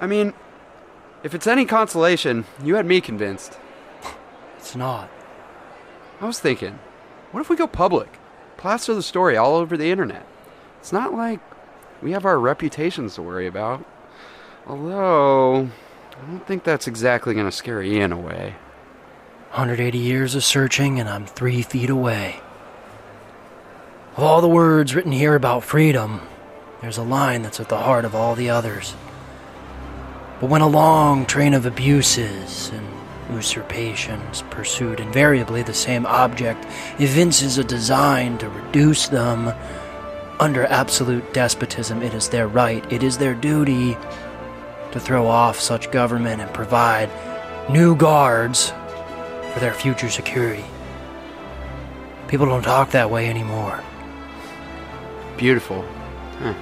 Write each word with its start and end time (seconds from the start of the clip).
I 0.00 0.06
mean, 0.06 0.34
if 1.22 1.34
it's 1.34 1.46
any 1.46 1.64
consolation, 1.64 2.44
you 2.62 2.76
had 2.76 2.86
me 2.86 3.00
convinced. 3.00 3.58
It's 4.58 4.76
not. 4.76 5.10
I 6.20 6.26
was 6.26 6.38
thinking, 6.40 6.78
what 7.32 7.40
if 7.40 7.50
we 7.50 7.56
go 7.56 7.66
public? 7.66 8.18
Plaster 8.56 8.94
the 8.94 9.02
story 9.02 9.36
all 9.36 9.56
over 9.56 9.76
the 9.76 9.90
internet. 9.90 10.26
It's 10.80 10.92
not 10.92 11.14
like 11.14 11.40
we 12.02 12.12
have 12.12 12.24
our 12.24 12.38
reputations 12.38 13.14
to 13.14 13.22
worry 13.22 13.46
about. 13.46 13.84
Although, 14.66 15.68
I 16.12 16.26
don't 16.26 16.46
think 16.46 16.64
that's 16.64 16.86
exactly 16.86 17.34
going 17.34 17.46
to 17.46 17.52
scare 17.52 17.82
Ian 17.82 18.12
away. 18.12 18.56
180 19.50 19.98
years 19.98 20.34
of 20.34 20.44
searching, 20.44 20.98
and 20.98 21.08
I'm 21.08 21.26
three 21.26 21.62
feet 21.62 21.90
away. 21.90 22.40
Of 24.16 24.22
all 24.22 24.40
the 24.40 24.48
words 24.48 24.94
written 24.94 25.12
here 25.12 25.34
about 25.34 25.64
freedom, 25.64 26.22
there's 26.80 26.98
a 26.98 27.02
line 27.02 27.42
that's 27.42 27.60
at 27.60 27.68
the 27.68 27.78
heart 27.78 28.04
of 28.04 28.14
all 28.14 28.34
the 28.34 28.50
others. 28.50 28.94
But 30.40 30.50
when 30.50 30.60
a 30.60 30.68
long 30.68 31.26
train 31.26 31.54
of 31.54 31.66
abuses 31.66 32.70
and 32.70 32.86
usurpations 33.30 34.42
pursued 34.50 35.00
invariably 35.00 35.62
the 35.62 35.74
same 35.74 36.06
object 36.06 36.66
evinces 36.98 37.58
a 37.58 37.64
design 37.64 38.38
to 38.38 38.48
reduce 38.48 39.08
them, 39.08 39.52
under 40.38 40.66
absolute 40.66 41.32
despotism, 41.32 42.02
it 42.02 42.12
is 42.12 42.28
their 42.28 42.46
right, 42.46 42.84
it 42.92 43.02
is 43.02 43.18
their 43.18 43.34
duty 43.34 43.96
to 44.92 45.00
throw 45.00 45.26
off 45.26 45.58
such 45.58 45.90
government 45.90 46.42
and 46.42 46.52
provide 46.52 47.10
new 47.70 47.96
guards 47.96 48.72
for 49.52 49.60
their 49.60 49.72
future 49.72 50.10
security. 50.10 50.64
People 52.28 52.46
don't 52.46 52.62
talk 52.62 52.90
that 52.90 53.10
way 53.10 53.28
anymore. 53.28 53.82
Beautiful. 55.36 55.82
Huh. 56.38 56.54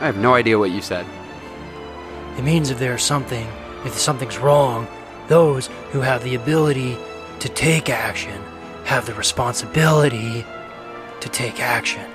I 0.00 0.06
have 0.06 0.18
no 0.18 0.34
idea 0.34 0.58
what 0.58 0.70
you 0.70 0.82
said. 0.82 1.06
It 2.36 2.44
means 2.44 2.70
if 2.70 2.78
there's 2.78 3.02
something, 3.02 3.46
if 3.84 3.94
something's 3.94 4.38
wrong, 4.38 4.86
those 5.28 5.68
who 5.90 6.00
have 6.00 6.22
the 6.22 6.34
ability 6.34 6.96
to 7.40 7.48
take 7.48 7.88
action 7.88 8.42
have 8.84 9.06
the 9.06 9.14
responsibility 9.14 10.44
to 11.20 11.28
take 11.28 11.60
action. 11.60 12.08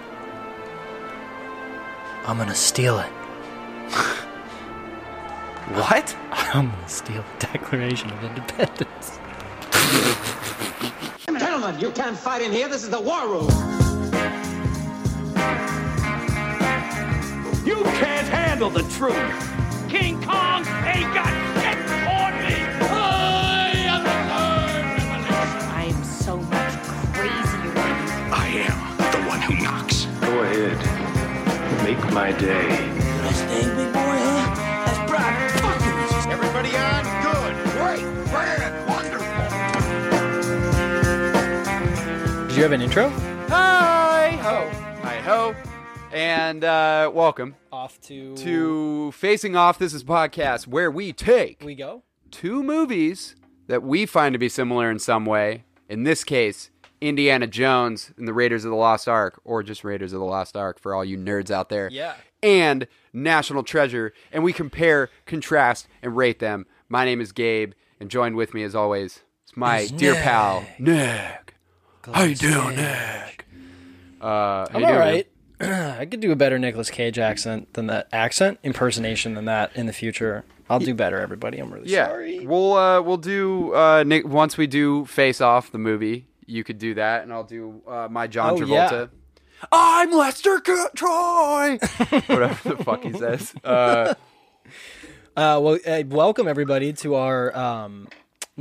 I'm 2.25 2.37
gonna 2.37 2.55
steal 2.55 2.99
it. 2.99 3.11
What? 5.71 6.17
I'm 6.31 6.69
gonna 6.69 6.89
steal 6.89 7.23
the 7.39 7.47
Declaration 7.47 8.11
of 8.11 8.23
Independence. 8.25 9.19
Gentlemen, 11.39 11.79
you 11.79 11.91
can't 11.91 12.17
fight 12.17 12.41
in 12.41 12.51
here. 12.51 12.67
This 12.67 12.83
is 12.83 12.89
the 12.89 12.99
war 12.99 13.25
room. 13.27 13.47
You 17.65 17.83
can't 17.83 18.27
handle 18.27 18.69
the 18.69 18.83
truth. 18.97 19.60
King 19.91 20.15
Kong 20.21 20.65
ain't 20.87 21.13
got 21.13 21.27
shit 21.59 21.77
on 22.07 22.31
me. 22.39 22.55
I 22.87 23.75
am 23.91 24.01
the 24.07 24.15
third 24.31 24.85
revelation. 24.95 25.67
I'm 25.75 25.99
so 26.05 26.33
much 26.37 26.73
crazier 27.11 27.71
than 27.75 27.93
you. 27.99 28.11
I 28.31 28.47
am 28.67 28.77
the 29.11 29.19
one 29.27 29.41
who 29.41 29.53
knocks. 29.61 29.97
Go 30.21 30.31
ahead. 30.43 30.79
Make 31.83 32.01
my 32.13 32.31
day. 32.31 32.69
Everybody 36.31 36.71
on? 36.77 37.03
Good. 37.27 37.53
Great. 37.75 38.05
Grand. 38.31 38.73
Wonderful. 38.87 39.45
Did 42.47 42.55
you 42.55 42.63
have 42.63 42.71
an 42.71 42.81
intro? 42.81 43.09
Hi 43.49 44.39
ho, 44.41 44.69
hi 45.01 45.17
ho, 45.19 45.53
and 46.11 46.63
uh, 46.63 47.11
welcome 47.13 47.55
Off 47.71 47.99
to 48.01 48.35
to 48.37 49.11
Facing 49.13 49.55
Off. 49.55 49.77
This 49.79 49.93
is 49.93 50.01
a 50.01 50.05
podcast 50.05 50.67
where 50.67 50.91
we 50.91 51.13
take 51.13 51.61
we 51.63 51.75
go. 51.75 52.03
two 52.31 52.63
movies 52.63 53.35
that 53.67 53.83
we 53.83 54.05
find 54.05 54.33
to 54.33 54.39
be 54.39 54.49
similar 54.49 54.89
in 54.91 54.99
some 54.99 55.25
way. 55.25 55.63
In 55.89 56.03
this 56.03 56.23
case, 56.23 56.69
Indiana 56.99 57.47
Jones 57.47 58.11
and 58.17 58.27
the 58.27 58.33
Raiders 58.33 58.63
of 58.65 58.71
the 58.71 58.77
Lost 58.77 59.07
Ark, 59.07 59.39
or 59.43 59.63
just 59.63 59.83
Raiders 59.83 60.13
of 60.13 60.19
the 60.19 60.25
Lost 60.25 60.55
Ark 60.57 60.79
for 60.79 60.93
all 60.93 61.03
you 61.05 61.17
nerds 61.17 61.51
out 61.51 61.69
there. 61.69 61.89
Yeah. 61.91 62.15
And 62.43 62.87
National 63.13 63.63
Treasure, 63.63 64.13
and 64.31 64.43
we 64.43 64.51
compare, 64.53 65.09
contrast, 65.25 65.87
and 66.01 66.15
rate 66.17 66.39
them. 66.39 66.65
My 66.89 67.05
name 67.05 67.21
is 67.21 67.31
Gabe, 67.31 67.73
and 67.99 68.09
joined 68.09 68.35
with 68.35 68.53
me 68.53 68.63
as 68.63 68.73
always 68.75 69.21
is 69.45 69.55
my 69.55 69.79
Is 69.79 69.91
dear 69.91 70.13
Nick. 70.13 70.23
pal 70.23 70.65
Nick. 70.79 71.55
How 72.11 72.23
you 72.23 72.35
doing, 72.35 72.75
Nick? 72.75 73.45
Uh, 74.19 74.65
I'm 74.71 74.81
you 74.81 74.85
all 74.87 74.91
man? 74.93 74.99
right. 74.99 75.30
I 75.99 76.05
could 76.05 76.19
do 76.19 76.31
a 76.31 76.35
better 76.35 76.57
Nicolas 76.59 76.89
Cage 76.89 77.19
accent 77.19 77.73
than 77.73 77.87
that 77.87 78.07
accent 78.11 78.59
impersonation 78.63 79.33
than 79.35 79.45
that 79.45 79.75
in 79.75 79.85
the 79.85 79.93
future. 79.93 80.43
I'll 80.69 80.79
do 80.79 80.93
better, 80.93 81.19
everybody. 81.19 81.59
I'm 81.59 81.71
really 81.73 81.89
Yeah, 81.89 82.07
sorry. 82.07 82.45
we'll 82.45 82.73
uh, 82.73 83.01
we'll 83.01 83.17
do 83.17 83.73
uh, 83.73 84.03
Nick 84.05 84.25
once 84.27 84.57
we 84.57 84.67
do 84.67 85.05
Face 85.05 85.41
Off 85.41 85.71
the 85.71 85.77
movie. 85.77 86.27
You 86.45 86.63
could 86.63 86.77
do 86.79 86.93
that, 86.95 87.23
and 87.23 87.31
I'll 87.33 87.43
do 87.43 87.81
uh, 87.87 88.07
my 88.09 88.27
John 88.27 88.51
Oh, 88.51 88.57
Travolta. 88.57 89.09
yeah. 89.11 89.67
I'm 89.71 90.11
Lester 90.11 90.61
C- 90.65 90.85
Troy. 90.95 91.77
Whatever 92.27 92.69
the 92.75 92.83
fuck 92.83 93.03
he 93.03 93.13
says. 93.13 93.53
Uh, 93.63 94.13
Uh, 95.33 95.57
well, 95.63 95.77
uh, 95.87 96.03
welcome 96.07 96.45
everybody 96.45 96.91
to 96.91 97.15
our. 97.15 97.55
Um, 97.55 98.09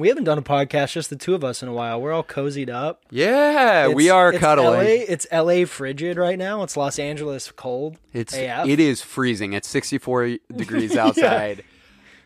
we 0.00 0.08
haven't 0.08 0.24
done 0.24 0.38
a 0.38 0.42
podcast, 0.42 0.92
just 0.92 1.10
the 1.10 1.16
two 1.16 1.34
of 1.34 1.44
us, 1.44 1.62
in 1.62 1.68
a 1.68 1.72
while. 1.72 2.00
We're 2.00 2.12
all 2.12 2.24
cozied 2.24 2.70
up. 2.70 3.02
yeah, 3.10 3.88
we 3.88 4.10
are 4.10 4.30
it's 4.30 4.38
cuddling. 4.40 4.78
LA, 4.80 5.04
it's 5.08 5.26
LA 5.30 5.64
frigid 5.66 6.16
right 6.16 6.38
now. 6.38 6.62
It's 6.62 6.76
Los 6.76 6.98
Angeles 6.98 7.50
cold. 7.52 7.98
It's 8.12 8.34
AF. 8.34 8.66
it 8.66 8.80
is 8.80 9.02
freezing. 9.02 9.52
It's 9.52 9.68
64 9.68 10.38
degrees 10.56 10.96
outside. 10.96 11.64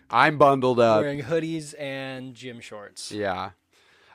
I'm 0.09 0.39
bundled 0.39 0.79
up. 0.81 1.01
wearing 1.03 1.23
hoodies 1.23 1.75
and 1.79 2.35
gym 2.35 2.61
shorts. 2.61 3.11
Yeah. 3.11 3.51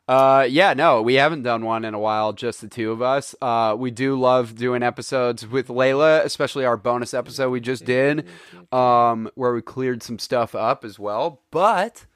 Uh, 0.08 0.48
yeah, 0.50 0.74
no, 0.74 1.04
we 1.04 1.16
haven't 1.16 1.44
done 1.44 1.64
one 1.64 1.86
in 1.86 1.94
a 1.94 2.00
while, 2.00 2.34
just 2.34 2.62
the 2.62 2.68
two 2.68 2.92
of 2.92 3.00
us. 3.00 3.36
Uh, 3.44 3.76
we 3.78 3.92
do 3.92 4.20
love 4.20 4.56
doing 4.56 4.82
episodes 4.82 5.46
with 5.46 5.68
Layla, 5.68 6.24
especially 6.24 6.66
our 6.66 6.78
bonus 6.78 7.14
episode 7.14 7.52
we 7.52 7.60
just 7.60 7.86
did, 7.86 8.26
um, 8.72 9.30
where 9.36 9.54
we 9.54 9.62
cleared 9.62 10.02
some 10.02 10.18
stuff 10.18 10.56
up 10.56 10.84
as 10.84 10.98
well. 10.98 11.44
But 11.52 12.08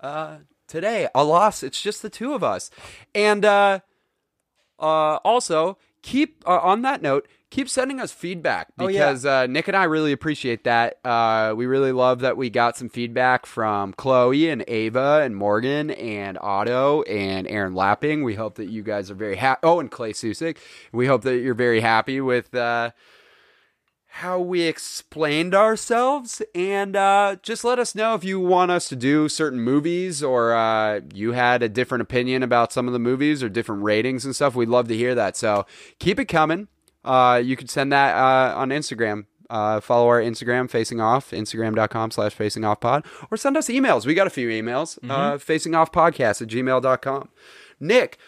uh, 0.00 0.38
today, 0.68 1.08
alas, 1.14 1.62
it's 1.64 1.80
just 1.82 2.02
the 2.02 2.10
two 2.10 2.34
of 2.34 2.44
us. 2.44 2.70
And 3.14 3.44
uh, 3.44 3.80
uh, 4.78 5.16
also, 5.24 5.78
keep 6.02 6.44
uh, 6.46 6.58
on 6.60 6.82
that 6.82 7.02
note, 7.02 7.26
keep 7.50 7.68
sending 7.68 7.98
us 7.98 8.12
feedback 8.12 8.68
Oh, 8.78 8.86
yeah. 8.88 9.06
because 9.06 9.24
uh, 9.26 9.46
Nick 9.46 9.68
and 9.68 9.76
I 9.76 9.84
really 9.84 10.12
appreciate 10.12 10.64
that. 10.64 10.98
Uh, 11.04 11.54
we 11.56 11.66
really 11.66 11.92
love 11.92 12.20
that 12.20 12.36
we 12.36 12.50
got 12.50 12.76
some 12.76 12.88
feedback 12.88 13.46
from 13.46 13.92
Chloe 13.94 14.48
and 14.50 14.62
Ava 14.68 15.22
and 15.24 15.34
Morgan 15.34 15.90
and 15.90 16.38
Otto 16.40 17.02
and 17.02 17.48
Aaron 17.48 17.74
Lapping. 17.74 18.22
We 18.22 18.34
hope 18.34 18.56
that 18.56 18.68
you 18.68 18.82
guys 18.82 19.10
are 19.10 19.14
very 19.14 19.36
happy. 19.36 19.60
Oh, 19.62 19.80
and 19.80 19.90
Clay 19.90 20.12
Susik. 20.12 20.58
We 20.92 21.06
hope 21.06 21.22
that 21.22 21.38
you're 21.38 21.54
very 21.54 21.80
happy 21.80 22.20
with. 22.20 22.54
Uh, 22.54 22.90
how 24.18 24.40
we 24.40 24.62
explained 24.62 25.54
ourselves 25.54 26.42
and 26.52 26.96
uh, 26.96 27.36
just 27.40 27.62
let 27.62 27.78
us 27.78 27.94
know 27.94 28.16
if 28.16 28.24
you 28.24 28.40
want 28.40 28.68
us 28.68 28.88
to 28.88 28.96
do 28.96 29.28
certain 29.28 29.60
movies 29.60 30.24
or 30.24 30.52
uh, 30.54 31.00
you 31.14 31.32
had 31.32 31.62
a 31.62 31.68
different 31.68 32.02
opinion 32.02 32.42
about 32.42 32.72
some 32.72 32.88
of 32.88 32.92
the 32.92 32.98
movies 32.98 33.44
or 33.44 33.48
different 33.48 33.84
ratings 33.84 34.24
and 34.24 34.34
stuff. 34.34 34.56
We'd 34.56 34.68
love 34.68 34.88
to 34.88 34.96
hear 34.96 35.14
that. 35.14 35.36
So 35.36 35.66
keep 36.00 36.18
it 36.18 36.24
coming. 36.24 36.66
Uh, 37.04 37.40
you 37.44 37.54
can 37.54 37.68
send 37.68 37.92
that 37.92 38.16
uh, 38.16 38.58
on 38.58 38.70
instagram. 38.70 39.26
Uh, 39.48 39.80
follow 39.80 40.08
our 40.08 40.20
instagram 40.20 40.68
facing 40.68 41.00
off 41.00 41.30
instagram.com 41.30 42.10
slash 42.10 42.34
facing 42.34 42.64
off 42.64 42.80
pod 42.80 43.06
or 43.30 43.36
send 43.36 43.56
us 43.56 43.68
emails. 43.68 44.04
We 44.04 44.14
got 44.14 44.26
a 44.26 44.30
few 44.30 44.48
emails. 44.48 44.98
Uh, 45.08 45.38
facing 45.38 45.76
off 45.76 45.92
podcast 45.92 46.42
at 46.42 46.48
gmail.com 46.48 47.28
nick 47.80 48.18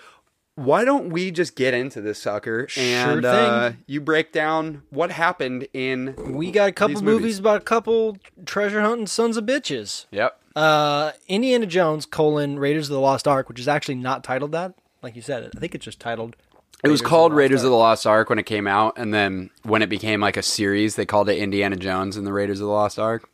why 0.64 0.84
don't 0.84 1.10
we 1.10 1.30
just 1.30 1.56
get 1.56 1.74
into 1.74 2.00
this 2.00 2.20
sucker 2.20 2.68
and 2.76 3.22
thing. 3.22 3.24
uh, 3.24 3.72
you 3.86 4.00
break 4.00 4.32
down 4.32 4.82
what 4.90 5.10
happened 5.10 5.66
in 5.72 6.14
We 6.34 6.50
got 6.50 6.68
a 6.68 6.72
couple 6.72 6.96
movies. 7.02 7.20
movies. 7.22 7.38
about 7.38 7.62
a 7.62 7.64
couple 7.64 8.18
treasure 8.46 8.80
hunting 8.80 9.06
sons 9.06 9.36
of 9.36 9.44
bitches. 9.44 10.06
Yep. 10.10 10.38
Uh, 10.56 11.12
Indiana 11.28 11.66
Jones 11.66 12.06
colon 12.06 12.58
Raiders 12.58 12.88
of 12.90 12.94
the 12.94 13.00
Lost 13.00 13.26
Ark, 13.28 13.48
which 13.48 13.60
is 13.60 13.68
actually 13.68 13.94
not 13.94 14.24
titled 14.24 14.52
that. 14.52 14.74
Like 15.02 15.16
you 15.16 15.22
said, 15.22 15.50
I 15.56 15.60
think 15.60 15.74
it's 15.74 15.84
just 15.84 16.00
titled. 16.00 16.36
It 16.82 16.88
was 16.88 17.00
Raiders 17.00 17.00
of 17.02 17.06
called 17.08 17.32
the 17.32 17.36
Raiders 17.36 17.60
Ark. 17.60 17.66
of 17.66 17.70
the 17.70 17.76
Lost 17.76 18.06
Ark 18.06 18.28
when 18.30 18.38
it 18.38 18.46
came 18.46 18.66
out, 18.66 18.94
and 18.96 19.12
then 19.14 19.50
when 19.62 19.82
it 19.82 19.88
became 19.88 20.20
like 20.20 20.36
a 20.36 20.42
series, 20.42 20.96
they 20.96 21.06
called 21.06 21.28
it 21.28 21.38
Indiana 21.38 21.76
Jones 21.76 22.16
and 22.16 22.26
the 22.26 22.32
Raiders 22.32 22.60
of 22.60 22.66
the 22.66 22.72
Lost 22.72 22.98
Ark. 22.98 23.28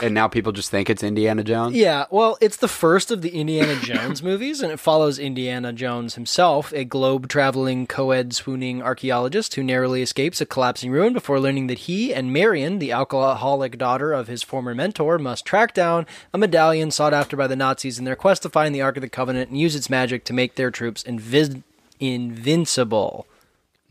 And 0.00 0.14
now 0.14 0.26
people 0.26 0.52
just 0.52 0.70
think 0.70 0.88
it's 0.88 1.02
Indiana 1.02 1.44
Jones. 1.44 1.76
Yeah, 1.76 2.06
well, 2.10 2.38
it's 2.40 2.56
the 2.56 2.66
first 2.68 3.10
of 3.10 3.20
the 3.20 3.28
Indiana 3.28 3.76
Jones 3.82 4.22
movies, 4.22 4.62
and 4.62 4.72
it 4.72 4.80
follows 4.80 5.18
Indiana 5.18 5.72
Jones 5.72 6.14
himself, 6.14 6.72
a 6.72 6.84
globe 6.84 7.28
traveling, 7.28 7.86
co 7.86 8.10
ed 8.10 8.32
swooning 8.32 8.82
archaeologist 8.82 9.54
who 9.54 9.62
narrowly 9.62 10.00
escapes 10.00 10.40
a 10.40 10.46
collapsing 10.46 10.90
ruin 10.90 11.12
before 11.12 11.38
learning 11.38 11.66
that 11.66 11.80
he 11.80 12.12
and 12.14 12.32
Marion, 12.32 12.78
the 12.78 12.90
alcoholic 12.90 13.76
daughter 13.76 14.12
of 14.12 14.28
his 14.28 14.42
former 14.42 14.74
mentor, 14.74 15.18
must 15.18 15.44
track 15.44 15.74
down 15.74 16.06
a 16.32 16.38
medallion 16.38 16.90
sought 16.90 17.12
after 17.14 17.36
by 17.36 17.46
the 17.46 17.56
Nazis 17.56 17.98
in 17.98 18.04
their 18.06 18.16
quest 18.16 18.42
to 18.42 18.48
find 18.48 18.74
the 18.74 18.82
Ark 18.82 18.96
of 18.96 19.02
the 19.02 19.08
Covenant 19.08 19.50
and 19.50 19.60
use 19.60 19.76
its 19.76 19.90
magic 19.90 20.24
to 20.24 20.32
make 20.32 20.54
their 20.54 20.70
troops 20.70 21.02
invis- 21.02 21.62
invincible. 22.00 23.26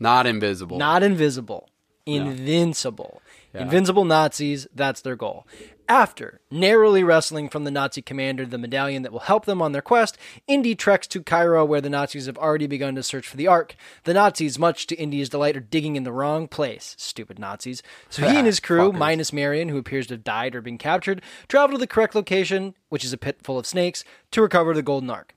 Not 0.00 0.26
invisible. 0.26 0.78
Not 0.78 1.04
invisible. 1.04 1.68
Invincible. 2.06 3.22
Invincible 3.54 4.04
Nazis, 4.06 4.66
that's 4.74 5.02
their 5.02 5.14
goal. 5.14 5.46
After 5.92 6.40
narrowly 6.50 7.04
wrestling 7.04 7.50
from 7.50 7.64
the 7.64 7.70
Nazi 7.70 8.00
commander 8.00 8.46
the 8.46 8.56
medallion 8.56 9.02
that 9.02 9.12
will 9.12 9.18
help 9.18 9.44
them 9.44 9.60
on 9.60 9.72
their 9.72 9.82
quest, 9.82 10.16
Indy 10.46 10.74
treks 10.74 11.06
to 11.08 11.22
Cairo 11.22 11.66
where 11.66 11.82
the 11.82 11.90
Nazis 11.90 12.24
have 12.24 12.38
already 12.38 12.66
begun 12.66 12.94
to 12.94 13.02
search 13.02 13.28
for 13.28 13.36
the 13.36 13.46
Ark. 13.46 13.76
The 14.04 14.14
Nazis, 14.14 14.58
much 14.58 14.86
to 14.86 14.96
Indy's 14.96 15.28
delight, 15.28 15.54
are 15.54 15.60
digging 15.60 15.96
in 15.96 16.04
the 16.04 16.10
wrong 16.10 16.48
place. 16.48 16.94
Stupid 16.96 17.38
Nazis. 17.38 17.82
So 18.08 18.26
he 18.26 18.38
and 18.38 18.46
his 18.46 18.58
crew, 18.68 18.90
minus 18.90 19.34
Marion, 19.34 19.68
who 19.68 19.76
appears 19.76 20.06
to 20.06 20.14
have 20.14 20.24
died 20.24 20.54
or 20.54 20.62
been 20.62 20.78
captured, 20.78 21.20
travel 21.46 21.76
to 21.76 21.78
the 21.78 21.86
correct 21.86 22.14
location, 22.14 22.74
which 22.88 23.04
is 23.04 23.12
a 23.12 23.18
pit 23.18 23.40
full 23.42 23.58
of 23.58 23.66
snakes, 23.66 24.02
to 24.30 24.40
recover 24.40 24.72
the 24.72 24.80
Golden 24.80 25.10
Ark. 25.10 25.34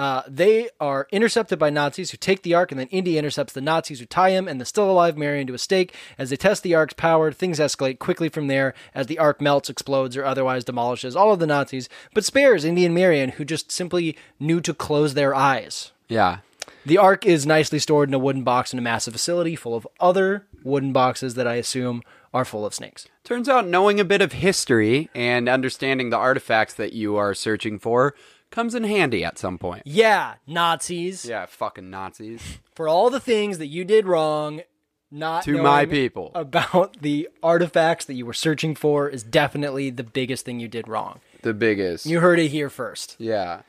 Uh, 0.00 0.22
they 0.26 0.70
are 0.80 1.06
intercepted 1.12 1.58
by 1.58 1.68
Nazis 1.68 2.10
who 2.10 2.16
take 2.16 2.40
the 2.40 2.54
Ark, 2.54 2.72
and 2.72 2.80
then 2.80 2.86
Indy 2.86 3.18
intercepts 3.18 3.52
the 3.52 3.60
Nazis 3.60 4.00
who 4.00 4.06
tie 4.06 4.30
him 4.30 4.48
and 4.48 4.58
the 4.58 4.64
still 4.64 4.90
alive 4.90 5.18
Marion 5.18 5.46
to 5.48 5.52
a 5.52 5.58
stake. 5.58 5.94
As 6.16 6.30
they 6.30 6.36
test 6.36 6.62
the 6.62 6.74
Ark's 6.74 6.94
power, 6.94 7.30
things 7.30 7.58
escalate 7.58 7.98
quickly 7.98 8.30
from 8.30 8.46
there 8.46 8.72
as 8.94 9.08
the 9.08 9.18
Ark 9.18 9.42
melts, 9.42 9.68
explodes, 9.68 10.16
or 10.16 10.24
otherwise 10.24 10.64
demolishes 10.64 11.14
all 11.14 11.34
of 11.34 11.38
the 11.38 11.46
Nazis, 11.46 11.90
but 12.14 12.24
spares 12.24 12.64
Indy 12.64 12.86
and 12.86 12.94
Marion, 12.94 13.32
who 13.32 13.44
just 13.44 13.70
simply 13.70 14.16
knew 14.38 14.62
to 14.62 14.72
close 14.72 15.12
their 15.12 15.34
eyes. 15.34 15.92
Yeah. 16.08 16.38
The 16.86 16.96
Ark 16.96 17.26
is 17.26 17.44
nicely 17.44 17.78
stored 17.78 18.08
in 18.08 18.14
a 18.14 18.18
wooden 18.18 18.42
box 18.42 18.72
in 18.72 18.78
a 18.78 18.82
massive 18.82 19.12
facility 19.12 19.54
full 19.54 19.74
of 19.74 19.86
other 20.00 20.46
wooden 20.64 20.94
boxes 20.94 21.34
that 21.34 21.46
I 21.46 21.56
assume 21.56 22.02
are 22.32 22.46
full 22.46 22.64
of 22.64 22.72
snakes. 22.72 23.06
Turns 23.22 23.50
out 23.50 23.66
knowing 23.66 24.00
a 24.00 24.04
bit 24.04 24.22
of 24.22 24.32
history 24.32 25.10
and 25.14 25.46
understanding 25.46 26.08
the 26.08 26.16
artifacts 26.16 26.72
that 26.74 26.94
you 26.94 27.16
are 27.16 27.34
searching 27.34 27.78
for 27.78 28.14
comes 28.50 28.74
in 28.74 28.84
handy 28.84 29.24
at 29.24 29.38
some 29.38 29.58
point. 29.58 29.82
Yeah, 29.86 30.34
Nazis. 30.46 31.24
Yeah, 31.24 31.46
fucking 31.46 31.88
Nazis. 31.90 32.58
for 32.74 32.88
all 32.88 33.10
the 33.10 33.20
things 33.20 33.58
that 33.58 33.66
you 33.68 33.84
did 33.84 34.06
wrong, 34.06 34.62
not 35.10 35.44
To 35.44 35.60
my 35.62 35.86
people. 35.86 36.30
about 36.34 37.00
the 37.02 37.28
artifacts 37.42 38.04
that 38.06 38.14
you 38.14 38.26
were 38.26 38.32
searching 38.32 38.74
for 38.74 39.08
is 39.08 39.22
definitely 39.22 39.90
the 39.90 40.04
biggest 40.04 40.44
thing 40.44 40.60
you 40.60 40.68
did 40.68 40.86
wrong. 40.88 41.20
The 41.42 41.54
biggest. 41.54 42.06
You 42.06 42.20
heard 42.20 42.38
it 42.38 42.48
here 42.48 42.70
first. 42.70 43.16
yeah. 43.18 43.62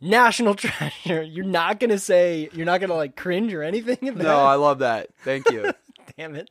National 0.00 0.54
treasure. 0.56 1.22
You're 1.22 1.44
not 1.46 1.80
gonna 1.80 1.98
say 1.98 2.50
you're 2.52 2.66
not 2.66 2.82
gonna 2.82 2.94
like 2.94 3.16
cringe 3.16 3.54
or 3.54 3.62
anything. 3.62 3.98
No, 4.14 4.40
I 4.44 4.56
love 4.56 4.80
that. 4.80 5.08
Thank 5.24 5.50
you. 5.50 5.72
damn 6.16 6.34
it. 6.34 6.50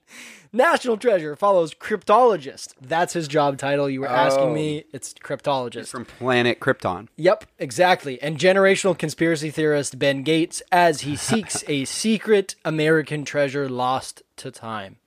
National 0.53 0.95
treasure 0.97 1.35
follows 1.35 1.73
cryptologist. 1.73 2.73
That's 2.79 3.13
his 3.13 3.27
job 3.27 3.57
title. 3.57 3.89
You 3.89 4.01
were 4.01 4.07
asking 4.09 4.49
Oh. 4.49 4.53
me. 4.53 4.85
It's 4.93 5.13
cryptologist. 5.13 5.87
From 5.87 6.05
planet 6.05 6.59
Krypton. 6.59 7.07
Yep, 7.15 7.45
exactly. 7.57 8.21
And 8.21 8.37
generational 8.37 8.97
conspiracy 8.97 9.49
theorist 9.49 9.97
Ben 9.97 10.21
Gates 10.23 10.61
as 10.71 11.01
he 11.01 11.15
seeks 11.15 11.63
a 11.67 11.85
secret 11.85 12.55
American 12.63 13.25
treasure 13.25 13.67
lost 13.67 14.21
to 14.37 14.51
time. 14.51 14.97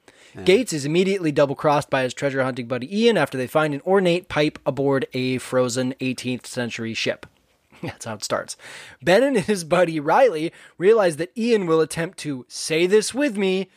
Gates 0.45 0.73
is 0.73 0.85
immediately 0.85 1.33
double 1.33 1.57
crossed 1.57 1.91
by 1.91 2.03
his 2.03 2.15
treasure 2.15 2.45
hunting 2.45 2.69
buddy 2.69 3.03
Ian 3.05 3.17
after 3.17 3.37
they 3.37 3.49
find 3.49 3.75
an 3.75 3.81
ornate 3.85 4.29
pipe 4.29 4.59
aboard 4.65 5.07
a 5.13 5.39
frozen 5.39 5.95
18th 6.01 6.47
century 6.47 6.95
ship. 6.95 7.27
That's 7.83 8.05
how 8.05 8.15
it 8.15 8.23
starts. 8.25 8.57
Ben 9.03 9.23
and 9.25 9.37
his 9.39 9.65
buddy 9.65 9.99
Riley 9.99 10.53
realize 10.77 11.17
that 11.17 11.37
Ian 11.37 11.67
will 11.67 11.81
attempt 11.81 12.19
to 12.19 12.45
say 12.49 12.87
this 12.87 13.13
with 13.13 13.37
me 13.37 13.69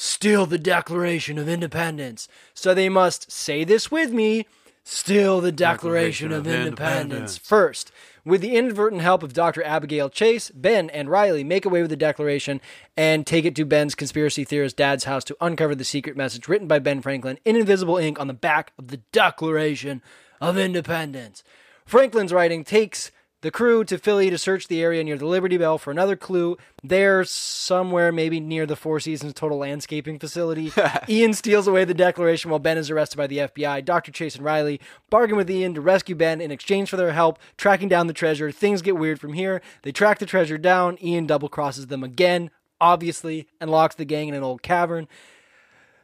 steal 0.00 0.46
the 0.46 0.58
Declaration 0.58 1.38
of 1.38 1.48
Independence. 1.48 2.28
So 2.54 2.72
they 2.72 2.88
must 2.88 3.32
say 3.32 3.64
this 3.64 3.90
with 3.90 4.12
me 4.12 4.46
steal 4.84 5.40
the 5.40 5.50
Declaration, 5.50 6.30
of, 6.30 6.46
Independence. 6.46 7.36
First, 7.36 7.90
with 8.24 8.40
the 8.40 8.54
inadvertent 8.54 9.02
help 9.02 9.24
of 9.24 9.32
Dr. 9.32 9.60
Abigail 9.64 10.08
Chase, 10.08 10.50
Ben 10.50 10.88
and 10.90 11.10
Riley 11.10 11.42
make 11.42 11.64
away 11.64 11.82
with 11.82 11.90
the 11.90 11.96
Declaration 11.96 12.60
and 12.96 13.26
take 13.26 13.44
it 13.44 13.56
to 13.56 13.64
Ben's 13.64 13.96
conspiracy 13.96 14.44
theorist 14.44 14.76
dad's 14.76 15.02
house 15.02 15.24
to 15.24 15.36
uncover 15.40 15.74
the 15.74 15.84
secret 15.84 16.16
message 16.16 16.46
written 16.46 16.68
by 16.68 16.78
Ben 16.78 17.02
Franklin 17.02 17.40
in 17.44 17.56
invisible 17.56 17.98
ink 17.98 18.20
on 18.20 18.28
the 18.28 18.34
back 18.34 18.72
of 18.78 18.88
the 18.88 19.00
Declaration 19.10 20.00
of 20.40 20.56
Independence. 20.56 21.42
Franklin's 21.84 22.32
writing 22.32 22.62
takes 22.62 23.10
the 23.40 23.50
crew 23.50 23.84
to 23.84 23.98
Philly 23.98 24.30
to 24.30 24.38
search 24.38 24.66
the 24.66 24.82
area 24.82 25.04
near 25.04 25.16
the 25.16 25.26
Liberty 25.26 25.56
Bell 25.56 25.78
for 25.78 25.90
another 25.90 26.16
clue. 26.16 26.56
There, 26.82 27.22
somewhere 27.24 28.10
maybe 28.10 28.40
near 28.40 28.66
the 28.66 28.76
Four 28.76 28.98
Seasons 29.00 29.34
Total 29.34 29.58
Landscaping 29.58 30.18
Facility, 30.18 30.72
Ian 31.08 31.34
steals 31.34 31.68
away 31.68 31.84
the 31.84 31.94
Declaration 31.94 32.50
while 32.50 32.58
Ben 32.58 32.78
is 32.78 32.90
arrested 32.90 33.16
by 33.16 33.26
the 33.26 33.38
FBI. 33.38 33.84
Dr. 33.84 34.10
Chase 34.10 34.34
and 34.34 34.44
Riley 34.44 34.80
bargain 35.10 35.36
with 35.36 35.50
Ian 35.50 35.74
to 35.74 35.80
rescue 35.80 36.14
Ben 36.14 36.40
in 36.40 36.50
exchange 36.50 36.90
for 36.90 36.96
their 36.96 37.12
help 37.12 37.38
tracking 37.56 37.88
down 37.88 38.08
the 38.08 38.12
treasure. 38.12 38.50
Things 38.50 38.82
get 38.82 38.96
weird 38.96 39.20
from 39.20 39.34
here. 39.34 39.62
They 39.82 39.92
track 39.92 40.18
the 40.18 40.26
treasure 40.26 40.58
down. 40.58 40.98
Ian 41.02 41.26
double 41.26 41.48
crosses 41.48 41.86
them 41.86 42.02
again, 42.02 42.50
obviously, 42.80 43.46
and 43.60 43.70
locks 43.70 43.94
the 43.94 44.04
gang 44.04 44.28
in 44.28 44.34
an 44.34 44.42
old 44.42 44.62
cavern. 44.62 45.06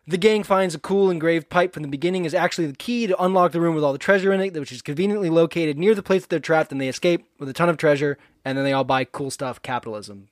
The 0.06 0.18
gang 0.18 0.42
finds 0.42 0.74
a 0.74 0.78
cool 0.78 1.10
engraved 1.10 1.48
pipe 1.48 1.72
from 1.72 1.82
the 1.82 1.88
beginning 1.88 2.26
is 2.26 2.34
actually 2.34 2.66
the 2.66 2.76
key 2.76 3.06
to 3.06 3.22
unlock 3.22 3.52
the 3.52 3.60
room 3.60 3.74
with 3.74 3.82
all 3.82 3.92
the 3.92 3.98
treasure 3.98 4.34
in 4.34 4.40
it, 4.40 4.52
which 4.52 4.70
is 4.70 4.82
conveniently 4.82 5.30
located 5.30 5.78
near 5.78 5.94
the 5.94 6.02
place 6.02 6.22
that 6.22 6.28
they're 6.28 6.40
trapped, 6.40 6.72
and 6.72 6.80
they 6.80 6.88
escape 6.88 7.26
with 7.38 7.48
a 7.48 7.54
ton 7.54 7.70
of 7.70 7.78
treasure, 7.78 8.18
and 8.44 8.58
then 8.58 8.64
they 8.64 8.72
all 8.72 8.84
buy 8.84 9.04
cool 9.04 9.30
stuff. 9.30 9.62
Capitalism. 9.62 10.28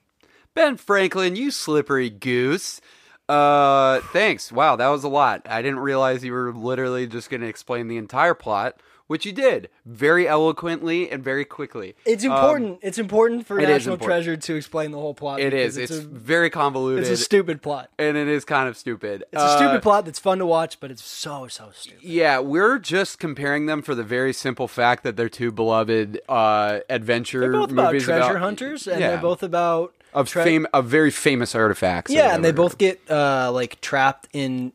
Ben 0.53 0.77
Franklin, 0.77 1.35
you 1.35 1.49
slippery 1.49 2.11
goose. 2.11 2.81
Uh, 3.27 4.01
thanks. 4.11 4.51
Wow, 4.51 4.75
that 4.75 4.89
was 4.89 5.03
a 5.03 5.09
lot. 5.09 5.41
I 5.49 5.63
didn't 5.63 5.79
realize 5.79 6.23
you 6.23 6.33
were 6.33 6.53
literally 6.53 7.07
just 7.07 7.31
going 7.31 7.41
to 7.41 7.47
explain 7.47 7.87
the 7.87 7.97
entire 7.97 8.35
plot, 8.35 8.79
which 9.13 9.27
you 9.27 9.31
did 9.31 9.69
very 9.85 10.27
eloquently 10.27 11.07
and 11.11 11.23
very 11.23 11.45
quickly. 11.45 11.93
It's 12.03 12.23
important. 12.23 12.79
it's 12.81 12.97
important 12.97 13.45
for 13.45 13.59
Um, 13.59 13.63
it 13.65 13.67
National 13.67 13.93
important. 13.93 14.09
Treasure 14.25 14.37
to 14.37 14.55
explain 14.55 14.89
the 14.89 14.97
whole 14.97 15.13
plot. 15.13 15.39
It 15.39 15.53
is. 15.53 15.77
is. 15.77 15.91
It's, 15.91 15.99
a, 15.99 16.07
very 16.07 16.49
convoluted. 16.49 17.03
it's 17.03 17.11
a 17.21 17.23
stupid 17.23 17.61
plot. 17.61 17.91
and 17.99 18.17
it 18.17 18.27
is 18.27 18.43
kind 18.43 18.67
of 18.67 18.75
stupid. 18.75 19.23
It's 19.31 19.43
a 19.43 19.55
stupid 19.57 19.83
plot 19.83 20.05
that's 20.05 20.17
fun 20.17 20.39
to 20.39 20.47
watch, 20.47 20.79
but 20.79 20.89
it's 20.89 21.03
so 21.03 21.47
so 21.47 21.69
stupid. 21.75 22.01
Yeah, 22.01 22.39
we're 22.39 22.79
just 22.79 23.19
comparing 23.19 23.67
them 23.67 23.83
for 23.83 23.93
the 23.93 24.03
very 24.03 24.33
simple 24.33 24.67
fact 24.67 25.03
that 25.03 25.15
they're 25.15 25.29
two 25.29 25.51
beloved 25.51 26.19
uh, 26.27 26.79
adventure 26.89 27.41
They're 27.41 27.51
both 27.51 27.71
about 27.71 27.91
treasure 27.91 28.13
about- 28.13 28.37
hunters, 28.37 28.87
and 28.87 28.99
yeah, 28.99 29.09
they're 29.09 29.17
both 29.21 29.43
about 29.43 29.93
of 30.11 30.27
tre- 30.27 30.43
fame 30.43 30.65
of 30.73 30.87
very 30.87 31.11
famous 31.11 31.53
artifacts. 31.53 32.11
Yeah, 32.11 32.33
and 32.33 32.43
they 32.43 32.51
both 32.51 32.79
get 32.79 32.99
uh 33.11 33.51
like 33.53 33.79
trapped 33.79 34.27
in 34.33 34.73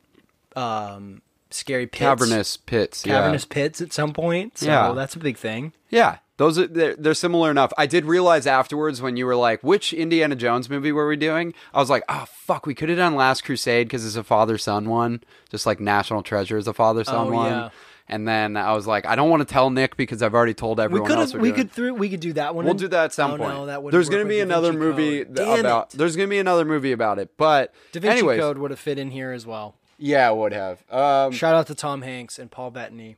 um 0.55 1.23
scary 1.51 1.87
pits. 1.87 1.99
cavernous 1.99 2.57
pits. 2.57 3.05
yeah. 3.07 3.15
cavernous 3.21 3.45
pits 3.45 3.81
at 3.81 3.93
some 3.93 4.13
point. 4.13 4.59
So 4.59 4.67
Yeah. 4.67 4.93
that's 4.93 5.17
a 5.17 5.19
big 5.19 5.37
thing. 5.37 5.73
Yeah, 5.91 6.19
those 6.37 6.59
are 6.59 6.67
they're, 6.67 6.95
they're 6.97 7.15
similar 7.15 7.51
enough. 7.51 7.73
I 7.79 7.87
did 7.87 8.05
realize 8.05 8.47
afterwards 8.47 9.01
when 9.01 9.17
you 9.17 9.25
were 9.27 9.37
like, 9.37 9.63
"Which 9.63 9.93
Indiana 9.93 10.37
Jones 10.37 10.69
movie 10.69 10.93
were 10.93 11.09
we 11.09 11.17
doing?" 11.17 11.55
I 11.73 11.79
was 11.81 11.89
like, 11.91 12.05
"Oh 12.09 12.27
fuck, 12.29 12.67
we 12.67 12.75
could 12.75 12.89
have 12.91 12.99
done 12.99 13.15
Last 13.15 13.43
Crusade 13.45 13.89
because 13.89 14.05
it's 14.05 14.17
a 14.17 14.23
father 14.25 14.59
son 14.59 14.89
one, 14.89 15.23
just 15.51 15.65
like 15.67 15.81
National 15.81 16.23
Treasure 16.23 16.59
is 16.59 16.69
a 16.69 16.75
father 16.75 17.05
son 17.05 17.29
Oh, 17.29 17.33
one." 17.33 17.51
yeah. 17.51 17.69
And 18.11 18.27
then 18.27 18.57
I 18.57 18.73
was 18.73 18.87
like, 18.87 19.05
"I 19.07 19.17
don't 19.17 19.29
want 19.29 19.47
to 19.47 19.53
tell 19.53 19.69
Nick 19.71 19.97
because 19.97 20.23
I've 20.23 20.33
already 20.35 20.55
told 20.55 20.79
We 20.79 20.85
everyone 20.85 21.09
could 21.09 21.19
else." 21.19 21.33
doing 21.33 21.53
could 21.55 21.71
through 21.71 21.95
we 21.95 22.09
could 22.09 22.21
do 22.21 22.33
that 22.35 22.55
one. 22.55 22.65
We'll 22.67 22.73
in- 22.73 22.79
do 22.79 22.89
that 22.89 23.05
at 23.07 23.13
some 23.15 23.33
oh, 23.33 23.37
point. 23.39 23.51
No, 23.55 23.67
that 23.67 23.91
there's 23.91 24.09
going 24.09 24.23
to 24.23 24.29
be 24.29 24.41
another 24.41 24.73
movie 24.73 25.25
th- 25.25 25.61
about. 25.61 25.93
it. 25.95 25.99
There's 25.99 26.17
going 26.17 26.29
to 26.29 26.31
be 26.31 26.39
another 26.39 26.65
movie 26.67 26.93
about 26.93 27.19
it, 27.19 27.31
but 27.39 27.75
Da 27.93 28.01
Vinci 28.01 28.19
anyways, 28.19 28.41
Code 28.41 28.59
would 28.59 28.71
have 28.71 28.81
fit 28.81 28.99
in 28.99 29.11
here 29.11 29.33
as 29.33 29.47
well. 29.47 29.75
Yeah, 29.99 30.31
would 30.31 30.53
have. 30.53 30.83
Um, 30.91 31.33
Shout 31.33 31.55
out 31.55 31.67
to 31.69 31.75
Tom 31.75 32.03
Hanks 32.03 32.39
and 32.39 32.51
Paul 32.51 32.71
Bettany. 32.71 33.17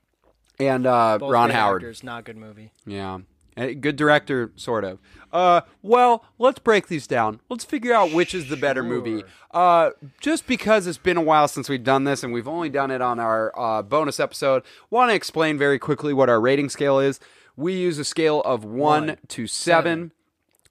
and 0.59 0.87
uh, 0.87 1.19
Both 1.19 1.31
Ron 1.31 1.51
Howard. 1.51 1.83
actors, 1.83 2.03
not 2.03 2.25
good 2.25 2.37
movie. 2.37 2.73
Yeah. 2.87 3.21
A 3.57 3.75
good 3.75 3.97
director, 3.97 4.53
sort 4.57 4.85
of. 4.85 4.99
Uh, 5.33 5.63
well, 5.83 6.25
let's 6.39 6.59
break 6.61 6.87
these 6.89 7.07
down. 7.07 7.41
Let's 7.51 7.65
figure 7.65 7.93
out 7.93 8.13
which 8.13 8.35
is 8.35 8.49
the 8.49 8.57
better 8.57 8.83
movie. 8.83 9.23
Uh, 9.51 9.91
just 10.21 10.47
because 10.47 10.87
it's 10.87 10.99
been 10.99 11.17
a 11.17 11.23
while 11.23 11.47
since 11.49 11.69
we've 11.69 11.85
done 11.85 12.05
this, 12.05 12.23
and 12.23 12.33
we've 12.33 12.49
only 12.49 12.69
done 12.71 12.91
it 12.91 13.03
on 13.03 13.19
our 13.19 13.53
uh, 13.59 13.83
bonus 13.83 14.19
episode, 14.21 14.63
want 14.89 15.11
to 15.11 15.15
explain 15.15 15.59
very 15.59 15.79
quickly 15.79 16.15
what 16.15 16.31
our 16.31 16.41
rating 16.41 16.69
scale 16.71 17.01
is. 17.01 17.21
We 17.57 17.75
use 17.75 17.99
a 17.99 18.05
scale 18.05 18.41
of 18.43 18.65
one, 18.65 19.09
One, 19.09 19.17
to 19.29 19.47
seven. 19.47 20.13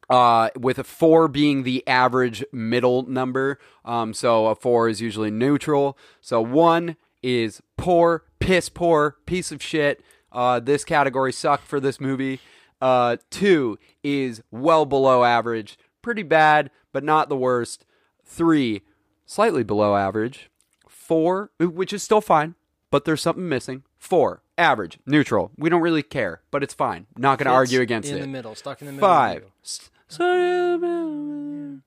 Uh, 0.09 0.49
with 0.57 0.79
a 0.79 0.83
four 0.83 1.27
being 1.27 1.61
the 1.63 1.87
average 1.87 2.43
middle 2.51 3.03
number. 3.03 3.59
Um, 3.85 4.13
so 4.13 4.47
a 4.47 4.55
four 4.55 4.89
is 4.89 5.01
usually 5.01 5.29
neutral. 5.29 5.97
So 6.19 6.41
one 6.41 6.97
is 7.21 7.61
poor, 7.77 8.23
piss 8.39 8.69
poor, 8.69 9.17
piece 9.27 9.51
of 9.51 9.61
shit. 9.61 10.01
Uh, 10.31 10.59
this 10.59 10.83
category 10.83 11.31
sucked 11.31 11.67
for 11.67 11.79
this 11.79 11.99
movie. 11.99 12.39
Uh, 12.81 13.17
two 13.29 13.77
is 14.03 14.41
well 14.51 14.85
below 14.85 15.23
average, 15.23 15.77
pretty 16.01 16.23
bad, 16.23 16.71
but 16.91 17.03
not 17.03 17.29
the 17.29 17.37
worst. 17.37 17.85
Three, 18.23 18.81
slightly 19.25 19.63
below 19.63 19.95
average. 19.95 20.49
Four, 20.87 21.51
which 21.59 21.91
is 21.93 22.03
still 22.03 22.21
fine, 22.21 22.55
but 22.91 23.05
there's 23.05 23.21
something 23.21 23.49
missing. 23.49 23.83
Four, 23.97 24.43
average, 24.57 24.99
neutral. 25.05 25.51
We 25.57 25.69
don't 25.69 25.81
really 25.81 26.03
care, 26.03 26.41
but 26.51 26.63
it's 26.63 26.73
fine. 26.73 27.07
Not 27.17 27.37
going 27.37 27.47
to 27.47 27.51
argue 27.51 27.81
against 27.81 28.09
in 28.09 28.17
it. 28.17 28.21
the 28.21 28.27
middle, 28.27 28.55
stuck 28.55 28.81
in 28.81 28.87
the 28.87 28.93
middle. 28.93 29.07
Five. 29.07 29.43
Sorry, 30.09 31.79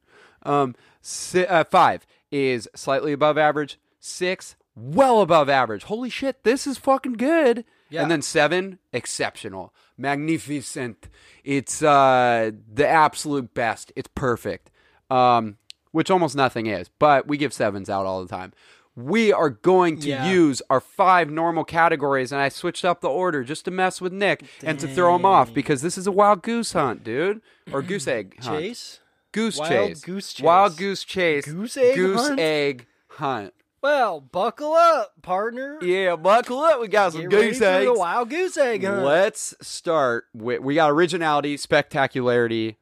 Um, 0.44 0.74
si- 1.00 1.46
uh, 1.46 1.64
five 1.64 2.06
is 2.30 2.68
slightly 2.74 3.12
above 3.12 3.36
average. 3.38 3.78
Six, 4.00 4.56
well 4.74 5.20
above 5.20 5.48
average. 5.48 5.84
Holy 5.84 6.08
shit, 6.10 6.42
this 6.44 6.66
is 6.66 6.78
fucking 6.78 7.14
good. 7.14 7.64
Yeah. 7.90 8.02
And 8.02 8.10
then 8.10 8.22
seven, 8.22 8.78
exceptional, 8.92 9.74
magnificent. 9.98 11.08
It's 11.44 11.82
uh 11.82 12.52
the 12.72 12.88
absolute 12.88 13.52
best. 13.54 13.92
It's 13.94 14.08
perfect. 14.14 14.70
Um, 15.10 15.58
which 15.90 16.10
almost 16.10 16.34
nothing 16.34 16.66
is, 16.66 16.88
but 16.98 17.28
we 17.28 17.36
give 17.36 17.52
sevens 17.52 17.90
out 17.90 18.06
all 18.06 18.22
the 18.22 18.28
time. 18.28 18.52
We 18.94 19.32
are 19.32 19.48
going 19.50 19.98
to 20.00 20.08
Yeah. 20.08 20.30
use 20.30 20.60
our 20.68 20.80
five 20.80 21.30
normal 21.30 21.64
categories, 21.64 22.30
and 22.32 22.40
I 22.40 22.48
switched 22.50 22.84
up 22.84 23.00
the 23.00 23.08
order 23.08 23.42
just 23.44 23.64
to 23.64 23.70
mess 23.70 24.00
with 24.00 24.12
Nick 24.12 24.44
and 24.62 24.78
to 24.80 24.86
throw 24.88 25.14
him 25.16 25.24
off 25.24 25.52
because 25.54 25.80
this 25.82 25.96
is 25.96 26.06
a 26.06 26.12
wild 26.12 26.42
goose 26.42 26.72
hunt, 26.72 27.02
dude, 27.04 27.40
or 27.72 27.80
goose 27.82 28.06
egg 28.06 28.36
hunt. 28.42 28.60
Chase. 28.60 29.00
Goose 29.32 29.58
Wild 29.58 29.70
chase. 29.70 30.00
goose 30.02 30.32
chase. 30.34 30.44
Wild 30.44 30.76
goose 30.76 31.04
chase. 31.04 31.46
Goose 31.46 31.76
egg 31.78 31.94
Goose 31.96 32.20
hunt? 32.28 32.38
egg 32.40 32.86
hunt. 33.08 33.54
Well, 33.82 34.20
buckle 34.20 34.74
up, 34.74 35.14
partner. 35.22 35.78
Yeah, 35.82 36.16
buckle 36.16 36.60
up. 36.60 36.80
We 36.82 36.86
got 36.88 37.12
some 37.14 37.22
Get 37.22 37.30
goose 37.30 37.60
eggs. 37.62 37.86
the 37.86 37.94
wild 37.94 38.28
goose 38.28 38.56
egg 38.58 38.84
hunt. 38.84 39.02
Let's 39.04 39.54
start 39.62 40.26
with 40.34 40.60
we 40.60 40.74
got 40.74 40.90
originality, 40.90 41.56
spectacularity, 41.56 42.76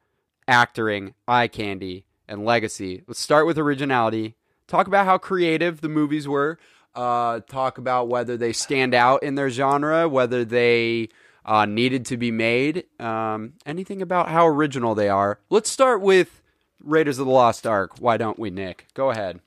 actoring, 0.47 1.13
eye 1.27 1.47
candy, 1.47 2.05
and 2.27 2.43
legacy. 2.45 3.03
Let's 3.07 3.19
start 3.21 3.45
with 3.47 3.57
originality. 3.57 4.35
Talk 4.71 4.87
about 4.87 5.05
how 5.05 5.17
creative 5.17 5.81
the 5.81 5.89
movies 5.89 6.29
were. 6.29 6.57
Uh, 6.95 7.41
talk 7.41 7.77
about 7.77 8.07
whether 8.07 8.37
they 8.37 8.53
stand 8.53 8.93
out 8.93 9.21
in 9.21 9.35
their 9.35 9.49
genre, 9.49 10.07
whether 10.07 10.45
they 10.45 11.09
uh, 11.45 11.65
needed 11.65 12.05
to 12.05 12.15
be 12.15 12.31
made. 12.31 12.85
Um, 12.97 13.53
anything 13.65 14.01
about 14.01 14.29
how 14.29 14.47
original 14.47 14.95
they 14.95 15.09
are. 15.09 15.39
Let's 15.49 15.69
start 15.69 15.99
with 15.99 16.41
Raiders 16.81 17.19
of 17.19 17.25
the 17.25 17.31
Lost 17.33 17.67
Ark. 17.67 17.99
Why 17.99 18.15
don't 18.15 18.39
we, 18.39 18.49
Nick? 18.49 18.87
Go 18.93 19.09
ahead. 19.11 19.41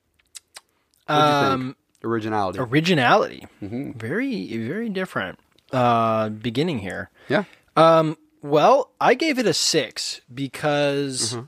Um. 1.08 1.76
Originality. 2.02 2.58
originality. 2.58 3.46
Mm-hmm. 3.62 3.92
Very, 3.92 4.58
very 4.58 4.90
different. 4.90 5.38
Uh, 5.72 6.28
beginning 6.28 6.80
here. 6.80 7.08
yeah. 7.30 7.44
Um, 7.76 8.18
well, 8.42 8.90
I 9.00 9.14
gave 9.14 9.38
it 9.38 9.46
a 9.46 9.54
six 9.54 10.20
because 10.32 11.32
Mm-hmm. 11.32 11.44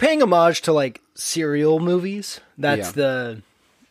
Paying 0.00 0.22
homage 0.22 0.62
to 0.62 0.72
like 0.72 1.00
serial 1.14 1.78
movies. 1.80 2.40
That's 2.58 2.88
Yeah. 2.88 2.92
the 2.92 3.42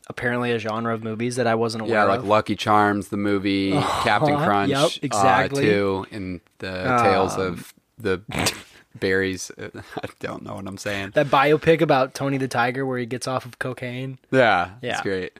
apparently 0.07 0.51
a 0.51 0.57
genre 0.59 0.93
of 0.93 1.03
movies 1.03 1.35
that 1.35 1.45
I 1.47 1.53
wasn't 1.55 1.83
aware 1.83 1.93
Yeah, 1.99 2.03
like 2.05 2.19
of. 2.21 2.25
Lucky 2.27 2.55
Charms, 2.55 3.09
the 3.09 3.17
movie, 3.17 3.71
Captain 4.03 4.35
Crunch, 4.37 4.71
Yep, 4.71 4.91
exactly. 5.03 5.63
uh, 5.63 5.71
too, 5.71 6.05
and 6.11 6.41
the 6.57 6.97
tales 7.03 7.37
of 7.37 7.73
the 7.99 8.21
berries. 8.99 9.51
I 9.59 10.07
don't 10.19 10.43
know 10.43 10.55
what 10.55 10.67
I'm 10.67 10.77
saying. 10.77 11.11
that 11.13 11.27
biopic 11.27 11.81
about 11.81 12.13
Tony 12.15 12.37
the 12.37 12.47
Tiger 12.47 12.85
where 12.85 12.97
he 12.97 13.05
gets 13.05 13.27
off 13.27 13.45
of 13.45 13.59
cocaine. 13.59 14.17
Yeah, 14.31 14.71
Yeah. 14.81 14.93
it's 14.93 15.01
great. 15.01 15.37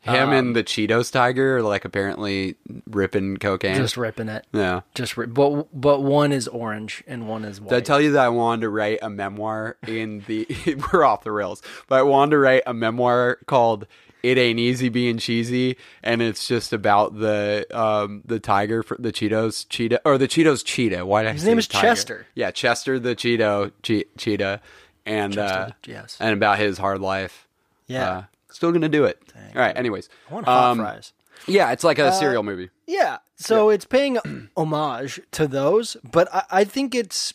Him 0.00 0.30
and 0.30 0.56
the 0.56 0.64
Cheetos 0.64 1.12
tiger 1.12 1.58
are 1.58 1.62
like 1.62 1.84
apparently 1.84 2.54
ripping 2.88 3.36
cocaine. 3.36 3.76
Just 3.76 3.96
ripping 3.96 4.28
it. 4.28 4.46
yeah. 4.52 4.80
Just 4.94 5.16
rip. 5.16 5.34
But 5.34 5.66
but 5.78 6.02
one 6.02 6.32
is 6.32 6.48
orange 6.48 7.02
and 7.06 7.28
one 7.28 7.44
is 7.44 7.60
white. 7.60 7.70
Did 7.70 7.76
I 7.76 7.80
tell 7.80 8.00
you 8.00 8.12
that 8.12 8.24
I 8.24 8.28
wanted 8.28 8.62
to 8.62 8.68
write 8.70 9.00
a 9.02 9.10
memoir 9.10 9.76
in 9.86 10.24
the? 10.26 10.46
we're 10.92 11.04
off 11.04 11.24
the 11.24 11.32
rails, 11.32 11.62
but 11.88 11.98
I 11.98 12.02
wanted 12.02 12.30
to 12.32 12.38
write 12.38 12.62
a 12.66 12.72
memoir 12.72 13.38
called 13.46 13.86
"It 14.22 14.38
Ain't 14.38 14.58
Easy 14.58 14.88
Being 14.88 15.18
Cheesy," 15.18 15.76
and 16.02 16.22
it's 16.22 16.46
just 16.48 16.72
about 16.72 17.18
the 17.18 17.66
um 17.76 18.22
the 18.24 18.38
tiger 18.40 18.82
for 18.82 18.96
the 18.98 19.12
Cheetos 19.12 19.68
cheetah 19.68 20.00
or 20.04 20.16
the 20.16 20.28
Cheetos 20.28 20.64
cheetah. 20.64 21.04
Why 21.04 21.22
did 21.24 21.30
I 21.30 21.32
His 21.32 21.42
say 21.42 21.48
name 21.48 21.58
is 21.58 21.66
tiger? 21.68 21.86
Chester. 21.86 22.26
Yeah, 22.34 22.50
Chester 22.52 22.98
the 22.98 23.14
Cheeto 23.16 23.72
che- 23.82 24.06
cheetah, 24.16 24.60
and 25.04 25.36
uh, 25.36 25.70
yes. 25.86 26.16
and 26.20 26.32
about 26.32 26.58
his 26.58 26.78
hard 26.78 27.00
life. 27.00 27.46
Yeah. 27.88 28.10
Uh, 28.10 28.22
still 28.50 28.72
gonna 28.72 28.88
do 28.88 29.04
it. 29.04 29.20
All 29.54 29.60
right. 29.60 29.76
Anyways, 29.76 30.08
I 30.30 30.34
want 30.34 30.46
hot 30.46 30.70
um, 30.72 30.78
fries. 30.78 31.12
Yeah, 31.46 31.70
it's 31.72 31.84
like 31.84 31.98
a 31.98 32.12
serial 32.12 32.42
movie. 32.42 32.70
Yeah. 32.86 33.18
So 33.36 33.70
it's 33.70 33.84
paying 33.84 34.18
homage 34.56 35.20
to 35.32 35.46
those, 35.46 35.96
but 36.10 36.28
I, 36.34 36.42
I 36.50 36.64
think 36.64 36.94
it's 36.94 37.34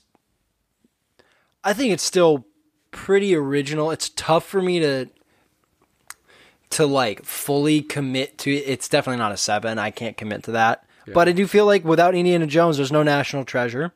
I 1.63 1.73
think 1.73 1.93
it's 1.93 2.03
still 2.03 2.45
pretty 2.91 3.33
original. 3.35 3.91
It's 3.91 4.09
tough 4.09 4.45
for 4.45 4.61
me 4.61 4.79
to 4.81 5.07
to 6.71 6.85
like 6.85 7.23
fully 7.23 7.81
commit 7.81 8.37
to 8.39 8.51
it. 8.53 8.63
It's 8.67 8.89
definitely 8.89 9.19
not 9.19 9.31
a 9.31 9.37
seven. 9.37 9.79
I 9.79 9.91
can't 9.91 10.17
commit 10.17 10.43
to 10.43 10.51
that. 10.51 10.85
But 11.13 11.27
I 11.27 11.33
do 11.33 11.47
feel 11.47 11.65
like 11.65 11.83
without 11.83 12.15
Indiana 12.15 12.47
Jones, 12.47 12.77
there's 12.77 12.91
no 12.91 13.03
National 13.03 13.43
Treasure. 13.43 13.93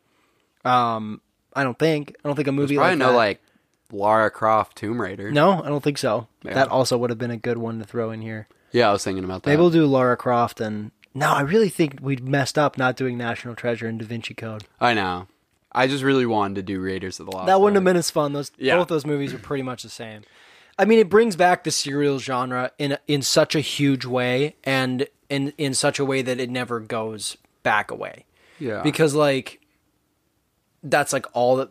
Um, 0.66 1.22
I 1.54 1.64
don't 1.64 1.80
think. 1.80 2.14
I 2.24 2.28
don't 2.28 2.36
think 2.36 2.50
a 2.50 2.52
movie 2.52 2.76
Probably 2.76 2.92
like 2.92 3.00
no 3.00 3.12
that- 3.12 3.16
like 3.18 3.42
Lara 3.91 4.29
Croft 4.29 4.77
Tomb 4.77 5.00
Raider. 5.01 5.32
No, 5.32 5.62
I 5.63 5.70
don't 5.70 5.84
think 5.84 5.98
so. 5.98 6.27
Yeah. 6.44 6.53
That 6.53 6.67
also 6.70 6.98
would 6.98 7.10
have 7.10 7.20
been 7.20 7.32
a 7.32 7.38
good 7.38 7.58
one 7.58 7.79
to 7.79 7.86
throw 7.86 8.12
in 8.12 8.22
here. 8.22 8.48
Yeah, 8.72 8.89
I 8.89 8.91
was 8.91 9.03
thinking 9.03 9.24
about 9.24 9.44
that. 9.44 9.50
Maybe 9.50 9.60
we'll 9.62 9.70
do 9.70 9.86
Lara 9.86 10.17
Croft 10.17 10.60
and 10.62 10.91
no, 11.13 11.32
I 11.32 11.41
really 11.41 11.70
think 11.70 11.98
we 12.01 12.15
messed 12.17 12.58
up 12.60 12.77
not 12.77 12.96
doing 12.96 13.17
National 13.17 13.56
Treasure 13.56 13.88
and 13.88 13.98
Da 14.00 14.06
Vinci 14.06 14.34
Code. 14.36 14.65
I 14.79 14.94
know. 14.94 15.27
I 15.72 15.88
just 15.88 16.03
really 16.03 16.25
wanted 16.25 16.56
to 16.56 16.62
do 16.63 16.79
Raiders 16.79 17.20
of 17.20 17.25
the 17.27 17.32
Lost. 17.32 17.48
that 17.48 17.60
wouldn't 17.62 17.75
have 17.75 17.84
been 17.84 17.96
as 17.98 18.12
fun. 18.12 18.34
Those 18.34 18.51
Yeah. 18.58 18.75
both 18.75 18.88
those 18.88 19.06
movies 19.06 19.34
are 19.34 19.38
pretty 19.39 19.63
much 19.63 19.84
the 19.84 19.89
same. 19.89 20.22
I 20.79 20.86
mean, 20.86 21.00
it 21.00 21.10
brings 21.10 21.36
back 21.36 21.63
the 21.63 21.72
serial 21.72 22.20
genre 22.20 22.72
in 22.77 22.98
in 23.08 23.22
such 23.24 23.56
a 23.56 23.62
huge 23.62 24.06
way, 24.06 24.56
and 24.63 25.08
in 25.29 25.53
in 25.58 25.74
such 25.74 25.98
a 25.98 26.06
way 26.06 26.22
that 26.22 26.39
it 26.39 26.50
never 26.51 26.79
goes 26.79 27.38
back 27.63 27.89
away. 27.89 28.25
Yeah. 28.60 28.82
Because 28.84 29.15
like, 29.15 29.60
that's 30.84 31.13
like 31.13 31.25
all 31.34 31.56
that. 31.58 31.70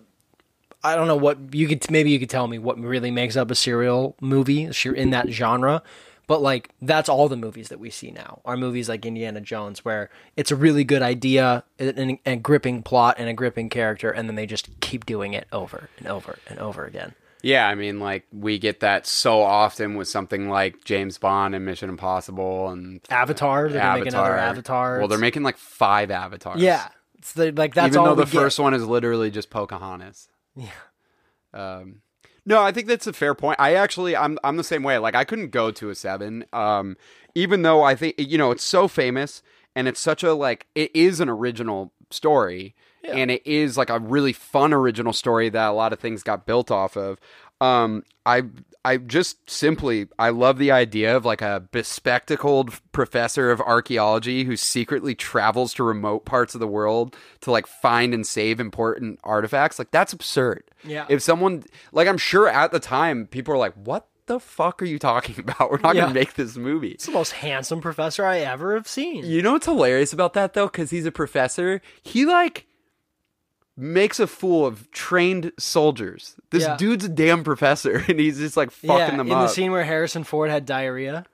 I 0.86 0.94
don't 0.94 1.08
know 1.08 1.16
what 1.16 1.52
you 1.52 1.66
could 1.66 1.90
maybe 1.90 2.10
you 2.10 2.18
could 2.18 2.30
tell 2.30 2.46
me 2.46 2.58
what 2.58 2.78
really 2.78 3.10
makes 3.10 3.36
up 3.36 3.50
a 3.50 3.54
serial 3.54 4.14
movie 4.20 4.70
in 4.84 5.10
that 5.10 5.28
genre, 5.30 5.82
but 6.26 6.40
like 6.42 6.70
that's 6.80 7.08
all 7.08 7.28
the 7.28 7.36
movies 7.36 7.68
that 7.70 7.80
we 7.80 7.90
see 7.90 8.10
now 8.10 8.40
are 8.44 8.56
movies 8.56 8.88
like 8.88 9.04
Indiana 9.04 9.40
Jones 9.40 9.84
where 9.84 10.10
it's 10.36 10.50
a 10.50 10.56
really 10.56 10.84
good 10.84 11.02
idea 11.02 11.64
and 11.78 12.18
a 12.24 12.36
gripping 12.36 12.82
plot 12.82 13.16
and 13.18 13.28
a 13.28 13.32
gripping 13.32 13.68
character, 13.68 14.10
and 14.10 14.28
then 14.28 14.36
they 14.36 14.46
just 14.46 14.68
keep 14.80 15.04
doing 15.06 15.34
it 15.34 15.46
over 15.52 15.88
and 15.98 16.06
over 16.06 16.38
and 16.48 16.58
over 16.60 16.84
again. 16.84 17.14
yeah, 17.42 17.68
I 17.68 17.74
mean, 17.74 18.00
like 18.00 18.24
we 18.32 18.58
get 18.58 18.80
that 18.80 19.06
so 19.06 19.40
often 19.42 19.94
with 19.96 20.08
something 20.08 20.48
like 20.48 20.84
James 20.84 21.18
Bond 21.18 21.54
and 21.54 21.64
Mission 21.64 21.88
Impossible 21.88 22.68
and 22.70 23.00
Avatar, 23.10 23.68
they're 23.68 23.80
gonna 23.80 24.02
another 24.02 24.36
Avatar. 24.36 24.98
Well, 24.98 25.08
they're 25.08 25.18
making 25.18 25.42
like 25.42 25.58
five 25.58 26.10
avatars. 26.10 26.60
yeah, 26.60 26.88
it's 27.18 27.32
the, 27.32 27.52
like 27.52 27.74
that's 27.74 27.88
even 27.88 27.98
all 27.98 28.14
though 28.14 28.24
the 28.24 28.30
get. 28.30 28.40
first 28.40 28.58
one 28.58 28.74
is 28.74 28.84
literally 28.84 29.30
just 29.30 29.50
Pocahontas. 29.50 30.28
Yeah. 30.64 30.70
Um, 31.52 32.02
no, 32.44 32.62
I 32.62 32.70
think 32.72 32.86
that's 32.86 33.06
a 33.06 33.12
fair 33.12 33.34
point. 33.34 33.58
I 33.58 33.74
actually, 33.74 34.16
I'm, 34.16 34.38
I'm 34.44 34.56
the 34.56 34.64
same 34.64 34.82
way. 34.82 34.98
Like, 34.98 35.14
I 35.14 35.24
couldn't 35.24 35.50
go 35.50 35.70
to 35.72 35.90
a 35.90 35.94
seven. 35.94 36.44
Um, 36.52 36.96
even 37.34 37.62
though 37.62 37.82
I 37.82 37.94
think, 37.94 38.14
you 38.18 38.38
know, 38.38 38.50
it's 38.52 38.64
so 38.64 38.88
famous 38.88 39.42
and 39.74 39.88
it's 39.88 40.00
such 40.00 40.22
a 40.22 40.32
like, 40.32 40.66
it 40.74 40.94
is 40.94 41.20
an 41.20 41.28
original 41.28 41.92
story, 42.10 42.74
and 43.04 43.30
it 43.30 43.46
is 43.46 43.76
like 43.76 43.90
a 43.90 43.98
really 43.98 44.32
fun 44.32 44.72
original 44.72 45.12
story 45.12 45.48
that 45.48 45.68
a 45.68 45.72
lot 45.72 45.92
of 45.92 45.98
things 46.00 46.22
got 46.22 46.46
built 46.46 46.70
off 46.70 46.96
of. 46.96 47.18
Um, 47.60 48.02
I, 48.24 48.42
I 48.84 48.98
just 48.98 49.48
simply, 49.48 50.06
I 50.18 50.28
love 50.30 50.58
the 50.58 50.70
idea 50.70 51.16
of 51.16 51.24
like 51.24 51.42
a 51.42 51.64
bespectacled 51.72 52.72
professor 52.92 53.50
of 53.50 53.60
archaeology 53.60 54.44
who 54.44 54.56
secretly 54.56 55.14
travels 55.14 55.74
to 55.74 55.82
remote 55.84 56.24
parts 56.24 56.54
of 56.54 56.60
the 56.60 56.66
world 56.66 57.16
to 57.40 57.50
like 57.50 57.66
find 57.66 58.14
and 58.14 58.26
save 58.26 58.60
important 58.60 59.18
artifacts. 59.24 59.78
Like 59.78 59.90
that's 59.90 60.12
absurd. 60.12 60.64
Yeah. 60.84 61.06
If 61.08 61.22
someone, 61.22 61.64
like 61.92 62.08
I'm 62.08 62.18
sure 62.18 62.48
at 62.48 62.72
the 62.72 62.80
time 62.80 63.26
people 63.26 63.54
are 63.54 63.58
like, 63.58 63.74
what 63.74 64.06
the 64.26 64.38
fuck 64.40 64.82
are 64.82 64.86
you 64.86 64.98
talking 64.98 65.38
about? 65.40 65.70
We're 65.70 65.78
not 65.78 65.94
Yeah. 65.96 66.02
going 66.02 66.14
to 66.14 66.20
make 66.20 66.34
this 66.34 66.56
movie. 66.56 66.90
It's 66.92 67.06
the 67.06 67.12
most 67.12 67.32
handsome 67.32 67.80
professor 67.80 68.24
I 68.24 68.38
ever 68.40 68.74
have 68.74 68.88
seen. 68.88 69.24
You 69.24 69.42
know 69.42 69.52
what's 69.52 69.66
hilarious 69.66 70.12
about 70.12 70.34
that 70.34 70.52
though? 70.54 70.66
Because 70.66 70.90
he's 70.90 71.06
a 71.06 71.12
professor. 71.12 71.80
He 72.02 72.24
like 72.26 72.66
makes 73.76 74.18
a 74.18 74.26
fool 74.26 74.64
of 74.66 74.90
trained 74.90 75.52
soldiers. 75.58 76.34
This 76.50 76.62
Yeah. 76.62 76.76
dude's 76.76 77.04
a 77.04 77.08
damn 77.08 77.44
professor, 77.44 78.02
and 78.08 78.18
he's 78.18 78.38
just 78.38 78.56
like 78.56 78.70
fucking 78.70 78.96
yeah, 78.96 79.10
them 79.16 79.26
in 79.26 79.32
up. 79.32 79.48
the 79.48 79.48
scene 79.48 79.72
where 79.72 79.84
Harrison 79.84 80.24
Ford 80.24 80.50
had 80.50 80.64
diarrhea. 80.66 81.24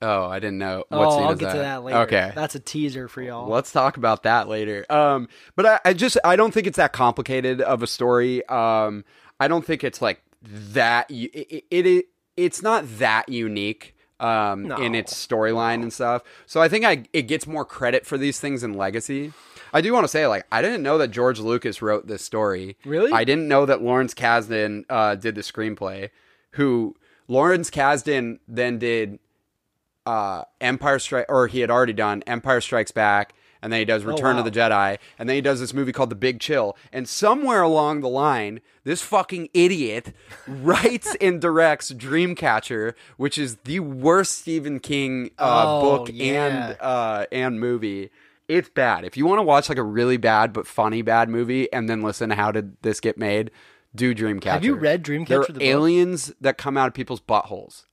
oh, 0.00 0.24
I 0.24 0.40
didn't 0.40 0.58
know. 0.58 0.84
What 0.88 0.98
oh, 0.98 1.24
I'll 1.24 1.34
get 1.36 1.46
that? 1.46 1.52
to 1.52 1.58
that 1.60 1.84
later. 1.84 1.98
Okay. 2.00 2.32
that's 2.34 2.54
a 2.56 2.60
teaser 2.60 3.06
for 3.06 3.22
y'all. 3.22 3.48
Let's 3.48 3.70
talk 3.70 3.96
about 3.96 4.24
that 4.24 4.48
later. 4.48 4.84
Um, 4.90 5.28
but 5.54 5.64
I, 5.66 5.80
I 5.84 5.92
just 5.92 6.18
I 6.24 6.34
don't 6.36 6.52
think 6.52 6.66
it's 6.66 6.76
that 6.78 6.92
complicated 6.92 7.60
of 7.60 7.82
a 7.82 7.86
story. 7.86 8.44
Um, 8.48 9.04
I 9.38 9.46
don't 9.48 9.64
think 9.64 9.84
it's 9.84 10.02
like 10.02 10.20
that. 10.42 11.08
It, 11.10 11.64
it, 11.70 11.86
it 11.86 12.06
it's 12.36 12.62
not 12.62 12.84
that 12.98 13.28
unique. 13.28 13.94
Um, 14.20 14.70
in 14.70 14.94
its 14.94 15.12
storyline 15.12 15.82
and 15.82 15.92
stuff. 15.92 16.22
So 16.46 16.60
I 16.62 16.68
think 16.68 16.84
I 16.84 17.02
it 17.12 17.22
gets 17.22 17.44
more 17.44 17.64
credit 17.64 18.06
for 18.06 18.16
these 18.16 18.38
things 18.38 18.62
in 18.62 18.74
Legacy. 18.74 19.32
I 19.72 19.80
do 19.80 19.92
want 19.92 20.04
to 20.04 20.08
say, 20.08 20.26
like, 20.26 20.46
I 20.52 20.60
didn't 20.62 20.82
know 20.82 20.98
that 20.98 21.08
George 21.08 21.38
Lucas 21.40 21.80
wrote 21.80 22.06
this 22.06 22.22
story. 22.22 22.76
Really? 22.84 23.12
I 23.12 23.24
didn't 23.24 23.48
know 23.48 23.64
that 23.66 23.82
Lawrence 23.82 24.14
Kasdan 24.14 24.84
uh, 24.90 25.14
did 25.14 25.34
the 25.34 25.40
screenplay. 25.40 26.10
Who 26.52 26.96
Lawrence 27.28 27.70
Kasdan 27.70 28.38
then 28.46 28.78
did 28.78 29.18
uh, 30.04 30.44
Empire 30.60 30.98
Strike, 30.98 31.26
or 31.28 31.46
he 31.46 31.60
had 31.60 31.70
already 31.70 31.94
done 31.94 32.22
Empire 32.26 32.60
Strikes 32.60 32.90
Back, 32.90 33.34
and 33.62 33.72
then 33.72 33.78
he 33.78 33.84
does 33.84 34.04
Return 34.04 34.34
wow. 34.36 34.40
of 34.40 34.44
the 34.44 34.50
Jedi, 34.50 34.98
and 35.18 35.28
then 35.28 35.36
he 35.36 35.40
does 35.40 35.60
this 35.60 35.72
movie 35.72 35.92
called 35.92 36.10
The 36.10 36.16
Big 36.16 36.40
Chill. 36.40 36.76
And 36.92 37.08
somewhere 37.08 37.62
along 37.62 38.00
the 38.00 38.08
line, 38.08 38.60
this 38.84 39.00
fucking 39.02 39.50
idiot 39.54 40.12
writes 40.48 41.16
and 41.20 41.40
directs 41.40 41.92
Dreamcatcher, 41.92 42.94
which 43.16 43.38
is 43.38 43.56
the 43.64 43.80
worst 43.80 44.40
Stephen 44.40 44.80
King 44.80 45.30
uh, 45.38 45.64
Oh, 45.64 45.80
book 45.80 46.10
yeah. 46.12 46.46
and 46.46 46.76
uh, 46.80 47.26
and 47.30 47.60
movie. 47.60 48.10
It's 48.56 48.68
bad. 48.68 49.04
If 49.04 49.16
you 49.16 49.26
want 49.26 49.38
to 49.38 49.42
watch 49.42 49.68
like 49.68 49.78
a 49.78 49.82
really 49.82 50.16
bad 50.16 50.52
but 50.52 50.66
funny 50.66 51.02
bad 51.02 51.28
movie, 51.28 51.72
and 51.72 51.88
then 51.88 52.02
listen 52.02 52.28
to 52.30 52.34
how 52.34 52.52
did 52.52 52.76
this 52.82 53.00
get 53.00 53.16
made, 53.18 53.50
do 53.94 54.14
Dreamcatcher. 54.14 54.44
Have 54.52 54.64
you 54.64 54.74
read 54.74 55.02
Dreamcatcher, 55.04 55.26
There 55.28 55.40
are 55.40 55.46
the 55.46 55.52
book? 55.54 55.62
aliens 55.62 56.32
that 56.40 56.58
come 56.58 56.76
out 56.76 56.88
of 56.88 56.94
people's 56.94 57.20
buttholes. 57.20 57.84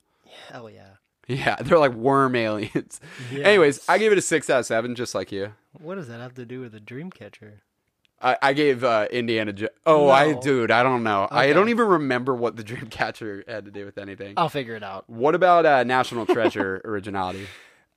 Hell 0.50 0.70
yeah. 0.70 0.86
Yeah, 1.28 1.56
they're 1.60 1.78
like 1.78 1.92
worm 1.94 2.34
aliens. 2.34 3.00
Anyways, 3.32 3.88
I 3.88 3.98
gave 3.98 4.10
it 4.12 4.18
a 4.18 4.22
six 4.22 4.50
out 4.50 4.60
of 4.60 4.66
seven, 4.66 4.94
just 4.94 5.14
like 5.14 5.30
you. 5.30 5.52
What 5.78 5.94
does 5.96 6.08
that 6.08 6.20
have 6.20 6.34
to 6.34 6.44
do 6.46 6.60
with 6.60 6.74
a 6.74 6.80
dream 6.80 7.10
catcher? 7.10 7.62
I, 8.22 8.36
I 8.42 8.52
gave 8.52 8.84
uh, 8.84 9.06
Indiana. 9.10 9.52
Jo- 9.52 9.68
oh, 9.86 10.10
I 10.10 10.32
No. 10.32 10.40
dude, 10.42 10.70
I 10.70 10.82
don't 10.82 11.02
know. 11.04 11.26
I 11.30 11.52
don't 11.54 11.68
even 11.70 11.86
remember 11.86 12.34
what 12.34 12.56
the 12.56 12.62
Dreamcatcher 12.64 13.48
had 13.48 13.64
to 13.64 13.70
do 13.70 13.84
with 13.86 13.96
anything. 13.96 14.34
I'll 14.36 14.48
figure 14.50 14.74
it 14.74 14.82
out. 14.82 15.08
What 15.08 15.34
about 15.34 15.64
uh, 15.64 15.84
National 15.84 16.26
Treasure 16.26 16.80
originality? 16.84 17.46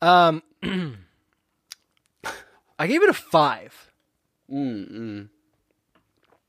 Um, 0.02 0.44
I 2.84 2.88
gave 2.88 3.02
it 3.02 3.08
a 3.08 3.14
five. 3.14 3.94
Mm-mm. 4.52 5.30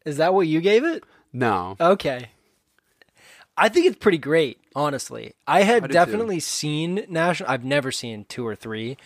Is 0.05 0.17
that 0.17 0.35
what 0.35 0.49
you 0.49 0.61
gave 0.61 0.83
it? 0.83 1.05
No. 1.33 1.77
Okay. 1.81 2.31
I 3.57 3.69
think 3.69 3.87
it's 3.87 3.99
pretty 3.99 4.19
great, 4.19 4.59
honestly. 4.75 5.35
I 5.47 5.63
had 5.63 5.85
I 5.85 5.87
definitely 5.87 6.41
seen 6.41 7.07
National 7.09 7.49
I've 7.49 7.65
never 7.65 7.93
seen 7.93 8.25
2 8.25 8.45
or 8.45 8.57
3, 8.57 8.97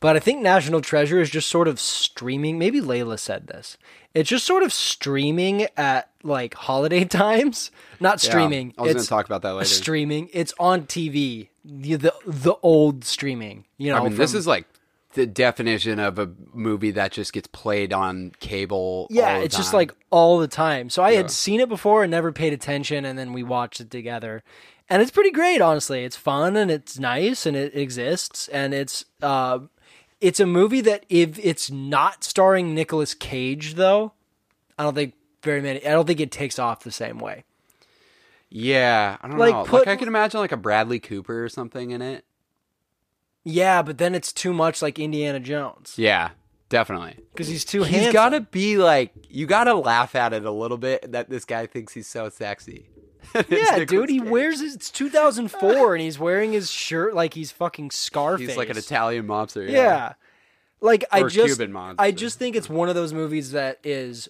but 0.00 0.16
I 0.16 0.18
think 0.18 0.42
National 0.42 0.80
Treasure 0.80 1.20
is 1.20 1.30
just 1.30 1.48
sort 1.48 1.68
of 1.68 1.78
streaming. 1.78 2.58
Maybe 2.58 2.80
Layla 2.80 3.16
said 3.16 3.46
this. 3.46 3.78
It's 4.12 4.28
just 4.28 4.44
sort 4.44 4.64
of 4.64 4.72
streaming 4.72 5.68
at 5.76 6.10
like 6.24 6.54
holiday 6.54 7.04
times. 7.24 7.70
Not 8.00 8.20
streaming. 8.20 8.74
I 8.76 8.82
was 8.82 8.92
going 8.94 9.04
to 9.04 9.08
talk 9.08 9.26
about 9.26 9.42
that 9.42 9.54
later. 9.54 9.66
streaming. 9.66 10.30
It's 10.32 10.52
on 10.58 10.86
TV. 10.86 11.50
The 11.64 11.94
the, 11.94 12.14
the 12.26 12.54
old 12.60 13.04
streaming, 13.04 13.66
you 13.78 13.92
know. 13.92 13.98
I 13.98 14.08
mean, 14.08 14.16
this 14.16 14.34
is 14.34 14.48
like 14.48 14.66
the 15.14 15.26
definition 15.26 15.98
of 15.98 16.18
a 16.18 16.30
movie 16.54 16.90
that 16.92 17.12
just 17.12 17.32
gets 17.32 17.46
played 17.48 17.92
on 17.92 18.32
cable. 18.40 19.06
Yeah, 19.10 19.34
all 19.34 19.38
the 19.40 19.44
it's 19.44 19.56
just 19.56 19.74
like 19.74 19.92
all 20.10 20.38
the 20.38 20.48
time. 20.48 20.88
So 20.90 21.02
I 21.02 21.10
Yeah. 21.10 21.18
had 21.18 21.30
seen 21.30 21.60
it 21.60 21.68
before 21.68 22.02
and 22.02 22.10
never 22.10 22.32
paid 22.32 22.52
attention, 22.52 23.04
and 23.04 23.18
then 23.18 23.32
we 23.32 23.42
watched 23.42 23.80
it 23.80 23.90
together, 23.90 24.42
and 24.88 25.02
it's 25.02 25.10
pretty 25.10 25.30
great. 25.30 25.60
Honestly, 25.60 26.04
it's 26.04 26.16
fun 26.16 26.56
and 26.56 26.70
it's 26.70 26.98
nice 26.98 27.44
and 27.46 27.56
it 27.56 27.76
exists, 27.76 28.48
and 28.48 28.72
it's 28.74 29.04
uh, 29.22 29.58
it's 30.20 30.40
a 30.40 30.46
movie 30.46 30.80
that 30.82 31.04
if 31.08 31.38
it's 31.44 31.70
not 31.70 32.24
starring 32.24 32.74
Nicolas 32.74 33.12
Cage, 33.14 33.74
though, 33.74 34.12
I 34.78 34.84
don't 34.84 34.94
think 34.94 35.14
very 35.42 35.60
many. 35.60 35.84
I 35.86 35.90
don't 35.90 36.06
think 36.06 36.20
it 36.20 36.30
takes 36.30 36.58
off 36.58 36.84
the 36.84 36.92
same 36.92 37.18
way. 37.18 37.44
yeah. 38.50 39.16
I 39.20 39.28
don't 39.28 39.38
like, 39.38 39.54
know. 39.54 39.64
put- 39.64 39.86
like 39.86 39.88
I 39.88 39.96
can 39.96 40.08
imagine 40.08 40.40
like 40.40 40.52
a 40.52 40.56
Bradley 40.56 41.00
Cooper 41.00 41.44
or 41.44 41.48
something 41.48 41.90
in 41.90 42.02
it. 42.02 42.24
Yeah, 43.44 43.82
but 43.82 43.98
then 43.98 44.14
it's 44.14 44.32
too 44.32 44.52
much 44.52 44.82
like 44.82 44.98
Indiana 44.98 45.40
Jones 45.40 45.94
Yeah, 45.96 46.30
definitely. 46.68 47.16
because 47.32 47.48
he's 47.48 47.64
too 47.64 47.82
He's 47.82 47.94
handsome. 47.96 48.12
got 48.12 48.28
to 48.30 48.40
be 48.42 48.76
like 48.78 49.12
you 49.28 49.46
got 49.46 49.64
to 49.64 49.74
laugh 49.74 50.14
at 50.14 50.32
it 50.32 50.44
a 50.44 50.50
little 50.50 50.78
bit 50.78 51.10
that 51.12 51.28
this 51.28 51.44
guy 51.44 51.66
thinks 51.66 51.92
he's 51.94 52.06
so 52.06 52.28
sexy. 52.28 52.88
Yeah, 53.34 53.76
Nicolas 53.76 53.86
dude, 53.88 54.10
he 54.10 54.18
Cage. 54.20 54.28
wears 54.28 54.60
his. 54.60 54.74
It's 54.74 54.90
2004, 54.90 55.94
and 55.94 56.02
he's 56.02 56.18
wearing 56.18 56.52
his 56.52 56.70
shirt 56.70 57.14
like 57.14 57.32
he's 57.34 57.50
fucking 57.50 57.90
Scarface. 57.92 58.48
He's 58.48 58.56
like 58.58 58.68
an 58.68 58.76
Italian 58.76 59.26
mobster. 59.26 59.64
Yeah. 59.66 59.72
Yeah. 59.76 60.12
Like 60.80 61.04
I 61.12 61.22
just 61.22 61.56
Cuban 61.56 61.72
monster. 61.72 62.02
I 62.02 62.10
just 62.10 62.38
think 62.38 62.56
it's 62.56 62.68
one 62.68 62.88
of 62.88 62.94
those 62.94 63.12
movies 63.14 63.52
that 63.52 63.78
is 63.84 64.28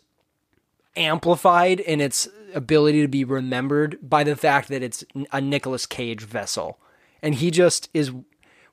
amplified 0.97 1.81
in 1.81 2.00
its 2.00 2.28
ability 2.54 3.00
to 3.02 3.09
be 3.09 3.25
remembered 3.25 3.99
by 4.02 4.25
the 4.25 4.37
fact 4.37 4.69
that 4.69 4.83
it's 4.83 5.04
a 5.33 5.40
Nicolas 5.40 5.87
Cage 5.87 6.21
vessel. 6.23 6.78
And 7.23 7.35
he 7.37 7.50
just 7.50 7.88
is 7.95 8.12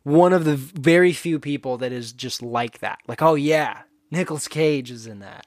one 0.03 0.33
of 0.33 0.45
the 0.45 0.55
very 0.55 1.13
few 1.13 1.39
people 1.39 1.77
that 1.77 1.91
is 1.91 2.11
just 2.13 2.41
like 2.41 2.79
that. 2.79 2.99
Like, 3.07 3.21
oh 3.21 3.35
yeah, 3.35 3.81
Nicolas 4.11 4.47
Cage 4.47 4.91
is 4.91 5.05
in 5.07 5.19
that. 5.19 5.45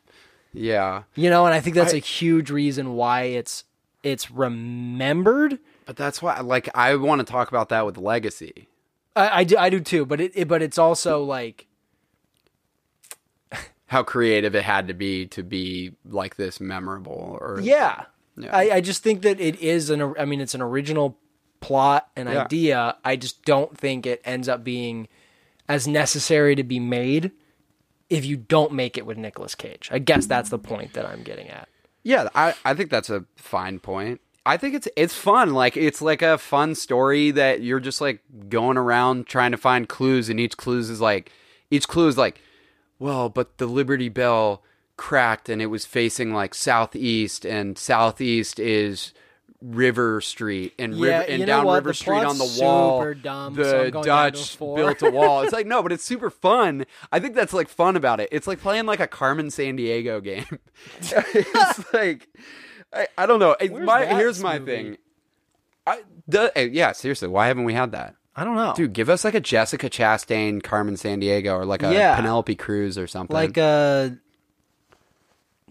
Yeah. 0.52 1.04
You 1.14 1.30
know, 1.30 1.46
and 1.46 1.54
I 1.54 1.60
think 1.60 1.74
that's 1.76 1.94
I- 1.94 1.96
a 1.96 2.00
huge 2.00 2.50
reason 2.50 2.94
why 2.94 3.22
it's 3.22 3.64
it's 4.02 4.30
remembered. 4.30 5.58
But 5.86 5.96
that's 5.96 6.20
why 6.22 6.40
like 6.40 6.68
I 6.74 6.94
want 6.96 7.20
to 7.26 7.30
talk 7.30 7.48
about 7.48 7.68
that 7.70 7.86
with 7.86 7.96
Legacy. 7.96 8.68
I, 9.16 9.40
I 9.40 9.44
do 9.44 9.56
I 9.58 9.70
do 9.70 9.80
too, 9.80 10.04
but 10.06 10.20
it, 10.20 10.32
it 10.34 10.48
but 10.48 10.62
it's 10.62 10.78
also 10.78 11.22
like 11.24 11.66
How 13.86 14.02
creative 14.02 14.54
it 14.54 14.62
had 14.64 14.88
to 14.88 14.94
be 14.94 15.26
to 15.26 15.42
be 15.42 15.92
like 16.04 16.36
this 16.36 16.60
memorable 16.60 17.36
or 17.40 17.60
Yeah. 17.62 18.04
Yeah. 18.38 18.56
I, 18.56 18.76
I 18.76 18.80
just 18.80 19.02
think 19.02 19.20
that 19.22 19.38
it 19.40 19.60
is 19.60 19.90
an 19.90 20.14
I 20.18 20.24
mean 20.24 20.40
it's 20.40 20.54
an 20.54 20.62
original 20.62 21.18
plot 21.62 22.08
and 22.14 22.28
Yeah. 22.28 22.42
idea. 22.44 22.96
I 23.04 23.16
just 23.16 23.42
don't 23.44 23.76
think 23.78 24.04
it 24.04 24.20
ends 24.24 24.48
up 24.48 24.62
being 24.62 25.08
as 25.68 25.88
necessary 25.88 26.54
to 26.56 26.62
be 26.62 26.78
made 26.78 27.30
if 28.10 28.26
you 28.26 28.36
don't 28.36 28.72
make 28.72 28.98
it 28.98 29.06
with 29.06 29.16
Nicolas 29.16 29.54
Cage. 29.54 29.88
I 29.90 29.98
guess 29.98 30.26
that's 30.26 30.50
the 30.50 30.58
point 30.58 30.92
that 30.92 31.06
I'm 31.06 31.22
getting 31.22 31.48
at. 31.48 31.68
Yeah, 32.02 32.28
I, 32.34 32.54
I 32.64 32.74
think 32.74 32.90
that's 32.90 33.08
a 33.08 33.24
fine 33.36 33.78
point. 33.78 34.20
I 34.44 34.56
think 34.56 34.74
it's 34.74 34.88
it's 34.96 35.14
fun. 35.14 35.54
Like 35.54 35.76
it's 35.76 36.02
like 36.02 36.20
a 36.20 36.36
fun 36.36 36.74
story 36.74 37.30
that 37.30 37.62
you're 37.62 37.78
just 37.80 38.00
like 38.00 38.20
going 38.48 38.76
around 38.76 39.28
trying 39.28 39.52
to 39.52 39.56
find 39.56 39.88
clues, 39.88 40.28
and 40.28 40.40
each 40.40 40.56
clues 40.56 40.90
is 40.90 41.00
like 41.00 41.30
each 41.70 41.86
clue 41.86 42.08
is 42.08 42.18
like, 42.18 42.40
well, 42.98 43.28
but 43.28 43.58
the 43.58 43.66
Liberty 43.66 44.08
Bell 44.08 44.64
cracked 44.96 45.48
and 45.48 45.62
it 45.62 45.66
was 45.66 45.86
facing 45.86 46.34
like 46.34 46.54
southeast, 46.54 47.46
and 47.46 47.78
southeast 47.78 48.58
is 48.58 49.14
River 49.62 50.20
Street, 50.20 50.74
and 50.78 50.94
Yeah, 50.98 51.18
river 51.18 51.30
and 51.30 51.40
you 51.40 51.46
know 51.46 51.58
down 51.58 51.64
what? 51.66 51.74
River 51.76 51.90
The 51.90 51.94
Street 51.94 52.24
on 52.24 52.38
the 52.38 52.58
wall. 52.60 53.14
dumb, 53.14 53.54
so 53.54 53.84
the 53.84 53.90
going 53.90 54.04
down 54.06 54.32
to 54.32 54.38
a 54.38 54.40
Dutch 54.40 54.58
built 54.58 55.02
a 55.02 55.10
wall. 55.10 55.42
It's 55.42 55.52
like 55.52 55.66
no, 55.66 55.82
but 55.82 55.92
it's 55.92 56.04
super 56.04 56.30
fun. 56.30 56.84
I 57.10 57.20
think 57.20 57.34
that's 57.34 57.52
like 57.52 57.68
fun 57.68 57.96
about 57.96 58.20
it. 58.20 58.28
It's 58.32 58.46
like 58.46 58.60
playing 58.60 58.86
like 58.86 59.00
a 59.00 59.06
Carmen 59.06 59.48
Sandiego 59.48 60.22
game. 60.22 60.46
it's 61.00 61.92
like 61.94 62.28
I, 62.92 63.06
I 63.16 63.26
don't 63.26 63.40
know. 63.40 63.56
My, 63.84 64.04
here's 64.06 64.42
my 64.42 64.58
thing. 64.58 64.98
I 65.86 66.02
the, 66.28 66.52
eh, 66.56 66.68
yeah, 66.70 66.92
seriously, 66.92 67.28
why 67.28 67.46
haven't 67.48 67.64
we 67.64 67.74
had 67.74 67.92
that? 67.92 68.14
I 68.34 68.44
don't 68.44 68.56
know. 68.56 68.72
Dude, 68.74 68.92
give 68.92 69.08
us 69.10 69.24
like 69.24 69.34
a 69.34 69.40
Jessica 69.40 69.90
Chastain, 69.90 70.62
Carmen 70.62 70.94
Sandiego, 70.94 71.54
or 71.54 71.64
like 71.66 71.82
a 71.82 71.92
Yeah. 71.92 72.16
Penelope 72.16 72.54
Cruz 72.54 72.96
or 72.96 73.06
something. 73.06 73.34
like 73.34 73.58
uh 73.58 74.10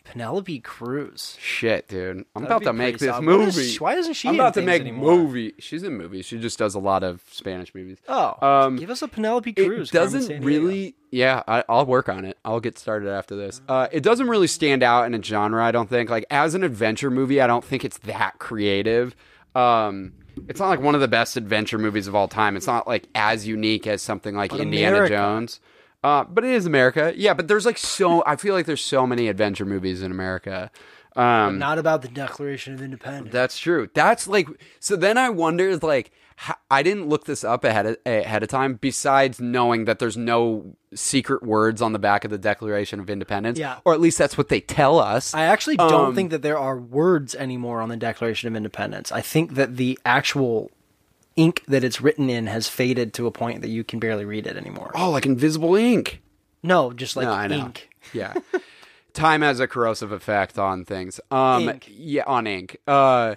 Penelope 0.03 0.59
Cruz. 0.61 1.37
Shit, 1.39 1.87
dude. 1.87 2.25
I'm 2.35 2.43
That'd 2.43 2.47
about 2.47 2.63
to 2.63 2.73
make 2.73 2.97
this 2.97 3.09
solid. 3.09 3.23
Movie. 3.23 3.63
she- 3.69 3.77
why 3.79 3.95
isn't 3.95 4.13
she 4.13 4.27
I'm 4.29 4.35
about 4.35 4.55
to 4.55 4.61
make 4.61 4.81
anymore? 4.81 5.15
movie. 5.15 5.53
She's 5.59 5.83
in 5.83 5.95
movies. 5.97 6.25
She 6.25 6.39
just 6.39 6.57
does 6.57 6.73
a 6.75 6.79
lot 6.79 7.03
of 7.03 7.21
Spanish 7.31 7.73
movies. 7.75 7.99
Oh, 8.07 8.35
Um, 8.41 8.75
give 8.77 8.89
us 8.89 9.01
a 9.01 9.07
Penelope 9.07 9.53
Cruz. 9.53 9.89
It 9.89 9.93
doesn't 9.93 10.41
really. 10.43 10.95
Yeah, 11.11 11.43
I, 11.47 11.63
I'll 11.69 11.85
work 11.85 12.09
on 12.09 12.25
it. 12.25 12.37
I'll 12.43 12.59
get 12.59 12.79
started 12.79 13.09
after 13.09 13.35
this. 13.35 13.61
Uh, 13.69 13.87
it 13.91 14.01
doesn't 14.01 14.27
really 14.27 14.47
stand 14.47 14.81
out 14.81 15.05
in 15.05 15.13
a 15.13 15.21
genre. 15.21 15.63
I 15.63 15.71
don't 15.71 15.89
think. 15.89 16.09
Like 16.09 16.25
as 16.31 16.55
an 16.55 16.63
adventure 16.63 17.11
movie, 17.11 17.39
I 17.41 17.47
don't 17.47 17.63
think 17.63 17.85
it's 17.85 17.97
that 17.99 18.39
creative. 18.39 19.15
Um, 19.55 20.13
it's 20.47 20.59
not 20.59 20.69
like 20.69 20.79
one 20.81 20.95
of 20.95 21.01
the 21.01 21.07
best 21.09 21.35
adventure 21.37 21.77
movies 21.77 22.07
of 22.07 22.15
all 22.15 22.27
time. 22.27 22.55
It's 22.55 22.67
not 22.67 22.87
like 22.87 23.07
as 23.13 23.45
unique 23.45 23.85
as 23.85 24.01
something 24.01 24.35
like 24.35 24.51
But 24.51 24.61
Indiana 24.61 24.95
America. 24.97 25.15
Jones. 25.15 25.59
Uh, 26.03 26.23
but 26.23 26.43
it 26.43 26.51
is 26.51 26.65
America. 26.65 27.13
Yeah, 27.15 27.33
but 27.33 27.47
there's 27.47 27.65
like 27.65 27.77
so. 27.77 28.23
I 28.25 28.35
feel 28.35 28.53
like 28.55 28.65
there's 28.65 28.83
so 28.83 29.05
many 29.05 29.27
adventure 29.27 29.65
movies 29.65 30.01
in 30.01 30.11
America. 30.11 30.71
Um, 31.15 31.59
Not 31.59 31.77
about 31.77 32.01
the 32.03 32.07
Declaration 32.07 32.73
of 32.73 32.81
Independence. 32.81 33.31
that's 33.33 33.57
true. 33.59 33.89
That's 33.93 34.27
like 34.27 34.47
so. 34.79 34.95
Then 34.95 35.17
I 35.17 35.29
wonder, 35.29 35.75
like, 35.77 36.11
how, 36.37 36.55
I 36.71 36.83
didn't 36.83 37.09
look 37.09 37.25
this 37.25 37.43
up 37.43 37.65
ahead 37.65 37.85
of, 37.85 37.97
ahead 38.05 38.41
of 38.43 38.49
time. 38.49 38.75
Besides 38.75 39.41
knowing 39.41 39.83
that 39.85 39.99
there's 39.99 40.15
no 40.15 40.77
secret 40.95 41.43
words 41.43 41.81
on 41.81 41.91
the 41.91 41.99
back 41.99 42.23
of 42.23 42.31
the 42.31 42.37
Declaration 42.37 42.99
of 43.01 43.09
Independence, 43.09 43.59
Yeah. 43.59 43.79
or 43.85 43.93
at 43.93 43.99
least 43.99 44.17
that's 44.17 44.37
what 44.37 44.47
they 44.49 44.61
tell 44.61 44.99
us. 44.99 45.33
I 45.33 45.43
actually 45.43 45.75
don't 45.77 45.93
Um, 46.07 46.15
think 46.15 46.31
that 46.31 46.41
there 46.43 46.57
are 46.57 46.77
words 46.77 47.35
anymore 47.35 47.81
on 47.81 47.89
the 47.89 47.97
Declaration 47.97 48.47
of 48.47 48.55
Independence. 48.55 49.11
I 49.11 49.19
think 49.21 49.55
that 49.55 49.75
the 49.75 49.99
actual 50.05 50.71
ink 51.35 51.63
that 51.67 51.83
it's 51.83 52.01
written 52.01 52.29
in 52.29 52.47
has 52.47 52.67
faded 52.67 53.13
to 53.15 53.27
a 53.27 53.31
point 53.31 53.61
that 53.61 53.69
you 53.69 53.83
can 53.83 53.99
barely 53.99 54.25
read 54.25 54.47
it 54.47 54.57
anymore. 54.57 54.91
oh, 54.95 55.09
like 55.09 55.25
invisible 55.25 55.75
ink. 55.75 56.21
No, 56.63 56.91
just 56.93 57.15
like 57.15 57.25
no, 57.25 57.33
I 57.33 57.47
know. 57.47 57.65
ink. 57.65 57.89
Yeah, 58.13 58.33
time 59.13 59.41
has 59.41 59.59
a 59.59 59.67
corrosive 59.67 60.11
effect 60.11 60.57
on 60.57 60.85
things. 60.85 61.19
Um, 61.29 61.69
Ink. 61.69 61.87
yeah, 61.89 62.23
on 62.25 62.47
ink. 62.47 62.77
Uh, 62.87 63.35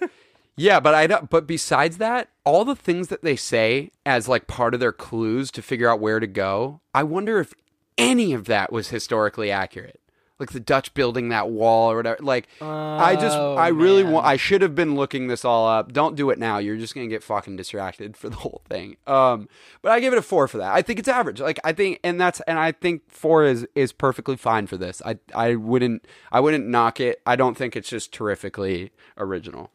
yeah, 0.57 0.79
but 0.79 0.95
I 0.95 1.05
don't. 1.07 1.29
But 1.29 1.45
besides 1.45 1.97
that, 1.99 2.29
all 2.43 2.65
the 2.65 2.75
things 2.75 3.09
that 3.09 3.21
they 3.21 3.35
say 3.35 3.91
as 4.05 4.27
like 4.27 4.47
part 4.47 4.73
of 4.73 4.79
their 4.79 4.91
clues 4.91 5.51
to 5.51 5.61
figure 5.61 5.87
out 5.89 5.99
where 5.99 6.19
to 6.19 6.27
go, 6.27 6.81
I 6.95 7.03
wonder 7.03 7.39
if 7.39 7.53
any 7.97 8.33
of 8.33 8.45
that 8.45 8.71
was 8.71 8.89
historically 8.89 9.51
accurate. 9.51 9.99
Like 10.37 10.51
the 10.51 10.59
Dutch 10.59 10.93
building 10.93 11.29
that 11.29 11.49
wall 11.49 11.89
or 11.91 11.95
whatever. 11.95 12.17
Like 12.21 12.49
I 12.61 13.15
just, 13.15 13.37
Oh, 13.37 13.55
I 13.55 13.69
really 13.69 14.03
man. 14.03 14.11
want. 14.11 14.25
I 14.25 14.35
should 14.35 14.61
have 14.61 14.75
been 14.75 14.95
looking 14.95 15.27
this 15.27 15.45
all 15.45 15.65
up. 15.65 15.93
Don't 15.93 16.15
do 16.17 16.29
it 16.29 16.37
now. 16.37 16.57
You're 16.57 16.75
just 16.75 16.93
gonna 16.93 17.07
get 17.07 17.23
fucking 17.23 17.55
distracted 17.55 18.17
for 18.17 18.27
the 18.29 18.35
whole 18.35 18.61
thing. 18.67 18.97
Um, 19.07 19.47
but 19.81 19.93
I 19.93 20.01
give 20.01 20.11
it 20.11 20.19
a 20.19 20.21
four 20.21 20.47
for 20.49 20.57
that. 20.57 20.73
I 20.75 20.81
think 20.81 20.99
it's 20.99 21.07
average. 21.07 21.39
Like 21.39 21.59
I 21.63 21.71
think, 21.71 22.01
and 22.03 22.19
that's, 22.19 22.41
and 22.41 22.59
I 22.59 22.73
think 22.73 23.03
four 23.09 23.45
is 23.45 23.65
is 23.75 23.93
perfectly 23.93 24.35
fine 24.35 24.67
for 24.67 24.75
this. 24.75 25.01
I 25.05 25.19
I 25.33 25.55
wouldn't, 25.55 26.05
I 26.33 26.41
wouldn't 26.41 26.67
knock 26.67 26.99
it. 26.99 27.21
I 27.25 27.37
don't 27.37 27.55
think 27.55 27.77
it's 27.77 27.87
just 27.89 28.11
terrifically 28.13 28.91
original. 29.17 29.71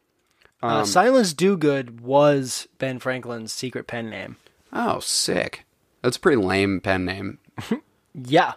Um, 0.61 0.69
uh, 0.71 0.85
Silence 0.85 1.33
Dogood 1.33 2.01
was 2.01 2.67
Ben 2.77 2.99
Franklin's 2.99 3.51
secret 3.51 3.87
pen 3.87 4.11
name. 4.11 4.37
Oh, 4.71 4.99
sick. 4.99 5.65
That's 6.03 6.17
a 6.17 6.19
pretty 6.19 6.39
lame 6.39 6.81
pen 6.81 7.03
name. 7.05 7.39
Yeah. 8.13 8.53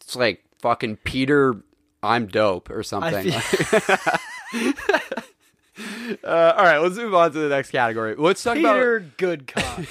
It's 0.00 0.16
like 0.16 0.42
fucking 0.66 0.96
Peter. 1.04 1.62
I'm 2.02 2.26
dope 2.26 2.70
or 2.70 2.82
something. 2.82 3.30
feel- 3.30 4.72
Uh, 6.24 6.54
all 6.56 6.64
right, 6.64 6.78
let's 6.78 6.96
move 6.96 7.14
on 7.14 7.30
to 7.32 7.38
the 7.38 7.48
next 7.50 7.70
category. 7.70 8.14
Let's 8.16 8.42
talk 8.42 8.54
Peter 8.54 8.96
about 8.96 9.16
Good 9.18 9.46
Cop. 9.46 9.82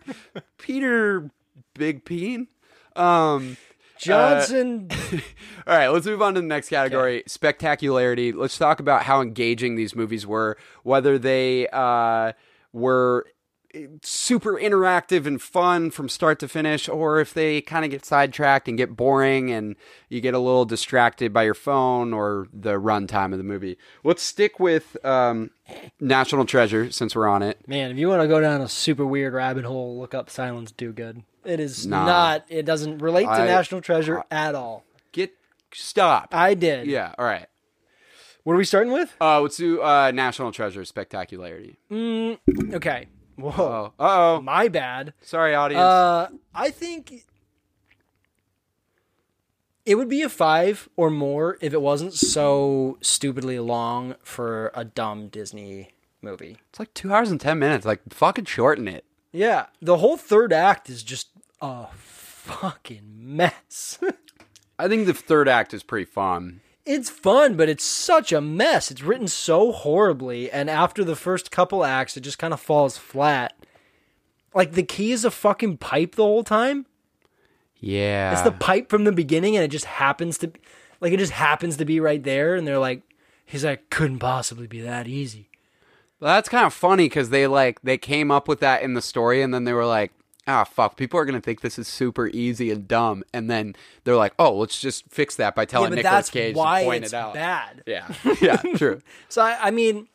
Peter 0.58 1.30
Big 1.74 2.04
Peen. 2.04 2.48
Um, 2.94 3.56
Johnson. 3.98 4.88
all 5.66 5.74
right, 5.78 5.88
let's 5.88 6.04
move 6.04 6.20
on 6.20 6.34
to 6.34 6.42
the 6.42 6.46
next 6.46 6.68
category 6.68 7.22
spectacularity. 7.26 8.32
Let's 8.32 8.58
talk 8.58 8.80
about 8.80 9.04
how 9.04 9.22
engaging 9.22 9.76
these 9.76 9.96
movies 9.96 10.26
were, 10.26 10.58
whether 10.82 11.18
they 11.18 11.68
uh, 11.68 12.32
were 12.74 13.24
super 14.02 14.54
interactive 14.58 15.26
and 15.26 15.40
fun 15.40 15.90
from 15.90 16.08
start 16.08 16.38
to 16.40 16.48
finish, 16.48 16.88
or 16.88 17.20
if 17.20 17.32
they 17.34 17.60
kind 17.60 17.84
of 17.84 17.90
get 17.90 18.04
sidetracked 18.04 18.68
and 18.68 18.76
get 18.76 18.96
boring 18.96 19.50
and 19.50 19.76
you 20.08 20.20
get 20.20 20.34
a 20.34 20.38
little 20.38 20.64
distracted 20.64 21.32
by 21.32 21.42
your 21.44 21.54
phone 21.54 22.12
or 22.12 22.48
the 22.52 22.72
runtime 22.80 23.32
of 23.32 23.38
the 23.38 23.44
movie. 23.44 23.78
Let's 24.04 24.22
stick 24.22 24.58
with 24.58 24.96
um, 25.04 25.50
National 26.00 26.44
Treasure 26.44 26.90
since 26.90 27.14
we're 27.14 27.28
on 27.28 27.42
it. 27.42 27.66
Man, 27.68 27.90
if 27.90 27.96
you 27.96 28.08
want 28.08 28.22
to 28.22 28.28
go 28.28 28.40
down 28.40 28.60
a 28.60 28.68
super 28.68 29.06
weird 29.06 29.32
rabbit 29.34 29.64
hole, 29.64 29.98
look 29.98 30.14
up 30.14 30.30
Silence 30.30 30.72
Dogood. 30.72 31.22
It 31.44 31.60
is 31.60 31.86
Nah. 31.86 32.04
not. 32.06 32.44
It 32.48 32.66
doesn't 32.66 32.98
relate 32.98 33.24
to 33.24 33.30
I- 33.30 33.46
National 33.46 33.80
Treasure 33.80 34.24
at 34.30 34.54
all. 34.54 34.84
Get 35.12 35.32
stop. 35.72 36.28
I 36.32 36.54
did. 36.54 36.86
yeah, 36.86 37.14
all 37.18 37.24
right. 37.24 37.46
What 38.42 38.54
are 38.54 38.56
we 38.56 38.64
starting 38.64 38.92
with? 38.92 39.14
Uh, 39.20 39.40
let's 39.42 39.56
do 39.58 39.82
uh, 39.82 40.10
National 40.14 40.50
Treasure 40.50 40.84
spectacularity. 40.84 41.76
Okay. 41.92 43.06
Whoa. 43.40 43.92
Oh, 43.98 44.04
uh 44.04 44.36
oh. 44.38 44.40
My 44.42 44.68
bad. 44.68 45.14
Sorry, 45.22 45.54
audience. 45.54 45.80
Uh, 45.82 46.28
I 46.54 46.70
think 46.70 47.24
it 49.86 49.94
would 49.96 50.08
be 50.08 50.22
a 50.22 50.28
five 50.28 50.88
or 50.96 51.10
more 51.10 51.58
if 51.60 51.72
it 51.72 51.82
wasn't 51.82 52.14
so 52.14 52.98
stupidly 53.00 53.58
long 53.58 54.14
for 54.22 54.70
a 54.74 54.84
dumb 54.84 55.28
Disney 55.28 55.90
movie. 56.22 56.58
it's 56.68 56.78
like 56.78 56.92
two 56.94 57.12
hours 57.12 57.30
and 57.30 57.40
ten 57.40 57.58
minutes. 57.58 57.86
Like, 57.86 58.00
fucking 58.10 58.44
shorten 58.44 58.86
it. 58.88 59.04
Yeah, 59.32 59.66
the 59.80 59.98
whole 59.98 60.16
third 60.16 60.52
act 60.52 60.90
is 60.90 61.02
just 61.02 61.28
a 61.60 61.86
fucking 61.94 63.02
mess. 63.14 63.98
I 64.78 64.88
think 64.88 65.06
the 65.06 65.14
third 65.14 65.48
act 65.48 65.72
is 65.74 65.82
pretty 65.82 66.04
fun. 66.06 66.60
It's 66.84 67.10
fun, 67.10 67.56
but 67.56 67.68
it's 67.68 67.84
such 67.84 68.32
a 68.32 68.40
mess. 68.40 68.90
It's 68.90 69.02
written 69.02 69.28
so 69.28 69.72
horribly, 69.72 70.50
and 70.50 70.70
after 70.70 71.04
the 71.04 71.16
first 71.16 71.50
couple 71.50 71.84
acts, 71.84 72.16
it 72.16 72.20
just 72.20 72.38
kind 72.38 72.52
of 72.52 72.60
falls 72.60 72.96
flat. 72.96 73.54
Like 74.54 74.72
the 74.72 74.82
key 74.82 75.12
is 75.12 75.24
a 75.24 75.30
fucking 75.30 75.76
pipe 75.76 76.16
the 76.16 76.24
whole 76.24 76.44
time. 76.44 76.86
Yeah. 77.78 78.32
It's 78.32 78.42
the 78.42 78.52
pipe 78.52 78.90
from 78.90 79.04
the 79.04 79.12
beginning, 79.12 79.56
and 79.56 79.64
it 79.64 79.68
just 79.68 79.86
happens 79.86 80.38
to, 80.38 80.52
like, 81.00 81.12
it 81.12 81.18
just 81.18 81.32
happens 81.32 81.76
to 81.78 81.84
be 81.84 82.00
right 82.00 82.22
there. 82.22 82.54
And 82.54 82.66
they're 82.66 82.78
like, 82.78 83.02
he's 83.46 83.64
like, 83.64 83.88
couldn't 83.90 84.18
possibly 84.18 84.66
be 84.66 84.80
that 84.80 85.08
easy. 85.08 85.48
Well, 86.18 86.34
that's 86.34 86.50
kind 86.50 86.66
of 86.66 86.74
funny 86.74 87.06
because 87.06 87.30
they 87.30 87.46
like 87.46 87.80
they 87.82 87.96
came 87.96 88.30
up 88.30 88.46
with 88.48 88.60
that 88.60 88.82
in 88.82 88.94
the 88.94 89.00
story, 89.00 89.40
and 89.40 89.54
then 89.54 89.64
they 89.64 89.72
were 89.72 89.86
like, 89.86 90.12
"Ah, 90.50 90.64
fuck, 90.64 90.96
people 90.96 91.18
are 91.20 91.24
gonna 91.24 91.40
think 91.40 91.60
this 91.60 91.78
is 91.78 91.86
super 91.88 92.26
easy 92.28 92.70
and 92.70 92.88
dumb," 92.88 93.22
and 93.32 93.48
then 93.50 93.74
they're 94.04 94.16
like, 94.16 94.34
"Oh, 94.38 94.56
let's 94.58 94.80
just 94.80 95.04
fix 95.08 95.36
that 95.36 95.54
by 95.54 95.62
Yeah, 95.62 95.66
telling 95.66 95.90
Nicolas 95.94 96.12
that's 96.12 96.30
Cage 96.30 96.56
why 96.56 96.80
to 96.80 96.86
point 96.86 97.04
it's 97.04 97.12
it 97.12 97.16
out." 97.16 97.34
bad. 97.34 97.82
Yeah, 97.86 98.12
yeah, 98.40 98.56
true. 98.76 99.00
So 99.28 99.42
I, 99.42 99.68
I 99.68 99.70
mean, 99.70 100.08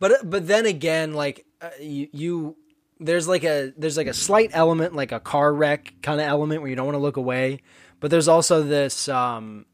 but 0.00 0.28
but 0.28 0.46
then 0.46 0.66
again, 0.66 1.14
like 1.14 1.46
uh, 1.62 1.70
you, 1.80 2.08
you, 2.12 2.56
there's 3.00 3.28
like 3.28 3.44
a 3.44 3.72
there's 3.76 3.96
like 3.96 4.06
a 4.08 4.14
slight 4.14 4.50
element, 4.52 4.94
like 4.94 5.12
a 5.12 5.20
car 5.20 5.52
wreck 5.54 5.94
kind 6.02 6.20
of 6.20 6.26
element 6.26 6.60
where 6.62 6.68
you 6.70 6.76
don't 6.76 6.86
want 6.86 6.96
to 6.96 7.00
look 7.02 7.16
away. 7.16 7.60
But 8.00 8.10
there's 8.10 8.28
also 8.28 8.62
this, 8.62 9.08
um, 9.08 9.64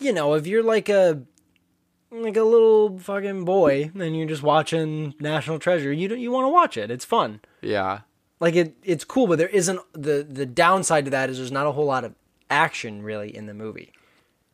you 0.00 0.12
know, 0.12 0.34
if 0.34 0.46
you're 0.46 0.62
like 0.62 0.88
a 0.88 1.22
like 2.10 2.36
a 2.36 2.42
little 2.42 2.98
fucking 2.98 3.44
boy 3.44 3.90
and 3.94 4.16
you're 4.16 4.26
just 4.28 4.42
watching 4.42 5.14
National 5.20 5.58
Treasure, 5.58 5.92
you 5.92 6.08
don't 6.08 6.20
you 6.20 6.30
want 6.30 6.44
to 6.44 6.48
watch 6.50 6.76
it. 6.76 6.90
It's 6.90 7.04
fun. 7.04 7.40
Yeah, 7.60 8.00
Like 8.42 8.56
it, 8.56 8.74
it's 8.82 9.04
cool, 9.04 9.28
but 9.28 9.38
there 9.38 9.46
isn't 9.46 9.78
the 9.92 10.26
the 10.28 10.44
downside 10.44 11.04
to 11.04 11.12
that 11.12 11.30
is 11.30 11.38
there's 11.38 11.52
not 11.52 11.68
a 11.68 11.70
whole 11.70 11.84
lot 11.86 12.02
of 12.02 12.16
action 12.50 13.02
really 13.04 13.34
in 13.34 13.46
the 13.46 13.54
movie. 13.54 13.92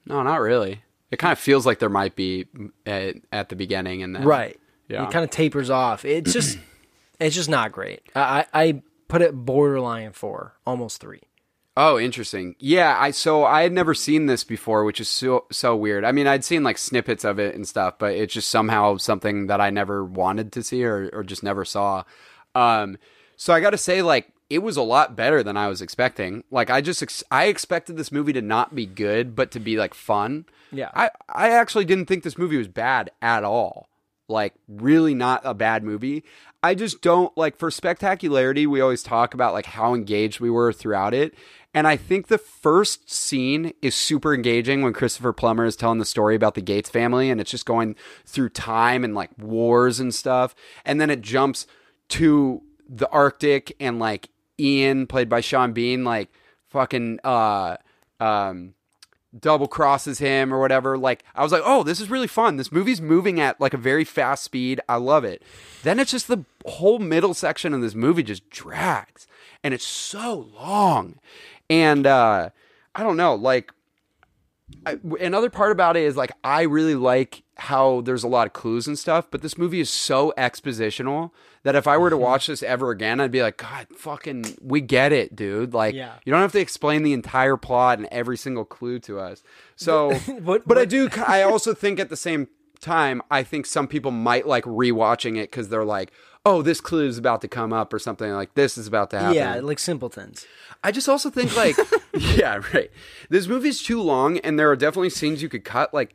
no, 0.05 0.22
not 0.22 0.42
really. 0.42 0.83
It 1.11 1.18
kind 1.18 1.33
of 1.33 1.38
feels 1.38 1.64
like 1.64 1.79
there 1.79 1.88
might 1.88 2.14
be 2.14 2.44
at, 2.85 3.16
at 3.33 3.48
the 3.48 3.57
beginning, 3.57 4.03
and 4.03 4.14
then 4.14 4.24
Right. 4.24 4.61
Yeah. 4.88 5.05
It 5.05 5.11
kind 5.11 5.24
of 5.24 5.31
tapers 5.31 5.70
off. 5.70 6.05
It's 6.05 6.33
just 6.35 6.59
it's 7.18 7.35
just 7.35 7.48
not 7.48 7.72
great. 7.72 8.03
I, 8.14 8.44
I 8.53 8.62
I 8.62 8.83
put 9.09 9.22
it 9.22 9.33
borderline 9.35 10.12
four, 10.12 10.59
almost 10.66 11.01
three. 11.01 11.22
Oh, 11.74 11.98
interesting. 11.98 12.57
Yeah, 12.59 12.94
I 13.01 13.12
so 13.12 13.44
I 13.44 13.62
had 13.62 13.72
never 13.72 13.94
seen 13.94 14.27
this 14.27 14.44
before, 14.44 14.85
which 14.85 15.01
is 15.01 15.09
so 15.09 15.46
so 15.51 15.74
weird. 15.74 16.05
I 16.05 16.12
mean, 16.12 16.27
I'd 16.27 16.44
seen 16.44 16.62
like 16.62 16.77
snippets 16.77 17.24
of 17.24 17.38
it 17.38 17.55
and 17.55 17.66
stuff, 17.66 17.94
but 17.98 18.12
it's 18.12 18.35
just 18.35 18.51
somehow 18.51 18.98
something 18.98 19.46
that 19.46 19.62
I 19.62 19.70
never 19.70 20.05
wanted 20.05 20.53
to 20.53 20.62
see 20.62 20.85
or 20.85 21.09
or 21.14 21.24
just 21.24 21.42
never 21.42 21.64
saw. 21.64 22.05
Um, 22.55 22.98
so 23.38 23.55
I 23.55 23.61
got 23.61 23.70
to 23.70 23.79
say, 23.79 24.03
like, 24.03 24.33
it 24.51 24.59
was 24.59 24.77
a 24.77 24.83
lot 24.83 25.14
better 25.14 25.42
than 25.44 25.57
I 25.57 25.68
was 25.68 25.81
expecting. 25.81 26.42
Like, 26.51 26.70
I 26.70 26.81
just 26.81 27.03
ex- 27.03 27.24
I 27.31 27.44
expected 27.44 27.96
this 27.96 28.11
movie 28.11 28.33
to 28.33 28.42
not 28.42 28.74
be 28.74 28.85
good, 28.85 29.37
but 29.37 29.51
to 29.53 29.61
be 29.61 29.79
like 29.79 29.94
fun. 29.94 30.44
Yeah. 30.72 30.90
I 30.92 31.11
I 31.29 31.51
actually 31.51 31.85
didn't 31.85 32.07
think 32.07 32.24
this 32.24 32.37
movie 32.37 32.59
was 32.59 32.68
bad 32.68 33.11
at 33.22 33.44
all. 33.44 33.88
Like, 34.29 34.55
really 34.66 35.14
not 35.14 35.40
a 35.44 35.55
bad 35.55 35.85
movie. 35.85 36.24
I 36.62 36.74
just 36.74 37.01
don't 37.01 37.35
like 37.37 37.57
for 37.57 37.70
spectacularity. 37.70 38.66
We 38.66 38.81
always 38.81 39.05
talk 39.05 39.33
about 39.33 39.55
like 39.55 39.66
how 39.66 39.94
engaged 39.94 40.40
we 40.40 40.51
were 40.51 40.72
throughout 40.72 41.14
it. 41.14 41.35
And 41.72 41.87
I 41.87 41.96
think 41.96 42.27
the 42.27 42.38
first 42.38 43.09
scene 43.09 43.72
is 43.83 43.94
super 43.94 44.35
engaging 44.35 44.83
when 44.83 44.92
Christopher 44.92 45.33
Plummer 45.33 45.64
is 45.64 45.77
telling 45.77 46.01
the 46.01 46.05
story 46.05 46.35
about 46.35 46.57
the 46.57 46.61
Gates 46.61 46.90
family 46.90 47.31
and 47.31 47.40
it's 47.40 47.51
just 47.51 47.66
going 47.66 47.94
through 48.27 48.48
time 48.48 49.05
and 49.05 49.14
like 49.14 49.31
wars 49.38 50.01
and 50.01 50.12
stuff. 50.12 50.57
And 50.85 51.01
then 51.01 51.11
it 51.11 51.20
jumps 51.20 51.66
to 52.09 52.62
the 52.88 53.09
Arctic 53.11 53.77
and 53.79 53.98
like 53.98 54.31
Ian, 54.59 55.07
played 55.07 55.29
by 55.29 55.40
Sean 55.40 55.72
Bean, 55.72 56.05
like 56.05 56.31
fucking 56.68 57.20
uh 57.24 57.77
um 58.20 58.74
double 59.38 59.68
crosses 59.68 60.18
him 60.18 60.53
or 60.53 60.61
whatever. 60.61 60.96
Like 60.96 61.24
I 61.35 61.42
was 61.42 61.53
like, 61.53 61.62
oh, 61.64 61.83
this 61.83 62.01
is 62.01 62.11
really 62.11 62.27
fun. 62.27 62.57
This 62.57 62.72
movie's 62.72 63.01
moving 63.01 63.40
at 63.40 63.61
like 63.61 63.74
a 63.74 63.79
very 63.79 64.05
fast 64.05 64.42
speed. 64.44 64.81
I 64.88 64.96
love 64.96 65.24
it. 65.24 65.42
Then 65.83 65.98
it's 66.01 66.11
just 66.11 66.29
the 66.29 66.44
whole 66.66 66.98
middle 66.98 67.35
section 67.35 67.74
of 67.74 67.81
this 67.81 67.94
movie 67.94 68.22
just 68.22 68.48
drags, 68.51 69.27
and 69.62 69.74
it's 69.74 69.87
so 69.87 70.48
long. 70.55 71.18
And 71.70 72.07
uh, 72.07 72.51
I 72.94 73.03
don't 73.03 73.16
know, 73.16 73.35
like. 73.35 73.72
I, 74.85 74.98
another 75.20 75.48
part 75.48 75.72
about 75.72 75.96
it 75.96 76.03
is 76.03 76.14
like 76.14 76.31
I 76.44 76.62
really 76.62 76.94
like 76.94 77.42
how 77.57 78.03
there's 78.03 78.22
a 78.22 78.29
lot 78.29 78.46
of 78.46 78.53
clues 78.53 78.87
and 78.87 78.98
stuff, 78.98 79.27
but 79.31 79.40
this 79.40 79.57
movie 79.57 79.81
is 79.81 79.88
so 79.88 80.35
expositional 80.37 81.31
that 81.68 81.76
if 81.76 81.87
I 81.87 81.98
were 81.98 82.09
to 82.09 82.16
mm-hmm. 82.16 82.24
watch 82.24 82.46
this 82.46 82.62
ever 82.62 82.90
again, 82.90 83.20
I'd 83.20 83.31
be 83.31 83.42
like, 83.42 83.59
God, 83.59 83.88
fucking, 83.94 84.57
we 84.62 84.81
get 84.81 85.12
it, 85.12 85.37
dude. 85.37 85.74
Like, 85.74 85.94
Yeah. 85.94 86.14
you 86.24 86.31
don't 86.33 86.40
have 86.40 86.52
to 86.52 86.61
explain 86.61 87.02
the 87.02 87.12
entire 87.12 87.59
plot 87.59 87.98
and 87.98 88.09
every 88.11 88.38
single 88.38 88.64
clue 88.64 88.98
to 89.00 89.20
us. 89.20 89.42
So, 89.76 90.18
But- 90.40 90.66
but 90.66 90.78
I 90.78 90.87
do. 90.87 91.11
I 91.26 91.42
also 91.42 91.74
think 91.74 92.00
at 92.00 92.09
the 92.09 92.16
same 92.16 92.48
time, 92.81 93.20
I 93.31 93.42
think 93.42 93.66
some 93.66 93.87
people 93.87 94.11
might 94.11 94.46
like 94.46 94.64
rewatching 94.64 95.37
it 95.37 95.50
because 95.50 95.68
they're 95.68 95.85
like, 95.85 96.11
"Oh, 96.46 96.62
this 96.62 96.81
clue 96.81 97.07
is 97.07 97.18
about 97.18 97.42
to 97.42 97.48
come 97.48 97.74
up," 97.74 97.92
or 97.92 97.98
something 97.98 98.33
like 98.33 98.54
this 98.54 98.78
is 98.78 98.87
about 98.87 99.11
to 99.11 99.18
happen. 99.18 99.35
Yeah, 99.35 99.57
like 99.57 99.78
simpletons. 99.78 100.46
I 100.83 100.90
just 100.90 101.09
also 101.09 101.28
think 101.28 101.54
like, 101.54 101.76
yeah, 102.14 102.62
right. 102.72 102.90
This 103.28 103.46
movie's 103.46 103.83
too 103.83 104.00
long, 104.00 104.38
and 104.38 104.59
there 104.59 104.70
are 104.70 104.76
definitely 104.76 105.11
scenes 105.11 105.42
you 105.42 105.50
could 105.50 105.64
cut. 105.64 105.92
Like 105.92 106.14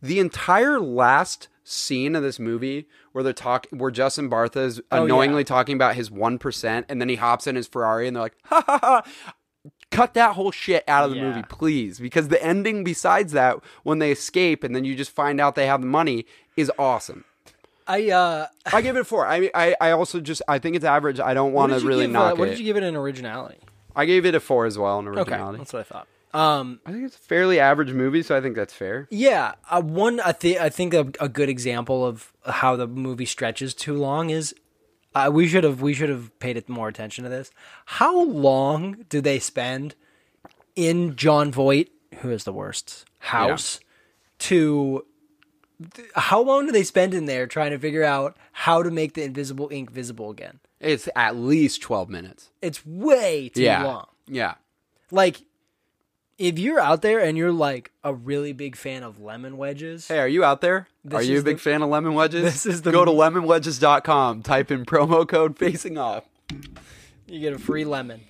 the 0.00 0.20
entire 0.20 0.78
last 0.78 1.48
scene 1.64 2.14
of 2.14 2.22
this 2.22 2.38
movie 2.38 2.86
where 3.12 3.24
they're 3.24 3.32
talking, 3.32 3.78
where 3.78 3.90
Justin 3.90 4.30
Bartha 4.30 4.64
is 4.64 4.80
Oh, 4.92 5.04
annoyingly 5.04 5.40
yeah. 5.40 5.44
talking 5.46 5.74
about 5.74 5.94
his 5.96 6.10
one 6.10 6.38
percent, 6.38 6.86
and 6.88 7.00
then 7.00 7.08
he 7.08 7.16
hops 7.16 7.46
in 7.46 7.56
his 7.56 7.66
Ferrari, 7.66 8.06
and 8.06 8.14
they're 8.16 8.22
like, 8.22 8.36
ha 8.44 8.62
ha 8.66 8.78
ha. 8.82 9.02
Cut 9.90 10.14
that 10.14 10.34
whole 10.34 10.50
shit 10.50 10.84
out 10.88 11.04
of 11.04 11.10
the 11.10 11.16
Yeah. 11.16 11.22
movie, 11.28 11.42
please, 11.48 11.98
because 12.00 12.28
the 12.28 12.42
ending 12.44 12.84
besides 12.84 13.32
that, 13.32 13.58
when 13.82 13.98
they 13.98 14.10
escape 14.10 14.62
and 14.64 14.74
then 14.76 14.84
you 14.84 14.94
just 14.94 15.10
find 15.10 15.40
out 15.40 15.54
they 15.54 15.66
have 15.66 15.80
the 15.80 15.86
money, 15.86 16.26
is 16.56 16.70
awesome. 16.78 17.24
I 17.86 18.10
uh, 18.10 18.46
I 18.72 18.80
give 18.82 18.96
it 18.96 19.00
a 19.00 19.04
four. 19.04 19.26
I 19.26 19.50
I, 19.54 19.76
I 19.80 19.90
also 19.92 20.20
just 20.20 20.42
I 20.48 20.58
think 20.58 20.74
it's 20.76 20.84
average. 20.84 21.20
I 21.20 21.32
don't 21.34 21.52
want 21.52 21.72
to 21.72 21.86
really 21.86 22.04
give, 22.04 22.12
knock 22.12 22.32
uh, 22.32 22.36
What 22.36 22.48
it. 22.48 22.52
did 22.52 22.58
you 22.60 22.64
give 22.64 22.76
it 22.76 22.82
in 22.82 22.96
originality? 22.96 23.58
I 23.96 24.04
gave 24.06 24.26
it 24.26 24.34
a 24.34 24.40
four 24.40 24.66
as 24.66 24.76
well 24.78 24.98
in 24.98 25.06
Okay, 25.08 25.20
originality. 25.20 25.58
that's 25.58 25.72
what 25.72 25.80
I 25.80 25.82
thought. 25.84 26.08
Um, 26.34 26.80
I 26.84 26.90
think 26.90 27.04
it's 27.04 27.14
a 27.16 27.20
fairly 27.20 27.60
average 27.60 27.92
movie, 27.92 28.22
so 28.22 28.36
I 28.36 28.40
think 28.40 28.56
that's 28.56 28.74
fair. 28.74 29.06
yeah, 29.10 29.54
uh, 29.70 29.80
one 29.80 30.18
I 30.20 30.32
think 30.32 30.60
I 30.60 30.68
think 30.68 30.92
a, 30.92 31.10
a 31.20 31.28
good 31.28 31.48
example 31.48 32.04
of 32.04 32.32
how 32.44 32.74
the 32.74 32.88
movie 32.88 33.24
stretches 33.24 33.72
too 33.72 33.94
long 33.94 34.30
is. 34.30 34.54
Uh, 35.14 35.30
we 35.32 35.46
should 35.46 35.62
have 35.62 35.80
we 35.80 35.94
should 35.94 36.08
have 36.08 36.36
paid 36.40 36.56
it 36.56 36.68
more 36.68 36.88
attention 36.88 37.22
to 37.22 37.30
this. 37.30 37.52
How 37.84 38.20
long 38.24 39.04
do 39.08 39.20
they 39.20 39.38
spend 39.38 39.94
in 40.74 41.14
Jon 41.14 41.52
Voight, 41.52 41.90
who 42.18 42.30
is 42.30 42.42
the 42.42 42.52
worst 42.52 43.04
house, 43.20 43.78
to 44.40 45.06
th- 45.94 46.08
how 46.16 46.42
long 46.42 46.66
do 46.66 46.72
they 46.72 46.82
spend 46.82 47.14
in 47.14 47.26
there 47.26 47.46
trying 47.46 47.70
to 47.70 47.78
figure 47.78 48.02
out 48.02 48.36
how 48.50 48.82
to 48.82 48.90
make 48.90 49.14
the 49.14 49.22
invisible 49.22 49.68
ink 49.70 49.92
visible 49.92 50.30
again? 50.30 50.58
It's 50.80 51.08
at 51.14 51.36
least 51.36 51.80
twelve 51.80 52.08
minutes. 52.08 52.50
It's 52.60 52.84
way 52.84 53.50
too 53.50 53.62
yeah, 53.62 53.84
long. 53.84 54.06
yeah. 54.26 54.54
Like 55.12 55.42
if 56.38 56.58
you're 56.58 56.80
out 56.80 57.02
there 57.02 57.20
and 57.20 57.36
you're 57.38 57.52
like 57.52 57.90
a 58.02 58.12
really 58.14 58.52
big 58.52 58.76
fan 58.76 59.02
of 59.02 59.20
lemon 59.20 59.56
wedges, 59.56 60.08
Hey, 60.08 60.18
are 60.18 60.28
you 60.28 60.44
out 60.44 60.60
there? 60.60 60.88
Are 61.12 61.22
you 61.22 61.38
a 61.40 61.42
big 61.42 61.56
the- 61.56 61.62
fan 61.62 61.82
of 61.82 61.88
lemon 61.90 62.14
wedges? 62.14 62.42
This 62.52 62.66
is 62.66 62.82
the- 62.82 62.90
Go 62.92 63.04
to 63.04 63.10
lemonwedges.com, 63.10 64.42
type 64.42 64.70
in 64.70 64.84
promo 64.84 65.26
code 65.28 65.56
facing 65.58 65.98
off. 65.98 66.24
you 67.26 67.40
get 67.40 67.52
a 67.52 67.58
free 67.58 67.84
lemon. 67.84 68.22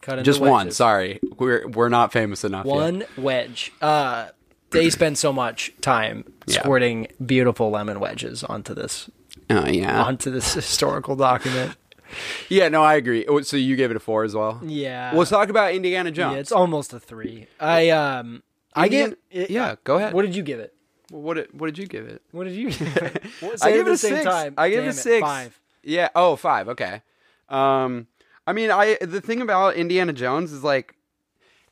Cut 0.00 0.22
Just 0.24 0.40
one, 0.40 0.70
sorry. 0.70 1.18
We're 1.38 1.66
we're 1.66 1.88
not 1.88 2.12
famous 2.12 2.44
enough 2.44 2.64
yet. 2.66 2.72
One 2.74 3.04
wedge. 3.16 3.72
Uh, 3.82 4.28
they 4.70 4.88
spend 4.90 5.18
so 5.18 5.32
much 5.32 5.72
time 5.80 6.24
Yeah. 6.46 6.60
squirting 6.60 7.08
beautiful 7.24 7.70
lemon 7.70 7.98
wedges 7.98 8.44
onto 8.44 8.72
this 8.74 9.10
Oh 9.50 9.66
yeah. 9.66 10.04
onto 10.04 10.30
this 10.30 10.54
historical 10.54 11.16
document. 11.16 11.76
Yeah, 12.48 12.68
no, 12.68 12.82
I 12.82 12.94
agree. 12.94 13.24
Oh, 13.26 13.40
So 13.42 13.56
you 13.56 13.76
gave 13.76 13.90
it 13.90 13.96
a 13.96 14.00
4 14.00 14.24
as 14.24 14.34
well? 14.34 14.60
Yeah. 14.64 15.12
Let's 15.14 15.30
talk 15.30 15.48
about 15.48 15.74
Indiana 15.74 16.10
Jones. 16.10 16.34
Yeah, 16.34 16.40
it's 16.40 16.52
almost 16.52 16.92
a 16.92 17.00
three. 17.00 17.46
I 17.60 17.90
um, 17.90 18.42
I 18.74 18.84
Indiana- 18.86 19.16
give. 19.30 19.42
it- 19.42 19.50
yeah, 19.50 19.76
go 19.84 19.96
ahead. 19.96 20.12
What 20.14 20.22
did 20.22 20.34
you 20.36 20.42
give 20.42 20.58
it? 20.60 20.72
what 21.10 21.34
did, 21.34 21.48
what 21.52 21.66
did 21.66 21.78
you 21.78 21.86
give 21.86 22.04
it? 22.06 22.20
What 22.32 22.44
did 22.44 22.54
you? 22.54 22.70
give 22.72 22.96
it? 22.96 23.22
What- 23.40 23.64
I 23.64 23.70
give 23.72 23.82
it 23.82 23.84
the 23.84 23.92
a 23.92 23.96
same 23.98 24.14
six. 24.16 24.24
Time. 24.24 24.54
I 24.58 24.70
give 24.70 24.84
it 24.84 24.88
a 24.88 24.92
six. 24.92 25.20
Five. 25.20 25.60
Yeah. 25.82 26.08
Oh, 26.14 26.36
five. 26.36 26.68
Okay. 26.70 27.02
Um, 27.48 28.06
I 28.46 28.52
mean, 28.52 28.70
I 28.70 28.98
the 29.00 29.20
thing 29.20 29.40
about 29.40 29.76
Indiana 29.76 30.12
Jones 30.12 30.52
is 30.52 30.64
like, 30.64 30.94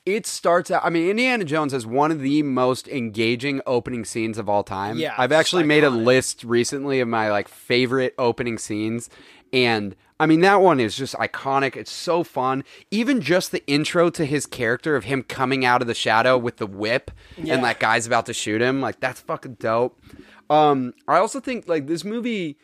it 0.06 0.26
starts 0.26 0.70
out. 0.70 0.84
I 0.84 0.90
mean, 0.90 1.08
Indiana 1.08 1.44
Jones 1.44 1.72
has 1.72 1.86
one 1.86 2.10
of 2.12 2.20
the 2.20 2.42
most 2.42 2.86
engaging 2.88 3.60
opening 3.66 4.04
scenes 4.04 4.38
of 4.38 4.48
all 4.48 4.62
time. 4.62 4.98
Yeah, 4.98 5.14
I've 5.16 5.32
actually 5.32 5.64
made 5.64 5.82
a 5.82 5.90
list 5.90 6.44
recently 6.44 7.00
of 7.00 7.08
my 7.08 7.30
like 7.30 7.48
favorite 7.48 8.14
opening 8.18 8.58
scenes, 8.58 9.08
and 9.52 9.96
I 10.20 10.26
mean 10.26 10.40
that 10.42 10.60
one 10.60 10.78
is 10.80 10.96
just 10.96 11.14
iconic. 11.16 11.76
It's 11.76 11.90
so 11.90 12.22
fun. 12.22 12.62
Even 12.90 13.20
just 13.20 13.50
the 13.50 13.66
intro 13.66 14.10
to 14.10 14.24
his 14.24 14.46
character 14.46 14.94
of 14.96 15.04
him 15.04 15.22
coming 15.24 15.64
out 15.64 15.80
of 15.82 15.88
the 15.88 15.94
shadow 15.94 16.38
with 16.38 16.58
the 16.58 16.66
whip, 16.66 17.10
Yeah. 17.36 17.54
and 17.54 17.64
that 17.64 17.80
guy's 17.80 18.06
about 18.06 18.26
to 18.26 18.32
shoot 18.34 18.62
him. 18.62 18.80
Like 18.80 19.00
that's 19.00 19.20
fucking 19.20 19.54
dope. 19.54 20.00
Um, 20.48 20.94
I 21.08 21.16
also 21.16 21.40
think 21.40 21.66
like 21.68 21.86
this 21.88 22.04
movie 22.04 22.56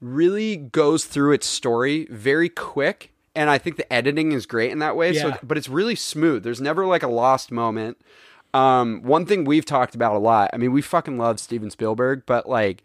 really 0.00 0.56
goes 0.56 1.04
through 1.04 1.32
its 1.32 1.46
story 1.46 2.06
very 2.10 2.48
quick 2.48 3.12
and 3.34 3.48
I 3.50 3.58
think 3.58 3.76
the 3.76 3.90
editing 3.92 4.32
is 4.32 4.44
great 4.46 4.70
in 4.70 4.78
that 4.80 4.96
way 4.96 5.14
so 5.14 5.34
but 5.42 5.56
it's 5.56 5.68
really 5.68 5.94
smooth 5.94 6.42
there's 6.42 6.60
never 6.60 6.84
like 6.84 7.02
a 7.02 7.08
lost 7.08 7.50
moment 7.50 7.96
um 8.52 9.00
one 9.02 9.24
thing 9.24 9.44
we've 9.44 9.64
talked 9.64 9.94
about 9.94 10.14
a 10.14 10.18
lot 10.18 10.50
I 10.52 10.58
mean 10.58 10.72
we 10.72 10.82
fucking 10.82 11.16
love 11.16 11.40
Steven 11.40 11.70
Spielberg 11.70 12.24
but 12.26 12.46
like 12.48 12.82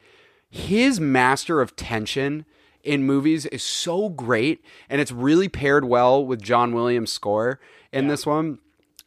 his 0.50 1.00
master 1.02 1.60
of 1.62 1.76
tension 1.76 2.46
in 2.84 3.04
movies 3.04 3.46
is 3.48 3.64
so 3.64 4.10
great 4.10 4.64
and 4.90 5.02
it's 5.02 5.12
really 5.12 5.50
paired 5.50 5.86
well 5.86 6.26
with 6.26 6.42
John 6.42 6.74
Williams 6.74 7.12
score 7.12 7.60
in 7.92 8.08
this 8.08 8.26
one 8.26 8.60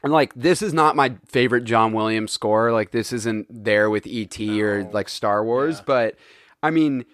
and 0.03 0.13
like 0.13 0.35
this 0.35 0.63
is 0.63 0.75
not 0.75 0.97
my 0.97 1.15
favorite 1.27 1.65
John 1.65 1.93
Williams 1.93 2.33
score. 2.33 2.73
Like 2.73 2.91
this 2.91 3.13
isn't 3.13 3.47
there 3.65 3.89
with 3.89 4.07
ET 4.07 4.39
or 4.41 4.85
like 4.93 5.09
Star 5.09 5.45
Wars, 5.45 5.81
but 5.81 6.17
I 6.63 6.71
mean 6.71 7.05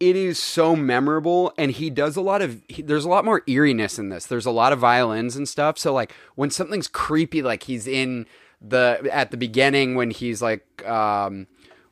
it 0.00 0.16
is 0.16 0.42
so 0.42 0.76
memorable 0.76 1.54
and 1.56 1.70
he 1.70 1.88
does 1.88 2.16
a 2.16 2.20
lot 2.20 2.42
of 2.42 2.62
he, 2.68 2.82
there's 2.82 3.04
a 3.04 3.08
lot 3.08 3.24
more 3.24 3.42
eeriness 3.46 3.98
in 3.98 4.10
this. 4.10 4.26
There's 4.26 4.46
a 4.46 4.50
lot 4.50 4.72
of 4.72 4.78
violins 4.78 5.36
and 5.36 5.48
stuff. 5.48 5.78
So 5.78 5.92
like 5.92 6.12
when 6.34 6.50
something's 6.50 6.88
creepy 6.88 7.42
like 7.42 7.62
he's 7.62 7.86
in 7.86 8.26
the 8.60 9.08
at 9.10 9.30
the 9.30 9.36
beginning 9.36 9.94
when 9.94 10.10
he's 10.10 10.42
like 10.42 10.86
um 10.86 11.46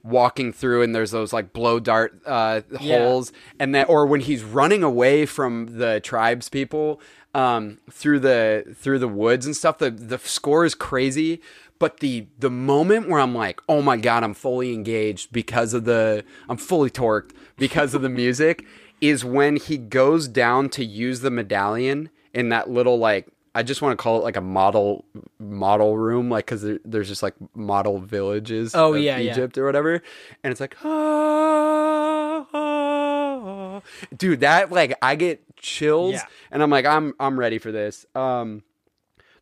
walking 0.04 0.52
through 0.52 0.82
and 0.82 0.94
there's 0.94 1.12
those 1.12 1.32
like 1.32 1.52
blow 1.52 1.78
dart 1.78 2.20
uh 2.26 2.62
Yeah. 2.80 2.98
holes 2.98 3.32
and 3.58 3.74
that 3.74 3.88
or 3.88 4.04
when 4.06 4.20
he's 4.20 4.42
running 4.42 4.82
away 4.82 5.26
from 5.26 5.78
the 5.78 6.00
tribes 6.00 6.48
people 6.48 7.00
um 7.34 7.78
through 7.90 8.18
the 8.20 8.74
through 8.76 8.98
the 8.98 9.08
woods 9.08 9.46
and 9.46 9.56
stuff 9.56 9.78
the 9.78 9.90
the 9.90 10.18
score 10.18 10.64
is 10.64 10.74
crazy 10.74 11.40
but 11.78 12.00
the 12.00 12.26
the 12.38 12.50
moment 12.50 13.08
where 13.08 13.20
I'm 13.20 13.34
like 13.34 13.60
oh 13.68 13.80
my 13.80 13.96
god 13.96 14.22
I'm 14.24 14.34
fully 14.34 14.72
engaged 14.74 15.32
because 15.32 15.72
of 15.72 15.84
the 15.84 16.24
I'm 16.48 16.56
fully 16.56 16.90
torqued 16.90 17.30
because 17.56 17.94
of 17.94 18.02
the 18.02 18.08
music 18.08 18.64
is 19.00 19.24
when 19.24 19.56
he 19.56 19.78
goes 19.78 20.28
down 20.28 20.68
to 20.70 20.84
use 20.84 21.20
the 21.20 21.30
medallion 21.30 22.10
in 22.34 22.48
that 22.50 22.68
little 22.70 22.98
like 22.98 23.28
I 23.54 23.62
just 23.62 23.82
want 23.82 23.98
to 23.98 24.02
call 24.02 24.18
it 24.18 24.24
like 24.24 24.36
a 24.36 24.40
model 24.40 25.04
model 25.38 25.96
room 25.98 26.30
like 26.30 26.46
cuz 26.46 26.62
there, 26.62 26.78
there's 26.84 27.08
just 27.08 27.22
like 27.22 27.34
model 27.54 27.98
villages 27.98 28.74
Oh, 28.74 28.94
yeah, 28.94 29.18
yeah. 29.18 29.32
Egypt 29.32 29.58
or 29.58 29.66
whatever 29.66 30.00
and 30.42 30.50
it's 30.50 30.60
like 30.60 30.76
ah, 30.84 32.46
ah, 32.52 33.40
ah. 33.76 33.80
dude 34.16 34.40
that 34.40 34.70
like 34.72 34.94
I 35.02 35.16
get 35.16 35.42
chills 35.56 36.14
Yeah. 36.14 36.26
and 36.50 36.62
I'm 36.62 36.70
like 36.70 36.86
I'm 36.86 37.14
I'm 37.20 37.38
ready 37.38 37.58
for 37.58 37.72
this 37.72 38.06
um 38.14 38.62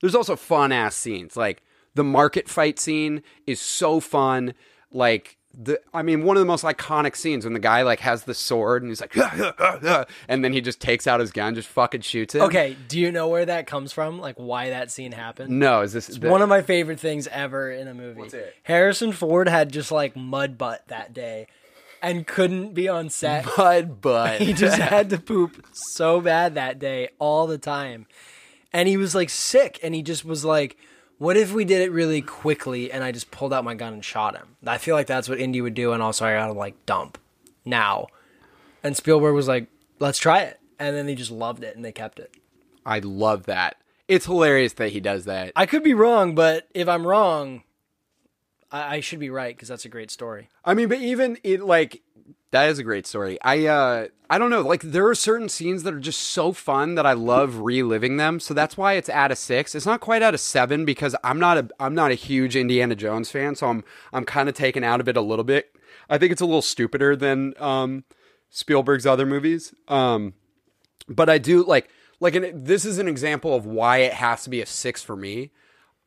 there's 0.00 0.14
also 0.14 0.36
fun 0.36 0.72
ass 0.72 0.96
scenes 0.96 1.36
like 1.36 1.62
the 1.94 2.04
market 2.04 2.48
fight 2.48 2.78
scene 2.78 3.22
is 3.46 3.60
so 3.60 4.00
fun 4.00 4.54
like 4.92 5.36
the 5.52 5.80
I 5.92 6.02
mean 6.02 6.22
one 6.24 6.36
of 6.36 6.40
the 6.40 6.46
most 6.46 6.62
iconic 6.64 7.16
scenes 7.16 7.44
when 7.44 7.54
the 7.54 7.58
guy 7.60 7.82
like 7.82 8.00
has 8.00 8.22
the 8.24 8.34
sword 8.34 8.82
and 8.82 8.90
he's 8.90 9.00
like 9.00 9.16
and 10.28 10.44
then 10.44 10.52
he 10.52 10.60
just 10.60 10.80
takes 10.80 11.06
out 11.06 11.18
his 11.20 11.32
gun 11.32 11.54
just 11.54 11.68
fucking 11.68 12.02
shoots 12.02 12.34
it 12.34 12.40
Okay, 12.42 12.76
do 12.88 12.98
you 13.00 13.10
know 13.10 13.28
where 13.28 13.44
that 13.44 13.66
comes 13.66 13.92
from? 13.92 14.20
Like 14.20 14.36
why 14.36 14.70
that 14.70 14.90
scene 14.90 15.12
happened? 15.12 15.58
no 15.58 15.80
is 15.80 15.92
this 15.92 16.06
the- 16.06 16.30
One 16.30 16.42
of 16.42 16.48
my 16.48 16.62
favorite 16.62 17.00
things 17.00 17.26
ever 17.28 17.70
in 17.70 17.88
a 17.88 17.94
movie. 17.94 18.20
What's 18.20 18.34
it? 18.34 18.54
Harrison 18.62 19.12
Ford 19.12 19.48
had 19.48 19.72
just 19.72 19.90
like 19.90 20.14
mud 20.16 20.56
butt 20.56 20.86
that 20.88 21.12
day 21.12 21.48
and 22.00 22.26
couldn't 22.26 22.72
be 22.72 22.88
on 22.88 23.10
set. 23.10 23.44
Bud 23.56 24.00
Bud 24.00 24.40
he 24.40 24.52
just 24.52 24.78
had 24.78 25.10
to 25.10 25.18
poop 25.18 25.66
so 25.72 26.20
bad 26.20 26.54
that 26.54 26.78
day 26.78 27.08
all 27.18 27.46
the 27.46 27.58
time. 27.58 28.06
And 28.72 28.88
he 28.88 28.96
was 28.96 29.16
like 29.16 29.30
sick 29.30 29.80
and 29.82 29.96
he 29.96 30.02
just 30.02 30.24
was 30.24 30.44
like, 30.44 30.76
what 31.20 31.36
if 31.36 31.52
we 31.52 31.66
did 31.66 31.82
it 31.82 31.92
really 31.92 32.22
quickly 32.22 32.90
and 32.90 33.04
I 33.04 33.12
just 33.12 33.30
pulled 33.30 33.52
out 33.52 33.62
my 33.62 33.74
gun 33.74 33.92
and 33.92 34.02
shot 34.02 34.34
him? 34.34 34.56
I 34.66 34.78
feel 34.78 34.94
like 34.94 35.06
that's 35.06 35.28
what 35.28 35.38
Indy 35.38 35.60
would 35.60 35.74
do 35.74 35.92
and 35.92 36.02
also 36.02 36.24
I 36.24 36.32
gotta 36.32 36.54
like 36.54 36.86
dump 36.86 37.18
now. 37.62 38.06
And 38.82 38.96
Spielberg 38.96 39.34
was 39.34 39.46
like, 39.46 39.66
let's 39.98 40.18
try 40.18 40.40
it. 40.40 40.58
And 40.78 40.96
then 40.96 41.04
they 41.04 41.14
just 41.14 41.30
loved 41.30 41.62
it 41.62 41.76
and 41.76 41.84
they 41.84 41.92
kept 41.92 42.18
it. 42.18 42.34
I 42.86 43.00
love 43.00 43.44
that 43.44 43.76
it's 44.08 44.24
hilarious 44.24 44.72
that 44.72 44.92
he 44.92 45.00
does 45.00 45.26
that 45.26 45.52
I 45.54 45.66
could 45.66 45.84
be 45.84 45.92
wrong, 45.92 46.34
but 46.34 46.68
if 46.72 46.88
I'm 46.88 47.06
wrong, 47.06 47.64
I, 48.72 48.96
I 48.96 49.00
should 49.00 49.20
be 49.20 49.28
right 49.28 49.54
because 49.54 49.68
that's 49.68 49.84
a 49.84 49.90
great 49.90 50.10
story. 50.10 50.48
I 50.64 50.72
mean, 50.72 50.88
but 50.88 51.00
even 51.00 51.36
it 51.44 51.60
like 51.60 52.00
that 52.52 52.68
is 52.68 52.78
a 52.78 52.82
great 52.82 53.06
story. 53.06 53.38
I 53.42 53.66
uh 53.66 54.06
I 54.28 54.38
don't 54.38 54.50
know, 54.50 54.62
like 54.62 54.82
there 54.82 55.08
are 55.08 55.14
certain 55.14 55.48
scenes 55.48 55.82
that 55.82 55.94
are 55.94 56.00
just 56.00 56.20
so 56.20 56.52
fun 56.52 56.94
that 56.94 57.06
I 57.06 57.14
love 57.14 57.58
reliving 57.58 58.16
them. 58.16 58.38
So 58.38 58.54
that's 58.54 58.76
why 58.76 58.92
it's 58.94 59.08
at 59.08 59.32
a 59.32 59.36
6. 59.36 59.74
It's 59.74 59.86
not 59.86 60.00
quite 60.00 60.22
at 60.22 60.34
a 60.34 60.38
7 60.38 60.84
because 60.84 61.16
I'm 61.24 61.38
not 61.38 61.58
a 61.58 61.68
I'm 61.80 61.94
not 61.94 62.10
a 62.10 62.14
huge 62.14 62.56
Indiana 62.56 62.94
Jones 62.94 63.30
fan, 63.30 63.54
so 63.54 63.68
I'm 63.68 63.84
I'm 64.12 64.24
kind 64.24 64.48
of 64.48 64.54
taken 64.54 64.84
out 64.84 65.00
of 65.00 65.08
it 65.08 65.16
a 65.16 65.20
little 65.20 65.44
bit. 65.44 65.76
I 66.08 66.18
think 66.18 66.32
it's 66.32 66.40
a 66.40 66.46
little 66.46 66.62
stupider 66.62 67.16
than 67.16 67.54
um 67.58 68.04
Spielberg's 68.50 69.06
other 69.06 69.26
movies. 69.26 69.74
Um 69.88 70.34
but 71.08 71.28
I 71.28 71.38
do 71.38 71.64
like 71.64 71.88
like 72.20 72.34
an, 72.34 72.64
this 72.64 72.84
is 72.84 72.98
an 72.98 73.08
example 73.08 73.54
of 73.54 73.64
why 73.64 73.98
it 73.98 74.12
has 74.14 74.44
to 74.44 74.50
be 74.50 74.60
a 74.60 74.66
6 74.66 75.02
for 75.02 75.16
me. 75.16 75.50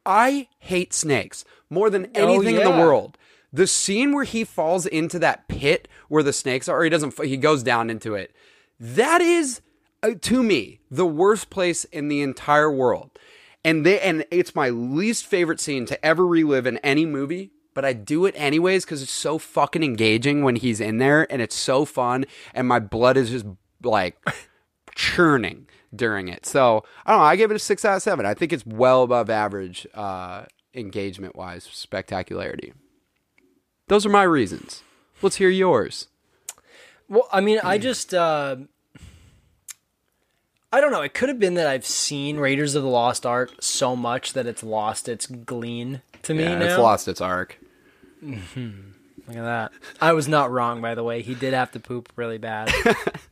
I 0.05 0.47
hate 0.59 0.93
snakes 0.93 1.45
more 1.69 1.89
than 1.89 2.05
anything 2.15 2.55
in 2.55 2.63
the 2.63 2.69
world. 2.71 3.17
The 3.53 3.67
scene 3.67 4.13
where 4.13 4.23
he 4.23 4.43
falls 4.43 4.85
into 4.87 5.19
that 5.19 5.47
pit 5.47 5.87
where 6.09 6.23
the 6.23 6.33
snakes 6.33 6.67
are, 6.67 6.79
or 6.79 6.83
he 6.83 6.89
doesn't, 6.89 7.23
he 7.23 7.37
goes 7.37 7.61
down 7.61 7.91
into 7.91 8.15
it. 8.15 8.35
That 8.79 9.21
is, 9.21 9.61
uh, 10.01 10.15
to 10.21 10.43
me, 10.43 10.79
the 10.89 11.05
worst 11.05 11.51
place 11.51 11.85
in 11.85 12.07
the 12.07 12.21
entire 12.21 12.71
world. 12.71 13.11
And 13.63 13.85
they, 13.85 13.99
and 14.01 14.25
it's 14.31 14.55
my 14.55 14.69
least 14.69 15.25
favorite 15.25 15.59
scene 15.59 15.85
to 15.85 16.03
ever 16.03 16.25
relive 16.25 16.65
in 16.65 16.79
any 16.79 17.05
movie. 17.05 17.51
But 17.73 17.85
I 17.85 17.93
do 17.93 18.25
it 18.25 18.35
anyways 18.37 18.85
because 18.85 19.01
it's 19.01 19.11
so 19.11 19.37
fucking 19.37 19.83
engaging 19.83 20.43
when 20.43 20.55
he's 20.55 20.79
in 20.79 20.97
there, 20.97 21.31
and 21.31 21.41
it's 21.41 21.55
so 21.55 21.85
fun, 21.85 22.25
and 22.53 22.67
my 22.67 22.79
blood 22.79 23.17
is 23.17 23.31
just 23.31 23.45
like 23.81 24.17
churning 24.95 25.67
during 25.95 26.27
it. 26.27 26.45
So 26.45 26.83
I 27.05 27.11
don't 27.11 27.19
know. 27.19 27.25
I 27.25 27.35
give 27.35 27.51
it 27.51 27.55
a 27.55 27.59
six 27.59 27.83
out 27.85 27.97
of 27.97 28.03
seven. 28.03 28.25
I 28.25 28.33
think 28.33 28.53
it's 28.53 28.65
well 28.65 29.03
above 29.03 29.29
average 29.29 29.87
uh, 29.93 30.45
engagement 30.73 31.35
wise, 31.35 31.63
spectacularity. 31.71 32.73
Those 33.93 34.07
are 34.07 34.09
my 34.09 34.23
reasons. 34.23 34.81
Let's 35.21 35.35
hear 35.35 35.49
yours. 35.49 36.07
Well, 37.07 37.29
I 37.31 37.41
mean, 37.41 37.59
I 37.63 37.77
just 37.77 38.11
uh 38.11 38.55
I 40.71 40.81
don't 40.81 40.91
know. 40.91 41.03
It 41.03 41.13
could 41.13 41.29
have 41.29 41.37
been 41.37 41.53
that 41.53 41.67
I've 41.67 41.85
seen 41.85 42.37
Raiders 42.37 42.73
of 42.73 42.81
the 42.81 42.89
Lost 42.89 43.23
Ark 43.23 43.51
so 43.59 43.95
much 43.95 44.33
that 44.33 44.47
it's 44.47 44.63
lost 44.63 45.07
its 45.07 45.27
gleam 45.27 46.01
to 46.23 46.33
me 46.33 46.41
Yeah, 46.41 46.57
now. 46.57 46.65
it's 46.65 46.77
lost 46.79 47.07
its 47.07 47.21
arc. 47.21 47.59
Look 48.23 48.39
at 49.27 49.35
that. 49.35 49.71
I 50.01 50.13
was 50.13 50.27
not 50.27 50.49
wrong, 50.49 50.81
by 50.81 50.95
the 50.95 51.03
way. 51.03 51.21
He 51.21 51.35
did 51.35 51.53
have 51.53 51.71
to 51.73 51.79
poop 51.79 52.11
really 52.15 52.39
bad. 52.39 52.71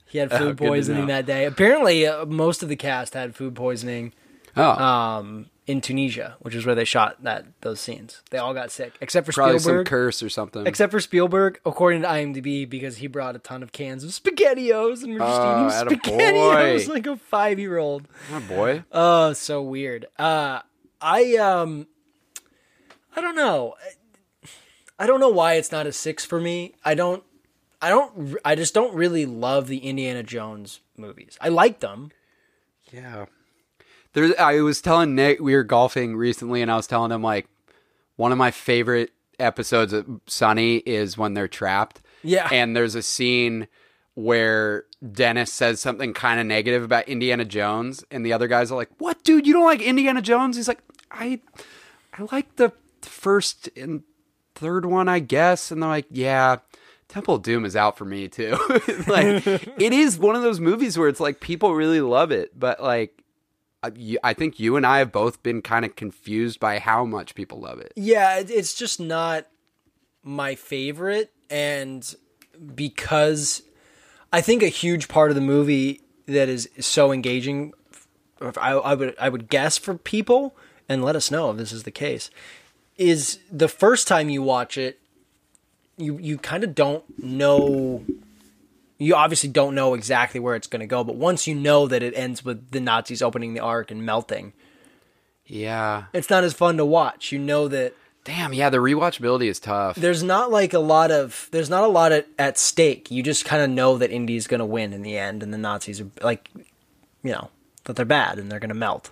He 0.06 0.18
had 0.18 0.30
food 0.30 0.58
to 0.58 0.64
poisoning 0.66 1.06
that 1.08 1.26
day. 1.26 1.46
Apparently, 1.46 2.06
uh, 2.06 2.26
most 2.26 2.62
of 2.64 2.68
the 2.70 2.76
cast 2.76 3.14
had 3.14 3.34
food 3.34 3.56
poisoning 3.56 4.12
Oh, 4.58 4.70
um, 4.72 5.46
in 5.68 5.80
Tunisia, 5.80 6.36
which 6.40 6.56
is 6.56 6.66
where 6.66 6.74
they 6.76 6.84
shot 6.86 7.24
that 7.24 7.46
those 7.62 7.80
scenes. 7.80 8.22
They 8.32 8.38
all 8.40 8.54
got 8.54 8.72
sick, 8.72 8.94
except 9.00 9.26
for 9.28 9.32
probably 9.34 9.60
some 9.60 9.70
Spielberg. 9.70 9.88
curse 9.88 10.24
or 10.24 10.30
something. 10.30 10.66
Except 10.66 10.92
for 10.92 11.00
Spielberg, 11.00 11.60
according 11.66 12.02
to 12.02 12.08
IMDb, 12.08 12.68
because 12.70 12.98
he 12.98 13.08
brought 13.08 13.36
a 13.36 13.40
ton 13.40 13.62
of 13.64 13.72
cans 13.72 14.04
of 14.04 14.10
SpaghettiOs 14.12 15.04
and 15.04 15.14
we're 15.14 15.20
just 15.20 15.42
Oh, 15.42 15.68
eating. 15.88 16.00
SpaghettiOs 16.00 16.88
like 16.94 17.06
a 17.08 17.16
five 17.18 17.60
year 17.60 17.78
old. 17.78 18.08
oh 18.34 18.40
boy. 18.42 18.84
Oh, 18.92 19.34
so 19.34 19.62
weird. 19.62 20.08
Uh, 20.18 20.62
I 21.00 21.36
um, 21.38 21.88
I 23.16 23.22
don't 23.22 23.36
know. 23.36 23.76
I 24.98 25.08
don't 25.08 25.20
know 25.20 25.30
why 25.30 25.54
it's 25.56 25.72
not 25.72 25.88
a 25.88 25.92
six 25.92 26.26
for 26.26 26.40
me. 26.40 26.74
I 26.86 26.96
don't. 26.96 27.24
I 27.82 27.90
don't. 27.90 28.36
I 28.46 28.56
just 28.56 28.74
don't 28.74 28.94
really 28.94 29.26
love 29.26 29.68
the 29.68 29.80
Indiana 29.80 30.22
Jones 30.24 30.80
movies. 30.98 31.38
I 31.42 31.50
like 31.50 31.80
them. 31.80 32.12
Yeah. 32.92 33.26
There, 34.14 34.40
I 34.40 34.62
was 34.62 34.82
telling 34.82 35.16
Nick 35.16 35.40
we 35.40 35.56
were 35.56 35.64
golfing 35.64 36.16
recently, 36.16 36.62
and 36.62 36.72
I 36.72 36.76
was 36.76 36.88
telling 36.88 37.12
him 37.12 37.24
like 37.24 37.48
one 38.16 38.32
of 38.32 38.38
my 38.38 38.52
favorite 38.52 39.12
episodes 39.40 39.94
of 39.94 40.06
Sunny 40.28 40.78
is 40.78 41.18
when 41.18 41.34
they're 41.34 41.48
trapped. 41.48 42.02
Yeah. 42.24 42.48
And 42.52 42.76
there's 42.76 42.96
a 42.96 43.02
scene 43.02 43.68
where 44.14 44.86
Dennis 45.12 45.52
says 45.52 45.80
something 45.80 46.14
kind 46.14 46.40
of 46.40 46.46
negative 46.46 46.84
about 46.84 47.08
Indiana 47.08 47.46
Jones, 47.46 48.04
and 48.12 48.26
the 48.26 48.34
other 48.34 48.48
guys 48.48 48.72
are 48.72 48.76
like, 48.76 48.90
"What, 48.98 49.24
dude? 49.24 49.48
You 49.48 49.54
don't 49.54 49.66
like 49.66 49.82
Indiana 49.82 50.22
Jones?" 50.22 50.58
He's 50.58 50.68
like, 50.68 50.82
"I, 51.10 51.40
I 52.14 52.28
like 52.32 52.58
the 52.58 52.74
first 53.02 53.70
and 53.76 54.04
third 54.56 54.86
one, 54.86 55.08
I 55.08 55.20
guess." 55.20 55.72
And 55.72 55.82
they're 55.82 55.90
like, 55.90 56.08
"Yeah." 56.10 56.58
Temple 57.08 57.36
of 57.36 57.42
Doom 57.42 57.66
is 57.66 57.76
out 57.76 57.98
for 57.98 58.06
me 58.06 58.30
too. 58.30 58.58
like 59.08 59.46
it 59.48 59.92
is 59.92 60.18
one 60.18 60.38
of 60.38 60.44
those 60.44 60.62
movies 60.62 60.98
where 60.98 61.10
it's 61.10 61.20
like 61.20 61.42
people 61.42 61.76
really 61.76 62.00
love 62.00 62.32
it, 62.32 62.58
but 62.58 62.82
like 62.82 63.21
I, 63.84 64.34
think 64.34 64.60
you 64.60 64.76
and 64.76 64.86
I 64.86 65.00
have 65.00 65.12
both 65.12 65.42
been 65.42 65.62
kind 65.62 65.86
of 65.86 65.96
confused 65.96 66.60
by 66.60 66.80
how 66.80 67.04
much 67.04 67.34
people 67.34 67.60
love 67.60 67.80
it. 67.80 67.94
Yeah, 67.96 68.38
it's 68.38 68.76
just 68.76 69.00
not 69.00 69.48
my 70.24 70.54
favorite, 70.56 71.32
and 71.50 72.16
because 72.76 73.64
I 74.32 74.42
think 74.42 74.62
a 74.62 74.68
huge 74.68 75.08
part 75.08 75.32
of 75.32 75.36
the 75.36 75.42
movie 75.42 76.02
that 76.28 76.48
is 76.48 76.70
so 76.80 77.12
engaging, 77.12 77.74
I, 78.40 78.74
I 78.74 78.94
would 78.94 79.16
I 79.20 79.30
would 79.30 79.50
guess 79.50 79.78
for 79.78 79.96
people, 79.96 80.56
and 80.88 81.04
let 81.04 81.16
us 81.16 81.32
know 81.32 81.50
if 81.52 81.58
this 81.58 81.72
is 81.72 81.84
the 81.84 81.92
case, 81.92 82.30
is 82.98 83.40
the 83.52 83.68
first 83.68 84.08
time 84.08 84.30
you 84.30 84.44
watch 84.44 84.78
it, 84.78 85.00
you 85.98 86.20
you 86.20 86.38
kind 86.38 86.64
of 86.64 86.76
don't 86.76 87.04
know. 87.24 88.06
You 89.02 89.16
obviously 89.16 89.50
don't 89.50 89.74
know 89.76 89.94
exactly 89.96 90.40
where 90.40 90.56
it's 90.56 90.68
going 90.68 90.80
to 90.82 90.86
go, 90.88 91.04
but 91.04 91.16
once 91.16 91.48
you 91.48 91.56
know 91.56 91.88
that 91.88 92.04
it 92.04 92.14
ends 92.16 92.46
with 92.46 92.72
the 92.72 92.80
Nazis 92.80 93.22
opening 93.22 93.54
the 93.54 93.60
Ark 93.62 93.90
and 93.92 94.06
melting, 94.06 94.54
Yeah. 95.46 96.06
it's 96.14 96.30
not 96.30 96.44
as 96.44 96.54
fun 96.54 96.78
to 96.78 96.86
watch. 96.86 97.32
You 97.32 97.40
know 97.40 97.68
that 97.68 97.96
Damn, 98.24 98.54
yeah, 98.54 98.70
the 98.70 98.78
rewatchability 98.78 99.48
is 99.50 99.60
tough. 99.60 99.96
there's 99.96 100.22
not 100.22 100.52
like 100.52 100.74
a 100.74 100.80
lot 100.80 101.10
of 101.10 101.48
there's 101.52 101.72
not 101.72 101.84
a 101.84 101.88
lot 101.88 102.12
at, 102.12 102.28
at 102.38 102.60
stake. 102.60 103.10
You 103.10 103.24
just 103.24 103.46
kind 103.46 103.64
of 103.64 103.70
know 103.72 103.98
that 103.98 104.12
Indy's 104.12 104.46
going 104.46 104.60
to 104.60 104.66
win 104.66 104.94
in 104.94 105.02
the 105.02 105.18
end, 105.18 105.42
and 105.42 105.52
the 105.52 105.58
Nazis 105.58 106.00
are 106.00 106.08
like, 106.22 106.48
you 107.24 107.32
know, 107.32 107.50
that 107.86 107.96
they're 107.96 108.06
bad 108.06 108.38
and 108.38 108.52
they're 108.52 108.60
going 108.60 108.70
to 108.70 108.76
melt. 108.76 109.10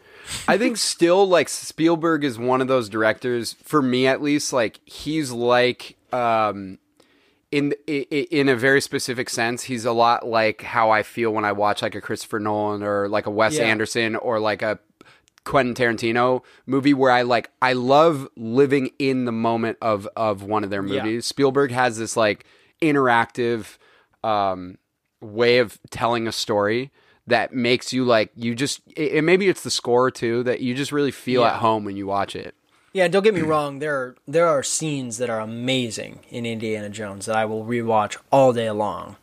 I 0.48 0.60
think 0.60 0.78
still 0.78 1.28
like 1.28 1.50
Spielberg 1.50 2.24
is 2.24 2.38
one 2.38 2.62
of 2.62 2.68
those 2.68 2.88
directors 2.90 3.54
for 3.64 3.82
me 3.82 4.06
at 4.06 4.22
least 4.22 4.54
like 4.54 4.80
he's 4.86 5.32
like 5.32 5.96
um 6.14 6.78
in 7.52 7.74
in 7.88 8.48
a 8.48 8.56
very 8.56 8.80
specific 8.82 9.30
sense 9.30 9.64
he's 9.64 9.84
a 9.86 9.92
lot 9.92 10.28
like 10.28 10.62
how 10.62 10.92
I 10.92 11.02
feel 11.04 11.32
when 11.32 11.46
I 11.46 11.52
watch 11.52 11.82
like 11.82 11.96
a 11.96 12.02
Christopher 12.02 12.40
Nolan 12.40 12.84
or 12.84 13.08
like 13.10 13.26
a 13.26 13.32
Wes 13.32 13.58
Yeah. 13.58 13.64
Anderson 13.66 14.16
or 14.16 14.40
like 14.40 14.62
a 14.62 14.78
Quentin 15.46 15.74
Tarantino 15.74 16.44
movie 16.68 16.94
where 16.94 17.12
I 17.12 17.24
like 17.24 17.50
I 17.62 17.74
love 17.74 18.28
living 18.36 18.92
in 19.00 19.26
the 19.26 19.32
moment 19.32 19.78
of 19.82 20.08
of 20.16 20.44
one 20.44 20.64
of 20.64 20.70
their 20.70 20.86
Yeah. 20.86 21.02
movies. 21.04 21.26
Spielberg 21.26 21.72
has 21.72 21.98
this 21.98 22.16
like 22.16 22.46
interactive 22.82 23.78
um 24.24 24.78
way 25.22 25.58
of 25.58 25.80
telling 25.90 26.28
a 26.28 26.32
story 26.32 26.92
that 27.26 27.54
makes 27.54 27.92
you 27.94 28.06
like 28.06 28.32
you 28.36 28.54
just 28.54 28.82
it, 28.96 29.14
and 29.18 29.26
maybe 29.26 29.48
it's 29.48 29.64
the 29.64 29.72
score 29.72 30.12
too 30.12 30.44
that 30.44 30.62
you 30.62 30.76
just 30.76 30.92
really 30.92 31.12
feel 31.12 31.42
Yeah. 31.42 31.50
at 31.54 31.56
home 31.62 31.84
when 31.84 31.96
you 31.98 32.06
watch 32.06 32.36
it. 32.36 32.54
Yeah, 32.94 33.08
don't 33.08 33.24
get 33.24 33.34
me 33.34 33.42
wrong. 33.42 33.80
There 33.80 33.96
are 33.96 34.16
there 34.28 34.48
are 34.48 34.64
scenes 34.64 35.18
that 35.18 35.30
are 35.30 35.40
amazing 35.40 36.20
in 36.30 36.46
Indiana 36.46 36.90
Jones 36.90 37.28
that 37.28 37.36
I 37.36 37.46
will 37.46 37.66
rewatch 37.66 38.18
all 38.32 38.54
day 38.54 38.72
long, 38.72 39.16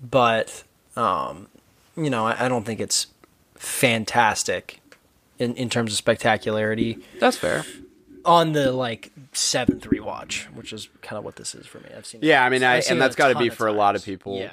but 0.00 0.64
um, 0.96 1.48
you 1.96 2.10
know, 2.10 2.26
I, 2.26 2.46
I 2.46 2.48
don't 2.48 2.64
think 2.64 2.80
it's 2.80 3.06
fantastic 3.54 4.80
in 5.38 5.54
in 5.54 5.68
terms 5.68 5.92
of 5.92 5.96
spectacularity 5.98 6.98
That's 7.20 7.36
fair. 7.36 7.64
On 8.26 8.52
the 8.52 8.72
like 8.72 9.10
seventh 9.32 9.84
rewatch, 9.88 10.44
which 10.54 10.72
is 10.72 10.88
kind 11.02 11.18
of 11.18 11.24
what 11.24 11.36
this 11.36 11.54
is 11.54 11.66
for 11.66 11.78
me. 11.78 11.86
I've 11.96 12.06
seen. 12.06 12.20
it- 12.22 12.26
Yeah, 12.26 12.44
I 12.44 12.48
mean, 12.48 12.62
I, 12.62 12.76
and 12.76 12.96
it 12.96 12.98
that's 12.98 13.16
got 13.16 13.28
to 13.28 13.38
be 13.38 13.48
for 13.50 13.66
a 13.66 13.72
lot 13.72 13.96
of 13.96 14.04
people. 14.04 14.38
Yeah. 14.38 14.50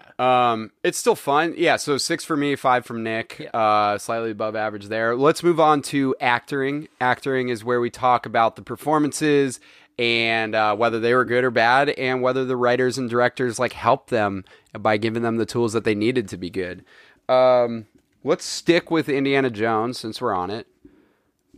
Um, 0.51 0.71
it's 0.83 0.97
still 0.97 1.15
fun. 1.15 1.53
Yeah. 1.57 1.75
So 1.77 1.97
six 1.97 2.23
for 2.25 2.35
me, 2.37 2.55
five 2.55 2.85
from 2.85 3.03
Nick. 3.03 3.37
Yeah. 3.39 3.49
Uh, 3.49 3.97
slightly 3.97 4.31
above 4.31 4.55
average 4.55 4.87
there. 4.87 5.15
Let's 5.15 5.43
move 5.43 5.59
on 5.59 5.81
to 5.83 6.15
acting. 6.19 6.87
Acting 6.99 7.49
is 7.49 7.63
where 7.63 7.79
we 7.79 7.89
talk 7.89 8.25
about 8.25 8.55
the 8.55 8.61
performances 8.61 9.59
and 9.99 10.55
uh, 10.55 10.75
whether 10.75 10.99
they 10.99 11.13
were 11.13 11.25
good 11.25 11.43
or 11.43 11.51
bad, 11.51 11.89
and 11.89 12.21
whether 12.21 12.43
the 12.45 12.55
writers 12.57 12.97
and 12.97 13.09
directors 13.09 13.59
like 13.59 13.73
helped 13.73 14.09
them 14.09 14.43
by 14.79 14.97
giving 14.97 15.21
them 15.21 15.37
the 15.37 15.45
tools 15.45 15.73
that 15.73 15.83
they 15.83 15.93
needed 15.93 16.27
to 16.29 16.37
be 16.37 16.49
good. 16.49 16.83
Um, 17.29 17.85
let's 18.23 18.45
stick 18.45 18.89
with 18.89 19.09
Indiana 19.09 19.49
Jones 19.49 19.99
since 19.99 20.19
we're 20.21 20.33
on 20.33 20.49
it. 20.49 20.65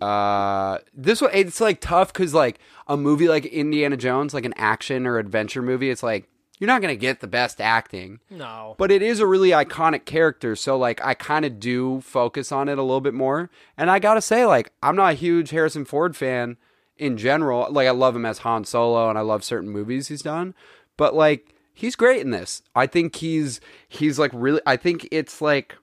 Uh, 0.01 0.79
this 0.93 1.21
one 1.21 1.31
it's 1.33 1.61
like 1.61 1.79
tough 1.79 2.11
because 2.11 2.33
like 2.33 2.59
a 2.87 2.97
movie 2.97 3.27
like 3.27 3.45
Indiana 3.45 3.97
Jones, 3.97 4.33
like 4.33 4.45
an 4.45 4.53
action 4.57 5.05
or 5.07 5.17
adventure 5.17 5.61
movie, 5.61 5.89
it's 5.89 6.03
like 6.03 6.27
you're 6.59 6.67
not 6.67 6.81
gonna 6.81 6.95
get 6.95 7.19
the 7.19 7.27
best 7.27 7.59
acting, 7.59 8.19
No, 8.29 8.75
but 8.77 8.91
it 8.91 9.01
is 9.01 9.19
a 9.19 9.27
really 9.27 9.49
iconic 9.49 10.05
character. 10.05 10.55
So 10.55 10.77
like 10.77 11.03
I 11.03 11.13
kind 11.13 11.45
of 11.45 11.59
do 11.59 12.01
focus 12.01 12.51
on 12.51 12.69
it 12.69 12.77
a 12.77 12.83
little 12.83 13.01
bit 13.01 13.13
more. 13.13 13.49
And 13.77 13.89
I 13.91 13.99
gotta 13.99 14.21
say, 14.21 14.45
like 14.45 14.71
I'm 14.81 14.95
not 14.95 15.11
a 15.11 15.15
huge 15.15 15.49
Harrison 15.49 15.85
Ford 15.85 16.15
fan 16.15 16.57
in 16.97 17.17
general. 17.17 17.67
Like 17.71 17.87
I 17.87 17.91
love 17.91 18.15
him 18.15 18.25
as 18.25 18.39
Han 18.39 18.65
Solo, 18.65 19.09
and 19.09 19.17
I 19.17 19.21
love 19.21 19.43
certain 19.43 19.69
movies 19.69 20.07
he's 20.07 20.21
done, 20.21 20.53
but 20.97 21.15
like 21.15 21.53
he's 21.73 21.95
great 21.95 22.21
in 22.21 22.31
this. 22.31 22.61
I 22.75 22.87
think 22.87 23.15
he's 23.17 23.59
he's 23.87 24.19
like 24.19 24.31
really. 24.33 24.61
I 24.65 24.77
think 24.77 25.07
it's 25.11 25.41
like 25.41 25.75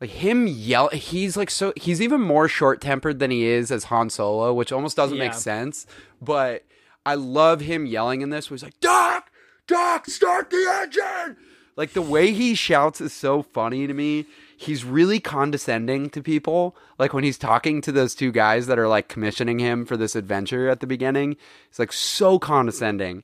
like 0.00 0.10
him 0.10 0.46
yell 0.46 0.88
he's 0.88 1.36
like 1.36 1.50
so 1.50 1.72
he's 1.76 2.00
even 2.00 2.20
more 2.20 2.48
short 2.48 2.80
tempered 2.80 3.18
than 3.18 3.30
he 3.30 3.44
is 3.44 3.70
as 3.70 3.84
Han 3.84 4.10
Solo, 4.10 4.54
which 4.54 4.72
almost 4.72 4.96
doesn't 4.96 5.18
make 5.18 5.34
sense. 5.34 5.86
But 6.22 6.64
I 7.04 7.14
love 7.14 7.60
him 7.60 7.86
yelling 7.86 8.20
in 8.22 8.30
this 8.30 8.50
where 8.50 8.56
he's 8.56 8.62
like, 8.62 8.80
Doc, 8.80 9.30
Doc, 9.66 10.06
start 10.06 10.50
the 10.50 10.80
engine. 10.82 11.36
Like 11.76 11.92
the 11.92 12.02
way 12.02 12.32
he 12.32 12.54
shouts 12.54 13.00
is 13.00 13.12
so 13.12 13.42
funny 13.42 13.86
to 13.86 13.94
me. 13.94 14.26
He's 14.56 14.84
really 14.84 15.20
condescending 15.20 16.10
to 16.10 16.22
people. 16.22 16.76
Like 16.98 17.14
when 17.14 17.24
he's 17.24 17.38
talking 17.38 17.80
to 17.82 17.92
those 17.92 18.14
two 18.14 18.32
guys 18.32 18.66
that 18.66 18.78
are 18.78 18.88
like 18.88 19.08
commissioning 19.08 19.58
him 19.58 19.86
for 19.86 19.96
this 19.96 20.14
adventure 20.14 20.68
at 20.68 20.80
the 20.80 20.86
beginning, 20.86 21.36
he's 21.68 21.78
like 21.78 21.92
so 21.92 22.38
condescending. 22.38 23.22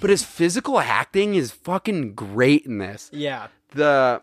But 0.00 0.10
his 0.10 0.24
physical 0.24 0.80
acting 0.80 1.34
is 1.34 1.52
fucking 1.52 2.14
great 2.14 2.64
in 2.64 2.78
this 2.78 3.10
yeah, 3.12 3.48
the 3.70 4.22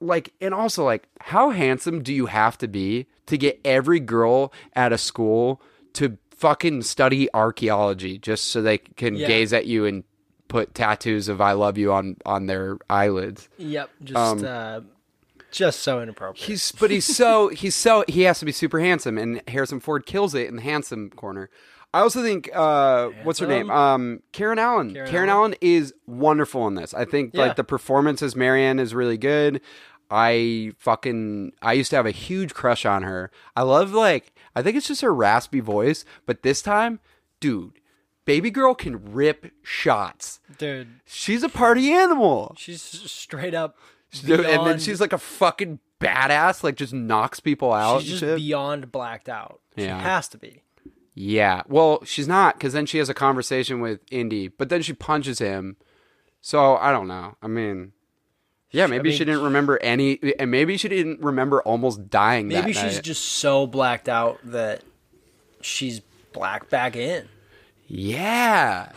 like 0.00 0.32
and 0.40 0.54
also 0.54 0.84
like 0.84 1.08
how 1.20 1.50
handsome 1.50 2.02
do 2.02 2.12
you 2.14 2.26
have 2.26 2.56
to 2.58 2.66
be 2.68 3.06
to 3.26 3.36
get 3.36 3.60
every 3.64 4.00
girl 4.00 4.52
at 4.74 4.92
a 4.92 4.98
school 4.98 5.60
to 5.92 6.16
fucking 6.30 6.80
study 6.82 7.28
archaeology 7.34 8.18
just 8.18 8.44
so 8.46 8.62
they 8.62 8.78
can 8.78 9.14
Yeah. 9.14 9.26
gaze 9.28 9.52
at 9.52 9.66
you 9.66 9.84
and 9.84 10.04
put 10.48 10.74
tattoos 10.74 11.28
of 11.28 11.40
I 11.40 11.52
love 11.52 11.76
you 11.78 11.92
on 11.92 12.16
on 12.24 12.46
their 12.46 12.78
eyelids. 12.88 13.48
yep, 13.58 13.90
just 14.02 14.16
Um, 14.16 14.44
uh, 14.44 14.80
just 15.50 15.80
so 15.80 16.00
inappropriate. 16.00 16.46
He's 16.46 16.72
but 16.72 16.90
he's 16.90 17.04
so 17.04 17.48
he's 17.62 17.76
so 17.76 18.04
he 18.08 18.22
has 18.22 18.38
to 18.38 18.44
be 18.44 18.52
super 18.52 18.80
handsome 18.80 19.18
and 19.18 19.42
Harrison 19.48 19.80
Ford 19.80 20.06
kills 20.06 20.34
it 20.34 20.48
in 20.48 20.56
the 20.56 20.62
handsome 20.62 21.10
corner. 21.10 21.50
I 21.92 22.00
also 22.00 22.22
think 22.22 22.48
uh 22.54 23.08
what's 23.24 23.40
her 23.40 23.46
name? 23.48 23.68
Um 23.70 24.22
Karen 24.32 24.58
Allen. 24.60 24.92
Karen, 24.94 25.10
Karen 25.10 25.28
Allen 25.28 25.54
is 25.60 25.92
wonderful 26.06 26.66
in 26.68 26.74
this. 26.74 26.94
I 26.94 27.04
think 27.04 27.32
Yeah. 27.34 27.42
like 27.46 27.56
the 27.56 27.64
performance 27.64 28.22
as 28.22 28.34
Marion 28.36 28.78
is 28.78 28.94
really 28.94 29.18
good. 29.18 29.60
I 30.10 30.72
fucking 30.78 31.52
I 31.62 31.74
used 31.74 31.90
to 31.90 31.96
have 31.96 32.06
a 32.06 32.10
huge 32.10 32.54
crush 32.54 32.84
on 32.84 33.02
her. 33.02 33.30
I 33.54 33.62
love 33.62 33.92
like 33.92 34.32
I 34.56 34.62
think 34.62 34.76
it's 34.76 34.88
just 34.88 35.02
her 35.02 35.14
raspy 35.14 35.60
voice, 35.60 36.04
but 36.26 36.42
this 36.42 36.62
time, 36.62 37.00
dude, 37.38 37.72
baby 38.24 38.50
girl 38.50 38.74
can 38.74 39.12
rip 39.12 39.52
shots. 39.62 40.40
dude. 40.58 40.88
She's 41.06 41.42
a 41.42 41.48
party 41.48 41.92
animal. 41.92 42.54
She's 42.58 42.82
straight 42.82 43.54
up. 43.54 43.76
Dude, 44.24 44.40
and 44.40 44.66
then 44.66 44.78
she's 44.80 45.00
like 45.00 45.12
a 45.12 45.18
fucking 45.18 45.78
badass, 46.00 46.64
like 46.64 46.74
just 46.74 46.92
knocks 46.92 47.38
people 47.38 47.72
out. 47.72 48.02
she's 48.02 48.18
just 48.20 48.36
beyond 48.36 48.90
blacked 48.90 49.28
out. 49.28 49.60
Yeah. 49.76 50.00
Has 50.00 50.26
to 50.28 50.38
be. 50.38 50.62
Yeah. 51.14 51.62
Well, 51.68 52.02
she's 52.04 52.26
not 52.26 52.56
because 52.56 52.72
then 52.72 52.86
she 52.86 52.98
has 52.98 53.08
a 53.08 53.14
conversation 53.14 53.80
with 53.80 54.00
Indy, 54.10 54.48
but 54.48 54.68
then 54.68 54.82
she 54.82 54.92
punches 54.92 55.38
him. 55.38 55.76
So 56.40 56.76
I 56.76 56.90
don't 56.90 57.06
know. 57.06 57.36
I 57.42 57.46
mean, 57.46 57.92
yeah, 58.70 58.86
maybe 58.86 59.08
mean- 59.10 59.18
she 59.18 59.24
didn't 59.24 59.42
remember 59.42 59.78
any, 59.82 60.18
and 60.38 60.50
maybe 60.50 60.76
she 60.76 60.88
didn't 60.88 61.20
remember 61.20 61.60
almost 61.62 62.08
dying. 62.10 62.48
Maybe 62.48 62.72
she's 62.72 62.94
night. 62.96 63.02
just 63.04 63.24
so 63.24 63.66
blacked 63.66 64.08
out 64.08 64.38
that 64.44 64.82
she's 65.60 66.00
black 66.32 66.68
back 66.70 66.96
in. 66.96 67.28
Yeah. 67.88 68.92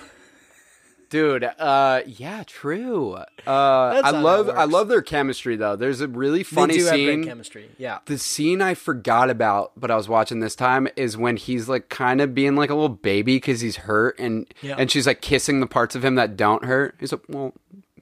Dude, 1.09 1.43
uh, 1.43 2.01
yeah, 2.07 2.41
true. 2.47 3.13
Uh, 3.13 3.21
I 3.45 4.09
love, 4.09 4.49
I 4.49 4.63
love 4.63 4.87
their 4.87 5.03
chemistry 5.03 5.55
though. 5.55 5.75
There's 5.75 6.01
a 6.01 6.07
really 6.07 6.41
funny 6.41 6.73
they 6.73 6.79
do 6.79 6.85
have 6.85 6.95
scene. 6.95 7.23
chemistry. 7.23 7.69
Yeah. 7.77 7.99
The 8.05 8.17
scene 8.17 8.63
I 8.63 8.73
forgot 8.73 9.29
about, 9.29 9.73
but 9.77 9.91
I 9.91 9.95
was 9.95 10.09
watching 10.09 10.39
this 10.39 10.55
time, 10.55 10.87
is 10.95 11.15
when 11.15 11.37
he's 11.37 11.69
like 11.69 11.89
kind 11.89 12.19
of 12.19 12.33
being 12.33 12.55
like 12.55 12.71
a 12.71 12.73
little 12.73 12.89
baby 12.89 13.35
because 13.35 13.61
he's 13.61 13.75
hurt, 13.75 14.17
and 14.17 14.51
Yeah. 14.63 14.75
and 14.79 14.89
she's 14.89 15.05
like 15.05 15.21
kissing 15.21 15.59
the 15.59 15.67
parts 15.67 15.93
of 15.95 16.03
him 16.03 16.15
that 16.15 16.35
don't 16.35 16.65
hurt. 16.65 16.95
He's 16.99 17.11
like, 17.11 17.21
well, 17.29 17.53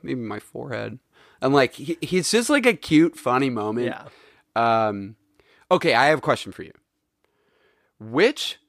maybe 0.02 0.22
my 0.22 0.40
forehead, 0.40 0.98
and 1.42 1.54
like 1.54 1.74
he, 1.74 1.98
he's 2.02 2.32
just 2.32 2.50
like 2.50 2.66
a 2.66 2.74
cute, 2.74 3.18
funny 3.18 3.50
moment. 3.50 3.88
Yeah. 3.88 4.08
Um, 4.56 5.16
okay, 5.70 5.94
I 5.94 6.08
have 6.08 6.20
a 6.20 6.22
question 6.22 6.52
for 6.52 6.64
you. 6.64 6.74
Which 8.00 8.60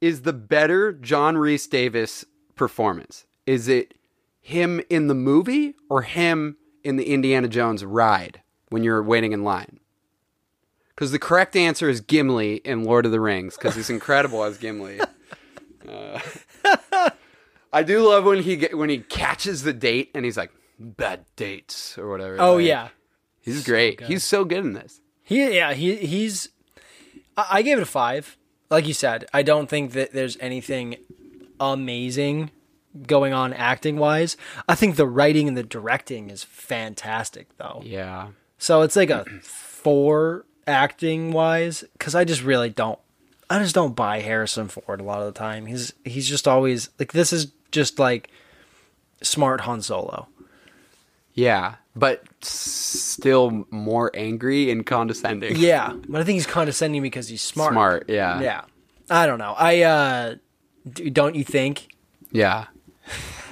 is 0.00 0.22
the 0.22 0.32
better 0.32 0.92
John 0.92 1.36
Rhys-Davies 1.36 2.24
performance? 2.54 3.26
Is 3.46 3.68
it 3.68 3.94
him 4.40 4.80
in 4.88 5.06
the 5.06 5.14
movie 5.14 5.74
or 5.88 6.02
him 6.02 6.56
in 6.82 6.96
the 6.96 7.04
Indiana 7.04 7.48
Jones 7.48 7.84
ride 7.84 8.42
when 8.68 8.82
you're 8.82 9.02
waiting 9.02 9.32
in 9.32 9.44
line? 9.44 9.78
Because 10.88 11.12
the 11.12 11.18
correct 11.18 11.56
answer 11.56 11.88
is 11.88 12.00
Gimli 12.00 12.56
in 12.56 12.84
Lord 12.84 13.06
of 13.06 13.12
the 13.12 13.20
Rings 13.20 13.56
because 13.56 13.74
he's 13.74 13.90
incredible 13.90 14.44
as 14.44 14.58
Gimli. 14.58 15.00
Uh, 15.88 16.20
I 17.72 17.82
do 17.82 18.06
love 18.06 18.24
when 18.24 18.42
he 18.42 18.56
get, 18.56 18.76
when 18.76 18.90
he 18.90 18.98
catches 18.98 19.62
the 19.62 19.72
date 19.72 20.10
and 20.14 20.26
he's 20.26 20.36
like 20.36 20.52
bad 20.80 21.24
dates 21.36 21.96
or 21.98 22.08
whatever. 22.08 22.40
Oh 22.40 22.56
Like, 22.56 22.66
yeah. 22.66 22.88
he's 23.40 23.64
great. 23.64 24.00
He's 24.02 24.24
so 24.24 24.44
good 24.44 24.64
in 24.64 24.72
this. 24.72 25.00
He 25.22 25.54
yeah 25.56 25.74
he 25.74 25.96
he's. 25.96 26.48
I, 27.36 27.46
I 27.50 27.62
gave 27.62 27.78
it 27.78 27.82
a 27.82 27.86
five. 27.86 28.36
Like 28.70 28.86
you 28.86 28.94
said, 28.94 29.26
I 29.34 29.42
don't 29.42 29.68
think 29.68 29.92
that 29.92 30.12
there's 30.12 30.36
anything 30.40 30.96
amazing 31.58 32.50
going 33.06 33.32
on 33.32 33.52
acting 33.52 33.96
wise. 33.98 34.36
I 34.68 34.74
think 34.74 34.96
the 34.96 35.06
writing 35.06 35.46
and 35.48 35.56
the 35.56 35.62
directing 35.62 36.30
is 36.30 36.42
fantastic 36.44 37.48
though. 37.58 37.82
Yeah. 37.84 38.28
So 38.58 38.82
it's 38.82 38.96
like 38.96 39.10
a 39.10 39.24
four 39.42 40.46
acting 40.66 41.32
wise 41.32 41.84
because 41.94 42.14
I 42.14 42.24
just 42.24 42.42
really 42.42 42.70
don't. 42.70 42.98
I 43.48 43.58
just 43.58 43.74
don't 43.74 43.96
buy 43.96 44.20
Harrison 44.20 44.68
Ford 44.68 45.00
a 45.00 45.04
lot 45.04 45.20
of 45.20 45.32
the 45.32 45.38
time. 45.38 45.66
He's 45.66 45.92
he's 46.04 46.28
just 46.28 46.46
always 46.46 46.90
like 46.98 47.12
this 47.12 47.32
is 47.32 47.52
just 47.72 47.98
like 47.98 48.30
smart 49.22 49.62
Han 49.62 49.82
Solo. 49.82 50.28
Yeah, 51.34 51.76
but 51.94 52.22
still 52.44 53.66
more 53.70 54.10
angry 54.14 54.70
and 54.70 54.84
condescending. 54.84 55.56
Yeah, 55.56 55.94
but 56.08 56.20
I 56.20 56.24
think 56.24 56.34
he's 56.34 56.46
condescending 56.46 57.02
because 57.02 57.28
he's 57.28 57.42
smart. 57.42 57.72
Smart, 57.72 58.04
yeah. 58.08 58.40
Yeah. 58.40 58.62
I 59.08 59.26
don't 59.26 59.38
know. 59.38 59.54
I 59.58 59.82
uh 59.82 60.34
d- 60.92 61.10
don't 61.10 61.34
you 61.34 61.44
think? 61.44 61.88
Yeah. 62.32 62.66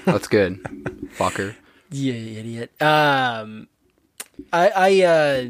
That's 0.05 0.29
good. 0.29 0.63
Fucker. 1.17 1.55
Yeah, 1.91 2.13
idiot. 2.13 2.83
Um 2.83 3.67
I 4.53 4.69
I 4.69 5.03
uh 5.05 5.45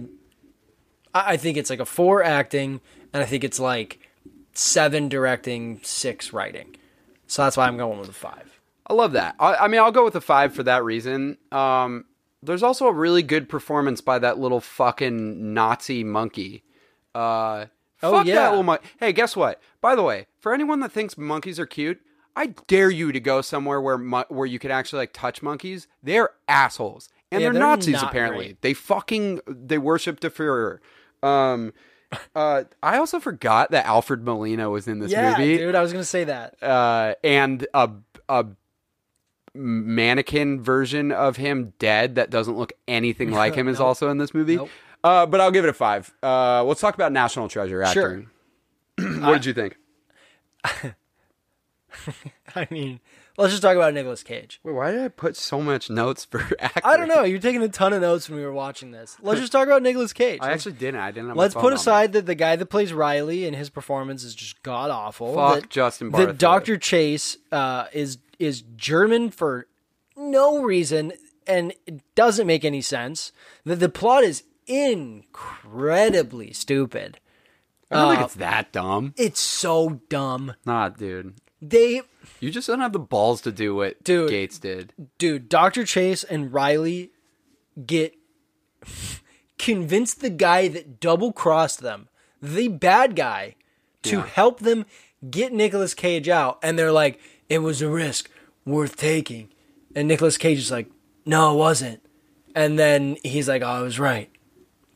I 1.13 1.37
think 1.37 1.57
it's 1.57 1.69
like 1.69 1.81
a 1.81 1.85
4 1.85 2.23
acting 2.23 2.81
and 3.13 3.21
I 3.21 3.27
think 3.27 3.43
it's 3.43 3.59
like 3.59 3.99
7 4.53 5.09
directing, 5.09 5.81
6 5.83 6.33
writing. 6.33 6.77
So 7.27 7.43
that's 7.43 7.57
why 7.57 7.67
I'm 7.67 7.77
going 7.77 7.99
with 7.99 8.09
a 8.09 8.13
5. 8.13 8.61
I 8.87 8.93
love 8.95 9.13
that. 9.13 9.35
I, 9.41 9.55
I 9.57 9.69
mean, 9.69 9.81
I'll 9.81 9.91
go 9.93 10.05
with 10.05 10.15
a 10.15 10.21
five 10.21 10.55
for 10.55 10.63
that 10.63 10.83
reason. 10.85 11.37
Um, 11.53 12.05
there's 12.43 12.63
also 12.63 12.87
a 12.87 12.93
really 12.93 13.23
good 13.23 13.49
performance 13.49 14.01
by 14.01 14.19
that 14.21 14.39
little 14.39 14.61
fucking 14.61 15.53
Nazi 15.55 16.05
monkey. 16.05 16.65
Uh, 17.15 17.67
Oh, 18.01 18.13
fuck 18.19 18.27
yeah. 18.29 18.35
that 18.37 18.49
little 18.51 18.63
mon- 18.63 18.79
Hey, 19.01 19.13
guess 19.13 19.35
what? 19.35 19.61
By 19.81 19.97
the 19.97 20.05
way, 20.05 20.29
for 20.39 20.55
anyone 20.55 20.79
that 20.81 20.93
thinks 20.93 21.19
monkeys 21.19 21.59
are 21.59 21.67
cute, 21.67 22.01
I 22.37 22.55
dare 22.69 22.91
you 22.91 23.11
to 23.11 23.19
go 23.19 23.41
somewhere 23.41 23.81
where 23.81 23.99
mo- 23.99 24.25
where 24.29 24.47
you 24.47 24.61
could 24.61 24.71
actually 24.71 25.01
like 25.01 25.13
touch 25.13 25.43
monkeys. 25.43 25.89
They're 26.01 26.31
assholes, 26.47 27.09
and 27.33 27.41
Yeah, 27.41 27.47
they're, 27.47 27.53
they're 27.55 27.61
Nazis 27.61 28.01
apparently. 28.01 28.45
great. 28.47 28.63
They 28.63 28.73
fucking 28.73 29.41
they 29.49 29.79
worship 29.79 30.21
the 30.21 30.31
Führer. 30.31 30.79
Um, 31.25 31.73
uh, 32.37 32.63
I 32.85 32.99
also 32.99 33.19
forgot 33.19 33.73
that 33.73 33.85
Alfred 33.87 34.23
Molina 34.25 34.71
was 34.71 34.87
in 34.87 35.01
this 35.01 35.11
Yeah, 35.11 35.33
movie 35.37 35.59
dude, 35.59 35.75
I 35.75 35.83
was 35.83 35.93
going 35.93 36.03
to 36.03 36.09
say 36.09 36.23
that. 36.23 36.63
uh, 36.63 37.15
and 37.25 37.67
a 37.75 37.91
a 38.29 38.47
mannequin 39.55 40.63
version 40.63 41.11
of 41.13 41.37
him 41.37 41.73
dead 41.79 42.15
that 42.17 42.31
doesn't 42.31 42.57
look 42.57 42.73
anything 42.87 43.31
like 43.31 43.55
him 43.55 43.69
is 43.69 43.81
also 43.81 44.11
in 44.11 44.19
this 44.19 44.35
movie. 44.35 44.57
Nope. 44.57 44.71
Uh, 45.05 45.27
but 45.27 45.41
I'll 45.41 45.51
give 45.51 45.65
it 45.65 45.69
a 45.69 45.73
five. 45.75 46.13
Uh, 46.23 46.65
let's 46.65 46.81
talk 46.81 46.95
about 46.95 47.13
National 47.13 47.49
Treasure 47.49 47.85
Sure. 47.87 48.27
acting. 48.99 49.21
what 49.23 49.35
did 49.35 49.47
you 49.47 49.53
think? 49.55 49.77
I 52.55 52.67
mean, 52.71 53.01
let's 53.39 53.53
just 53.53 53.63
talk 53.63 53.77
about 53.77 53.95
Nicolas 53.95 54.23
Cage. 54.23 54.61
Wait, 54.63 54.73
why 54.75 54.93
did 54.93 55.01
I 55.01 55.09
put 55.09 55.37
so 55.37 55.63
much 55.63 55.89
notes 55.89 56.27
for 56.27 56.41
acting? 56.61 56.83
I 56.85 56.97
don't 56.97 57.09
know. 57.09 57.25
You're 57.25 57.39
taking 57.39 57.63
a 57.63 57.69
ton 57.69 57.95
of 57.95 58.03
notes 58.03 58.29
when 58.29 58.39
we 58.39 58.45
were 58.45 58.53
watching 58.53 58.91
this. 58.91 59.17
Let's 59.23 59.41
just 59.41 59.53
talk 59.53 59.67
about 59.67 59.83
Nicolas 59.83 60.13
Cage. 60.13 60.41
I 60.43 60.53
actually 60.53 60.73
didn't. 60.73 61.01
I 61.01 61.11
didn't. 61.11 61.29
Have 61.29 61.37
Let's 61.37 61.55
put 61.55 61.73
aside 61.73 62.13
that 62.13 62.27
the 62.27 62.35
guy 62.35 62.57
that 62.57 62.67
plays 62.67 62.93
Riley 62.93 63.47
and 63.47 63.57
his 63.57 63.71
performance 63.71 64.25
is 64.25 64.35
just 64.35 64.63
god 64.63 64.91
awful. 64.91 65.35
Fuck 65.35 65.63
that, 65.63 65.71
Justin 65.71 66.11
That 66.11 66.29
Bartha. 66.31 66.39
Doctor 66.39 66.77
Chase 66.77 67.39
uh, 67.51 67.87
is 67.93 68.19
is 68.39 68.63
German 68.77 69.31
for 69.31 69.67
no 70.17 70.63
reason 70.63 71.13
and 71.49 71.73
it 71.87 72.03
doesn't 72.15 72.47
make 72.47 72.65
any 72.65 72.83
sense. 72.83 73.33
That 73.65 73.81
the 73.81 73.89
plot 73.89 74.23
is 74.23 74.45
incredibly 74.67 76.53
stupid. 76.53 77.19
I 77.91 77.97
don't 77.97 78.05
uh, 78.05 78.11
think 78.11 78.25
it's 78.27 78.35
that 78.35 78.73
dumb. 78.73 79.15
It's 79.17 79.41
so 79.41 80.01
dumb. 80.11 80.55
Nah, 80.67 80.91
dude. 80.91 81.35
They 81.61 82.03
You 82.41 82.51
just 82.51 82.67
don't 82.67 82.81
have 82.81 82.93
the 82.93 82.99
balls 82.99 83.41
to 83.43 83.53
do 83.53 83.75
what 83.75 84.03
Dude. 84.05 84.31
Gates 84.31 84.59
did. 84.59 84.93
dude, 85.19 85.49
Dr. 85.49 85.85
Chase 85.85 86.25
and 86.25 86.53
Riley 86.53 87.11
get 87.85 88.15
convince 89.59 90.15
the 90.15 90.31
guy 90.31 90.69
that 90.69 91.01
double 91.01 91.33
crossed 91.33 91.81
them, 91.81 92.09
the 92.41 92.69
bad 92.69 93.17
guy, 93.17 93.57
to 94.05 94.21
help 94.23 94.61
them 94.61 94.87
get 95.29 95.53
Nicolas 95.53 95.95
Cage 95.95 96.29
out. 96.29 96.59
And 96.63 96.79
they're 96.79 96.93
like, 96.93 97.21
it 97.49 97.59
was 97.59 97.83
a 97.83 97.89
risk 97.89 98.31
worth 98.65 98.97
taking. 98.97 99.49
And 99.95 100.07
Nicolas 100.07 100.39
Cage 100.39 100.59
is 100.59 100.71
like, 100.71 100.91
no, 101.27 101.53
it 101.53 101.57
wasn't. 101.57 102.01
And 102.55 102.79
then 102.79 103.17
he's 103.23 103.49
like, 103.49 103.63
oh, 103.63 103.67
I 103.67 103.81
was 103.81 103.99
right. 103.99 104.31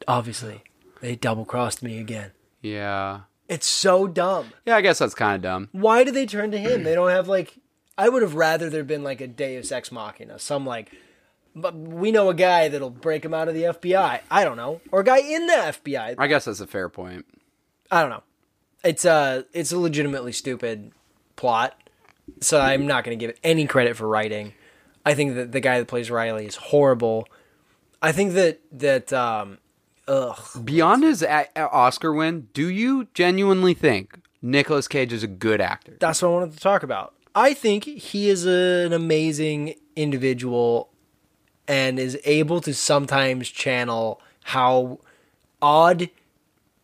Obviously, 0.09 0.63
they 1.01 1.17
double 1.17 1.45
crossed 1.45 1.83
me 1.83 1.99
again. 1.99 2.31
Yeah. 2.61 3.23
It's 3.49 3.67
so 3.67 4.07
dumb. 4.07 4.53
Yeah, 4.65 4.77
I 4.77 4.81
guess 4.81 4.99
that's 4.99 5.15
kind 5.15 5.37
of 5.37 5.43
dumb. 5.43 5.69
Why 5.73 6.05
do 6.05 6.11
they 6.11 6.27
turn 6.27 6.51
to 6.53 6.59
him? 6.59 6.85
They 6.85 6.95
don't 6.95 7.11
have 7.11 7.29
like. 7.29 7.59
I 7.99 8.09
would 8.09 8.23
have 8.23 8.35
rather 8.35 8.71
there 8.71 8.85
been 8.85 9.05
like 9.05 9.21
a 9.21 9.27
Deus 9.27 9.71
Ex 9.71 9.93
Machina, 9.93 10.39
some 10.39 10.65
like. 10.65 10.93
But 11.55 11.77
we 11.77 12.13
know 12.13 12.31
a 12.31 12.35
guy 12.35 12.69
that'll 12.69 12.89
break 12.89 13.25
him 13.25 13.35
out 13.35 13.49
of 13.49 13.55
the 13.55 13.65
FBI. 13.65 14.21
I 14.31 14.45
don't 14.45 14.57
know, 14.57 14.81
or 14.91 15.01
a 15.01 15.05
guy 15.05 15.19
in 15.19 15.47
the 15.47 15.53
FBI. 15.53 16.15
I 16.17 16.27
guess 16.27 16.47
that's 16.47 16.61
a 16.61 16.67
fair 16.67 16.89
point. 16.89 17.27
I 17.91 18.01
don't 18.01 18.11
know. 18.11 18.23
It's 18.83 19.05
a 19.05 19.45
it's 19.53 19.71
a 19.71 19.79
legitimately 19.79 20.33
stupid 20.33 20.93
plot, 21.37 21.79
so 22.41 22.59
I'm 22.59 22.87
not 22.87 23.05
going 23.05 23.19
to 23.19 23.23
give 23.23 23.31
it 23.31 23.39
any 23.45 23.67
credit 23.67 23.97
for 23.97 24.09
writing. 24.09 24.55
I 25.05 25.15
think 25.15 25.35
that 25.35 25.53
the 25.53 25.61
guy 25.61 25.79
that 25.79 25.89
plays 25.89 26.11
Riley 26.11 26.47
is 26.47 26.57
horrible. 26.57 27.29
I 28.01 28.13
think 28.13 28.33
that 28.33 28.61
that 28.73 29.13
um, 29.13 29.59
ugh. 30.09 30.39
Beyond 30.65 31.03
his 31.05 31.23
a- 31.23 31.49
a- 31.57 31.69
Oscar 31.71 32.13
win, 32.13 32.49
do 32.53 32.69
you 32.69 33.09
genuinely 33.15 33.75
think 33.75 34.19
Nicolas 34.41 34.89
Cage 34.89 35.13
is 35.13 35.23
a 35.23 35.27
good 35.29 35.61
actor? 35.61 35.97
That's 36.01 36.23
what 36.23 36.29
I 36.29 36.33
wanted 36.33 36.53
to 36.55 36.61
talk 36.61 36.83
about. 36.83 37.15
I 37.35 37.55
think 37.55 37.85
he 37.85 38.29
is 38.29 38.45
an 38.45 38.93
amazing 38.93 39.75
individual 39.97 40.91
and 41.69 41.99
is 41.99 42.19
able 42.25 42.61
to 42.63 42.75
sometimes 42.75 43.49
channel 43.49 44.21
how 44.45 44.99
odd 45.63 46.11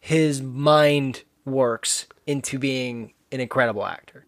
his 0.00 0.40
mind 0.40 1.24
works 1.44 2.06
into 2.26 2.58
being 2.58 3.12
an 3.32 3.40
incredible 3.40 3.84
actor. 3.84 4.24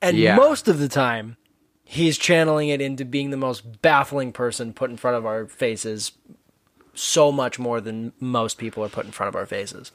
And 0.00 0.16
Yeah. 0.16 0.36
most 0.36 0.68
of 0.68 0.78
the 0.78 0.88
time, 0.88 1.36
he's 1.82 2.16
channeling 2.16 2.68
it 2.68 2.80
into 2.80 3.04
being 3.04 3.30
the 3.30 3.36
most 3.36 3.82
baffling 3.82 4.32
person 4.32 4.72
put 4.72 4.90
in 4.90 4.96
front 4.96 5.16
of 5.16 5.26
our 5.26 5.46
faces 5.46 6.12
so 6.94 7.30
much 7.32 7.58
more 7.58 7.80
than 7.80 8.12
most 8.20 8.58
people 8.58 8.84
are 8.84 8.88
put 8.88 9.04
in 9.06 9.12
front 9.12 9.28
of 9.28 9.36
our 9.36 9.46
faces. 9.46 9.92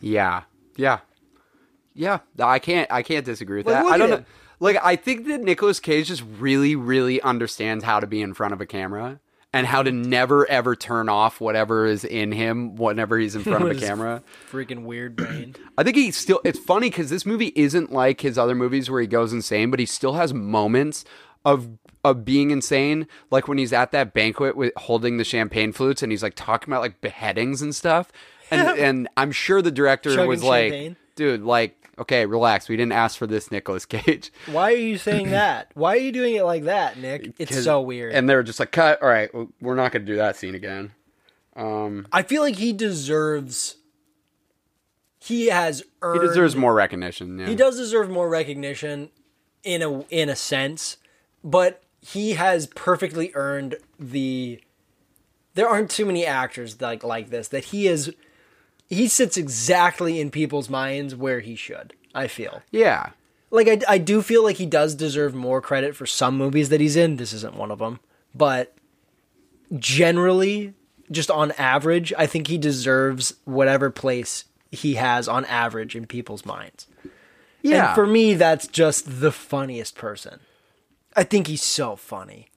Yeah, 0.00 0.42
yeah, 0.76 1.00
yeah. 1.94 2.20
I 2.38 2.58
can't. 2.58 2.90
I 2.90 3.02
can't 3.02 3.24
disagree 3.24 3.58
with 3.58 3.66
Like, 3.66 3.84
that. 3.84 3.92
I 3.92 3.98
don't 3.98 4.10
know. 4.10 4.24
Like, 4.62 4.76
I 4.82 4.96
think 4.96 5.26
that 5.26 5.40
Nicolas 5.40 5.80
Cage 5.80 6.08
just 6.08 6.22
really, 6.38 6.76
really 6.76 7.20
understands 7.22 7.84
how 7.84 7.98
to 8.00 8.06
be 8.06 8.20
in 8.20 8.34
front 8.34 8.52
of 8.52 8.60
a 8.60 8.66
camera 8.66 9.20
and 9.52 9.66
how 9.66 9.82
to 9.82 9.90
never 9.90 10.48
ever 10.50 10.76
turn 10.76 11.08
off 11.08 11.40
whatever 11.40 11.86
is 11.86 12.04
in 12.04 12.30
him 12.30 12.76
whenever 12.76 13.18
he's 13.18 13.34
in 13.34 13.42
front 13.44 13.64
of 13.64 13.70
a 13.70 13.74
camera. 13.80 14.22
Freaking 14.50 14.82
weird 14.84 15.16
brain. 15.16 15.56
I 15.78 15.82
think 15.82 15.96
he 15.96 16.10
still. 16.10 16.40
It's 16.44 16.58
funny 16.58 16.90
because 16.90 17.10
this 17.10 17.24
movie 17.26 17.52
isn't 17.56 17.92
like 17.92 18.20
his 18.20 18.38
other 18.38 18.54
movies 18.54 18.90
where 18.90 19.00
he 19.00 19.06
goes 19.06 19.32
insane, 19.32 19.70
but 19.70 19.80
he 19.80 19.86
still 19.86 20.14
has 20.14 20.32
moments 20.34 21.04
of 21.44 21.68
of 22.04 22.24
being 22.24 22.50
insane, 22.50 23.06
like 23.30 23.48
when 23.48 23.58
he's 23.58 23.72
at 23.72 23.92
that 23.92 24.14
banquet 24.14 24.56
with 24.56 24.72
holding 24.76 25.16
the 25.18 25.24
champagne 25.24 25.72
flutes 25.72 26.02
and 26.02 26.10
he's 26.12 26.22
like 26.22 26.34
talking 26.34 26.72
about 26.72 26.80
like 26.80 27.00
beheadings 27.00 27.62
and 27.62 27.74
stuff. 27.74 28.10
And 28.50 28.78
and 28.78 29.08
I'm 29.16 29.32
sure 29.32 29.62
the 29.62 29.70
director 29.70 30.14
Chugging 30.14 30.28
was 30.28 30.42
like, 30.42 30.72
champagne. 30.72 30.96
dude, 31.16 31.42
like 31.42 31.76
Okay, 32.00 32.24
relax. 32.24 32.70
We 32.70 32.78
didn't 32.78 32.92
ask 32.92 33.18
for 33.18 33.26
this, 33.26 33.50
Nicolas 33.50 33.84
Cage. 33.84 34.32
Why 34.46 34.72
are 34.72 34.76
you 34.76 34.96
saying 34.96 35.30
that? 35.32 35.70
Why 35.74 35.94
are 35.94 36.00
you 36.00 36.12
doing 36.12 36.34
it 36.34 36.44
like 36.44 36.64
that, 36.64 36.96
Nick? 36.98 37.34
It's 37.38 37.62
so 37.62 37.82
weird. 37.82 38.14
And 38.14 38.28
they 38.28 38.34
were 38.34 38.42
just 38.42 38.58
like, 38.58 38.72
cut. 38.72 39.02
All 39.02 39.08
right, 39.08 39.30
we're 39.60 39.74
not 39.74 39.92
going 39.92 40.06
to 40.06 40.12
do 40.12 40.16
that 40.16 40.36
scene 40.36 40.54
again. 40.54 40.92
Um, 41.54 42.06
I 42.10 42.22
feel 42.22 42.40
like 42.42 42.56
he 42.56 42.72
deserves. 42.72 43.76
He 45.18 45.48
has 45.48 45.82
earned. 46.00 46.22
He 46.22 46.26
deserves 46.26 46.56
more 46.56 46.72
recognition. 46.72 47.38
Yeah. 47.38 47.48
He 47.48 47.54
does 47.54 47.76
deserve 47.76 48.08
more 48.08 48.30
recognition, 48.30 49.10
in 49.62 49.82
a 49.82 50.00
in 50.08 50.30
a 50.30 50.36
sense, 50.36 50.96
but 51.44 51.82
he 52.00 52.32
has 52.32 52.66
perfectly 52.68 53.30
earned 53.34 53.76
the. 53.98 54.60
There 55.54 55.68
aren't 55.68 55.90
too 55.90 56.06
many 56.06 56.24
actors 56.24 56.80
like 56.80 57.02
like 57.04 57.30
this 57.30 57.48
that 57.48 57.64
he 57.66 57.86
is. 57.88 58.12
He 58.88 59.06
sits 59.08 59.36
exactly 59.36 60.20
in 60.20 60.30
people's 60.30 60.68
minds 60.70 61.14
where 61.14 61.40
he 61.40 61.54
should. 61.54 61.94
I 62.14 62.26
feel 62.26 62.62
Yeah. 62.72 63.10
like 63.50 63.68
I, 63.68 63.78
I 63.88 63.98
do 63.98 64.20
feel 64.22 64.42
like 64.42 64.56
he 64.56 64.66
does 64.66 64.94
deserve 64.96 65.32
more 65.34 65.60
credit 65.60 65.94
for 65.94 66.06
some 66.06 66.36
movies 66.36 66.70
that 66.70 66.80
he's 66.80 66.96
in. 66.96 67.16
This 67.16 67.32
isn't 67.32 67.54
one 67.54 67.70
of 67.70 67.78
them, 67.78 68.00
but 68.34 68.74
generally, 69.78 70.74
just 71.10 71.30
on 71.30 71.52
average, 71.52 72.12
I 72.18 72.26
think 72.26 72.46
he 72.48 72.58
deserves 72.58 73.34
whatever 73.44 73.90
place 73.90 74.44
he 74.70 74.94
has 74.94 75.28
on 75.28 75.44
average 75.46 75.94
in 75.96 76.06
people's 76.06 76.44
minds. 76.44 76.86
Yeah. 77.62 77.88
And 77.88 77.94
for 77.94 78.06
me, 78.06 78.34
that's 78.34 78.66
just 78.66 79.20
the 79.20 79.32
funniest 79.32 79.94
person. 79.96 80.40
I 81.16 81.24
think 81.24 81.46
he's 81.46 81.62
so 81.62 81.96
funny. 81.96 82.48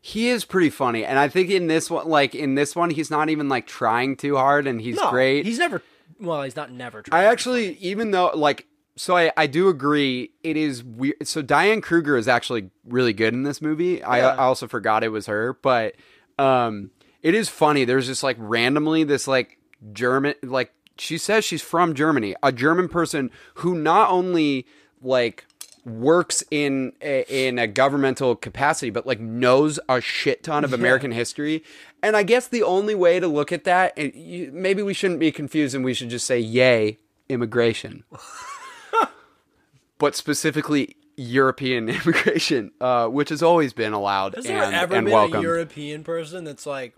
He 0.00 0.28
is 0.28 0.44
pretty 0.44 0.70
funny, 0.70 1.04
and 1.04 1.18
I 1.18 1.28
think 1.28 1.50
in 1.50 1.66
this 1.66 1.90
one, 1.90 2.08
like 2.08 2.34
in 2.34 2.54
this 2.54 2.74
one, 2.74 2.90
he's 2.90 3.10
not 3.10 3.28
even 3.28 3.48
like 3.48 3.66
trying 3.66 4.16
too 4.16 4.36
hard, 4.36 4.66
and 4.66 4.80
he's 4.80 4.96
No, 4.96 5.10
great. 5.10 5.44
He's 5.44 5.58
never. 5.58 5.82
Well, 6.20 6.42
he's 6.42 6.56
not 6.56 6.70
never. 6.72 7.02
Trying. 7.02 7.22
I 7.22 7.26
actually, 7.26 7.76
even 7.78 8.12
though 8.12 8.30
like, 8.34 8.66
so 8.96 9.16
I 9.16 9.32
I 9.36 9.46
do 9.46 9.68
agree. 9.68 10.30
It 10.42 10.56
is 10.56 10.82
weird. 10.82 11.26
So 11.26 11.42
Diane 11.42 11.80
Kruger 11.80 12.16
is 12.16 12.28
actually 12.28 12.70
really 12.84 13.12
good 13.12 13.34
in 13.34 13.42
this 13.42 13.60
movie. 13.60 14.02
I, 14.02 14.20
I 14.20 14.36
also 14.38 14.66
forgot 14.66 15.04
it 15.04 15.08
was 15.08 15.26
her, 15.26 15.52
but 15.60 15.94
um, 16.38 16.90
it 17.22 17.34
is 17.34 17.48
funny. 17.48 17.84
There's 17.84 18.06
just 18.06 18.22
like 18.22 18.36
randomly 18.38 19.04
this 19.04 19.28
like 19.28 19.58
German 19.92 20.34
like 20.42 20.72
she 20.96 21.18
says 21.18 21.44
she's 21.44 21.62
from 21.62 21.94
Germany, 21.94 22.34
a 22.42 22.52
German 22.52 22.88
person 22.88 23.30
who 23.54 23.74
not 23.74 24.10
only 24.10 24.66
like 25.02 25.44
works 25.88 26.44
in 26.50 26.92
a, 27.00 27.24
in 27.28 27.58
a 27.58 27.66
governmental 27.66 28.36
capacity 28.36 28.90
but 28.90 29.06
like 29.06 29.20
knows 29.20 29.78
a 29.88 30.00
shit 30.00 30.42
ton 30.42 30.64
of 30.64 30.72
American 30.72 31.10
history. 31.10 31.62
And 32.02 32.16
I 32.16 32.22
guess 32.22 32.46
the 32.46 32.62
only 32.62 32.94
way 32.94 33.18
to 33.20 33.26
look 33.26 33.52
at 33.52 33.64
that 33.64 33.92
and 33.96 34.14
you, 34.14 34.50
maybe 34.52 34.82
we 34.82 34.94
shouldn't 34.94 35.20
be 35.20 35.32
confused 35.32 35.74
and 35.74 35.84
we 35.84 35.94
should 35.94 36.10
just 36.10 36.26
say 36.26 36.38
yay 36.38 36.98
immigration. 37.28 38.04
but 39.98 40.14
specifically 40.14 40.96
European 41.16 41.88
immigration, 41.88 42.70
uh, 42.80 43.08
which 43.08 43.28
has 43.28 43.42
always 43.42 43.72
been 43.72 43.92
allowed 43.92 44.34
Has 44.36 44.46
and, 44.46 44.54
there 44.54 44.62
ever 44.62 44.94
and 44.94 45.06
been 45.06 45.12
welcomed. 45.12 45.40
a 45.40 45.42
European 45.42 46.04
person 46.04 46.44
that's 46.44 46.64
like, 46.66 46.94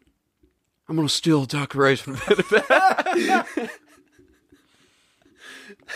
I'm 0.88 0.96
gonna 0.96 1.08
steal 1.08 1.42
the 1.42 1.46
Declaration. 1.46 2.16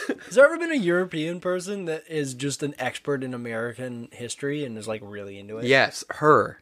has 0.08 0.34
there 0.34 0.44
ever 0.44 0.58
been 0.58 0.72
a 0.72 0.76
European 0.76 1.40
person 1.40 1.84
that 1.86 2.04
is 2.08 2.34
just 2.34 2.62
an 2.62 2.74
expert 2.78 3.22
in 3.22 3.34
American 3.34 4.08
history 4.12 4.64
and 4.64 4.76
is 4.78 4.88
like 4.88 5.00
really 5.04 5.38
into 5.38 5.58
it? 5.58 5.64
yes, 5.64 6.04
her. 6.10 6.60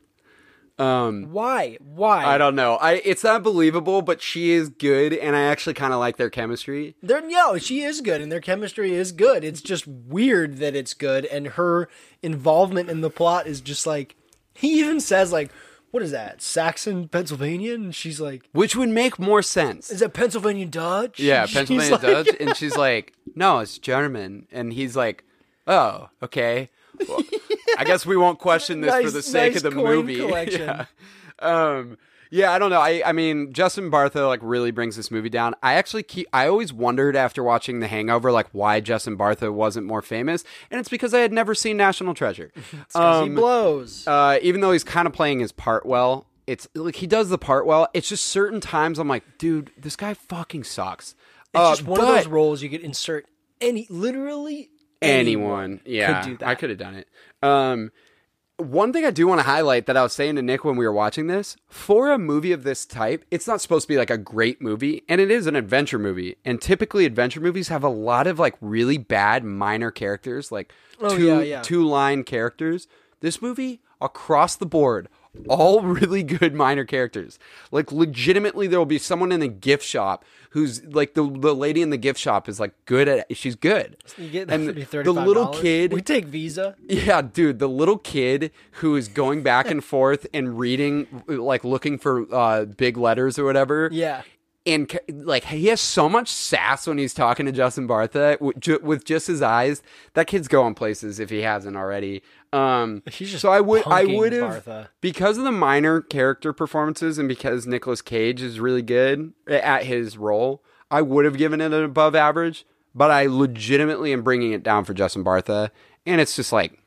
Um, 0.79 1.29
Why? 1.31 1.77
Why? 1.81 2.25
I 2.25 2.39
don't 2.39 2.57
know. 2.57 2.77
I 2.77 2.95
it's 3.05 3.23
not 3.23 3.43
believable, 3.43 4.03
but 4.03 4.23
she 4.23 4.53
is 4.53 4.69
good, 4.71 5.13
and 5.13 5.37
I 5.37 5.43
actually 5.43 5.75
kind 5.75 5.93
of 5.93 6.01
like 6.01 6.17
their 6.17 6.31
chemistry. 6.31 6.97
They're 7.03 7.21
no, 7.21 7.59
she 7.59 7.83
is 7.83 8.01
good, 8.01 8.21
and 8.21 8.33
their 8.33 8.41
chemistry 8.41 8.95
is 8.95 9.13
good. 9.13 9.45
It's 9.45 9.61
just 9.61 9.87
weird 9.87 10.57
that 10.59 10.75
it's 10.75 10.95
good, 10.95 11.27
and 11.27 11.49
her 11.49 11.89
involvement 12.23 12.89
in 12.89 13.03
the 13.03 13.11
plot 13.11 13.47
is 13.47 13.61
just 13.61 13.87
like 13.87 14.17
he 14.55 14.81
even 14.81 15.01
says 15.01 15.31
like, 15.31 15.51
"What 15.93 16.03
is 16.03 16.11
that? 16.11 16.43
Saxon, 16.43 17.07
Pennsylvania?" 17.07 17.75
And 17.75 17.95
she's 17.95 18.21
like, 18.21 18.43
Which 18.53 18.75
would 18.75 18.89
make 18.89 19.19
more 19.21 19.43
sense. 19.43 19.91
"Is 19.91 20.01
that 20.01 20.13
Pennsylvania 20.13 20.67
Dutch?" 20.67 21.21
Yeah, 21.21 21.47
She's 21.47 21.55
Pennsylvania 21.57 21.93
like- 21.93 22.01
Dutch, 22.03 22.29
and 22.41 22.57
she's 22.57 22.77
like, 22.77 23.13
"No, 23.37 23.61
it's 23.61 23.79
German," 23.79 24.49
and 24.51 24.73
he's 24.73 24.97
like, 24.97 25.23
"Oh, 25.69 26.09
okay. 26.23 26.71
Well, 27.09 27.23
I 27.79 27.85
guess 27.85 28.05
we 28.05 28.17
won't 28.17 28.39
question 28.41 28.81
this 28.81 28.91
for 28.97 29.03
Nice- 29.05 29.13
the 29.13 29.23
sake 29.23 29.53
nice 29.55 29.63
of 29.65 29.75
the 29.75 29.81
coin 29.81 29.97
movie." 29.97 30.17
collection. 30.27 30.61
yeah. 30.63 30.85
Um, 31.39 31.99
yeah, 32.35 32.51
I 32.51 32.59
don't 32.59 32.71
know. 32.71 32.81
I, 32.81 33.03
I 33.05 33.13
mean, 33.13 33.53
Justin 33.53 33.91
Bartha 33.91 34.27
like 34.27 34.41
really 34.43 34.71
brings 34.71 34.97
this 34.97 35.11
movie 35.11 35.29
down. 35.29 35.55
I 35.63 35.75
actually 35.75 36.03
keep. 36.03 36.27
I 36.33 36.49
always 36.49 36.73
wondered 36.73 37.15
after 37.15 37.43
watching 37.43 37.81
The 37.81 37.87
Hangover, 37.89 38.33
like 38.33 38.49
why 38.53 38.81
Justin 38.81 39.19
Bartha 39.19 39.53
wasn't 39.53 39.87
more 39.87 40.01
famous, 40.01 40.43
and 40.71 40.81
it's 40.81 40.89
because 40.89 41.13
I 41.13 41.21
had 41.21 41.31
never 41.33 41.55
seen 41.55 41.77
National 41.77 42.15
Treasure. 42.15 42.51
'Cause 42.93 43.29
he 43.29 43.35
blows. 43.35 44.07
uh, 44.09 44.39
even 44.41 44.63
though 44.63 44.73
he's 44.73 44.83
kind 44.85 45.07
of 45.07 45.13
playing 45.13 45.41
his 45.41 45.53
part 45.53 45.85
well, 45.85 46.27
it's 46.47 46.67
like 46.75 46.97
he 46.97 47.07
does 47.07 47.29
the 47.29 47.37
part 47.39 47.67
well. 47.67 47.87
It's 47.93 48.09
just 48.09 48.25
certain 48.25 48.61
times 48.61 48.99
I'm 48.99 49.09
like, 49.09 49.25
dude, 49.39 49.71
this 49.77 49.95
guy 49.97 50.15
fucking 50.15 50.65
sucks. 50.65 51.15
it's 51.55 51.61
Uh, 51.61 51.71
just 51.73 51.85
one 51.85 52.01
of 52.01 52.07
those 52.07 52.27
roles 52.27 52.63
you 52.63 52.71
could 52.71 52.81
insert 52.81 53.27
any, 53.61 53.87
literally 53.91 54.71
anyone, 55.03 55.81
yeah, 55.85 56.21
could 56.23 56.31
do 56.31 56.37
that. 56.39 56.49
I 56.49 56.55
could 56.55 56.71
have 56.71 56.79
done 56.79 56.95
it. 56.95 57.09
Um, 57.43 57.91
one 58.59 58.93
thing 58.93 59.05
I 59.05 59.11
do 59.11 59.27
want 59.27 59.41
to 59.41 59.47
highlight 59.47 59.87
that 59.87 59.97
I 59.97 60.03
was 60.03 60.13
saying 60.13 60.37
to 60.37 60.43
Nick 60.43 60.65
when 60.65 60.77
we 60.77 60.87
were 60.87 60.93
watching 60.93 61.27
this, 61.27 61.57
for 61.69 62.11
a 62.11 62.19
movie 62.19 62.53
of 62.53 62.63
this 62.65 62.87
type, 62.87 63.25
it's 63.31 63.47
not 63.47 63.61
supposed 63.61 63.85
to 63.85 63.93
be 63.93 63.97
like 63.97 64.11
a 64.11 64.19
great 64.19 64.61
movie, 64.63 65.03
and 65.09 65.21
it 65.21 65.31
is 65.31 65.47
an 65.47 65.57
adventure 65.57 65.99
movie. 65.99 66.37
And 66.45 66.61
typically, 66.61 67.05
adventure 67.05 67.41
movies 67.41 67.69
have 67.69 67.83
a 67.83 67.89
lot 67.89 68.27
of 68.27 68.39
like 68.39 68.55
really 68.61 68.99
bad 68.99 69.45
minor 69.45 69.91
characters, 69.91 70.53
like 70.53 70.73
Oh, 71.01 71.17
two 71.17 71.27
yeah, 71.27 71.41
yeah. 71.41 71.63
two 71.63 71.85
line 71.85 72.23
characters. 72.25 72.87
This 73.21 73.41
movie, 73.43 73.81
across 74.01 74.57
the 74.57 74.67
board, 74.67 75.09
all 75.49 75.81
really 75.83 76.23
good 76.23 76.55
minor 76.55 76.85
characters. 76.85 77.39
Like 77.71 77.91
legitimately, 77.93 78.67
there 78.67 78.79
will 78.79 78.87
be 78.87 78.99
someone 78.99 79.33
in 79.33 79.41
the 79.41 79.49
gift 79.49 79.85
shop 79.85 80.25
who's 80.51 80.85
like 80.85 81.15
the 81.15 81.23
the 81.23 81.55
lady 81.55 81.83
in 81.83 81.91
the 81.91 81.97
gift 81.97 82.21
shop 82.21 82.49
is 82.49 82.61
like 82.61 82.73
good 82.85 83.09
at 83.09 83.37
she's 83.37 83.57
good. 83.57 83.97
You 84.19 84.29
get 84.29 84.51
and 84.51 84.65
that 84.65 84.67
would 84.67 84.75
be 84.75 84.85
the 84.85 85.13
little 85.13 85.49
kid 85.49 85.93
We 85.93 86.03
take 86.03 86.27
Visa. 86.27 86.77
yeah, 86.87 87.23
dude, 87.23 87.59
the 87.59 87.69
little 87.69 87.99
kid 87.99 88.53
who 88.73 88.97
is 88.97 89.09
going 89.09 89.43
back 89.43 89.71
and 89.71 89.83
forth 89.83 90.27
and 90.35 90.59
reading, 90.59 91.23
like 91.27 91.65
looking 91.65 91.99
for 91.99 92.33
uh, 92.35 92.65
big 92.67 92.97
letters 92.97 93.39
or 93.39 93.45
whatever. 93.45 93.89
Yeah. 93.93 94.23
And 94.65 94.97
like 95.09 95.45
he 95.47 95.67
has 95.67 95.81
so 95.81 96.09
much 96.09 96.29
sass 96.29 96.87
when 96.87 96.97
he's 96.97 97.15
talking 97.15 97.47
to 97.47 97.53
Justin 97.53 97.89
Bartha 97.89 98.41
with, 98.41 98.61
ju- 98.61 98.79
with 98.81 99.05
just 99.05 99.27
his 99.27 99.43
eyes. 99.43 99.83
That 100.15 100.29
kid's 100.29 100.47
going 100.47 100.75
places 100.75 101.19
if 101.19 101.31
he 101.31 101.41
hasn't 101.41 101.77
already. 101.77 102.23
Um, 102.53 103.03
so 103.11 103.51
I 103.51 103.61
would 103.61 103.83
I 103.87 104.05
would 104.05 104.33
have 104.33 104.91
because 105.01 105.37
of 105.39 105.45
the 105.45 105.51
minor 105.51 106.01
character 106.01 106.53
performances 106.53 107.19
and 107.19 107.27
because 107.29 107.67
Nicolas 107.67 108.03
Cage 108.03 108.41
is 108.41 108.61
really 108.61 108.83
good 108.83 109.33
at 109.49 109.85
his 109.85 110.17
role. 110.17 110.63
I 110.93 111.03
would 111.03 111.25
have 111.25 111.39
given 111.39 111.61
it 111.61 111.73
an 111.73 111.83
above 111.83 112.15
average, 112.15 112.65
but 112.95 113.11
I 113.11 113.27
legitimately 113.27 114.13
am 114.13 114.23
bringing 114.23 114.53
it 114.53 114.63
down 114.63 114.85
for 114.85 114.95
Justin 114.95 115.25
Bartha, 115.25 115.71
and 116.07 116.21
it's 116.21 116.37
just 116.37 116.53
like 116.53 116.79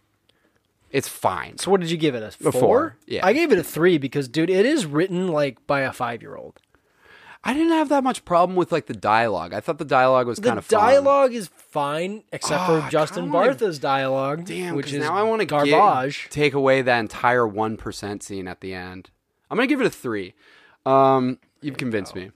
it's 0.92 1.10
fine. 1.10 1.58
So 1.58 1.72
what 1.72 1.82
did 1.82 1.92
you 1.92 1.98
give 1.98 2.16
it? 2.16 2.24
A 2.24 2.32
four? 2.32 2.52
four, 2.52 2.98
yeah. 3.06 3.26
I 3.26 3.34
gave 3.34 3.52
it 3.52 3.58
a 3.58 3.64
three 3.64 3.98
because, 3.98 4.30
dude, 4.30 4.50
it 4.50 4.66
is 4.66 4.86
written 4.86 5.28
like 5.28 5.66
by 5.68 5.82
a 5.82 5.92
five-year-old. 5.92 6.62
I 7.48 7.54
didn't 7.54 7.74
have 7.74 7.89
that 7.89 8.04
much 8.04 8.26
problem 8.26 8.56
with 8.56 8.72
like 8.72 8.88
the 8.88 8.93
dialogue. 8.96 9.54
I 9.54 9.60
thought 9.60 9.78
the 9.78 9.86
dialogue 9.86 10.26
was 10.26 10.39
The 10.39 10.48
kind 10.48 10.58
of 10.58 10.66
fun. 10.66 10.80
dialogue 10.80 11.34
is 11.34 11.48
fine, 11.70 12.24
except 12.32 12.68
Oh, 12.68 12.78
I 12.78 12.82
for 12.82 12.89
Justin 12.91 13.24
kinda 13.26 13.34
wanna- 13.38 13.48
Bartha's 13.50 13.78
dialogue, 13.80 14.46
Damn, 14.46 14.76
which 14.76 14.88
'cause 14.88 14.93
is 14.96 15.00
now 15.00 15.16
I 15.16 15.22
want 15.24 15.41
to 15.41 15.46
garbage. 15.46 16.28
take 16.32 16.54
away 16.56 16.82
that 16.82 17.00
entire 17.00 17.46
one 17.48 17.78
percent 17.78 18.24
scene 18.24 18.48
at 18.48 18.62
the 18.62 18.74
end. 18.74 19.12
I'm 19.52 19.58
gonna 19.58 19.68
give 19.68 19.80
it 19.80 19.86
a 19.86 19.91
three. 19.91 20.34
Um, 20.88 21.38
you've 21.62 21.78
convinced 21.78 22.16
me. 22.16 22.32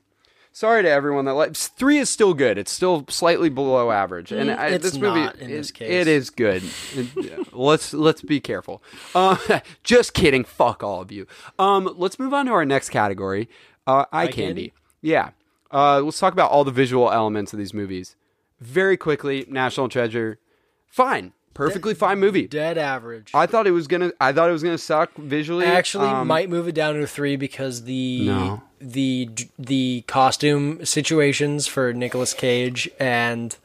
Sorry 0.52 0.84
to 0.84 0.90
everyone 0.90 1.26
that 1.26 1.34
likes 1.34 1.68
three 1.70 1.98
is 2.00 2.10
still 2.10 2.34
good. 2.34 2.58
It's 2.58 2.72
still 2.72 3.06
slightly 3.10 3.50
below 3.50 3.92
average, 3.92 4.32
and 4.32 4.50
Mm, 4.50 4.58
I, 4.60 4.68
it's 4.70 4.84
this 4.84 4.98
movie 4.98 5.22
not 5.22 5.36
in 5.38 5.50
it- 5.50 5.54
this 5.54 5.72
case. 5.72 5.90
it 5.90 6.08
is 6.08 6.30
good. 6.30 6.62
It- 6.96 7.54
let's 7.54 7.94
let's 7.94 8.22
be 8.22 8.40
careful. 8.40 8.84
Uh, 9.16 9.38
just 9.84 10.14
kidding. 10.14 10.44
Fuck 10.44 10.84
all 10.84 11.02
of 11.02 11.12
you. 11.12 11.26
Um, 11.58 11.94
let's 11.98 12.20
move 12.20 12.34
on 12.34 12.46
to 12.48 12.52
our 12.52 12.66
next 12.66 12.90
category. 12.90 13.50
Uh, 13.88 14.06
eye, 14.12 14.28
candy. 14.28 14.36
candy? 14.44 14.74
Yeah. 15.02 15.32
Uh, 15.72 16.02
let's 16.02 16.20
talk 16.20 16.34
about 16.34 16.52
all 16.52 16.64
the 16.64 16.72
visual 16.72 17.12
elements 17.12 17.54
of 17.54 17.60
these 17.60 17.74
movies. 17.74 18.16
Very 18.60 18.98
quickly, 18.98 19.46
National 19.48 19.88
Treasure, 19.88 20.40
fine, 20.88 21.32
perfectly 21.54 21.94
fine 21.94 22.20
movie. 22.20 22.48
Dead 22.48 22.78
average. 22.78 23.32
I 23.34 23.46
thought 23.46 23.68
it 23.68 23.72
was 23.72 23.88
gonna. 23.88 24.12
I 24.20 24.34
thought 24.34 24.50
it 24.50 24.54
was 24.54 24.64
gonna 24.64 24.78
suck 24.78 25.16
visually. 25.16 25.66
I 25.66 25.72
actually, 25.76 26.08
Um, 26.08 26.28
might 26.28 26.50
move 26.50 26.68
it 26.68 26.74
down 26.76 26.96
to 26.96 27.04
a 27.04 27.08
three 27.08 27.36
because 27.36 27.84
the 27.84 28.26
No. 28.26 28.64
the 28.82 29.30
the 29.58 30.04
costume 30.08 30.84
situations 30.86 31.68
for 31.68 31.94
Nicolas 31.94 32.34
Cage 32.34 32.90
and 33.00 33.56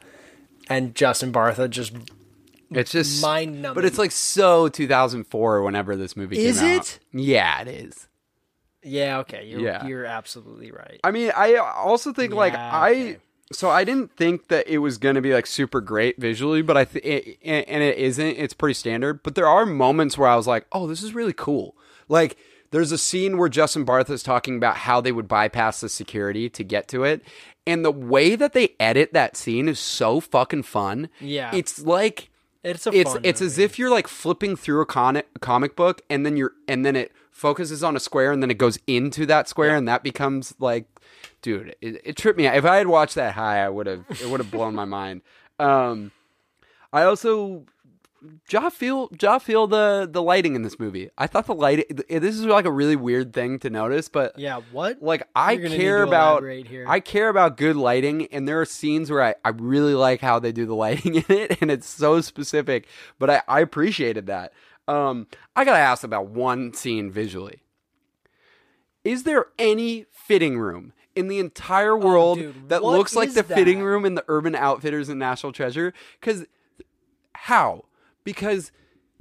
and 0.69 0.95
Justin 0.95 1.33
Bartha 1.33 1.69
just 1.69 1.91
It's 2.71 2.91
just 2.91 3.21
mind-numbing. 3.21 3.75
but 3.75 3.85
it's 3.85 3.97
like 3.97 4.11
so 4.11 4.67
2004. 4.69 5.61
Whenever 5.63 5.95
this 5.97 6.15
movie 6.15 6.37
Is 6.37 6.59
came 6.59 6.79
out. 6.79 6.81
it? 6.85 6.99
Yeah, 7.11 7.61
it 7.61 7.67
is. 7.67 8.07
Yeah 8.85 9.17
okay 9.19 9.45
you're 9.47 9.59
Yeah. 9.61 9.85
you're 9.85 10.05
absolutely 10.05 10.71
right. 10.71 10.99
I 11.03 11.11
mean, 11.11 11.31
I 11.35 11.55
also 11.55 12.13
think 12.13 12.33
like 12.33 12.53
Yeah, 12.53 12.69
I 12.73 12.89
okay. 12.91 13.17
so 13.51 13.69
I 13.69 13.83
didn't 13.83 14.15
think 14.15 14.47
that 14.49 14.67
it 14.67 14.77
was 14.77 14.97
going 14.97 15.15
to 15.15 15.21
be 15.21 15.33
like 15.33 15.45
super 15.47 15.81
great 15.81 16.17
visually, 16.19 16.61
but 16.61 16.77
I 16.77 16.85
th- 16.85 17.03
it, 17.03 17.37
and 17.43 17.83
it 17.83 17.97
isn't. 17.97 18.25
It's 18.37 18.53
pretty 18.53 18.73
standard. 18.75 19.23
But 19.23 19.35
there 19.35 19.47
are 19.47 19.65
moments 19.65 20.17
where 20.17 20.29
I 20.29 20.35
was 20.35 20.47
like, 20.47 20.65
"Oh, 20.71 20.87
this 20.87 21.01
is 21.03 21.13
really 21.13 21.33
cool." 21.33 21.75
Like 22.07 22.37
there's 22.71 22.91
a 22.91 22.97
scene 22.97 23.37
where 23.37 23.49
Justin 23.49 23.85
Bartha 23.85 24.11
is 24.11 24.23
talking 24.23 24.57
about 24.57 24.77
how 24.77 25.01
they 25.01 25.11
would 25.11 25.27
bypass 25.27 25.81
the 25.81 25.89
security 25.89 26.49
to 26.49 26.63
get 26.63 26.87
to 26.89 27.03
it, 27.03 27.21
and 27.65 27.83
the 27.85 27.91
way 27.91 28.35
that 28.35 28.53
they 28.53 28.69
edit 28.79 29.13
that 29.13 29.35
scene 29.37 29.67
is 29.67 29.79
so 29.79 30.19
fucking 30.19 30.63
fun. 30.63 31.09
Yeah. 31.19 31.51
it's 31.55 31.79
like 31.81 32.29
It's 32.63 32.85
a 32.87 32.91
it's 32.91 33.15
it's 33.23 33.41
as 33.41 33.57
if 33.59 33.77
you're 33.79 33.89
like 33.91 34.07
flipping 34.07 34.55
through 34.55 34.81
a 34.81 34.85
comic 34.85 35.27
comic 35.39 35.75
book 35.75 36.01
and 36.09 36.25
then 36.25 36.35
you're 36.37 36.53
and 36.67 36.83
then 36.85 36.95
it 36.95 37.11
focuses 37.35 37.83
on 37.83 37.97
a 37.97 37.99
square 37.99 38.31
and 38.31 38.41
then 38.41 38.49
it 38.49 38.57
goes 38.57 38.79
into 38.87 39.25
that 39.25 39.49
square 39.49 39.75
and 39.75 39.89
that 39.89 40.03
becomes 40.03 40.55
like 40.57 40.85
dude 41.41 41.75
it, 41.81 42.01
it 42.05 42.15
tripped 42.15 42.37
me 42.37 42.47
out 42.47 42.55
if 42.55 42.63
i 42.63 42.77
had 42.77 42.87
watched 42.87 43.15
that 43.15 43.33
high 43.33 43.59
i 43.61 43.67
would 43.67 43.87
have 43.87 44.05
it 44.09 44.29
would 44.29 44.39
have 44.39 44.49
blown 44.49 44.73
my 44.73 44.85
mind 44.85 45.21
um 45.59 46.11
i 46.93 47.03
also 47.03 47.65
Ja 48.49 48.69
feel 48.69 49.09
Ja 49.21 49.37
feel 49.37 49.67
the 49.67 50.07
the 50.11 50.21
lighting 50.21 50.55
in 50.55 50.63
this 50.63 50.79
movie. 50.79 51.11
I 51.15 51.27
thought 51.27 51.45
the 51.45 51.53
light. 51.53 51.85
This 52.09 52.33
is 52.33 52.43
like 52.45 52.65
a 52.65 52.71
really 52.71 52.95
weird 52.95 53.33
thing 53.33 53.59
to 53.59 53.69
notice, 53.69 54.09
but 54.09 54.39
Yeah, 54.39 54.61
what? 54.71 54.99
like 54.99 55.27
I 55.35 55.51
You're 55.51 55.63
gonna 55.63 55.77
need 55.77 55.83
care 55.83 56.01
about. 56.01 56.43
I 56.87 56.99
care 57.01 57.29
about 57.29 57.55
good 57.57 57.75
lighting 57.75 58.25
and 58.31 58.47
there 58.47 58.59
are 58.59 58.65
scenes 58.65 59.11
where 59.11 59.21
I, 59.21 59.35
I 59.43 59.49
really 59.49 59.93
like 59.93 60.21
how 60.21 60.39
they 60.39 60.51
do 60.51 60.65
the 60.65 60.73
lighting 60.73 61.15
in 61.21 61.25
it 61.29 61.61
and 61.61 61.69
it's 61.69 61.87
so 61.87 62.19
specific 62.21 62.87
but 63.19 63.29
I, 63.29 63.41
I 63.47 63.59
appreciated 63.59 64.25
that 64.25 64.53
um 64.87 65.27
I 65.55 65.65
gotta 65.65 65.79
ask 65.79 66.03
about 66.03 66.27
one 66.27 66.73
scene 66.73 67.11
visually. 67.11 67.61
Is 69.03 69.23
there 69.23 69.47
any 69.59 70.05
fitting 70.11 70.57
room 70.59 70.93
in 71.15 71.27
the 71.27 71.39
entire 71.39 71.95
world 71.97 72.39
Oh, 72.39 72.41
dude, 72.41 72.69
that 72.69 72.83
looks 72.83 73.15
like 73.15 73.33
the 73.33 73.43
fitting 73.43 73.81
room 73.81 74.03
in 74.05 74.15
the 74.15 74.25
Urban 74.27 74.55
Outfitters 74.55 75.09
and 75.09 75.19
National 75.19 75.51
Treasure? 75.51 75.93
Because 76.19 76.45
how? 77.33 77.85
Because 78.23 78.71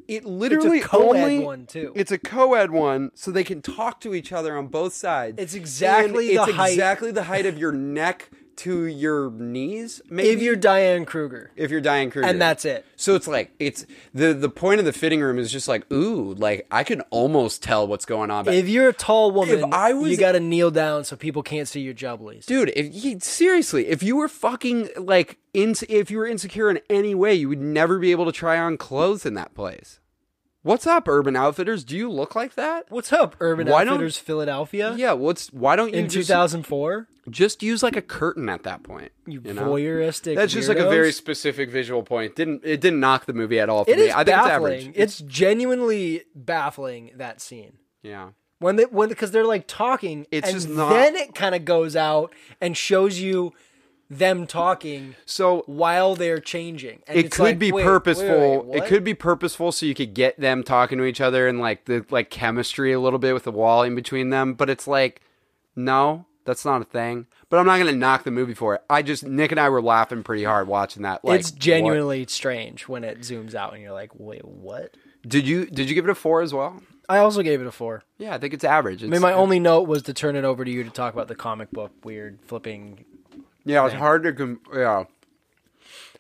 it 0.09 0.25
literally 0.25 0.81
co-ed 0.81 1.23
only 1.23 1.39
one, 1.41 1.67
too. 1.67 1.93
It's 1.95 2.11
a 2.13 2.19
co-ed 2.19 2.71
one, 2.71 3.11
so 3.15 3.31
they 3.31 3.45
can 3.45 3.61
talk 3.63 4.01
to 4.01 4.15
each 4.15 4.33
other 4.33 4.57
on 4.57 4.67
both 4.69 4.93
sides. 4.95 5.37
It's 5.39 5.55
exactly 5.55 6.31
And 6.37 6.39
the 6.39 6.43
it's 6.51 6.53
height- 6.59 6.73
exactly 6.73 7.11
the 7.11 7.25
height 7.25 7.47
of 7.47 7.59
your 7.59 7.73
neck 7.73 8.31
to 8.59 8.85
your 8.87 9.31
knees. 9.31 10.01
Maybe 10.09 10.29
if 10.31 10.43
you're 10.43 10.57
Diane 10.57 11.05
Kruger, 11.05 11.51
if 11.57 11.71
you're 11.71 11.81
Diane 11.81 12.11
Kruger, 12.11 12.27
and 12.29 12.41
that's 12.41 12.65
it. 12.65 12.85
So 12.97 13.15
it's 13.15 13.27
like 13.27 13.53
it's 13.59 13.87
the 14.13 14.33
the 14.35 14.49
point 14.49 14.79
of 14.81 14.85
the 14.87 14.93
fitting 14.93 15.21
room 15.21 15.39
is 15.39 15.51
just 15.53 15.69
like 15.69 15.91
ooh, 15.93 16.35
like 16.35 16.67
I 16.71 16.85
can 16.85 17.01
almost 17.11 17.63
tell 17.63 17.87
what's 17.87 18.05
going 18.05 18.31
on. 18.31 18.45
But 18.45 18.55
If 18.55 18.69
you're 18.69 18.89
a 18.89 18.93
tall 18.93 19.31
woman, 19.31 19.73
I 19.73 19.93
was- 19.93 20.11
you 20.11 20.17
got 20.17 20.33
to 20.33 20.41
kneel 20.41 20.71
down 20.71 21.05
so 21.05 21.17
people 21.17 21.43
can't 21.43 21.69
see 21.69 21.81
your 21.81 21.95
jubblies. 21.95 22.47
dude, 22.47 22.73
if 22.77 23.05
you, 23.05 23.19
seriously, 23.21 23.89
if 23.89 24.03
you 24.03 24.17
were 24.17 24.29
fucking 24.29 24.89
like 24.97 25.39
in, 25.53 25.75
if 25.89 26.11
you 26.11 26.19
were 26.19 26.27
insecure 26.27 26.71
in 26.71 26.81
any 26.91 27.15
way, 27.15 27.35
you 27.35 27.49
would 27.49 27.61
never 27.61 27.99
be 27.99 28.11
able 28.11 28.25
to 28.27 28.33
try 28.33 28.59
on 28.59 28.77
clothes 28.77 29.25
in 29.27 29.35
that 29.35 29.55
place. 29.55 30.01
What's 30.65 30.87
up, 30.87 31.07
Urban 31.09 31.37
Outfitters? 31.37 31.85
Do 31.85 31.95
you 31.95 32.11
look 32.11 32.35
like 32.35 32.55
that? 32.55 32.87
What's 32.89 33.13
up, 33.13 33.37
Urban 33.39 33.69
Why 33.69 33.85
don't- 33.85 33.95
Outfitters, 33.95 34.17
Philadelphia? 34.17 34.95
Yeah. 34.97 35.13
What's 35.13 35.53
why 35.53 35.77
don't 35.77 35.93
you 35.93 35.99
in 36.01 36.09
2004, 36.09 37.07
just 37.29 37.63
use 37.63 37.83
like 37.83 37.97
a 37.97 38.01
curtain 38.03 38.49
at 38.49 38.63
that 38.63 38.83
point? 38.83 39.13
you, 39.27 39.43
You 39.45 39.53
know? 39.53 39.65
voyeuristic. 39.71 40.37
That's 40.37 40.55
just 40.55 40.71
like 40.71 40.79
a 40.79 40.89
very 40.89 41.13
specific 41.13 41.71
visual 41.71 42.03
point. 42.03 42.35
Didn't 42.35 42.63
it 42.65 42.81
didn't 42.81 42.99
knock 43.01 43.27
the 43.27 43.35
movie 43.35 43.61
at 43.61 43.69
all 43.69 43.85
for 43.85 43.91
It 43.91 43.99
me. 43.99 44.05
is 44.05 44.15
I 44.15 44.25
think 44.25 44.29
baffling. 44.39 44.73
it's 44.73 44.83
average. 44.87 44.93
It's 44.97 45.19
genuinely 45.21 46.23
baffling 46.35 47.11
that 47.17 47.43
scene. 47.43 47.75
yeah. 48.03 48.31
when 48.61 48.77
they 48.77 48.85
when 48.85 49.11
because 49.11 49.33
they're 49.33 49.45
like 49.45 49.65
talking 49.67 50.27
It's 50.31 50.49
and 50.49 50.55
just 50.57 50.69
not- 50.71 50.89
then 50.95 51.15
it 51.15 51.35
kind 51.35 51.55
of 51.55 51.67
goes 51.67 51.95
out 51.95 52.33
and 52.63 52.75
shows 52.75 53.19
you 53.19 53.53
them 54.19 54.47
talking 54.47 55.15
So 55.27 55.63
while 55.67 56.15
they're 56.15 56.41
changing 56.41 57.03
and 57.07 57.19
it 57.19 57.27
it's 57.27 57.37
could 57.37 57.43
like, 57.43 57.59
be 57.59 57.73
wait, 57.73 57.85
purposeful. 57.85 58.59
wait, 58.59 58.65
wait, 58.67 58.83
it 58.83 58.87
could 58.87 59.05
be 59.05 59.15
purposeful 59.15 59.73
so 59.73 59.87
you 59.87 59.95
could 59.95 60.15
get 60.15 60.39
them 60.41 60.63
talking 60.63 60.99
to 60.99 61.05
each 61.05 61.21
other 61.21 61.49
and 61.49 61.61
like 61.61 61.85
the 61.87 62.05
like 62.11 62.31
chemistry 62.31 62.93
a 62.93 63.01
little 63.01 63.19
bit 63.19 63.35
with 63.35 63.45
the 63.45 63.53
wall 63.53 63.83
in 63.83 63.95
between 63.95 64.31
them. 64.31 64.55
But 64.55 64.71
it's 64.71 64.87
like, 64.87 65.21
no, 65.77 66.27
that's 66.45 66.65
not 66.65 66.83
a 66.83 66.85
thing. 66.85 67.27
But 67.49 67.59
I'm 67.59 67.67
not 67.67 67.79
gonna 67.79 67.93
knock 67.93 68.25
the 68.25 68.31
movie 68.31 68.55
for 68.55 68.75
it. 68.75 68.83
I 68.91 69.03
just 69.03 69.25
Nick 69.25 69.51
and 69.53 69.61
I 69.61 69.69
were 69.69 69.83
laughing 69.83 70.23
pretty 70.23 70.45
hard 70.45 70.67
watching 70.69 71.03
that. 71.03 71.25
Like, 71.25 71.41
it's 71.41 71.51
what? 71.53 71.59
genuinely 71.61 72.27
strange 72.29 72.89
when 72.89 73.05
it 73.05 73.21
zooms 73.21 73.55
out 73.55 73.73
and 73.75 73.83
you're 73.83 73.93
like 73.93 74.11
wait 74.15 74.45
what 74.45 74.97
Did 75.27 75.47
you 75.47 75.67
did 75.67 75.89
you 75.89 75.95
give 75.95 76.05
it 76.05 76.11
a 76.11 76.15
four 76.15 76.41
as 76.43 76.53
well? 76.55 76.81
i 77.07 77.19
also 77.19 77.43
gave 77.43 77.61
it 77.61 77.67
a 77.67 77.71
four 77.71 78.03
Yeah, 78.17 78.35
I 78.35 78.39
think 78.39 78.55
it's 78.55 78.65
average. 78.65 79.05
i 79.05 79.07
mean 79.07 79.21
my 79.21 79.35
only 79.35 79.61
note 79.61 79.87
was 79.87 80.03
to 80.05 80.15
turn 80.15 80.37
it 80.37 80.45
over 80.45 80.65
to 80.65 80.71
you 80.71 80.83
to 80.85 80.89
talk 80.91 81.13
about 81.13 81.29
the 81.29 81.35
comic 81.35 81.71
book 81.71 81.93
weird 82.03 82.39
flipping 82.47 83.05
yeah, 83.65 83.85
it's 83.87 83.95
hard 83.95 84.23
to 84.25 84.33
com- 84.33 84.61
yeah. 84.75 85.05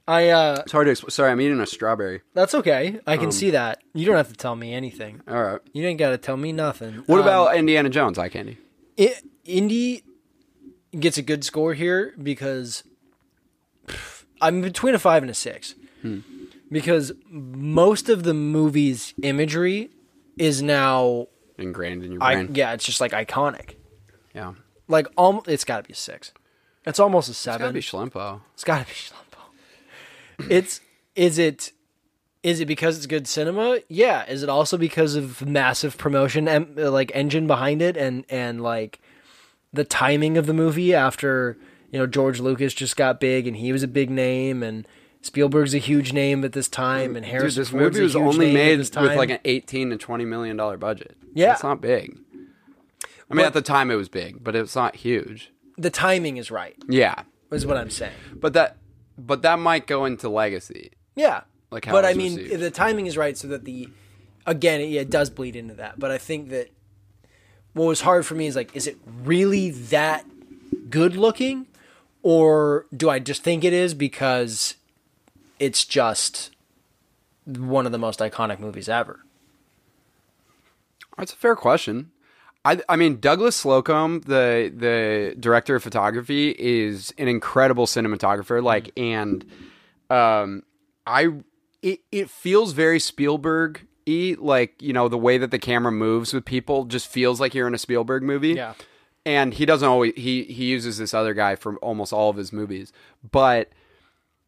i 0.07 0.29
uh 0.29 0.61
It's 0.63 0.73
hard 0.73 0.87
to. 0.87 0.93
Exp- 0.93 1.11
Sorry, 1.11 1.31
I'm 1.31 1.41
eating 1.41 1.61
a 1.61 1.67
strawberry. 1.67 2.23
that's 2.35 2.55
okay 2.55 3.01
i 3.07 3.15
Um, 3.15 3.21
can 3.21 3.33
see 3.33 3.51
that 3.51 3.83
you 3.95 4.05
don't 4.07 4.17
have 4.17 4.29
to 4.29 4.35
tell 4.37 4.57
me 4.57 4.73
anything 4.75 5.21
All 5.29 5.43
right. 5.43 5.61
you 5.73 5.87
ain't 5.87 5.99
gotta 5.99 6.19
tell 6.19 6.37
me 6.37 6.53
nothing 6.53 7.03
What 7.07 7.21
Um, 7.21 7.27
about 7.27 7.57
Indiana 7.57 7.89
Jones? 7.89 8.19
Eye 8.19 8.29
candy. 8.29 8.59
I 8.99 9.15
Indy 9.45 10.03
gets 10.99 11.19
a 11.19 11.23
good 11.23 11.45
score 11.45 11.75
here 11.75 12.15
because 12.23 12.85
pff, 13.87 14.25
I'm 14.41 14.61
between 14.63 14.95
a 14.95 14.99
five 14.99 15.23
and 15.23 15.31
a 15.31 15.35
six. 15.35 15.75
Because 16.71 17.13
most 17.31 18.09
of 18.09 18.23
the 18.25 18.35
movie's 18.35 19.15
imagery 19.23 19.91
is 20.39 20.61
now, 20.63 21.29
Ingrained 21.59 22.03
in 22.05 22.13
your 22.13 22.23
I, 22.23 22.35
brain. 22.35 22.55
yeah, 22.55 22.73
it's 22.73 22.85
just 22.85 23.01
like 23.01 23.13
iconic. 23.13 23.77
yeah. 24.35 24.55
Like, 24.89 25.07
almost, 25.17 25.47
it's 25.49 25.65
got 25.65 25.79
to 25.79 25.83
be 25.89 25.93
a 25.93 25.97
six. 25.97 26.33
It's 26.87 26.99
almost 26.99 27.29
a 27.29 27.33
It's 27.33 27.39
seven. 27.39 27.61
gotta 27.61 27.73
be 27.73 27.81
Schlempo. 27.81 28.41
It's 28.55 28.65
got 28.65 28.81
to 28.81 28.87
be 28.87 28.93
Schlumpo. 28.93 30.51
It's 30.51 30.81
is 31.15 31.39
it 31.39 31.73
is 32.43 32.61
it 32.61 32.67
because 32.67 32.97
it's 32.99 33.07
good 33.07 33.27
cinema? 33.27 33.79
Yeah. 33.89 34.27
Is 34.27 34.43
it 34.43 34.49
also 34.49 34.77
because 34.77 35.15
of 35.15 35.47
massive 35.47 35.97
promotion 35.97 36.47
and 36.49 36.77
like 36.77 37.11
engine 37.15 37.47
behind 37.47 37.81
it 37.81 37.97
and 37.97 38.25
and 38.29 38.63
like 38.63 39.01
the 39.73 39.85
timing 39.85 40.37
of 40.37 40.47
the 40.47 40.53
movie 40.55 40.95
after 40.95 41.57
you 41.91 41.99
know 41.99 42.07
George 42.07 42.41
Lucas 42.41 42.75
just 42.75 42.97
got 42.97 43.19
big 43.21 43.47
and 43.47 43.57
he 43.57 43.73
was 43.73 43.83
a 43.83 43.89
big 43.89 44.11
name 44.11 44.63
and 44.63 44.87
Spielberg's 45.23 45.73
a 45.75 45.79
huge 45.79 46.13
name 46.13 46.45
at 46.45 46.53
this 46.53 46.69
time 46.69 47.17
and 47.17 47.25
Dude, 47.25 47.33
Harrison 47.33 47.61
this 47.63 47.71
Ford's 47.71 47.95
movie 47.97 48.03
was 48.03 48.15
only 48.17 48.53
made 48.53 48.79
with 48.79 48.95
like 48.97 49.31
an 49.31 49.39
18 49.47 49.91
to 49.91 49.97
20 49.97 50.25
million 50.27 50.57
dollar 50.57 50.77
budget. 50.77 51.17
Yeah. 51.33 51.53
It's 51.55 51.63
not 51.63 51.81
big. 51.81 52.19
I 53.31 53.35
mean, 53.35 53.39
But- 53.39 53.47
at 53.47 53.53
the 53.55 53.63
time 53.63 53.91
it 53.91 53.95
was 53.95 54.09
big, 54.11 54.45
but 54.45 54.55
it's 54.55 54.77
not 54.77 54.97
huge. 54.97 55.51
The 55.77 55.91
timing 55.91 56.37
is 56.37 56.51
right. 56.51 56.77
Yeah, 56.89 57.23
Is 57.51 57.67
what 57.67 57.77
I'm 57.77 57.91
saying. 57.91 58.15
but 58.35 58.53
that, 58.55 58.77
but 59.19 59.43
that 59.43 59.59
might 59.59 59.87
go 59.87 60.05
into 60.05 60.29
legacy. 60.29 60.93
Yeah. 61.17 61.43
Like 61.71 61.85
how 61.87 61.93
but 61.93 62.05
I 62.05 62.15
mean, 62.15 62.37
received. 62.37 62.61
the 62.61 62.71
timing 62.71 63.07
is 63.07 63.17
right 63.17 63.37
so 63.37 63.49
that 63.49 63.65
the 63.65 63.89
again, 64.47 64.81
it, 64.81 64.91
yeah, 64.91 65.01
it 65.03 65.11
does 65.11 65.31
bleed 65.31 65.57
into 65.57 65.75
that. 65.75 65.99
But 65.99 66.11
I 66.11 66.19
think 66.19 66.51
that 66.51 66.71
what 67.73 67.87
was 67.87 68.03
hard 68.03 68.25
for 68.27 68.35
me 68.35 68.47
is 68.47 68.55
like, 68.57 68.75
is 68.77 68.87
it 68.87 68.97
really 69.25 69.71
that 69.71 70.25
good 70.91 71.17
looking, 71.17 71.67
or 72.23 72.87
do 72.97 73.11
I 73.11 73.19
just 73.19 73.43
think 73.43 73.65
it 73.65 73.73
is 73.73 73.95
because 73.95 74.77
it's 75.59 75.85
just 75.85 76.51
one 77.45 77.87
of 77.87 77.93
the 77.93 77.99
most 77.99 78.21
iconic 78.21 78.61
movies 78.61 78.89
ever? 78.89 79.21
That's 81.19 81.33
a 81.33 81.37
fair 81.37 81.57
question. 81.57 82.11
I, 82.65 82.81
I 82.89 82.97
mean, 82.97 83.21
Douglas 83.21 83.63
Slocombe, 83.63 84.25
the 84.25 84.73
the 84.75 85.37
director 85.39 85.77
of 85.77 85.83
photography, 85.83 86.55
is 86.59 87.13
an 87.19 87.29
incredible 87.29 87.87
cinematographer. 87.87 88.63
Like, 88.63 88.91
and 88.97 89.45
um, 90.09 90.63
I 91.07 91.29
it 91.83 92.01
it 92.11 92.31
feels 92.31 92.73
very 92.73 92.99
Spielberg 92.99 93.87
y. 94.07 94.37
Like, 94.39 94.81
you 94.81 94.93
know, 94.93 95.09
the 95.09 95.19
way 95.19 95.37
that 95.37 95.51
the 95.51 95.59
camera 95.59 95.93
moves 95.93 96.33
with 96.33 96.45
people 96.45 96.85
just 96.85 97.07
feels 97.07 97.41
like 97.41 97.55
you're 97.55 97.69
in 97.69 97.75
a 97.75 97.79
Spielberg 97.79 98.23
movie. 98.23 98.55
Yeah. 98.55 98.75
And 99.27 99.55
he 99.55 99.67
doesn't 99.67 99.89
always 99.89 100.15
he 100.17 100.45
he 100.45 100.67
uses 100.67 100.99
this 100.99 101.13
other 101.13 101.35
guy 101.35 101.57
for 101.57 101.77
almost 101.77 102.13
all 102.13 102.31
of 102.31 102.37
his 102.37 102.53
movies, 102.53 102.93
but 103.31 103.71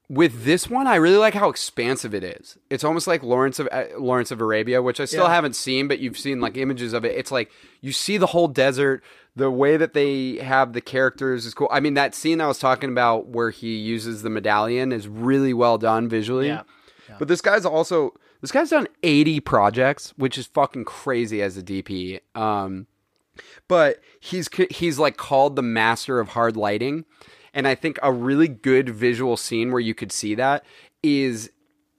with 0.09 0.45
this 0.45 0.71
one, 0.71 0.87
I 0.87 0.97
really 0.97 1.17
like 1.17 1.35
how 1.35 1.49
expansive 1.49 2.15
it 2.15 2.23
is. 2.23 2.57
It's 2.71 2.85
almost 2.85 3.07
like 3.07 3.23
Lawrence 3.23 3.59
of 3.59 3.69
uh, 3.73 3.85
Lawrence 3.99 4.31
of 4.31 4.41
Arabia, 4.41 4.81
which 4.83 5.01
I 5.01 5.05
still 5.05 5.25
Yeah. 5.25 5.35
haven't 5.35 5.57
seen, 5.57 5.89
but 5.89 5.99
you've 5.99 6.19
seen 6.19 6.41
like 6.41 6.57
images 6.57 6.93
of 6.93 7.05
it. 7.05 7.17
It's 7.17 7.33
like 7.33 7.51
you 7.81 7.93
see 7.93 8.17
the 8.17 8.27
whole 8.29 8.49
desert. 8.49 9.03
The 9.35 9.51
way 9.51 9.77
that 9.77 9.93
they 9.93 10.37
have 10.37 10.73
the 10.73 10.81
characters 10.81 11.45
is 11.45 11.53
cool. 11.53 11.69
I 11.71 11.81
mean, 11.81 11.93
that 11.95 12.15
scene 12.15 12.41
I 12.41 12.47
was 12.47 12.59
talking 12.59 12.89
about 12.89 13.27
where 13.29 13.51
he 13.51 13.77
uses 13.77 14.23
the 14.23 14.31
medallion 14.31 14.93
is 14.93 15.09
really 15.09 15.53
well 15.53 15.77
done 15.77 16.09
visually. 16.09 16.47
Yeah. 16.47 16.63
But 17.19 17.29
this 17.29 17.41
guy's 17.43 17.65
also 17.67 18.15
this 18.41 18.51
guy's 18.53 18.71
done 18.71 18.87
80 19.03 19.41
projects, 19.41 20.15
which 20.17 20.39
is 20.39 20.47
fucking 20.47 20.85
crazy 20.85 21.43
as 21.43 21.57
a 21.59 21.63
DP. 21.63 22.21
Um, 22.35 22.87
but 23.69 24.01
he's 24.21 24.49
he's 24.71 24.99
like 24.99 25.17
called 25.17 25.57
the 25.57 25.63
master 25.63 26.19
of 26.21 26.29
hard 26.29 26.57
lighting 26.57 27.05
and 27.57 27.67
i 27.67 27.75
think 27.75 27.99
a 28.03 28.13
really 28.13 28.47
good 28.47 28.89
visual 28.89 29.37
scene 29.37 29.73
where 29.73 29.81
you 29.81 29.95
could 29.95 30.13
see 30.13 30.35
that 30.37 30.65
is 31.03 31.51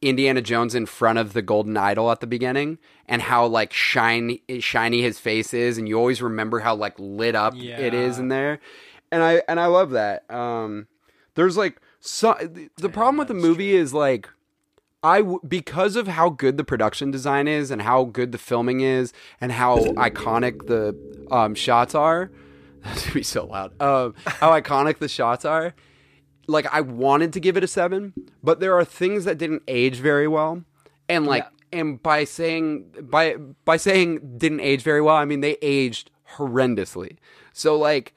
indiana 0.01 0.41
jones 0.41 0.73
in 0.75 0.85
front 0.85 1.17
of 1.19 1.33
the 1.33 1.41
golden 1.41 1.75
idol 1.75 2.11
at 2.11 2.19
the 2.21 2.27
beginning 2.27 2.77
and 3.07 3.21
how 3.23 3.45
like 3.45 3.73
shiny 3.73 4.43
shiny 4.59 5.01
his 5.01 5.19
face 5.19 5.53
is. 5.53 5.77
And 5.77 5.87
you 5.89 5.97
always 5.97 6.21
remember 6.21 6.59
how 6.59 6.75
like 6.75 6.93
lit 6.99 7.35
up 7.35 7.55
it 7.79 7.93
is 7.93 8.19
in 8.19 8.27
there. 8.27 8.59
And 9.11 9.23
i 9.23 9.41
and 9.47 9.59
i 9.59 9.65
love 9.65 9.91
that. 9.91 10.29
Um 10.29 10.87
There's 11.35 11.57
like 11.57 11.81
so 11.99 12.35
the, 12.41 12.69
the 12.77 12.89
problem 12.89 13.17
with 13.17 13.27
the 13.27 13.33
movie 13.33 13.75
is 13.75 13.93
like 13.93 14.29
I 15.03 15.19
w- 15.19 15.39
because 15.47 15.95
of 15.95 16.07
how 16.07 16.29
good 16.29 16.57
the 16.57 16.63
production 16.63 17.11
design 17.11 17.47
is 17.47 17.71
and 17.71 17.81
how 17.83 18.03
good 18.03 18.31
the 18.31 18.37
filming 18.37 18.81
is 18.81 19.13
and 19.39 19.51
how 19.53 19.93
iconic 19.97 20.65
the 20.65 20.95
um, 21.31 21.55
shots 21.55 21.95
are. 21.95 22.31
That's 22.83 23.03
gonna 23.03 23.13
be 23.13 23.23
so 23.23 23.45
loud. 23.45 23.81
Um, 23.81 24.15
how 24.25 24.51
iconic 24.51 24.99
the 24.99 25.07
shots 25.07 25.45
are. 25.45 25.73
Like 26.47 26.65
I 26.73 26.81
wanted 26.81 27.33
to 27.33 27.39
give 27.39 27.57
it 27.57 27.63
a 27.63 27.67
seven, 27.67 28.13
but 28.41 28.59
there 28.59 28.77
are 28.77 28.85
things 28.85 29.25
that 29.25 29.37
didn't 29.37 29.63
age 29.67 29.97
very 29.97 30.27
well, 30.27 30.63
and 31.09 31.25
like 31.25 31.45
and 31.73 32.01
by 32.01 32.23
saying 32.23 32.85
by 33.01 33.35
by 33.65 33.77
saying 33.77 34.37
didn't 34.37 34.61
age 34.61 34.81
very 34.81 35.01
well, 35.01 35.15
I 35.15 35.25
mean 35.25 35.41
they 35.41 35.57
aged 35.61 36.09
horrendously. 36.35 37.17
So 37.51 37.77
like 37.77 38.13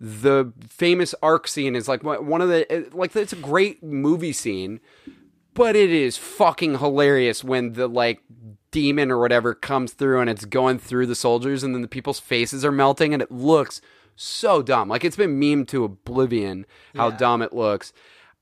the 0.00 0.52
famous 0.68 1.14
Ark 1.22 1.46
scene 1.46 1.76
is 1.76 1.88
like 1.88 2.02
one 2.02 2.40
of 2.40 2.48
the 2.48 2.88
like 2.92 3.14
it's 3.14 3.32
a 3.32 3.36
great 3.36 3.82
movie 3.82 4.32
scene, 4.32 4.80
but 5.52 5.76
it 5.76 5.90
is 5.90 6.16
fucking 6.16 6.78
hilarious 6.78 7.44
when 7.44 7.74
the 7.74 7.86
like 7.86 8.20
demon 8.70 9.10
or 9.10 9.18
whatever 9.18 9.54
comes 9.54 9.92
through 9.92 10.20
and 10.20 10.28
it's 10.28 10.44
going 10.44 10.78
through 10.78 11.06
the 11.06 11.14
soldiers 11.14 11.62
and 11.62 11.74
then 11.74 11.82
the 11.82 11.88
people's 11.88 12.18
faces 12.18 12.64
are 12.64 12.72
melting 12.72 13.14
and 13.14 13.22
it 13.22 13.30
looks 13.30 13.80
so 14.16 14.62
dumb. 14.62 14.88
Like 14.88 15.04
it's 15.04 15.16
been 15.16 15.40
memed 15.40 15.68
to 15.68 15.84
oblivion 15.84 16.66
how 16.94 17.10
dumb 17.10 17.42
it 17.42 17.52
looks. 17.52 17.92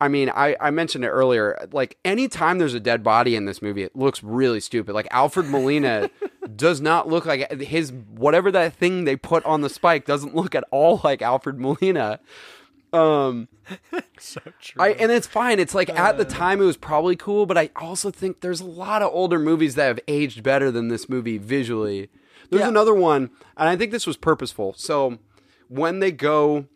I 0.00 0.08
mean, 0.08 0.30
I, 0.30 0.56
I 0.60 0.70
mentioned 0.72 1.04
it 1.04 1.10
earlier. 1.10 1.68
Like 1.70 1.96
anytime 2.04 2.58
there's 2.58 2.74
a 2.74 2.80
dead 2.80 3.04
body 3.04 3.36
in 3.36 3.44
this 3.44 3.62
movie, 3.62 3.84
it 3.84 3.94
looks 3.94 4.22
really 4.22 4.58
stupid. 4.58 4.94
Like 4.94 5.06
Alfred 5.12 5.46
Molina 5.46 6.10
does 6.56 6.80
not 6.80 7.08
look 7.08 7.24
like 7.24 7.50
his 7.60 7.92
whatever 7.92 8.50
that 8.50 8.74
thing 8.74 9.04
they 9.04 9.14
put 9.14 9.44
on 9.44 9.60
the 9.60 9.68
spike 9.70 10.04
doesn't 10.04 10.34
look 10.34 10.54
at 10.56 10.64
all 10.72 11.00
like 11.04 11.22
Alfred 11.22 11.58
Molina. 11.60 12.18
Um, 12.92 13.48
I 14.78 14.90
and 14.90 15.10
it's 15.12 15.26
fine. 15.26 15.58
It's 15.58 15.74
like 15.74 15.88
at 15.90 16.18
the 16.18 16.24
time 16.24 16.60
it 16.60 16.64
was 16.64 16.76
probably 16.76 17.16
cool, 17.16 17.46
but 17.46 17.56
I 17.56 17.70
also 17.76 18.10
think 18.10 18.40
there's 18.40 18.60
a 18.60 18.66
lot 18.66 19.02
of 19.02 19.10
older 19.14 19.38
movies 19.38 19.76
that 19.76 19.86
have 19.86 20.00
aged 20.08 20.42
better 20.42 20.70
than 20.70 20.88
this 20.88 21.08
movie 21.08 21.38
visually. 21.38 22.10
There's 22.50 22.60
Yeah. 22.62 22.68
another 22.68 22.94
one, 22.94 23.30
and 23.56 23.68
I 23.68 23.76
think 23.76 23.92
this 23.92 24.06
was 24.06 24.16
purposeful. 24.16 24.74
So 24.76 25.18
when 25.72 26.00
they 26.00 26.12
go, 26.12 26.66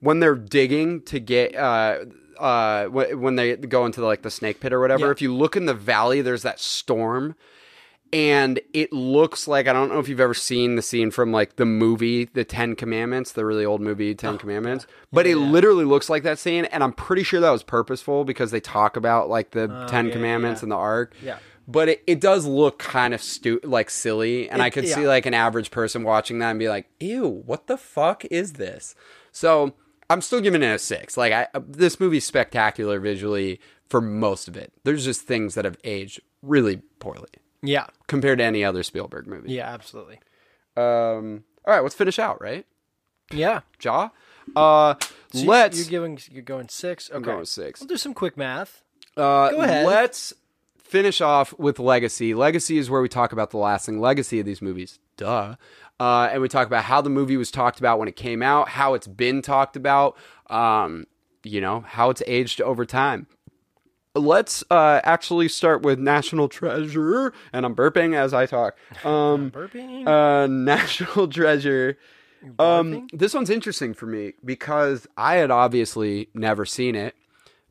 when 0.00 0.20
they're 0.20 0.34
digging 0.34 1.02
to 1.02 1.18
get, 1.20 1.54
uh, 1.56 1.98
uh, 2.38 2.86
when 2.86 3.36
they 3.36 3.56
go 3.56 3.86
into 3.86 4.04
like 4.04 4.22
the 4.22 4.30
snake 4.30 4.60
pit 4.60 4.72
or 4.72 4.80
whatever, 4.80 5.06
Yeah. 5.06 5.10
if 5.12 5.22
you 5.22 5.34
look 5.34 5.56
in 5.56 5.66
the 5.66 5.74
valley, 5.74 6.20
there's 6.20 6.42
that 6.42 6.60
storm 6.60 7.34
and 8.12 8.60
it 8.72 8.92
looks 8.92 9.48
like 9.48 9.66
I 9.66 9.72
don't 9.72 9.88
know 9.88 9.98
if 9.98 10.08
you've 10.08 10.20
ever 10.20 10.34
seen 10.34 10.76
the 10.76 10.82
scene 10.82 11.10
from 11.10 11.32
like 11.32 11.56
the 11.56 11.64
movie 11.64 12.26
The 12.26 12.44
Ten 12.44 12.76
Commandments, 12.76 13.32
the 13.32 13.44
really 13.44 13.64
old 13.64 13.80
movie 13.80 14.10
Oh, 14.10 14.14
Ten 14.14 14.38
Commandments, 14.38 14.86
but 15.12 15.26
it 15.26 15.36
literally 15.36 15.84
looks 15.84 16.08
like 16.08 16.22
that 16.22 16.38
scene, 16.38 16.64
and 16.66 16.84
I'm 16.84 16.92
pretty 16.92 17.24
sure 17.24 17.40
that 17.40 17.50
was 17.50 17.64
purposeful 17.64 18.24
because 18.24 18.52
they 18.52 18.60
talk 18.60 18.96
about 18.96 19.28
like 19.28 19.50
the 19.50 19.66
Ten 19.88 20.06
yeah, 20.06 20.12
Commandments 20.12 20.60
yeah. 20.60 20.64
and 20.66 20.72
the 20.72 20.76
Ark. 20.76 21.14
Yeah. 21.22 21.38
But 21.66 21.88
it, 21.88 22.04
it 22.06 22.20
does 22.20 22.44
look 22.46 22.78
kind 22.78 23.14
of 23.14 23.22
stu- 23.22 23.60
like 23.64 23.88
silly, 23.90 24.50
and 24.50 24.60
It- 24.60 24.64
I 24.64 24.70
could 24.70 24.86
see 24.86 25.06
like 25.06 25.24
an 25.26 25.34
average 25.34 25.70
person 25.70 26.02
watching 26.02 26.38
that 26.40 26.50
and 26.50 26.58
be 26.58 26.68
like, 26.68 26.90
"Ew, 27.00 27.26
what 27.26 27.66
the 27.68 27.78
fuck 27.78 28.24
is 28.26 28.54
this?" 28.54 28.94
So 29.32 29.72
I'm 30.10 30.20
still 30.20 30.40
giving 30.42 30.62
it 30.62 30.66
a 30.74 30.78
six. 30.78 31.16
Like 31.16 31.32
I, 31.32 31.48
this 31.58 31.98
movie's 31.98 32.26
spectacular 32.26 33.00
visually 33.00 33.60
for 33.88 34.00
most 34.02 34.46
of 34.48 34.56
it. 34.56 34.72
There's 34.84 35.04
just 35.06 35.22
things 35.22 35.54
that 35.54 35.64
have 35.64 35.78
aged 35.84 36.20
really 36.42 36.82
poorly 36.98 37.28
Yeah. 37.62 37.86
compared 38.08 38.38
to 38.38 38.44
any 38.44 38.62
other 38.64 38.82
Spielberg 38.82 39.26
movie. 39.26 39.52
Yeah, 39.52 39.72
absolutely. 39.72 40.20
Um. 40.76 41.44
All 41.66 41.72
right, 41.72 41.82
let's 41.82 41.94
finish 41.94 42.18
out. 42.18 42.42
Right, 42.42 42.66
Yeah. 43.32 43.60
Jaw. 43.78 44.10
Uh, 44.54 44.94
So 45.32 45.44
let's. 45.44 45.78
You're 45.78 45.88
giving. 45.88 46.18
You're 46.30 46.42
going 46.42 46.68
six. 46.68 47.10
Okay. 47.10 47.24
going 47.24 47.46
six. 47.46 47.80
We'll 47.80 47.88
do 47.88 47.96
some 47.96 48.12
quick 48.12 48.36
math. 48.36 48.82
uh, 49.16 49.48
go 49.50 49.60
ahead. 49.62 49.86
Let's 49.86 50.34
finish 50.84 51.20
off 51.20 51.52
with 51.58 51.78
Legacy. 51.78 52.34
Legacy 52.34 52.78
is 52.78 52.88
where 52.88 53.00
we 53.02 53.08
talk 53.08 53.32
about 53.32 53.50
the 53.50 53.56
lasting 53.58 54.00
legacy 54.00 54.38
of 54.38 54.46
these 54.46 54.62
movies. 54.62 54.98
Duh. 55.16 55.56
Uh, 55.98 56.28
and 56.30 56.42
we 56.42 56.48
talk 56.48 56.66
about 56.66 56.84
how 56.84 57.00
the 57.00 57.10
movie 57.10 57.36
was 57.36 57.50
talked 57.50 57.78
about 57.78 57.98
when 57.98 58.08
it 58.08 58.16
came 58.16 58.42
out, 58.42 58.68
how 58.68 58.94
it's 58.94 59.06
been 59.06 59.42
talked 59.42 59.76
about, 59.76 60.16
um, 60.50 61.06
you 61.42 61.60
know, 61.60 61.80
how 61.80 62.10
it's 62.10 62.22
aged 62.26 62.60
over 62.60 62.84
time. 62.84 63.26
Let's 64.16 64.62
uh, 64.70 65.00
actually 65.02 65.48
start 65.48 65.82
with 65.82 65.98
National 65.98 66.48
Treasure, 66.48 67.32
and 67.52 67.66
I'm 67.66 67.74
burping 67.74 68.14
as 68.14 68.32
I 68.32 68.46
talk. 68.46 68.76
Um, 69.04 69.50
Burping. 69.54 70.06
uh, 70.06 70.46
National 70.46 71.26
Treasure. 71.26 71.98
Um, 72.58 73.08
this 73.12 73.34
one's 73.34 73.50
interesting 73.50 73.92
for 73.94 74.06
me 74.06 74.34
because 74.44 75.08
I 75.16 75.36
had 75.36 75.50
obviously 75.50 76.28
never 76.34 76.64
seen 76.64 76.94
it, 76.94 77.16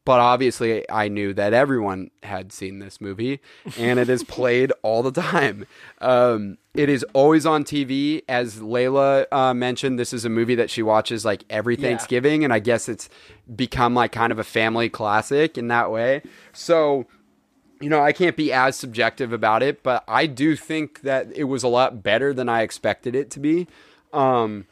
but 0.06 0.20
obviously 0.20 0.90
I 0.90 1.08
knew 1.08 1.34
that 1.34 1.54
everyone 1.54 2.12
had 2.24 2.52
seen 2.52 2.80
this 2.80 3.00
movie, 3.00 3.40
and 3.78 4.00
it 4.00 4.10
is 4.10 4.24
played 4.26 4.72
all 4.82 5.04
the 5.04 5.12
time. 5.12 5.66
Um, 6.00 6.58
it 6.74 6.90
is 6.90 7.06
always 7.14 7.46
on 7.46 7.64
TV. 7.64 8.24
As 8.28 8.56
Layla 8.56 9.26
uh, 9.32 9.54
mentioned, 9.54 10.00
this 10.00 10.14
is 10.14 10.26
a 10.26 10.30
movie 10.30 10.56
that 10.56 10.70
she 10.70 10.82
watches 10.82 11.24
like 11.24 11.44
every 11.50 11.76
Thanksgiving, 11.76 12.44
and 12.44 12.52
I 12.52 12.60
guess 12.60 12.90
it's 12.90 13.10
become 13.56 13.94
like 13.94 14.12
kind 14.12 14.32
of 14.32 14.40
a 14.40 14.44
family 14.44 14.90
classic 14.90 15.58
in 15.58 15.68
that 15.70 15.92
way. 15.92 16.22
So 16.52 17.08
you 17.84 17.90
know, 17.90 18.02
I 18.02 18.14
can't 18.14 18.38
be 18.38 18.54
as 18.54 18.78
subjective 18.78 19.34
about 19.34 19.62
it, 19.62 19.84
but 19.84 20.06
I 20.08 20.26
do 20.26 20.56
think 20.56 21.02
that 21.02 21.28
it 21.36 21.44
was 21.46 21.64
a 21.64 21.68
lot 21.68 22.02
better 22.02 22.34
than 22.34 22.48
I 22.48 22.62
expected 22.62 23.14
it 23.14 23.30
to 23.32 23.42
be. 23.42 23.68
Um, 24.14 24.68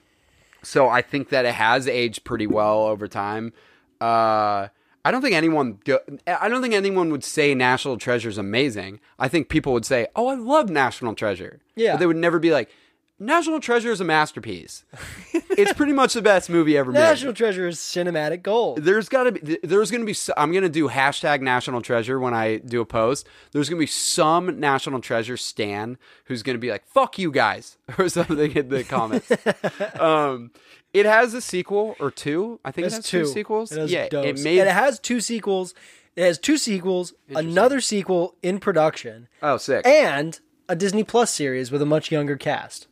so 0.64 0.88
I 0.88 1.02
think 1.02 1.30
that 1.30 1.46
it 1.46 1.56
has 1.56 1.90
aged 1.90 2.24
pretty 2.24 2.48
well 2.48 2.84
over 2.84 3.10
time. 3.10 3.52
Uh, 4.00 4.70
I 5.04 5.12
don't 5.12 5.22
think 5.22 5.36
anyone, 5.36 5.80
do, 5.84 6.00
I 6.28 6.48
don't 6.50 6.62
think 6.62 6.74
anyone 6.74 7.12
would 7.12 7.24
say 7.24 7.56
National 7.56 7.98
Treasure 7.98 8.30
is 8.30 8.38
amazing. 8.38 9.00
I 9.18 9.28
think 9.28 9.50
people 9.50 9.74
would 9.74 9.86
say, 9.86 10.08
"Oh, 10.16 10.28
I 10.28 10.36
love 10.36 10.70
National 10.70 11.16
Treasure." 11.16 11.60
Yeah. 11.76 11.94
but 11.94 12.00
they 12.00 12.06
would 12.08 12.18
never 12.18 12.38
be 12.40 12.52
like, 12.52 12.70
"National 13.20 13.60
Treasure 13.60 13.92
is 13.92 14.00
a 14.00 14.04
masterpiece." 14.04 14.86
it's 15.34 15.74
pretty 15.74 15.94
much 15.94 16.14
the 16.14 16.22
best 16.22 16.50
movie 16.50 16.78
ever 16.78 16.92
made 16.92 17.00
National 17.00 17.34
Treasure 17.34 17.68
is 17.68 17.78
cinematic 17.78 18.42
gold. 18.44 18.80
there's 18.84 19.10
got 19.10 19.24
to 19.24 19.32
be 19.34 19.58
there's 19.64 19.92
going 19.92 20.06
to 20.06 20.12
be 20.12 20.18
i'm 20.38 20.52
going 20.52 20.64
to 20.64 20.70
do 20.70 20.88
hashtag 20.88 21.42
national 21.42 21.82
treasure 21.82 22.20
when 22.20 22.34
i 22.34 22.58
do 22.58 22.80
a 22.80 22.86
post 22.86 23.28
there's 23.52 23.68
going 23.70 23.78
to 23.78 23.84
be 23.84 23.86
some 23.88 24.60
national 24.60 25.02
treasure 25.02 25.36
stan 25.36 25.98
who's 26.26 26.42
going 26.42 26.56
to 26.56 26.60
be 26.60 26.72
like 26.72 26.86
fuck 26.88 27.20
you 27.20 27.32
guys 27.32 27.78
or 27.98 28.08
something 28.08 28.52
in 28.54 28.70
the 28.70 28.84
comments 28.86 29.30
um 30.00 30.52
it 30.94 31.06
has 31.06 31.34
a 31.34 31.42
sequel 31.42 31.96
or 32.00 32.12
two. 32.12 32.60
I 32.66 32.72
think 32.72 32.84
it 32.86 32.88
It's 32.88 32.96
has 32.98 33.06
two, 33.06 33.20
two. 33.22 33.26
sequels. 33.28 33.72
It 33.72 33.80
has 33.80 33.92
yeah 33.92 34.10
dose. 34.10 34.26
it 34.40 34.44
made 34.44 34.60
And 34.60 34.70
it 34.70 34.74
has 34.74 35.00
two 35.00 35.20
sequels. 35.22 35.74
It 36.16 36.24
has 36.24 36.38
two 36.38 36.58
sequels, 36.58 37.14
another 37.34 37.80
sequel 37.80 38.36
in 38.44 38.60
production, 38.60 39.30
oh 39.42 39.56
sick. 39.58 39.86
And 39.88 40.38
a 40.68 40.76
Disney 40.76 41.04
Plus 41.06 41.34
series 41.34 41.72
with 41.72 41.82
a 41.82 41.86
much 41.86 42.12
younger 42.12 42.36
cast. 42.36 42.88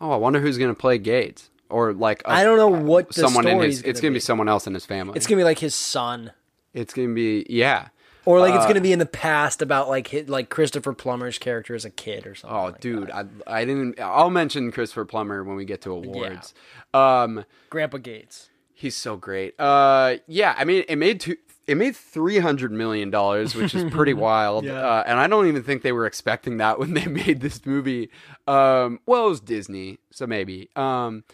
oh 0.00 0.10
i 0.12 0.16
wonder 0.16 0.40
who's 0.40 0.58
going 0.58 0.72
to 0.74 0.78
play 0.78 0.98
gates 0.98 1.48
or 1.70 1.92
like 1.94 2.22
I 2.26 2.40
I 2.40 2.44
don't 2.44 2.56
know 2.58 2.68
what 2.68 3.08
the 3.08 3.14
someone 3.14 3.46
in 3.46 3.52
story's 3.56 3.76
his 3.78 3.84
it's 3.84 4.00
gonna 4.00 4.02
going 4.02 4.12
to 4.12 4.16
be 4.16 4.16
be. 4.16 4.20
someone 4.20 4.48
else 4.48 4.66
in 4.66 4.74
his 4.74 4.84
family. 4.86 5.14
It's 5.16 5.26
gonna 5.26 5.40
be 5.40 5.44
like 5.44 5.58
his 5.60 5.74
son, 5.74 6.32
it's 6.74 6.92
going 6.92 7.08
to 7.08 7.14
be 7.14 7.46
yeah 7.48 7.88
or 8.28 8.40
like 8.40 8.54
it's 8.54 8.64
Uh, 8.64 8.68
gonna 8.68 8.80
be 8.82 8.92
in 8.92 8.98
the 8.98 9.06
past 9.06 9.62
about 9.62 9.88
like 9.88 10.08
hit 10.08 10.28
like 10.28 10.50
Christopher 10.50 10.92
Plummer's 10.92 11.38
character 11.38 11.74
as 11.74 11.84
a 11.86 11.90
kid 11.90 12.26
or 12.26 12.34
something. 12.34 12.56
Oh, 12.58 12.64
like 12.64 12.80
dude, 12.80 13.08
that. 13.08 13.26
I 13.46 13.60
I 13.60 13.64
didn't. 13.64 13.98
I'll 13.98 14.28
mention 14.28 14.70
Christopher 14.70 15.06
Plummer 15.06 15.42
when 15.42 15.56
we 15.56 15.64
get 15.64 15.80
to 15.82 15.92
awards. 15.92 16.52
Um, 16.92 17.44
Grandpa 17.70 17.96
Gates. 17.98 18.50
He's 18.74 18.94
so 18.94 19.16
great. 19.16 19.58
Uh, 19.58 20.16
yeah, 20.26 20.54
I 20.58 20.64
mean, 20.64 20.84
it 20.88 20.96
made 20.96 21.20
two, 21.20 21.36
it 21.66 21.76
made 21.76 21.96
three 21.96 22.38
hundred 22.38 22.70
million 22.70 23.10
dollars, 23.10 23.54
which 23.54 23.74
is 23.74 23.90
pretty 23.90 24.14
wild. 24.28 24.64
Yeah. 24.66 24.74
Uh, 24.74 25.04
and 25.06 25.18
I 25.18 25.26
don't 25.26 25.46
even 25.48 25.62
think 25.62 25.82
they 25.82 25.92
were 25.92 26.06
expecting 26.06 26.58
that 26.58 26.78
when 26.78 26.92
they 26.94 27.06
made 27.24 27.40
this 27.40 27.64
movie. 27.64 28.10
Um, 28.46 29.00
well, 29.06 29.26
it 29.26 29.30
was 29.30 29.40
Disney, 29.40 29.98
so 30.12 30.26
maybe. 30.26 30.68
Um, 30.76 31.24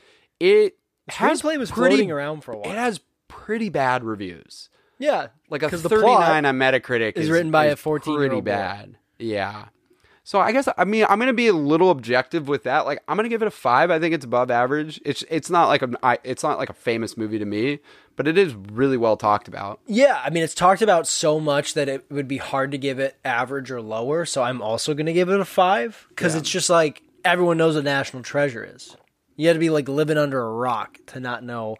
it 0.41 0.77
has 1.09 1.43
was 1.43 1.71
pretty, 1.71 1.97
floating 1.97 2.11
around 2.13 2.43
for 2.45 2.53
a 2.53 2.59
while. 2.59 2.71
It 2.71 2.77
has 2.79 3.01
pretty 3.29 3.69
bad 3.69 4.05
reviews. 4.05 4.71
Yeah, 4.99 5.29
Like 5.51 5.63
a 5.63 5.69
'cause 5.71 5.83
the 5.83 5.89
thirty 5.89 6.03
plot 6.03 6.45
on 6.45 6.57
Metacritic 6.59 7.17
is 7.17 7.29
written 7.31 7.51
by 7.51 7.67
a 7.67 7.77
14-year-old 7.77 8.19
Pretty 8.31 8.41
boy. 8.41 8.41
bad. 8.43 8.97
Yeah. 9.19 9.67
So 10.27 10.41
I 10.41 10.53
guess 10.53 10.69
I 10.79 10.85
mean 10.85 11.05
I'm 11.11 11.19
gonna 11.19 11.35
be 11.35 11.49
a 11.49 11.53
little 11.53 11.91
objective 11.91 12.49
with 12.49 12.63
that. 12.63 12.87
Like 12.87 13.03
I'm 13.09 13.17
gonna 13.17 13.29
give 13.29 13.43
it 13.43 13.47
a 13.49 13.51
five. 13.51 13.91
I 13.91 13.99
think 13.99 14.15
it's 14.15 14.25
above 14.25 14.51
average. 14.51 14.99
It's 15.05 15.23
it's 15.29 15.51
not 15.51 15.69
like 15.69 15.83
a 15.83 16.19
it's 16.25 16.43
not 16.43 16.57
like 16.59 16.71
a 16.71 16.75
famous 16.75 17.17
movie 17.19 17.39
to 17.39 17.45
me, 17.45 17.81
but 18.17 18.27
it 18.27 18.39
is 18.39 18.55
really 18.55 18.97
well 18.97 19.19
talked 19.19 19.49
about. 19.49 19.81
Yeah, 19.87 20.23
I 20.25 20.31
mean, 20.31 20.43
it's 20.43 20.55
talked 20.55 20.81
about 20.81 21.07
so 21.07 21.39
much 21.41 21.75
that 21.75 21.91
it 21.91 22.07
would 22.11 22.27
be 22.27 22.39
hard 22.39 22.71
to 22.71 22.79
give 22.79 22.99
it 22.99 23.17
average 23.23 23.71
or 23.71 23.83
lower. 23.83 24.25
So 24.25 24.43
I'm 24.43 24.63
also 24.63 24.95
going 24.95 25.05
to 25.07 25.13
give 25.13 25.29
it 25.29 25.41
a 25.41 25.45
five 25.45 26.07
because 26.09 26.33
Yeah. 26.33 26.41
it's 26.41 26.49
just 26.51 26.71
like 26.71 27.03
everyone 27.23 27.59
knows 27.59 27.75
what 27.75 27.85
National 27.85 28.23
Treasure 28.23 28.65
is. 28.75 28.97
You 29.37 29.49
had 29.49 29.55
to 29.55 29.61
be 29.61 29.69
like 29.71 29.89
living 29.91 30.17
under 30.17 30.41
a 30.41 30.51
rock 30.53 30.97
to 31.09 31.21
not 31.21 31.45
know, 31.45 31.77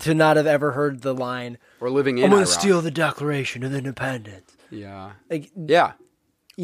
to 0.00 0.14
not 0.14 0.36
have 0.36 0.46
ever 0.46 0.72
heard 0.72 1.02
the 1.02 1.14
line, 1.14 1.58
We're 1.80 1.90
living 1.90 2.18
in. 2.18 2.24
I'm 2.24 2.30
going 2.30 2.44
to 2.44 2.50
steal 2.50 2.80
the 2.80 2.90
Declaration 2.90 3.62
of 3.62 3.74
Independence. 3.74 4.56
Yeah. 4.70 5.12
Like, 5.30 5.50
Yeah. 5.56 5.92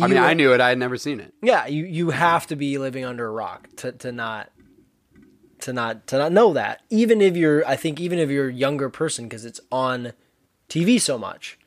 I 0.00 0.06
mean, 0.06 0.18
I 0.18 0.34
knew 0.34 0.52
it. 0.52 0.60
I 0.60 0.68
had 0.68 0.78
never 0.78 0.96
seen 0.96 1.18
it. 1.18 1.34
Yeah, 1.42 1.66
you, 1.66 1.84
you 1.84 2.10
have 2.10 2.46
to 2.46 2.54
be 2.56 2.78
living 2.78 3.04
under 3.04 3.26
a 3.26 3.30
rock 3.30 3.68
to, 3.76 3.92
to 3.92 4.12
not. 4.12 4.50
To 5.62 5.74
not 5.74 6.06
to 6.06 6.16
not 6.16 6.32
know 6.32 6.54
that, 6.54 6.80
even 6.88 7.20
if 7.20 7.36
you're, 7.36 7.66
I 7.68 7.76
think, 7.76 8.00
even 8.00 8.18
if 8.18 8.30
you're 8.30 8.48
a 8.48 8.52
younger 8.52 8.88
person, 8.88 9.26
because 9.26 9.44
it's 9.44 9.60
on 9.70 10.14
TV 10.70 10.98
so 10.98 11.18
much. 11.18 11.58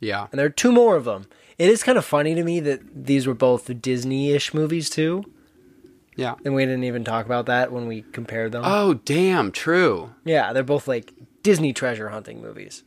Yeah. 0.00 0.26
And 0.32 0.40
there 0.40 0.46
are 0.46 0.50
two 0.50 0.72
more 0.72 0.96
of 0.96 1.04
them. 1.04 1.28
It 1.56 1.70
is 1.70 1.84
kind 1.84 1.96
of 1.96 2.04
funny 2.04 2.34
to 2.34 2.42
me 2.42 2.58
that 2.58 2.80
these 3.06 3.28
were 3.28 3.34
both 3.34 3.80
Disney-ish 3.80 4.52
movies 4.54 4.90
too, 4.90 5.22
Yeah. 6.18 6.34
and 6.44 6.54
we 6.54 6.64
didn't 6.66 6.84
even 6.84 7.04
talk 7.04 7.24
about 7.26 7.46
that 7.46 7.72
when 7.72 7.86
we 7.86 8.02
compared 8.02 8.52
them. 8.52 8.62
Oh, 8.66 8.94
damn, 8.94 9.52
true. 9.52 10.10
yeah, 10.24 10.52
they're 10.52 10.62
both 10.64 10.86
like 10.88 11.14
Disney 11.42 11.72
treasure 11.72 12.08
hunting 12.10 12.42
movies. 12.42 12.82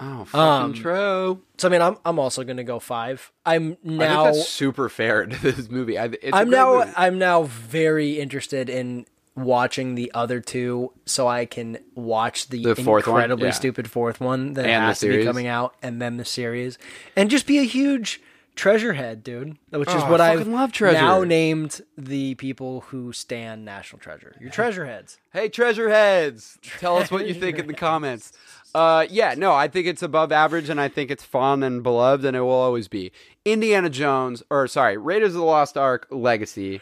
Oh, 0.00 0.24
fucking 0.26 0.40
Um, 0.40 0.72
true. 0.74 1.42
So 1.58 1.68
I 1.68 1.70
mean, 1.70 1.80
I'm 1.82 1.96
I'm 2.04 2.18
also 2.18 2.44
gonna 2.44 2.64
go 2.64 2.78
five. 2.78 3.32
I'm 3.44 3.72
I 3.84 3.88
now 3.88 4.32
super 4.32 4.88
fair 4.88 5.24
to 5.26 5.42
this 5.42 5.68
movie. 5.70 5.98
I, 5.98 6.04
it's 6.06 6.24
a 6.24 6.36
I'm 6.36 6.48
now 6.50 6.78
movie. 6.80 6.92
I'm 6.96 7.18
now 7.18 7.42
very 7.44 8.20
interested 8.20 8.68
in 8.70 9.06
watching 9.34 9.94
the 9.96 10.10
other 10.14 10.40
two 10.40 10.92
so 11.06 11.26
I 11.28 11.44
can 11.44 11.78
watch 11.94 12.48
the, 12.48 12.62
The 12.62 12.74
fourth 12.76 13.06
incredibly 13.06 13.46
Yeah. 13.46 13.52
stupid 13.52 13.90
fourth 13.90 14.20
one 14.20 14.52
that 14.54 14.64
And 14.66 14.84
has 14.84 15.00
to 15.00 15.08
be 15.08 15.24
coming 15.24 15.46
out 15.46 15.74
and 15.82 16.00
then 16.00 16.16
the 16.18 16.24
series 16.24 16.78
and 17.16 17.28
just 17.28 17.46
be 17.46 17.58
a 17.58 17.64
huge 17.64 18.22
treasure 18.56 18.94
head, 18.94 19.22
dude. 19.22 19.56
Which 19.70 19.88
is 19.88 19.94
Oh, 19.94 19.98
I 20.06 20.10
what 20.10 20.20
I've 20.20 20.48
love 20.48 20.72
Treasure. 20.72 21.00
now 21.00 21.22
named 21.22 21.80
the 21.96 22.34
people 22.36 22.80
who 22.88 23.12
stand 23.12 23.64
National 23.64 24.00
Treasure. 24.00 24.34
Your 24.40 24.50
treasure 24.50 24.86
heads. 24.86 25.18
Hey, 25.32 25.48
treasure 25.48 25.88
heads, 25.90 26.58
tell 26.78 26.96
us 26.96 27.10
what 27.10 27.28
you 27.28 27.34
think 27.34 27.58
in 27.58 27.66
the 27.68 27.74
comments. 27.74 28.32
Uh, 28.74 29.06
yeah, 29.08 29.34
no, 29.36 29.52
I 29.54 29.68
think 29.68 29.86
it's 29.86 30.02
above 30.02 30.32
average, 30.32 30.68
and 30.68 30.80
I 30.80 30.88
think 30.88 31.10
it's 31.10 31.24
fun 31.24 31.62
and 31.62 31.82
beloved, 31.82 32.24
and 32.24 32.36
it 32.36 32.40
will 32.40 32.50
always 32.50 32.88
be. 32.88 33.12
Indiana 33.44 33.88
Jones, 33.88 34.42
or 34.50 34.66
sorry, 34.66 34.96
Raiders 34.96 35.28
of 35.34 35.40
the 35.40 35.44
Lost 35.46 35.76
Ark 35.78 36.06
Legacy. 36.10 36.80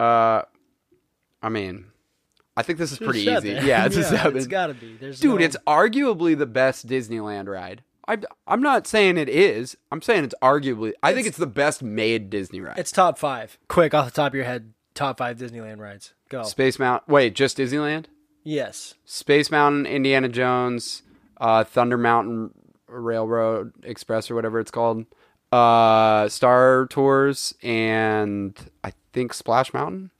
Uh, 0.00 0.42
I 1.42 1.48
mean, 1.48 1.86
I 2.56 2.62
think 2.62 2.78
this 2.78 2.92
is 2.92 2.98
pretty 2.98 3.20
easy. 3.20 3.50
Yeah, 3.50 3.86
it's 3.86 3.96
a 3.96 4.02
seven. 4.04 4.36
It's 4.36 4.46
gotta 4.46 4.74
be. 4.74 4.96
There's 4.96 5.20
Dude, 5.20 5.40
no- 5.40 5.44
it's 5.46 5.56
arguably 5.66 6.36
the 6.36 6.46
best 6.46 6.86
Disneyland 6.86 7.48
ride. 7.48 7.82
I, 8.08 8.18
I'm 8.46 8.60
not 8.62 8.86
saying 8.86 9.16
it 9.16 9.28
is. 9.28 9.76
I'm 9.90 10.02
saying 10.02 10.24
it's 10.24 10.34
arguably. 10.42 10.92
I 11.02 11.14
think 11.14 11.26
it's 11.26 11.36
the 11.38 11.46
best 11.46 11.82
made 11.82 12.30
Disney 12.30 12.60
ride. 12.60 12.78
it's 12.78 12.90
top 12.92 13.18
five. 13.18 13.58
Quick 13.68 13.94
off 13.94 14.06
the 14.06 14.10
top 14.10 14.32
of 14.32 14.34
your 14.34 14.44
head, 14.44 14.72
top 14.94 15.18
five 15.18 15.38
Disneyland 15.38 15.78
rides. 15.78 16.14
Go. 16.28 16.42
Space 16.42 16.78
Mountain. 16.78 17.12
Wait, 17.12 17.34
just 17.34 17.58
Disneyland? 17.58 18.06
yes. 18.44 18.94
Space 19.04 19.50
Mountain, 19.50 19.86
Indiana 19.86 20.28
Jones, 20.28 21.02
uh, 21.40 21.62
Thunder 21.64 21.96
Mountain 21.96 22.50
Railroad 22.88 23.72
Express 23.84 24.30
or 24.30 24.34
whatever 24.34 24.58
it's 24.58 24.70
called, 24.70 25.06
uh, 25.52 26.28
Star 26.28 26.86
Tours, 26.90 27.54
and 27.62 28.58
I 28.82 28.92
think 29.12 29.32
Splash 29.32 29.72
Mountain. 29.72 30.10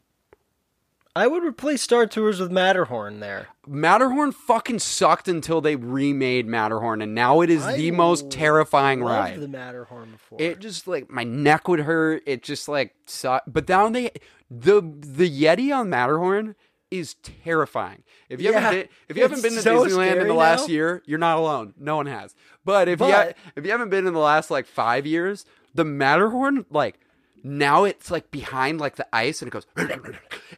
I 1.14 1.26
would 1.26 1.42
replace 1.44 1.82
Star 1.82 2.06
Tours 2.06 2.40
with 2.40 2.50
Matterhorn 2.50 3.20
there. 3.20 3.48
Matterhorn 3.66 4.32
fucking 4.32 4.78
sucked 4.78 5.28
until 5.28 5.60
they 5.60 5.76
remade 5.76 6.46
Matterhorn, 6.46 7.02
and 7.02 7.14
now 7.14 7.42
it 7.42 7.50
is 7.50 7.62
I 7.62 7.76
the 7.76 7.90
most 7.90 8.30
terrifying 8.30 9.02
ride. 9.04 9.38
the 9.38 9.46
Matterhorn 9.48 10.12
before. 10.12 10.40
It 10.40 10.58
just 10.60 10.86
like 10.88 11.10
my 11.10 11.22
neck 11.22 11.68
would 11.68 11.80
hurt. 11.80 12.22
It 12.26 12.42
just 12.42 12.66
like 12.66 12.94
sucked. 13.04 13.52
But 13.52 13.68
now 13.68 13.90
they 13.90 14.10
the 14.50 14.80
the 14.80 15.28
Yeti 15.30 15.74
on 15.76 15.90
Matterhorn 15.90 16.54
is 16.90 17.14
terrifying. 17.22 18.02
If 18.30 18.40
you 18.40 18.50
Yeah, 18.50 18.60
haven't 18.60 18.80
been, 18.80 18.88
if 19.10 19.16
you 19.16 19.22
haven't 19.22 19.42
been 19.42 19.52
to 19.54 19.62
so 19.62 19.84
Disneyland 19.84 20.20
in 20.20 20.28
the 20.28 20.34
last 20.34 20.68
now. 20.68 20.72
year, 20.74 21.02
you're 21.06 21.18
not 21.18 21.36
alone. 21.38 21.74
No 21.78 21.96
one 21.96 22.06
has. 22.06 22.34
But 22.64 22.88
if 22.88 23.00
you 23.00 23.06
ha- 23.06 23.24
But- 23.26 23.36
if 23.56 23.64
you 23.66 23.70
haven't 23.70 23.90
been 23.90 24.06
in 24.06 24.14
the 24.14 24.18
last 24.18 24.50
like 24.50 24.66
five 24.66 25.06
years, 25.06 25.44
the 25.74 25.84
Matterhorn 25.84 26.64
like 26.70 26.98
now 27.44 27.84
it's 27.84 28.10
like 28.10 28.30
behind 28.30 28.80
like 28.80 28.96
the 28.96 29.06
ice 29.14 29.42
and 29.42 29.48
it 29.48 29.52
goes 29.52 29.66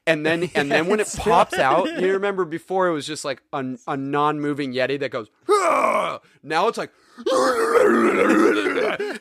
and 0.07 0.25
then 0.25 0.51
and 0.55 0.71
then 0.71 0.87
when 0.87 1.01
it 1.01 1.13
pops 1.19 1.55
out 1.59 1.87
you 2.01 2.13
remember 2.21 2.45
before 2.45 2.89
it 2.89 2.93
was 2.93 3.07
just 3.07 3.25
like 3.25 3.43
a, 3.53 3.65
a 3.89 3.97
non-moving 3.97 4.73
yeti 4.73 4.99
that 4.99 5.11
goes 5.11 5.29
"Ah!" 5.51 6.21
now 6.43 6.69
it's 6.69 6.79
like 6.79 6.91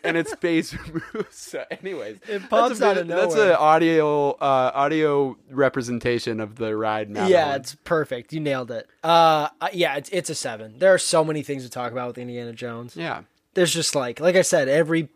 and 0.04 0.18
its 0.18 0.34
face 0.36 0.76
moves 1.14 1.36
so 1.38 1.64
anyways 1.70 2.18
It 2.28 2.50
pops 2.50 2.82
out 2.82 2.98
of 2.98 3.08
nowhere. 3.08 3.22
that's 3.24 3.36
an 3.36 3.52
audio 3.52 4.32
uh 4.32 4.72
audio 4.74 5.38
representation 5.50 6.40
of 6.40 6.56
the 6.56 6.76
ride 6.76 7.10
now 7.10 7.28
yeah, 7.28 7.56
it's 7.56 7.76
perfect. 7.84 8.34
You 8.34 8.40
nailed 8.40 8.72
it. 8.72 8.88
Uh, 9.04 9.50
uh, 9.62 9.70
yeah, 9.74 9.96
it's 9.96 10.10
it's 10.10 10.30
a 10.30 10.36
seven. 10.36 10.80
There 10.80 10.94
are 10.94 10.98
so 10.98 11.24
many 11.24 11.42
things 11.44 11.64
to 11.64 11.70
talk 11.70 11.92
about 11.92 12.08
with 12.08 12.18
Indiana 12.18 12.54
Jones. 12.54 12.96
yeah 12.96 13.22
There's 13.54 13.74
just 13.74 13.96
like, 13.96 14.20
like 14.20 14.36
I 14.36 14.42
said, 14.42 14.68
every 14.68 15.10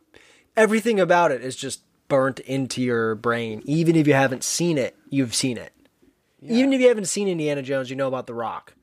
everything 0.56 1.00
about 1.00 1.32
it 1.32 1.44
is 1.44 1.56
just 1.56 1.82
burnt 2.08 2.40
into 2.42 2.82
your 2.82 3.16
brain. 3.16 3.62
Even 3.66 3.96
if 3.96 4.08
you 4.08 4.14
haven't 4.14 4.44
seen 4.44 4.78
it, 4.78 4.96
you've 5.10 5.36
seen 5.36 5.58
it. 5.58 5.74
Even 6.42 6.72
if 6.72 6.80
you 6.80 6.88
haven't 6.88 7.06
seen 7.06 7.28
Indiana 7.28 7.62
Jones, 7.62 7.90
you 7.90 7.96
know 7.96 8.08
about 8.08 8.28
The 8.28 8.34
Rock. 8.34 8.74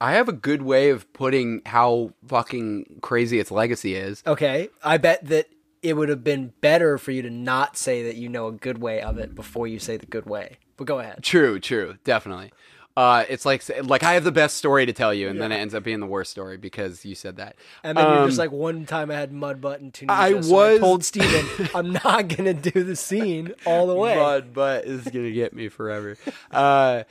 i 0.00 0.12
have 0.12 0.28
a 0.28 0.32
good 0.32 0.62
way 0.62 0.90
of 0.90 1.12
putting 1.12 1.60
how 1.66 2.12
fucking 2.26 3.00
crazy 3.02 3.38
its 3.38 3.50
legacy 3.50 3.94
is 3.94 4.22
Okay, 4.26 4.68
I 4.82 4.96
bet 4.98 5.26
that 5.26 5.48
it 5.82 5.94
would 5.94 6.08
have 6.08 6.22
been 6.24 6.52
better 6.60 6.98
for 6.98 7.10
you 7.10 7.22
to 7.22 7.30
not 7.30 7.76
say 7.76 8.04
that 8.04 8.16
you 8.16 8.28
know 8.28 8.46
a 8.48 8.52
good 8.52 8.78
way 8.78 9.00
of 9.02 9.18
it 9.18 9.34
before 9.34 9.66
you 9.66 9.78
say 9.78 9.96
the 9.96 10.06
good 10.06 10.26
way. 10.26 10.58
But 10.76 10.86
go 10.86 10.98
ahead. 10.98 11.22
True, 11.22 11.58
true, 11.60 11.96
definitely. 12.04 12.52
Uh, 12.96 13.24
it's 13.28 13.46
like 13.46 13.62
like 13.84 14.02
I 14.02 14.14
have 14.14 14.24
the 14.24 14.32
best 14.32 14.56
story 14.56 14.84
to 14.84 14.92
tell 14.92 15.14
you, 15.14 15.28
and 15.28 15.40
then 15.40 15.52
it 15.52 15.56
ends 15.56 15.74
up 15.74 15.82
being 15.84 16.00
the 16.00 16.06
worst 16.06 16.30
story 16.30 16.56
because 16.56 17.04
you 17.04 17.14
said 17.14 17.36
that. 17.36 17.56
And 17.84 17.96
then 17.96 18.04
you're 18.04 18.18
Um, 18.22 18.28
just 18.28 18.38
like, 18.38 18.50
one 18.52 18.84
time 18.84 19.10
I 19.10 19.14
had 19.14 19.32
mud 19.32 19.60
butt 19.60 19.80
in 19.80 19.90
Tunisia. 19.92 20.20
I 20.20 20.30
so 20.40 20.54
was- 20.54 20.78
I 20.78 20.78
told 20.78 21.04
Steven, 21.04 21.68
I'm 21.74 21.92
not 21.92 22.28
gonna 22.28 22.52
do 22.52 22.82
the 22.84 22.96
scene 22.96 23.54
all 23.64 23.86
the 23.86 23.94
way. 23.94 24.16
Mud 24.16 24.52
butt 24.52 24.84
is 24.84 25.04
gonna 25.04 25.30
get 25.30 25.54
me 25.54 25.68
forever. 25.68 26.18
Uh, 26.50 27.04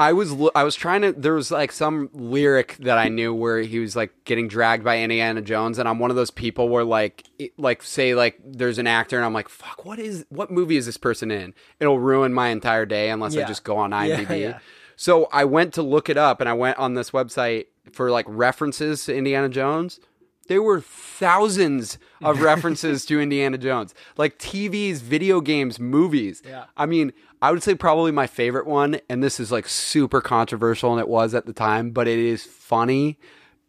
I 0.00 0.12
was 0.12 0.32
I 0.54 0.62
was 0.62 0.76
trying 0.76 1.02
to. 1.02 1.10
There 1.12 1.34
was 1.34 1.50
like 1.50 1.72
some 1.72 2.08
lyric 2.12 2.76
that 2.78 2.96
I 2.96 3.08
knew 3.08 3.34
where 3.34 3.60
he 3.62 3.80
was 3.80 3.96
like 3.96 4.12
getting 4.24 4.46
dragged 4.46 4.84
by 4.84 5.00
Indiana 5.00 5.42
Jones, 5.42 5.76
and 5.80 5.88
I'm 5.88 5.98
one 5.98 6.10
of 6.10 6.16
those 6.16 6.30
people 6.30 6.68
where 6.68 6.84
like 6.84 7.24
it, 7.40 7.50
like 7.58 7.82
say 7.82 8.14
like 8.14 8.38
there's 8.46 8.78
an 8.78 8.86
actor, 8.86 9.16
and 9.16 9.26
I'm 9.26 9.34
like, 9.34 9.48
fuck, 9.48 9.84
what 9.84 9.98
is 9.98 10.24
what 10.28 10.52
movie 10.52 10.76
is 10.76 10.86
this 10.86 10.96
person 10.96 11.32
in? 11.32 11.52
It'll 11.80 11.98
ruin 11.98 12.32
my 12.32 12.48
entire 12.50 12.86
day 12.86 13.10
unless 13.10 13.36
I 13.36 13.42
just 13.42 13.64
go 13.64 13.76
on 13.76 13.90
Yeah, 14.06 14.18
IMDb. 14.24 14.40
yeah. 14.42 14.58
So 14.98 15.28
I 15.30 15.44
went 15.44 15.74
to 15.74 15.82
look 15.82 16.08
it 16.08 16.16
up, 16.16 16.40
and 16.40 16.48
I 16.48 16.54
went 16.54 16.76
on 16.76 16.94
this 16.94 17.12
website 17.12 17.66
for 17.92 18.10
like 18.10 18.26
references 18.28 19.04
to 19.04 19.14
Indiana 19.14 19.48
Jones. 19.48 20.00
There 20.48 20.60
were 20.60 20.80
thousands 20.80 21.98
of 22.20 22.42
references 22.42 23.06
to 23.06 23.20
Indiana 23.20 23.58
Jones, 23.58 23.94
like 24.16 24.40
TVs, 24.40 24.96
video 24.96 25.40
games, 25.40 25.78
movies. 25.78 26.42
Yeah. 26.44 26.64
I 26.76 26.86
mean, 26.86 27.12
I 27.40 27.52
would 27.52 27.62
say 27.62 27.76
probably 27.76 28.10
my 28.10 28.26
favorite 28.26 28.66
one, 28.66 28.98
and 29.08 29.22
this 29.22 29.38
is 29.38 29.52
like 29.52 29.68
super 29.68 30.20
controversial, 30.20 30.90
and 30.90 31.00
it 31.00 31.08
was 31.08 31.32
at 31.32 31.46
the 31.46 31.52
time, 31.52 31.92
but 31.92 32.08
it 32.08 32.18
is 32.18 32.42
funny, 32.42 33.20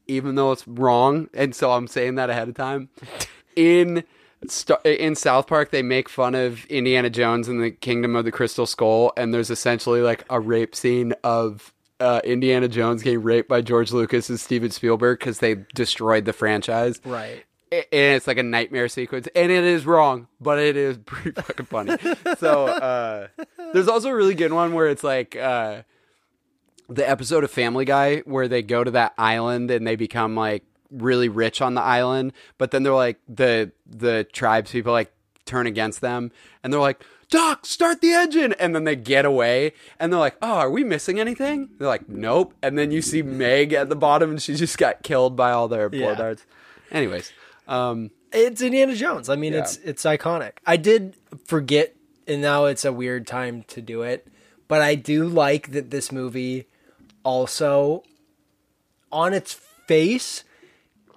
even 0.07 0.33
though 0.33 0.51
it's 0.51 0.67
wrong. 0.67 1.29
And 1.35 1.53
so 1.53 1.73
I'm 1.73 1.85
saying 1.85 2.15
that 2.15 2.31
ahead 2.31 2.49
of 2.49 2.55
time. 2.55 2.89
In 3.55 4.03
in 4.85 5.15
South 5.15 5.47
Park, 5.47 5.71
they 5.71 5.81
make 5.81 6.07
fun 6.07 6.35
of 6.35 6.65
Indiana 6.65 7.09
Jones 7.09 7.47
and 7.47 7.61
the 7.61 7.71
Kingdom 7.71 8.15
of 8.15 8.25
the 8.25 8.31
Crystal 8.31 8.65
Skull, 8.65 9.11
and 9.17 9.33
there's 9.33 9.49
essentially 9.49 10.01
like 10.01 10.23
a 10.29 10.39
rape 10.39 10.75
scene 10.75 11.13
of 11.23 11.73
uh, 11.99 12.21
Indiana 12.23 12.67
Jones 12.67 13.03
getting 13.03 13.21
raped 13.21 13.49
by 13.49 13.61
George 13.61 13.91
Lucas 13.91 14.29
and 14.29 14.39
Steven 14.39 14.71
Spielberg 14.71 15.19
because 15.19 15.39
they 15.39 15.55
destroyed 15.75 16.25
the 16.25 16.33
franchise. 16.33 16.99
Right. 17.03 17.43
And 17.71 17.85
it's 17.91 18.25
like 18.25 18.37
a 18.37 18.43
nightmare 18.43 18.87
sequence, 18.87 19.27
and 19.35 19.51
it 19.51 19.63
is 19.63 19.85
wrong, 19.85 20.27
but 20.39 20.57
it 20.57 20.75
is 20.75 20.97
pretty 21.05 21.39
fucking 21.39 21.65
funny. 21.65 21.97
so 22.37 22.67
uh, 22.67 23.27
there's 23.73 23.87
also 23.87 24.09
a 24.09 24.15
really 24.15 24.35
good 24.35 24.53
one 24.53 24.73
where 24.73 24.87
it's 24.87 25.03
like 25.03 25.35
uh, 25.35 25.83
the 26.87 27.07
episode 27.07 27.43
of 27.43 27.51
Family 27.51 27.85
Guy 27.85 28.19
where 28.19 28.47
they 28.47 28.63
go 28.63 28.83
to 28.83 28.91
that 28.91 29.13
island 29.17 29.69
and 29.69 29.85
they 29.85 29.95
become 29.95 30.35
like 30.35 30.63
really 30.91 31.29
rich 31.29 31.61
on 31.61 31.73
the 31.75 31.81
island, 31.81 32.33
but 32.57 32.71
then 32.71 32.83
they're 32.83 32.93
like 32.93 33.19
the 33.27 33.71
the 33.85 34.23
tribes 34.25 34.71
people 34.71 34.91
like 34.93 35.11
turn 35.45 35.67
against 35.67 36.01
them, 36.01 36.31
and 36.63 36.71
they're 36.73 36.79
like. 36.79 37.03
Doc, 37.31 37.67
start 37.67 38.01
the 38.01 38.11
engine, 38.11 38.53
and 38.53 38.73
then 38.73 38.85
they 38.85 38.95
get 38.95 39.23
away, 39.23 39.73
and 39.99 40.11
they're 40.11 40.19
like, 40.19 40.35
"Oh, 40.41 40.51
are 40.51 40.71
we 40.71 40.83
missing 40.83 41.19
anything?" 41.19 41.69
They're 41.77 41.87
like, 41.87 42.09
"Nope." 42.09 42.55
And 42.63 42.75
then 42.75 42.89
you 42.89 43.03
see 43.03 43.21
Meg 43.21 43.71
at 43.71 43.87
the 43.87 43.95
bottom, 43.95 44.31
and 44.31 44.41
she 44.41 44.55
just 44.55 44.79
got 44.79 45.03
killed 45.03 45.35
by 45.35 45.51
all 45.51 45.67
their 45.67 45.89
blow 45.89 45.99
Yeah. 46.09 46.15
darts. 46.15 46.43
Anyways, 46.91 47.31
um, 47.67 48.09
It's 48.33 48.63
Indiana 48.63 48.95
Jones. 48.95 49.29
I 49.29 49.35
mean, 49.35 49.53
it's 49.53 49.77
it's 49.83 50.05
iconic. 50.05 50.53
I 50.65 50.75
did 50.75 51.17
forget, 51.45 51.95
and 52.27 52.41
now 52.41 52.65
it's 52.65 52.83
a 52.83 52.91
weird 52.91 53.27
time 53.27 53.61
to 53.67 53.79
do 53.79 54.01
it. 54.01 54.27
But 54.67 54.81
I 54.81 54.95
do 54.95 55.25
like 55.27 55.69
that 55.73 55.91
this 55.91 56.11
movie 56.11 56.65
also, 57.23 58.01
on 59.11 59.33
its 59.35 59.53
face, 59.87 60.43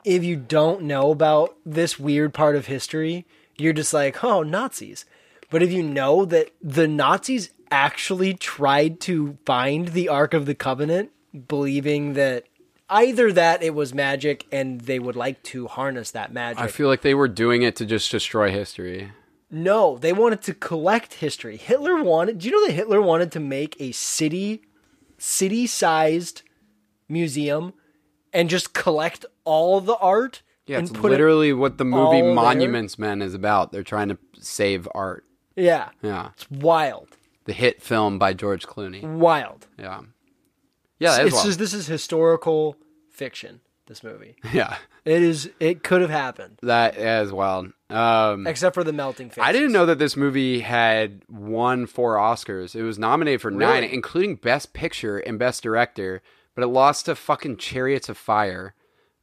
if 0.05 0.24
you 0.24 0.36
don't 0.36 0.82
know 0.82 1.11
about 1.11 1.57
this 1.64 1.98
weird 1.98 2.34
part 2.34 2.57
of 2.57 2.66
history, 2.66 3.26
you're 3.57 3.72
just 3.72 3.92
like, 3.92 4.22
oh, 4.24 4.42
Nazis. 4.42 5.05
But 5.50 5.62
if 5.62 5.70
you 5.70 5.82
know 5.82 6.24
that 6.24 6.50
the 6.61 6.88
Nazis 6.88 7.50
actually 7.70 8.34
tried 8.34 9.00
to 9.00 9.38
find 9.44 9.88
the 9.88 10.09
Ark 10.09 10.34
of 10.34 10.46
the 10.46 10.55
Covenant, 10.55 11.11
believing 11.48 12.14
that 12.14 12.44
either 12.88 13.32
that 13.32 13.62
it 13.62 13.74
was 13.74 13.94
magic 13.94 14.46
and 14.53 14.82
they 14.82 14.98
would 14.98 15.16
like 15.16 15.42
to 15.42 15.66
harness 15.66 16.11
that 16.11 16.32
magic. 16.32 16.62
I 16.62 16.68
feel 16.68 16.88
like 16.88 17.03
they 17.03 17.14
were 17.14 17.28
doing 17.28 17.62
it 17.62 17.76
to 17.76 17.86
just 17.86 18.11
destroy 18.11 18.50
history. 18.50 19.12
No, 19.50 19.98
they 19.98 20.12
wanted 20.12 20.42
to 20.42 20.55
collect 20.55 21.14
history. 21.14 21.57
Hitler 21.57 22.03
wanted. 22.03 22.38
Do 22.38 22.48
you 22.48 22.53
know 22.53 22.66
that 22.66 22.72
Hitler 22.72 23.03
wanted 23.03 23.32
to 23.32 23.40
make 23.40 23.76
a 23.78 23.92
city, 23.92 24.62
city-sized 25.18 26.42
museum 27.09 27.74
and 28.32 28.48
just 28.48 28.72
collect 28.72 29.24
all 29.44 29.80
the 29.80 29.96
art 29.96 30.42
Yeah, 30.66 30.78
and 30.78 30.88
it's 30.88 30.96
put 30.96 31.08
it 31.08 31.14
literally 31.14 31.52
what 31.52 31.78
the 31.78 31.84
movie 31.84 32.00
all 32.00 32.10
there. 32.12 32.34
Monuments 32.34 32.98
Men 32.98 33.22
is 33.22 33.34
about. 33.34 33.72
They're 33.72 33.82
trying 33.82 34.08
to 34.08 34.18
save 34.38 34.88
art. 34.94 35.24
Yeah. 35.56 35.90
Yeah. 36.02 36.30
It's 36.34 36.50
wild. 36.50 37.16
The 37.44 37.52
hit 37.52 37.82
film 37.82 38.18
by 38.18 38.32
George 38.34 38.66
Clooney. 38.66 39.02
Wild. 39.02 39.66
Yeah. 39.78 40.00
Yeah, 40.98 41.20
it's 41.22 41.34
wild. 41.34 41.46
just 41.46 41.58
this 41.58 41.74
is 41.74 41.86
historical 41.88 42.76
fiction, 43.10 43.60
this 43.86 44.02
movie. 44.04 44.36
Yeah. 44.52 44.76
It 45.04 45.20
is 45.20 45.50
it 45.58 45.82
could 45.82 46.00
have 46.00 46.10
happened. 46.10 46.60
That 46.62 46.96
is 46.96 47.32
wild. 47.32 47.72
Um, 47.90 48.46
Except 48.46 48.72
for 48.72 48.84
the 48.84 48.92
melting 48.92 49.30
faces. 49.30 49.42
I 49.42 49.50
didn't 49.50 49.72
know 49.72 49.84
that 49.86 49.98
this 49.98 50.16
movie 50.16 50.60
had 50.60 51.22
won 51.28 51.86
four 51.86 52.14
Oscars. 52.16 52.76
It 52.76 52.82
was 52.84 53.00
nominated 53.00 53.40
for 53.40 53.50
nine, 53.50 53.82
including 53.82 54.36
Best 54.36 54.72
Picture 54.72 55.18
and 55.18 55.40
Best 55.40 55.64
Director, 55.64 56.22
but 56.55 56.62
it 56.64 56.68
lost 56.68 57.07
to 57.07 57.14
fucking 57.14 57.57
Chariots 57.59 58.09
of 58.09 58.16
Fire, 58.18 58.74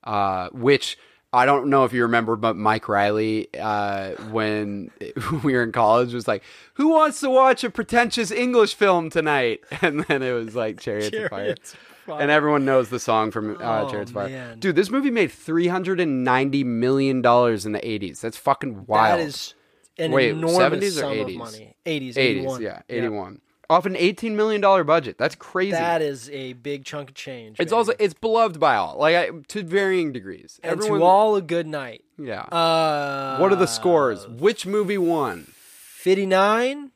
uh, 0.04 0.50
which 0.52 0.98
I 1.32 1.46
don't 1.46 1.68
know 1.70 1.86
if 1.86 1.94
you 1.94 2.02
remember, 2.04 2.36
but 2.36 2.56
Mike 2.56 2.90
Riley, 2.90 3.50
uh, 3.60 4.12
when 4.32 4.90
we 5.44 5.54
were 5.54 5.62
in 5.64 5.72
college, 5.72 6.14
was 6.14 6.28
like, 6.28 6.44
"Who 6.76 6.90
wants 6.90 7.20
to 7.20 7.30
watch 7.30 7.64
a 7.64 7.70
pretentious 7.70 8.32
English 8.32 8.74
film 8.76 9.10
tonight?" 9.10 9.62
And 9.82 10.02
then 10.06 10.24
it 10.24 10.32
was 10.32 10.56
like 10.56 10.80
Chariots, 10.80 11.08
of 11.16 11.30
Fire. 11.30 11.30
Chariots 11.30 11.74
of 11.74 11.80
Fire. 12.08 12.22
And 12.22 12.32
everyone 12.32 12.66
knows 12.66 12.90
the 12.90 13.00
song 13.00 13.30
from 13.30 13.58
uh, 13.62 13.84
Oh, 13.84 13.90
Chariots 13.92 14.10
of 14.10 14.16
Fire. 14.16 14.30
man. 14.30 14.60
Dude, 14.60 14.76
this 14.76 14.90
movie 14.90 15.12
made 15.12 15.32
three 15.32 15.68
hundred 15.68 16.00
and 16.00 16.24
ninety 16.24 16.64
million 16.64 17.22
dollars 17.22 17.66
in 17.66 17.74
the 17.74 17.88
eighties. 17.88 18.22
That's 18.22 18.38
fucking 18.38 18.86
wild. 18.88 19.20
That 19.20 19.26
is 19.28 19.54
an 20.00 20.12
Wait, 20.12 20.30
enormous 20.30 20.58
70s 20.58 20.88
or 20.88 20.92
sum 20.92 21.12
80s? 21.12 21.22
of 21.30 21.36
money. 21.36 21.76
80s, 21.86 22.14
80s, 22.14 22.18
81. 22.18 22.62
yeah, 22.62 22.82
81. 22.90 23.42
Off 23.70 23.86
an 23.86 23.96
18 23.96 24.36
million 24.36 24.62
dollar 24.62 24.84
budget. 24.84 25.18
That's 25.20 25.36
crazy. 25.36 25.72
That 25.72 26.02
is 26.02 26.30
a 26.32 26.54
big 26.54 26.86
chunk 26.86 27.10
of 27.10 27.16
change. 27.16 27.58
it's 27.60 27.72
also 27.72 27.94
it's 28.00 28.16
beloved 28.16 28.60
by 28.60 28.76
all, 28.76 28.98
like 28.98 29.16
I, 29.16 29.30
to 29.50 29.64
varying 29.64 30.12
degrees. 30.12 30.60
and 30.64 30.72
Everyone 30.72 31.00
to 31.00 31.06
all 31.06 31.36
a 31.36 31.42
good 31.42 31.68
night. 31.68 32.04
Yeah. 32.18 32.42
Uh 32.42 33.38
what 33.38 33.52
are 33.52 33.56
the 33.56 33.68
scores? 33.68 34.28
Which 34.28 34.66
movie 34.66 34.98
won? 34.98 35.52
59, 36.00 36.92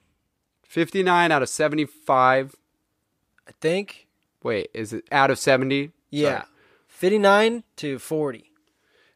59 0.63 1.31
out 1.31 1.41
of 1.43 1.49
75. 1.49 2.55
I 3.47 3.51
think. 3.61 4.07
Wait, 4.41 4.69
is 4.73 4.93
it 4.93 5.05
out 5.11 5.29
of 5.29 5.37
70? 5.37 5.91
Yeah. 6.09 6.29
Sorry. 6.29 6.43
59 6.87 7.63
to 7.77 7.99
40. 7.99 8.49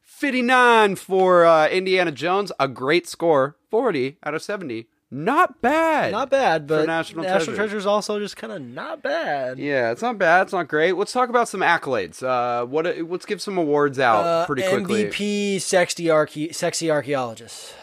59 0.04 0.96
for 0.96 1.46
uh, 1.46 1.68
Indiana 1.70 2.12
Jones, 2.12 2.52
a 2.60 2.68
great 2.68 3.08
score. 3.08 3.56
40 3.70 4.18
out 4.24 4.34
of 4.34 4.42
70. 4.42 4.88
Not 5.10 5.62
bad. 5.62 6.12
Not 6.12 6.30
bad, 6.30 6.68
but 6.68 6.86
National 6.86 7.24
National 7.24 7.56
Treasure. 7.56 7.78
Is 7.78 7.86
also 7.86 8.20
just 8.20 8.36
kind 8.36 8.52
of 8.52 8.62
not 8.62 9.02
bad. 9.02 9.58
Yeah, 9.58 9.92
it's 9.92 10.02
not 10.02 10.18
bad. 10.18 10.42
It's 10.44 10.52
not 10.54 10.68
great. 10.68 10.98
Let's 10.98 11.14
talk 11.14 11.30
about 11.30 11.48
some 11.48 11.62
accolades. 11.62 12.22
Uh, 12.22 12.66
what? 12.66 12.86
Let's 13.10 13.26
give 13.26 13.42
some 13.42 13.58
awards 13.58 14.00
out 14.00 14.26
Uh, 14.26 14.46
pretty 14.46 14.64
quickly. 14.68 15.06
MVP 15.06 15.60
sexy, 15.62 16.06
archae- 16.06 16.54
sexy 16.54 16.92
archaeologist. 16.92 17.74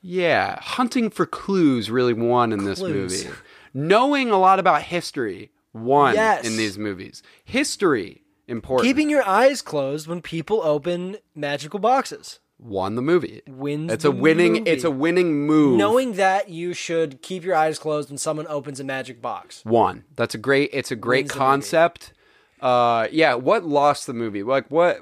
Yeah, 0.00 0.58
hunting 0.60 1.10
for 1.10 1.26
clues 1.26 1.88
really 1.90 2.12
won 2.12 2.52
in 2.52 2.64
this 2.64 2.80
movie. 2.80 3.28
Knowing 3.72 4.30
a 4.30 4.38
lot 4.38 4.58
about 4.58 4.82
history 4.82 5.52
won 5.72 6.14
Yes. 6.14 6.44
in 6.44 6.56
these 6.56 6.76
movies. 6.76 7.22
History 7.44 8.22
important. 8.48 8.86
Keeping 8.88 9.08
your 9.08 9.24
eyes 9.26 9.62
closed 9.62 10.08
when 10.08 10.20
people 10.20 10.60
open 10.64 11.18
magical 11.36 11.78
boxes. 11.78 12.40
Won 12.62 12.94
the 12.94 13.02
movie. 13.02 13.42
Wins 13.46 13.92
It's 13.92 14.04
a 14.04 14.10
winning. 14.10 14.52
movie. 14.54 14.70
It's 14.70 14.84
a 14.84 14.90
winning 14.90 15.46
move. 15.46 15.76
Knowing 15.78 16.12
that 16.14 16.48
you 16.48 16.72
should 16.72 17.20
keep 17.22 17.44
your 17.44 17.54
eyes 17.56 17.78
closed 17.78 18.08
when 18.10 18.18
someone 18.18 18.46
opens 18.48 18.78
a 18.80 18.84
magic 18.84 19.20
box. 19.20 19.62
one. 19.64 20.04
That's 20.16 20.34
a 20.34 20.38
great. 20.38 20.70
It's 20.72 20.90
a 20.90 20.96
great 20.96 21.24
Wins 21.24 21.32
concept. 21.32 22.12
Uh, 22.60 23.08
yeah. 23.10 23.34
What 23.34 23.64
lost 23.64 24.06
the 24.06 24.14
movie? 24.14 24.42
Like 24.42 24.70
what? 24.70 25.00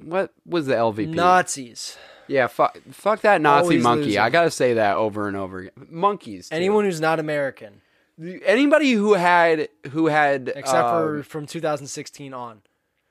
What 0.00 0.32
was 0.46 0.66
the 0.66 0.74
LVP? 0.74 1.14
Nazis. 1.14 1.96
Yeah. 2.26 2.46
Fuck. 2.46 2.78
Fuck 2.90 3.22
that 3.22 3.40
Nazi 3.40 3.62
Always 3.62 3.82
monkey. 3.82 4.04
losing. 4.04 4.20
I 4.20 4.28
gotta 4.30 4.50
say 4.50 4.74
that 4.74 4.96
over 4.96 5.26
and 5.28 5.36
over 5.36 5.60
again. 5.60 5.70
Monkeys. 5.88 6.50
too. 6.50 6.54
Anyone 6.56 6.84
who's 6.84 7.00
not 7.00 7.18
American, 7.18 7.80
Anybody 8.44 8.92
who 8.92 9.14
had 9.14 9.68
who 9.90 10.08
had 10.08 10.52
except 10.54 10.88
uh, 10.88 11.00
for 11.00 11.22
from 11.22 11.46
2016 11.46 12.34
on. 12.34 12.60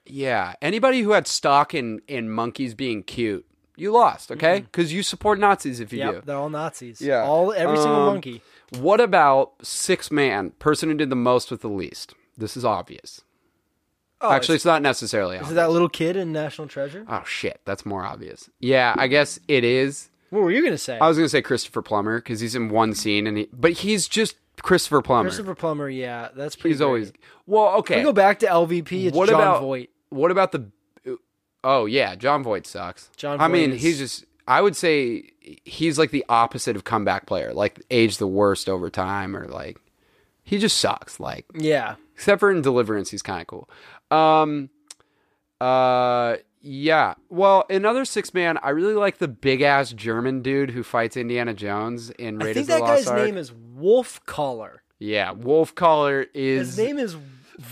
Yeah, 0.06 0.54
anybody 0.62 1.02
who 1.02 1.12
had 1.12 1.28
stock 1.28 1.74
in 1.74 2.02
in 2.08 2.30
monkeys 2.30 2.76
being 2.76 3.04
cute, 3.04 3.46
you 3.78 3.92
lost, 3.92 4.32
okay? 4.32 4.60
Because 4.62 4.92
you 4.92 5.04
support 5.04 5.40
Nazis 5.40 5.80
if 5.80 5.94
you 5.94 6.00
Yep, 6.00 6.14
do. 6.14 6.22
they're 6.26 6.36
all 6.36 6.50
Nazis. 6.50 7.00
Yeah. 7.02 7.24
all 7.24 7.54
every 7.54 7.78
single 7.78 8.02
Um, 8.02 8.06
monkey. 8.08 8.42
What 8.80 9.00
about 9.00 9.54
six 9.62 10.12
man 10.12 10.52
person 10.60 10.90
who 10.90 10.96
did 10.96 11.10
the 11.10 11.16
most 11.16 11.50
with 11.52 11.62
the 11.62 11.70
least? 11.70 12.14
This 12.38 12.58
is 12.58 12.66
obvious. 12.66 13.22
Oh, 14.20 14.32
Actually, 14.32 14.56
it's 14.56 14.66
not 14.66 14.82
necessarily 14.82 15.36
is 15.36 15.42
obvious. 15.44 15.52
it 15.52 15.56
that 15.56 15.70
little 15.72 15.90
kid 15.90 16.16
in 16.16 16.34
National 16.34 16.68
Treasure? 16.68 17.06
oh 17.08 17.24
shit, 17.26 17.62
that's 17.66 17.86
more 17.86 18.04
obvious. 18.04 18.50
Yeah, 18.60 18.96
I 18.98 19.08
guess 19.08 19.40
it 19.48 19.64
is. 19.64 20.10
What 20.32 20.42
were 20.42 20.52
you 20.52 20.64
gonna 20.64 20.78
say? 20.78 20.98
I 21.00 21.08
was 21.08 21.18
gonna 21.18 21.30
say 21.30 21.42
Christopher 21.42 21.82
Plummer 21.84 22.18
because 22.20 22.40
he's 22.40 22.56
in 22.56 22.70
one 22.70 22.94
scene 22.96 23.28
and 23.28 23.38
he, 23.38 23.48
but 23.54 23.72
he's 23.74 24.08
just 24.08 24.36
Christopher 24.62 25.02
Plummer. 25.04 25.30
Christopher 25.30 25.54
Plummer. 25.56 25.88
Yeah, 25.88 26.30
that's 26.36 26.56
pretty. 26.56 26.72
he's 26.74 26.80
great. 26.80 26.86
always 26.88 27.14
well. 27.46 27.76
Okay, 27.78 27.98
we 27.98 28.04
go 28.04 28.12
back 28.12 28.40
to 28.40 28.48
LVP. 28.48 29.06
It's 29.06 29.16
what 29.16 29.30
John 29.30 29.40
about 29.40 29.62
Voight. 29.62 29.92
what 30.10 30.32
about 30.32 30.52
the? 30.52 30.66
Oh 31.64 31.86
yeah, 31.86 32.16
Jon 32.16 32.44
Voight 32.44 32.66
sucks. 32.66 33.10
Jon 33.18 33.40
I 33.42 33.48
mean, 33.48 33.74
is- 33.74 33.82
he's 33.82 33.98
just. 33.98 34.26
I 34.50 34.62
would 34.62 34.78
say 34.78 35.32
he's 35.66 36.00
like 36.00 36.12
the 36.12 36.24
opposite 36.30 36.78
of 36.78 36.86
comeback 36.86 37.26
player, 37.26 37.54
like 37.54 37.82
age 37.92 38.18
the 38.18 38.28
worst 38.28 38.70
over 38.70 38.90
time, 38.90 39.36
or 39.36 39.46
like 39.48 39.78
he 40.44 40.58
just 40.58 40.78
sucks. 40.78 41.20
Like 41.20 41.46
Yeah, 41.54 41.96
except 42.16 42.40
for 42.40 42.50
in 42.52 42.62
Deliverance, 42.62 43.12
he's 43.12 43.22
kind 43.22 43.42
of 43.42 43.48
cool. 43.48 43.70
Um, 44.10 44.70
uh, 45.60 46.38
yeah. 46.62 47.16
Well, 47.30 47.66
another 47.70 48.06
six 48.06 48.34
man, 48.34 48.58
I 48.64 48.70
really 48.70 48.94
like 48.94 49.18
the 49.18 49.28
big 49.28 49.62
ass 49.62 49.92
German 49.92 50.42
dude 50.42 50.72
who 50.72 50.84
fights 50.84 51.18
Indiana 51.18 51.54
Jones 51.54 52.10
in 52.12 52.42
I 52.42 52.46
Raiders 52.46 52.68
think 52.68 52.80
of 52.80 52.86
the 52.86 52.86
that 52.92 52.98
guy's 53.00 53.08
Ark. 53.08 53.26
name 53.26 53.38
is 53.38 53.52
Wolf 53.52 54.26
Collar. 54.26 54.84
yeah, 55.00 55.32
Wolf 55.32 55.76
Collar 55.76 56.26
is. 56.34 56.76
His 56.76 56.78
name 56.78 57.00
is 57.00 57.18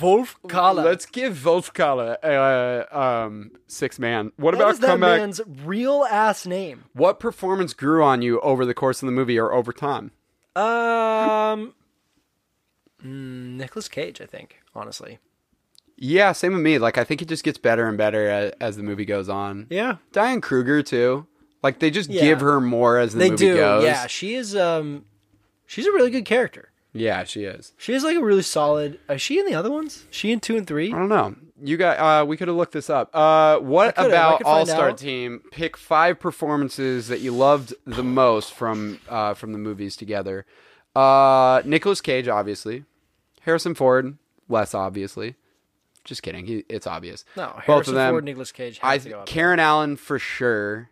Wolf 0.02 0.40
Collar. 0.48 0.84
Let's 0.84 1.06
give 1.06 1.46
Wolf 1.46 1.74
Collar 1.74 2.18
uh, 2.24 2.98
um 3.26 3.52
six 3.68 4.00
man. 4.00 4.32
What 4.38 4.56
What 4.56 4.56
about 4.56 4.80
that 4.82 5.00
man's 5.00 5.42
real 5.64 6.06
ass 6.10 6.46
name? 6.46 6.86
What 6.94 7.20
performance 7.20 7.74
grew 7.74 8.04
on 8.04 8.22
you 8.22 8.40
over 8.42 8.66
the 8.66 8.74
course 8.74 9.02
of 9.02 9.06
the 9.08 9.12
movie 9.12 9.38
or 9.40 9.54
over 9.54 9.72
time? 9.72 10.12
Um, 10.56 11.74
mm, 13.04 13.58
Nicolas 13.58 13.88
Cage, 13.88 14.22
I 14.22 14.26
think. 14.26 14.58
Honestly, 14.74 15.20
Yeah, 15.98 16.32
same 16.34 16.54
with 16.54 16.62
me. 16.62 16.78
Like 16.80 16.98
I 16.98 17.04
think 17.04 17.22
it 17.22 17.28
just 17.28 17.44
gets 17.44 17.58
better 17.58 17.88
and 17.88 17.98
better 17.98 18.28
as, 18.28 18.52
as 18.60 18.78
the 18.78 18.84
movie 18.84 19.06
goes 19.06 19.30
on. 19.30 19.68
yeah, 19.70 19.98
Diane 20.12 20.42
Kruger 20.42 20.82
too. 20.84 21.28
Like 21.64 21.80
they 21.80 21.90
just 21.90 22.10
Yeah. 22.10 22.22
give 22.22 22.42
her 22.42 22.60
more 22.62 22.98
as 22.98 23.14
the 23.14 23.20
they 23.20 23.30
movie 23.32 23.46
do. 23.48 23.56
goes. 23.56 23.84
Yeah, 23.84 24.08
she 24.08 24.36
is. 24.36 24.56
Um, 24.56 25.06
she's 25.66 25.86
a 25.88 25.92
really 25.92 26.12
good 26.12 26.26
character. 26.26 26.72
Yeah, 26.96 27.26
she 27.26 27.44
is. 27.44 27.74
She 27.78 27.94
is 27.94 28.04
like 28.06 28.16
a 28.16 28.24
really 28.24 28.42
solid. 28.42 29.00
Is 29.10 29.22
she 29.22 29.38
in 29.38 29.46
the 29.46 29.54
other 29.54 29.70
ones? 29.70 30.06
She 30.10 30.32
in 30.32 30.40
two 30.40 30.56
and 30.56 30.66
three? 30.66 30.94
I 30.94 30.98
don't 30.98 31.10
know. 31.10 31.36
You 31.62 31.76
got. 31.76 32.00
Uh, 32.00 32.26
we 32.26 32.38
could 32.38 32.48
have 32.48 32.56
looked 32.56 32.72
this 32.72 32.90
up. 32.90 33.14
Uh, 33.14 33.60
what 33.60 33.90
I 33.90 33.92
could've. 33.92 34.14
I 34.14 34.16
about 34.16 34.38
could 34.38 34.46
find 34.46 34.60
All 34.60 34.66
Star 34.66 34.90
out. 34.90 34.98
Team? 34.98 35.42
Pick 35.52 35.76
five 35.76 36.20
performances 36.20 37.10
that 37.10 37.20
you 37.20 37.34
loved 37.34 37.74
the 37.86 38.04
most 38.04 38.54
from 38.54 39.00
uh, 39.10 39.34
from 39.34 39.52
the 39.52 39.58
movies 39.58 39.98
together. 39.98 40.46
Uh, 40.96 41.62
Nicolas 41.66 42.00
Cage, 42.00 42.30
obviously. 42.30 42.86
Harrison 43.42 43.76
Ford, 43.76 44.18
less 44.48 44.74
obviously. 44.74 45.36
Just 46.06 46.24
kidding. 46.24 46.46
He, 46.46 46.64
it's 46.70 46.88
obvious. 46.88 47.26
No, 47.36 47.48
both 47.56 47.64
Harrison 47.66 47.94
of 47.94 47.98
them. 47.98 48.14
Ford, 48.14 48.24
Nicolas 48.24 48.52
Cage. 48.52 48.80
I 48.82 48.98
to 49.00 49.10
go 49.10 49.20
up 49.20 49.26
Karen 49.26 49.60
Allen 49.60 49.98
for 49.98 50.18
sure. 50.18 50.90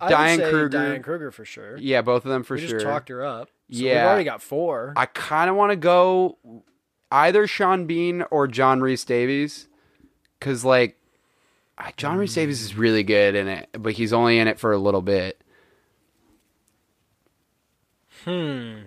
I 0.00 0.08
Diane 0.10 0.38
say 0.38 0.50
Kruger. 0.50 0.68
Diane 0.68 1.02
Kruger 1.02 1.30
for 1.30 1.44
sure. 1.44 1.76
Yeah, 1.78 2.02
both 2.02 2.24
of 2.24 2.30
them 2.30 2.42
for 2.44 2.54
we 2.56 2.60
sure. 2.66 2.78
just 2.78 2.86
talked 2.86 3.08
her 3.08 3.24
up. 3.24 3.48
So 3.70 3.78
Yeah. 3.84 4.02
we've 4.02 4.08
already 4.08 4.24
got 4.24 4.42
four. 4.42 4.92
I 4.96 5.06
kind 5.06 5.50
of 5.50 5.56
want 5.56 5.70
to 5.72 5.76
go 5.76 6.38
either 7.10 7.46
Sean 7.46 7.86
Bean 7.86 8.22
or 8.30 8.46
John 8.46 8.80
Rhys-Davies, 8.80 9.66
because 10.38 10.64
like 10.64 10.96
I- 11.76 11.92
John 11.96 12.18
Rhys-Davies 12.18 12.62
is 12.62 12.76
really 12.76 13.02
good 13.02 13.34
in 13.34 13.48
it, 13.48 13.68
but 13.72 13.92
he's 13.94 14.12
only 14.12 14.38
in 14.38 14.46
it 14.48 14.58
for 14.58 14.72
a 14.72 14.78
little 14.78 15.02
bit. 15.02 15.40
Hmm. 18.24 18.80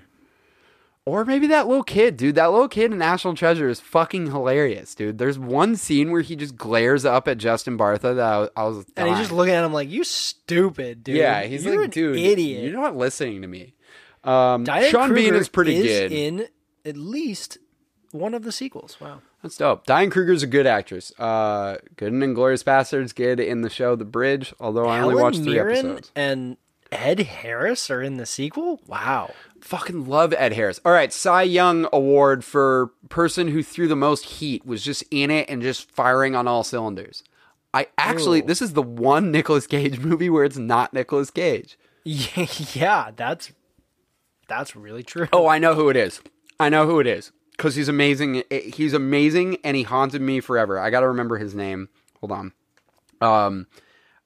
Or 1.12 1.26
maybe 1.26 1.48
that 1.48 1.68
little 1.68 1.84
kid, 1.84 2.16
dude. 2.16 2.36
That 2.36 2.52
little 2.52 2.70
kid 2.70 2.94
in 2.94 2.98
National 2.98 3.36
Treasure 3.36 3.68
is 3.68 3.82
fucking 3.82 4.28
hilarious, 4.28 4.96
dude. 4.96 5.18
There's 5.18 5.38
one 5.38 5.76
scene 5.76 6.10
where 6.10 6.22
he 6.22 6.38
just 6.38 6.56
glares 6.56 7.04
up 7.04 7.28
at 7.28 7.38
Justin 7.38 7.78
Bartha 7.78 8.16
that 8.16 8.20
I 8.26 8.38
was, 8.40 8.50
I 8.56 8.64
was 8.64 8.86
and 8.96 9.10
he's 9.10 9.18
just 9.18 9.32
looking 9.34 9.54
at 9.54 9.66
him 9.66 9.74
like, 9.74 9.90
"You 9.90 10.06
stupid, 10.06 11.04
dude. 11.04 11.18
yeah, 11.18 11.44
he's 11.44 11.66
You're 11.66 11.82
like, 11.82 11.92
dude, 11.92 12.16
idiot." 12.16 12.64
you're 12.64 12.80
not 12.82 12.96
listening 12.96 13.42
to 13.42 13.48
me. 13.50 13.74
Um, 14.24 14.64
Diane 14.64 14.90
Sean 14.90 15.14
Bean 15.14 15.36
is 15.36 15.50
pretty 15.50 15.76
is 15.76 15.84
good. 15.86 16.12
in 16.14 16.48
at 16.86 16.96
least 16.96 17.58
one 18.14 18.34
of 18.34 18.44
the 18.44 18.54
sequels. 18.54 18.98
Wow. 19.02 19.20
That's 19.44 19.58
dope. 19.58 19.86
Diane 19.86 20.12
Kruger's 20.12 20.44
a 20.44 20.48
good 20.48 20.66
actress. 20.66 21.12
Uh, 21.20 21.76
good 21.98 22.14
in 22.14 22.22
Inglourious 22.22 22.64
Basterds. 22.64 23.14
Good 23.14 23.42
in 23.42 23.64
the 23.64 23.70
show 23.70 23.98
The 23.98 24.06
Bridge. 24.06 24.54
Although 24.62 24.86
I 24.86 25.02
only 25.02 25.16
watched 25.16 25.40
three 25.40 25.56
Mirren 25.56 25.78
episodes. 25.78 26.12
and 26.16 26.58
Ed 26.92 27.20
Harris 27.20 27.90
are 27.90 28.02
in 28.02 28.18
the 28.18 28.26
sequel. 28.26 28.82
Wow. 28.86 29.34
Fucking 29.62 30.06
love 30.06 30.34
Ed 30.34 30.54
Harris. 30.54 30.82
All 30.84 30.92
right, 30.92 31.14
Cy 31.14 31.44
Young 31.44 31.88
Award 31.94 32.44
for 32.44 32.92
person 33.10 33.48
who 33.48 33.64
threw 33.64 33.88
the 33.88 33.96
most 33.96 34.26
heat 34.26 34.66
was 34.66 34.84
just 34.84 35.04
in 35.10 35.32
it 35.32 35.50
and 35.50 35.62
just 35.62 35.90
firing 35.90 36.36
on 36.36 36.48
all 36.48 36.64
cylinders. 36.64 37.24
I 37.74 37.88
actually 37.98 38.42
Ooh. 38.42 38.46
this 38.46 38.62
is 38.62 38.74
the 38.74 38.82
one 38.82 39.32
Nicolas 39.32 39.68
Cage 39.68 40.00
movie 40.00 40.30
where 40.30 40.44
it's 40.44 40.58
not 40.58 40.94
Nicolas 40.94 41.32
Cage. 41.32 41.78
yeah, 42.04 43.12
that's 43.16 43.54
that's 44.48 44.76
really 44.76 45.04
true. 45.04 45.28
Oh, 45.32 45.48
I 45.48 45.60
know 45.60 45.76
who 45.76 45.90
it 45.90 45.96
is. 45.96 46.22
I 46.60 46.68
know 46.68 46.86
who 46.86 47.00
it 47.00 47.08
is 47.08 47.32
because 47.52 47.76
he's 47.76 47.88
amazing. 47.88 48.44
He's 48.52 48.94
amazing, 48.94 49.58
and 49.64 49.78
he 49.78 49.84
haunted 49.84 50.22
me 50.22 50.42
forever. 50.42 50.78
I 50.78 50.90
got 50.90 51.02
to 51.02 51.08
remember 51.08 51.38
his 51.38 51.56
name. 51.56 51.90
Hold 52.20 52.32
on. 52.34 52.54
Um, 53.22 53.68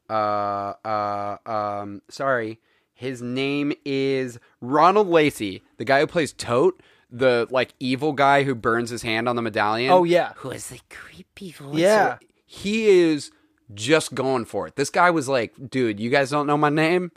uh, 0.10 0.74
uh, 0.84 1.38
um, 1.45 2.01
sorry. 2.10 2.60
His 2.93 3.22
name 3.22 3.74
is 3.84 4.39
Ronald 4.62 5.08
Lacey, 5.08 5.64
the 5.78 5.86
guy 5.86 5.99
who 5.99 6.08
plays 6.08 6.34
Toht, 6.34 6.74
the 7.12 7.45
like 7.51 7.74
evil 7.80 8.14
guy 8.14 8.43
who 8.43 8.56
burns 8.56 8.89
his 8.89 9.01
hand 9.01 9.28
on 9.28 9.36
the 9.36 9.41
medallion. 9.41 9.91
Oh, 9.91 10.03
yeah. 10.06 10.34
who 10.38 10.49
has 10.51 10.70
the 10.70 10.80
creepy 10.89 11.51
voice. 11.51 11.76
Yeah. 11.76 12.18
he 12.45 12.86
is 12.88 13.32
just 13.74 14.14
going 14.16 14.45
for 14.45 14.68
it. 14.68 14.76
This 14.76 14.89
guy 14.89 15.10
was 15.10 15.28
like, 15.28 15.70
dude, 15.70 15.99
you 15.99 16.10
guys 16.10 16.30
don't 16.30 16.47
know 16.47 16.58
my 16.58 16.70
name. 16.70 17.12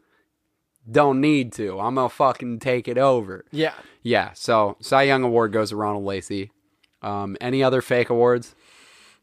Don't 0.90 1.20
need 1.20 1.52
to. 1.54 1.78
I'm 1.78 1.96
gonna 1.96 2.08
fucking 2.08 2.60
take 2.60 2.88
it 2.88 2.96
over. 2.98 3.44
Yeah. 3.50 3.74
Yeah, 4.02 4.32
so 4.32 4.76
Cy 4.80 5.02
Young 5.02 5.22
Award 5.22 5.52
goes 5.52 5.68
to 5.70 5.76
Ronald 5.76 6.04
Lacey. 6.04 6.50
Um, 7.02 7.36
any 7.40 7.62
other 7.62 7.82
fake 7.82 8.08
awards? 8.08 8.54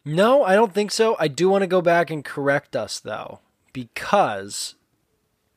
No, 0.05 0.43
I 0.43 0.53
don't 0.53 0.73
think 0.73 0.91
so. 0.91 1.15
I 1.19 1.27
do 1.27 1.49
want 1.49 1.63
to 1.63 1.67
go 1.67 1.81
back 1.81 2.11
and 2.11 2.23
correct 2.23 2.75
us 2.75 2.99
though, 2.99 3.39
because 3.75 4.75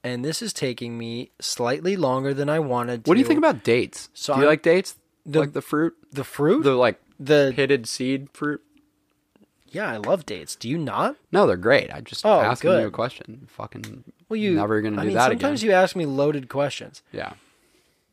and 0.05 0.25
this 0.25 0.43
is 0.43 0.53
taking 0.53 0.99
me 0.99 1.31
slightly 1.41 1.97
longer 1.97 2.35
than 2.35 2.49
I 2.49 2.59
wanted 2.59 3.05
to. 3.05 3.09
What 3.11 3.15
do 3.15 3.21
you 3.21 3.27
think 3.27 3.39
about 3.39 3.63
dates? 3.63 4.11
So 4.13 4.35
do 4.35 4.41
you 4.41 4.47
I'm- 4.47 4.51
like 4.53 4.63
dates? 4.63 4.97
the- 5.25 5.41
like 5.41 5.53
the 5.53 5.63
fruit, 5.63 5.95
the 6.13 6.25
fruit? 6.25 6.63
the 6.65 6.75
like 6.75 7.01
the 7.21 7.53
pitted 7.55 7.87
seed 7.87 8.29
fruit? 8.33 8.61
yeah, 9.71 9.91
I 9.93 9.97
love 9.99 10.25
dates. 10.27 10.57
Do 10.57 10.69
you 10.69 10.79
not? 10.79 11.17
No, 11.31 11.47
they're 11.47 11.57
great. 11.57 11.93
I 11.93 12.01
just 12.01 12.25
Oh, 12.25 12.41
asking 12.41 12.71
good. 12.71 12.81
you 12.81 12.87
a 12.89 12.91
question. 12.91 13.47
Fucking 13.51 14.05
Well, 14.29 14.39
you 14.39 14.55
never 14.55 14.81
gonna 14.81 14.97
I 15.01 15.03
do 15.03 15.07
mean, 15.09 15.17
that 15.17 15.31
sometimes 15.31 15.63
again. 15.63 15.71
you 15.71 15.77
ask 15.77 15.95
me 15.95 16.07
loaded 16.07 16.49
questions. 16.49 17.03
yeah, 17.13 17.35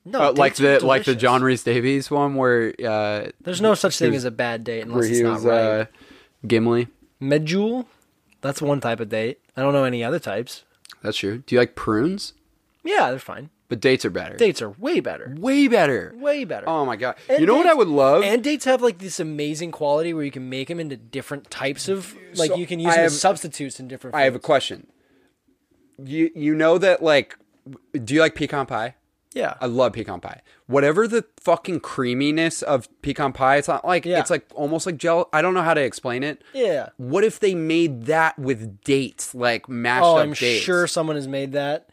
No, 0.05 0.19
Uh, 0.29 0.33
like 0.33 0.55
the 0.55 0.85
like 0.85 1.05
the. 1.05 1.15
John 1.15 1.41
Rhys-Davies 1.43 2.11
one 2.11 2.35
where 2.35 2.73
uh, 2.85 3.29
There's 3.41 3.61
no 3.61 3.73
such 3.73 3.97
thing 3.97 4.13
as 4.13 4.25
a 4.25 4.31
bad 4.31 4.63
date 4.65 4.81
unless 4.81 5.05
it's 5.05 5.21
not 5.21 5.35
was 5.35 5.45
right. 5.45 5.61
uh, 5.81 5.85
Gimli. 6.45 6.87
Medjool, 7.21 7.85
that's 8.45 8.61
one 8.61 8.79
type 8.79 8.99
of 8.99 9.09
date. 9.09 9.39
I 9.57 9.61
don't 9.61 9.73
know 9.73 9.83
any 9.83 10.03
other 10.03 10.19
types. 10.19 10.63
That's 11.01 11.17
true. 11.17 11.39
Do 11.39 11.55
you 11.55 11.59
like 11.59 11.75
prunes? 11.75 12.33
Yeah, 12.83 13.09
they're 13.09 13.19
fine. 13.19 13.49
But 13.67 13.79
dates 13.79 14.05
are 14.05 14.11
better. 14.11 14.37
Dates 14.37 14.61
are 14.61 14.69
way 14.69 14.99
better. 14.99 15.33
way 15.39 15.67
better. 15.67 16.13
Way 16.15 16.43
better. 16.43 16.69
Oh 16.69 16.85
my 16.85 16.95
god! 16.95 17.15
And 17.27 17.39
you 17.39 17.47
know 17.47 17.55
what 17.55 17.65
I 17.65 17.73
would 17.73 17.87
love? 17.87 18.23
And 18.23 18.43
dates 18.43 18.65
have 18.65 18.81
like 18.83 18.99
this 18.99 19.19
amazing 19.19 19.71
quality 19.71 20.13
where 20.13 20.23
you 20.23 20.29
can 20.29 20.49
make 20.49 20.67
them 20.67 20.79
into 20.79 20.95
different 20.95 21.49
types 21.49 21.87
of 21.89 22.15
like 22.35 22.51
So, 22.51 22.57
you 22.57 22.67
can 22.67 22.79
use 22.79 22.93
have- 22.93 23.05
as 23.05 23.19
substitutes 23.19 23.79
in 23.79 23.87
different. 23.87 24.15
I 24.15 24.21
have 24.21 24.35
a 24.35 24.39
question. 24.39 24.87
You 26.03 26.29
you 26.35 26.53
know 26.53 26.77
that 26.77 27.01
like, 27.01 27.37
do 27.93 28.13
you 28.13 28.19
like 28.19 28.35
pecan 28.35 28.65
pie? 28.67 28.95
Yeah. 29.35 29.53
I 29.61 29.67
love 29.67 29.93
pecan 29.93 30.19
pie. 30.21 30.41
Whatever 30.65 31.07
the 31.07 31.25
fucking 31.41 31.81
creaminess 31.81 32.63
of 32.63 32.87
pecan 33.03 33.33
pie, 33.33 33.57
it's 33.57 33.67
not 33.67 33.85
like 33.85 34.05
Yeah. 34.05 34.19
it's 34.19 34.31
like 34.31 34.47
almost 34.55 34.85
like 34.87 34.97
gel. 34.97 35.29
I 35.31 35.43
don't 35.43 35.53
know 35.53 35.61
how 35.61 35.75
to 35.75 35.81
explain 35.81 36.23
it. 36.23 36.41
yeah. 36.53 36.89
What 36.97 37.23
if 37.23 37.39
they 37.39 37.53
made 37.53 38.05
that 38.05 38.39
with 38.39 38.81
dates, 38.83 39.35
like 39.35 39.69
mashed 39.69 40.03
Oh, 40.05 40.15
up 40.17 40.23
I'm 40.23 40.33
dates? 40.33 40.63
sure 40.63 40.87
someone 40.87 41.15
has 41.17 41.27
made 41.27 41.51
that. 41.51 41.89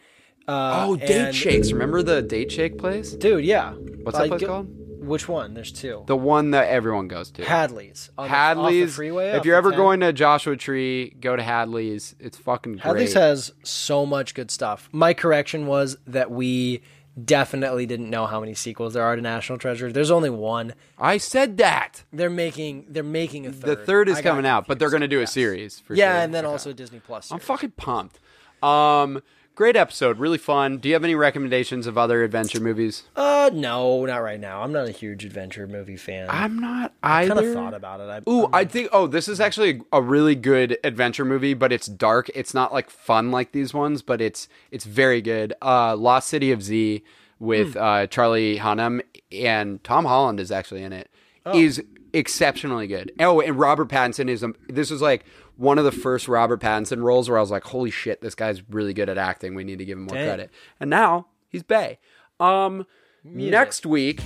Uh, 0.49 0.87
Oh, 0.89 0.97
date 0.97 1.11
and- 1.11 1.35
shakes! 1.35 1.71
Remember 1.73 2.03
the 2.03 2.23
date 2.23 2.51
shake 2.51 2.79
place? 2.79 3.13
dude. 3.13 3.45
Yeah. 3.45 3.73
What's 4.03 4.17
that 4.17 4.23
Like, 4.23 4.29
place 4.31 4.41
go- 4.41 4.47
called? 4.47 4.69
Which 5.05 5.29
one? 5.29 5.55
There's 5.55 5.73
two. 5.73 6.05
The 6.07 6.17
one 6.17 6.53
that 6.53 6.69
everyone 6.69 7.09
goes 7.09 7.33
to. 7.33 7.45
Hadley's. 7.45 8.11
On 8.17 8.23
the- 8.23 8.23
off 8.23 8.31
the 8.31 8.37
Hadley's. 8.37 8.95
freeway. 8.95 9.31
if 9.31 9.45
you're 9.45 9.57
ever 9.57 9.71
10. 9.71 9.77
going 9.79 10.01
to 10.01 10.13
Joshua 10.13 10.57
Tree, 10.57 11.11
go 11.21 11.35
to 11.35 11.43
Hadley's. 11.43 12.15
It's 12.21 12.39
fucking 12.39 12.75
great. 12.75 12.83
Hadley's 12.85 13.15
has 13.15 13.53
so 13.65 14.07
much 14.07 14.35
good 14.35 14.51
stuff. 14.53 14.89
My 14.93 15.13
correction 15.13 15.67
was 15.67 15.97
that 16.07 16.31
we 16.31 16.83
definitely 17.23 17.87
didn't 17.87 18.09
know 18.11 18.27
how 18.27 18.41
many 18.41 18.55
sequels 18.55 18.95
there 18.95 19.03
are 19.03 19.17
to 19.17 19.23
National 19.23 19.59
Treasure. 19.59 19.93
There's 19.93 20.11
only 20.11 20.31
one. 20.31 20.75
I 20.99 21.19
said 21.19 21.57
that. 21.59 22.05
They're 22.13 22.31
making 22.31 22.87
they're 22.89 23.03
making 23.03 23.47
a 23.47 23.53
third. 23.53 23.79
The 23.79 23.85
third. 23.85 24.09
is 24.09 24.19
I 24.19 24.23
coming 24.23 24.47
out, 24.47 24.67
but 24.67 24.79
they're 24.79 24.91
going 24.91 25.03
to 25.03 25.09
do 25.09 25.19
a 25.19 25.23
Yes. 25.23 25.33
series 25.33 25.79
for 25.81 25.95
Yeah, 25.95 26.13
sure. 26.15 26.23
and 26.23 26.35
then 26.35 26.45
also 26.45 26.73
Disney 26.73 27.01
Plus. 27.01 27.31
I'm 27.31 27.39
fucking 27.39 27.73
pumped. 27.73 28.19
Um, 28.63 29.23
great 29.55 29.77
episode, 29.77 30.19
really 30.19 30.39
fun. 30.39 30.79
Do 30.79 30.89
you 30.89 30.95
have 30.95 31.05
any 31.05 31.15
recommendations 31.15 31.87
of 31.87 31.97
other 31.99 32.23
adventure 32.25 32.61
movies? 32.61 33.05
Uh, 33.17 33.51
no, 33.53 34.05
not 34.07 34.19
right 34.19 34.41
now. 34.41 34.63
I'm 34.63 34.73
not 34.73 34.89
a 34.89 34.91
huge 34.93 35.25
adventure 35.25 35.67
movie 35.67 35.97
fan. 35.97 36.29
I'm 36.31 36.59
not 36.59 36.95
I 37.03 37.23
either. 37.23 37.35
kind 37.35 37.47
of 37.47 37.53
thought 37.55 37.75
about 37.75 38.01
it. 38.01 38.05
I, 38.27 38.31
Ooh, 38.31 38.43
I'm- 38.45 38.51
I 38.55 38.65
think. 38.65 38.89
Oh, 38.93 39.07
this 39.07 39.29
is 39.29 39.41
actually 39.41 39.83
a 39.93 40.01
really 40.03 40.35
good 40.35 40.79
adventure 40.85 41.25
movie, 41.25 41.55
but 41.55 41.73
it's 41.73 41.87
dark. 41.87 42.31
It's 42.35 42.55
not 42.55 42.73
like 42.73 42.91
fun 42.91 43.31
like 43.31 43.53
these 43.53 43.73
ones, 43.75 44.03
but 44.03 44.21
it's 44.21 44.49
it's 44.71 44.85
very 44.85 45.21
good. 45.21 45.55
Uh, 45.63 45.97
Lost 45.97 46.29
City 46.29 46.53
of 46.53 46.63
Z 46.63 47.03
with 47.39 47.77
uh, 47.77 48.07
Charlie 48.07 48.59
Hunnam 48.59 49.01
and 49.33 49.83
Tom 49.85 50.05
Holland 50.05 50.39
is 50.41 50.51
actually 50.53 50.83
in 50.83 50.93
it. 50.93 51.09
Is 51.55 51.83
exceptionally 52.13 52.87
good. 52.87 53.11
Oh, 53.19 53.41
and 53.41 53.59
Robert 53.59 53.89
Pattinson 53.89 54.29
is. 54.29 54.45
Um, 54.45 54.55
this 54.69 54.91
is 54.93 55.03
like 55.03 55.25
one 55.57 55.79
of 55.79 55.85
the 55.85 55.93
first 55.93 56.29
Robert 56.29 56.61
Pattinson 56.61 57.03
roles 57.03 57.29
where 57.29 57.39
I 57.39 57.41
was 57.41 57.51
like, 57.51 57.65
"Holy 57.65 57.91
shit, 57.91 58.21
this 58.21 58.35
guy's 58.35 58.63
really 58.71 58.95
good 58.95 59.09
at 59.09 59.19
acting. 59.19 59.55
We 59.55 59.65
need 59.65 59.79
to 59.79 59.85
give 59.85 59.99
him 59.99 60.05
more 60.05 60.17
Dang. 60.17 60.29
credit." 60.29 60.51
And 60.81 60.91
now 60.91 61.27
he's 61.49 61.63
Bay. 61.63 61.99
Um, 62.41 62.87
next 63.25 63.87
week 63.87 64.23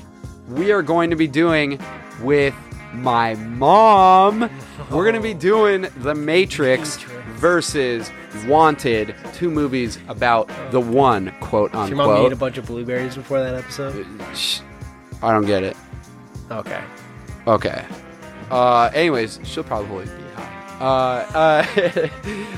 we 0.49 0.73
are 0.73 0.83
going 0.83 1.11
to 1.11 1.17
be 1.17 1.27
doing 1.27 1.81
with 2.23 2.55
my 2.93 3.35
mom. 3.35 4.51
We're 4.91 5.05
going 5.05 5.15
to 5.15 5.21
be 5.21 5.35
doing 5.35 5.87
The 5.99 6.15
Matrix 6.15 6.97
versus 7.35 8.11
Wanted, 8.47 9.15
two 9.35 9.51
movies 9.51 9.99
about 10.09 10.51
the 10.71 10.81
one 10.81 11.35
quote 11.41 11.73
Did 11.73 11.89
your 11.89 11.97
mom 11.97 12.27
ate 12.27 12.33
a 12.33 12.37
bunch 12.37 12.59
of 12.59 12.67
blueberries 12.67 13.17
before 13.17 13.41
that 13.41 13.55
episode? 13.55 14.07
I 15.23 15.33
don't 15.33 15.47
get 15.47 15.63
it. 15.63 15.77
Okay. 16.51 16.83
Okay. 17.47 17.85
Uh, 18.51 18.91
anyways, 18.95 19.41
she'll 19.45 19.65
probably 19.65 20.05
be. 20.05 20.26
Uh, 20.81 21.65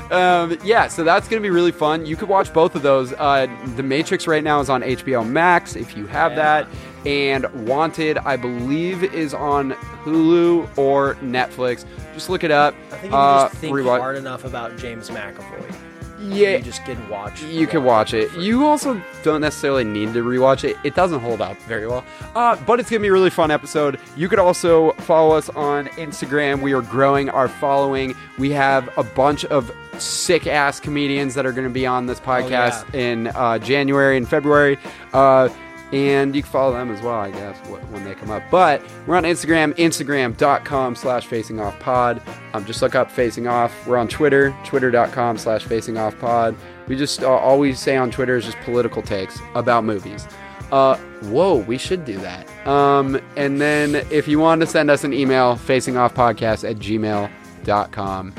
uh, 0.09 0.11
um, 0.13 0.57
yeah, 0.63 0.87
so 0.87 1.03
that's 1.03 1.27
going 1.27 1.41
to 1.41 1.45
be 1.45 1.49
really 1.49 1.71
fun. 1.71 2.05
You 2.05 2.15
could 2.15 2.29
watch 2.29 2.53
both 2.53 2.75
of 2.75 2.81
those. 2.81 3.13
Uh, 3.13 3.47
the 3.75 3.83
Matrix 3.83 4.27
right 4.27 4.43
now 4.43 4.59
is 4.59 4.69
on 4.69 4.81
HBO 4.81 5.27
Max 5.27 5.75
if 5.75 5.95
you 5.95 6.05
have 6.07 6.35
that. 6.35 6.67
And 7.05 7.45
Wanted, 7.65 8.17
I 8.19 8.35
believe, 8.35 9.03
is 9.13 9.33
on 9.33 9.71
Hulu 10.03 10.77
or 10.77 11.15
Netflix. 11.15 11.85
Just 12.13 12.29
look 12.29 12.43
it 12.43 12.51
up. 12.51 12.75
I 12.91 12.95
think 12.95 13.03
if 13.05 13.11
you 13.11 13.15
Uh, 13.17 13.47
just 13.47 13.55
think 13.61 13.75
rewatch- 13.75 13.99
hard 13.99 14.17
enough 14.17 14.43
about 14.43 14.77
James 14.77 15.09
McAvoy, 15.09 15.73
Yeah, 16.19 16.57
you 16.57 16.63
just 16.63 16.83
can 16.85 17.07
watch. 17.09 17.41
you 17.41 17.65
can 17.67 17.83
watch 17.83 18.13
it. 18.13 18.31
You 18.33 18.65
also 18.67 19.01
don't 19.23 19.41
necessarily 19.41 19.83
need 19.83 20.13
to 20.13 20.23
rewatch 20.23 20.63
it. 20.63 20.77
It 20.83 20.95
doesn't 20.95 21.19
hold 21.19 21.41
up 21.41 21.57
very 21.63 21.87
well. 21.87 22.03
Uh, 22.35 22.55
but 22.65 22.79
it's 22.79 22.89
to 22.89 22.99
be 22.99 23.07
a 23.07 23.11
really 23.11 23.29
fun 23.29 23.51
episode. 23.51 23.99
You 24.17 24.27
could 24.27 24.39
also 24.39 24.91
follow 24.93 25.35
us 25.35 25.49
on 25.49 25.87
Instagram. 25.89 26.61
We 26.61 26.73
are 26.73 26.81
growing 26.81 27.29
our 27.29 27.47
following. 27.47 28.15
We 28.37 28.51
have 28.51 28.89
a 28.97 29.03
bunch 29.03 29.45
of 29.45 29.71
sick 29.97 30.47
ass 30.47 30.79
comedians 30.79 31.35
that 31.35 31.45
are 31.45 31.51
going 31.51 31.67
to 31.67 31.73
be 31.73 31.85
on 31.85 32.05
this 32.05 32.19
podcast 32.19 32.93
in 32.93 33.27
uh, 33.27 33.59
January 33.59 34.17
and 34.17 34.27
February. 34.27 34.77
Uh, 35.13 35.49
and 35.91 36.35
you 36.35 36.43
can 36.43 36.51
follow 36.51 36.73
them 36.73 36.91
as 36.91 37.01
well, 37.01 37.15
I 37.19 37.31
guess, 37.31 37.57
when 37.67 38.03
they 38.03 38.13
come 38.13 38.29
up. 38.31 38.43
But 38.51 38.81
we're 39.07 39.15
on 39.15 39.23
Instagram, 39.23 39.73
instagram.com 39.75 40.95
slash 40.95 41.25
facing 41.25 41.59
off 41.59 41.77
pod. 41.79 42.21
Um, 42.53 42.65
just 42.65 42.81
look 42.81 42.95
up 42.95 43.09
facing 43.11 43.47
off. 43.47 43.87
We're 43.87 43.97
on 43.97 44.07
Twitter, 44.07 44.55
twitter.com 44.65 45.37
slash 45.37 45.63
facing 45.65 45.97
off 45.97 46.17
pod. 46.19 46.55
We 46.87 46.95
just 46.95 47.23
uh, 47.23 47.55
we 47.57 47.73
say 47.73 47.97
on 47.97 48.11
Twitter 48.11 48.37
is 48.37 48.45
just 48.45 48.57
political 48.59 49.01
takes 49.01 49.39
about 49.55 49.83
movies. 49.83 50.27
Uh, 50.71 50.97
whoa, 51.23 51.55
we 51.55 51.77
should 51.79 52.05
do 52.05 52.17
that. 52.19 52.47
Um, 52.67 53.19
and 53.35 53.59
then 53.59 53.95
if 54.11 54.27
you 54.27 54.39
want 54.39 54.61
to 54.61 54.67
send 54.67 54.91
us 54.91 55.03
an 55.03 55.13
email, 55.13 55.55
facingoffpodcast 55.55 56.69
at 56.69 56.77
gmail.com. 56.77 58.33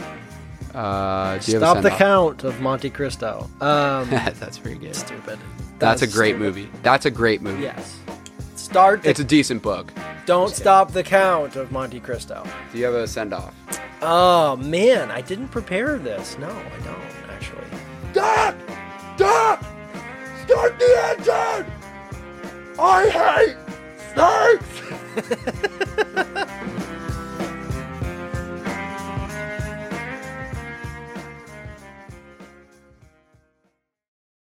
Uh, 0.72 1.40
Stop 1.40 1.78
the 1.78 1.82
send-off? 1.82 1.98
count 1.98 2.44
of 2.44 2.60
Monte 2.60 2.90
Cristo. 2.90 3.50
Um, 3.60 4.08
That's 4.10 4.58
pretty 4.58 4.78
good. 4.78 4.94
stupid. 4.94 5.38
That's 5.80 6.02
a 6.02 6.06
great 6.06 6.36
movie. 6.38 6.68
That's 6.82 7.06
a 7.06 7.10
great 7.10 7.42
movie. 7.42 7.62
Yes. 7.62 7.98
Start. 8.54 9.02
The, 9.02 9.10
It's 9.10 9.20
a 9.20 9.24
decent 9.24 9.62
book. 9.62 9.92
don't 10.26 10.54
stop 10.54 10.92
the 10.92 11.02
count 11.02 11.56
of 11.56 11.72
Monte 11.72 11.98
Cristo. 12.00 12.46
Do 12.72 12.78
you 12.78 12.84
have 12.84 12.94
a 12.94 13.08
send 13.08 13.32
off? 13.32 13.54
Oh 14.02 14.56
man, 14.56 15.10
I 15.10 15.20
didn't 15.20 15.48
prepare 15.48 15.98
this. 15.98 16.38
No, 16.38 16.48
I 16.48 16.84
don't 16.84 17.00
actually. 17.30 17.64
Stop! 18.12 18.54
Stop! 19.16 19.64
Start 20.46 20.78
the 20.78 21.16
engine! 21.18 21.66
I 22.78 23.08
hate 23.08 23.56
snakes! 24.12 24.80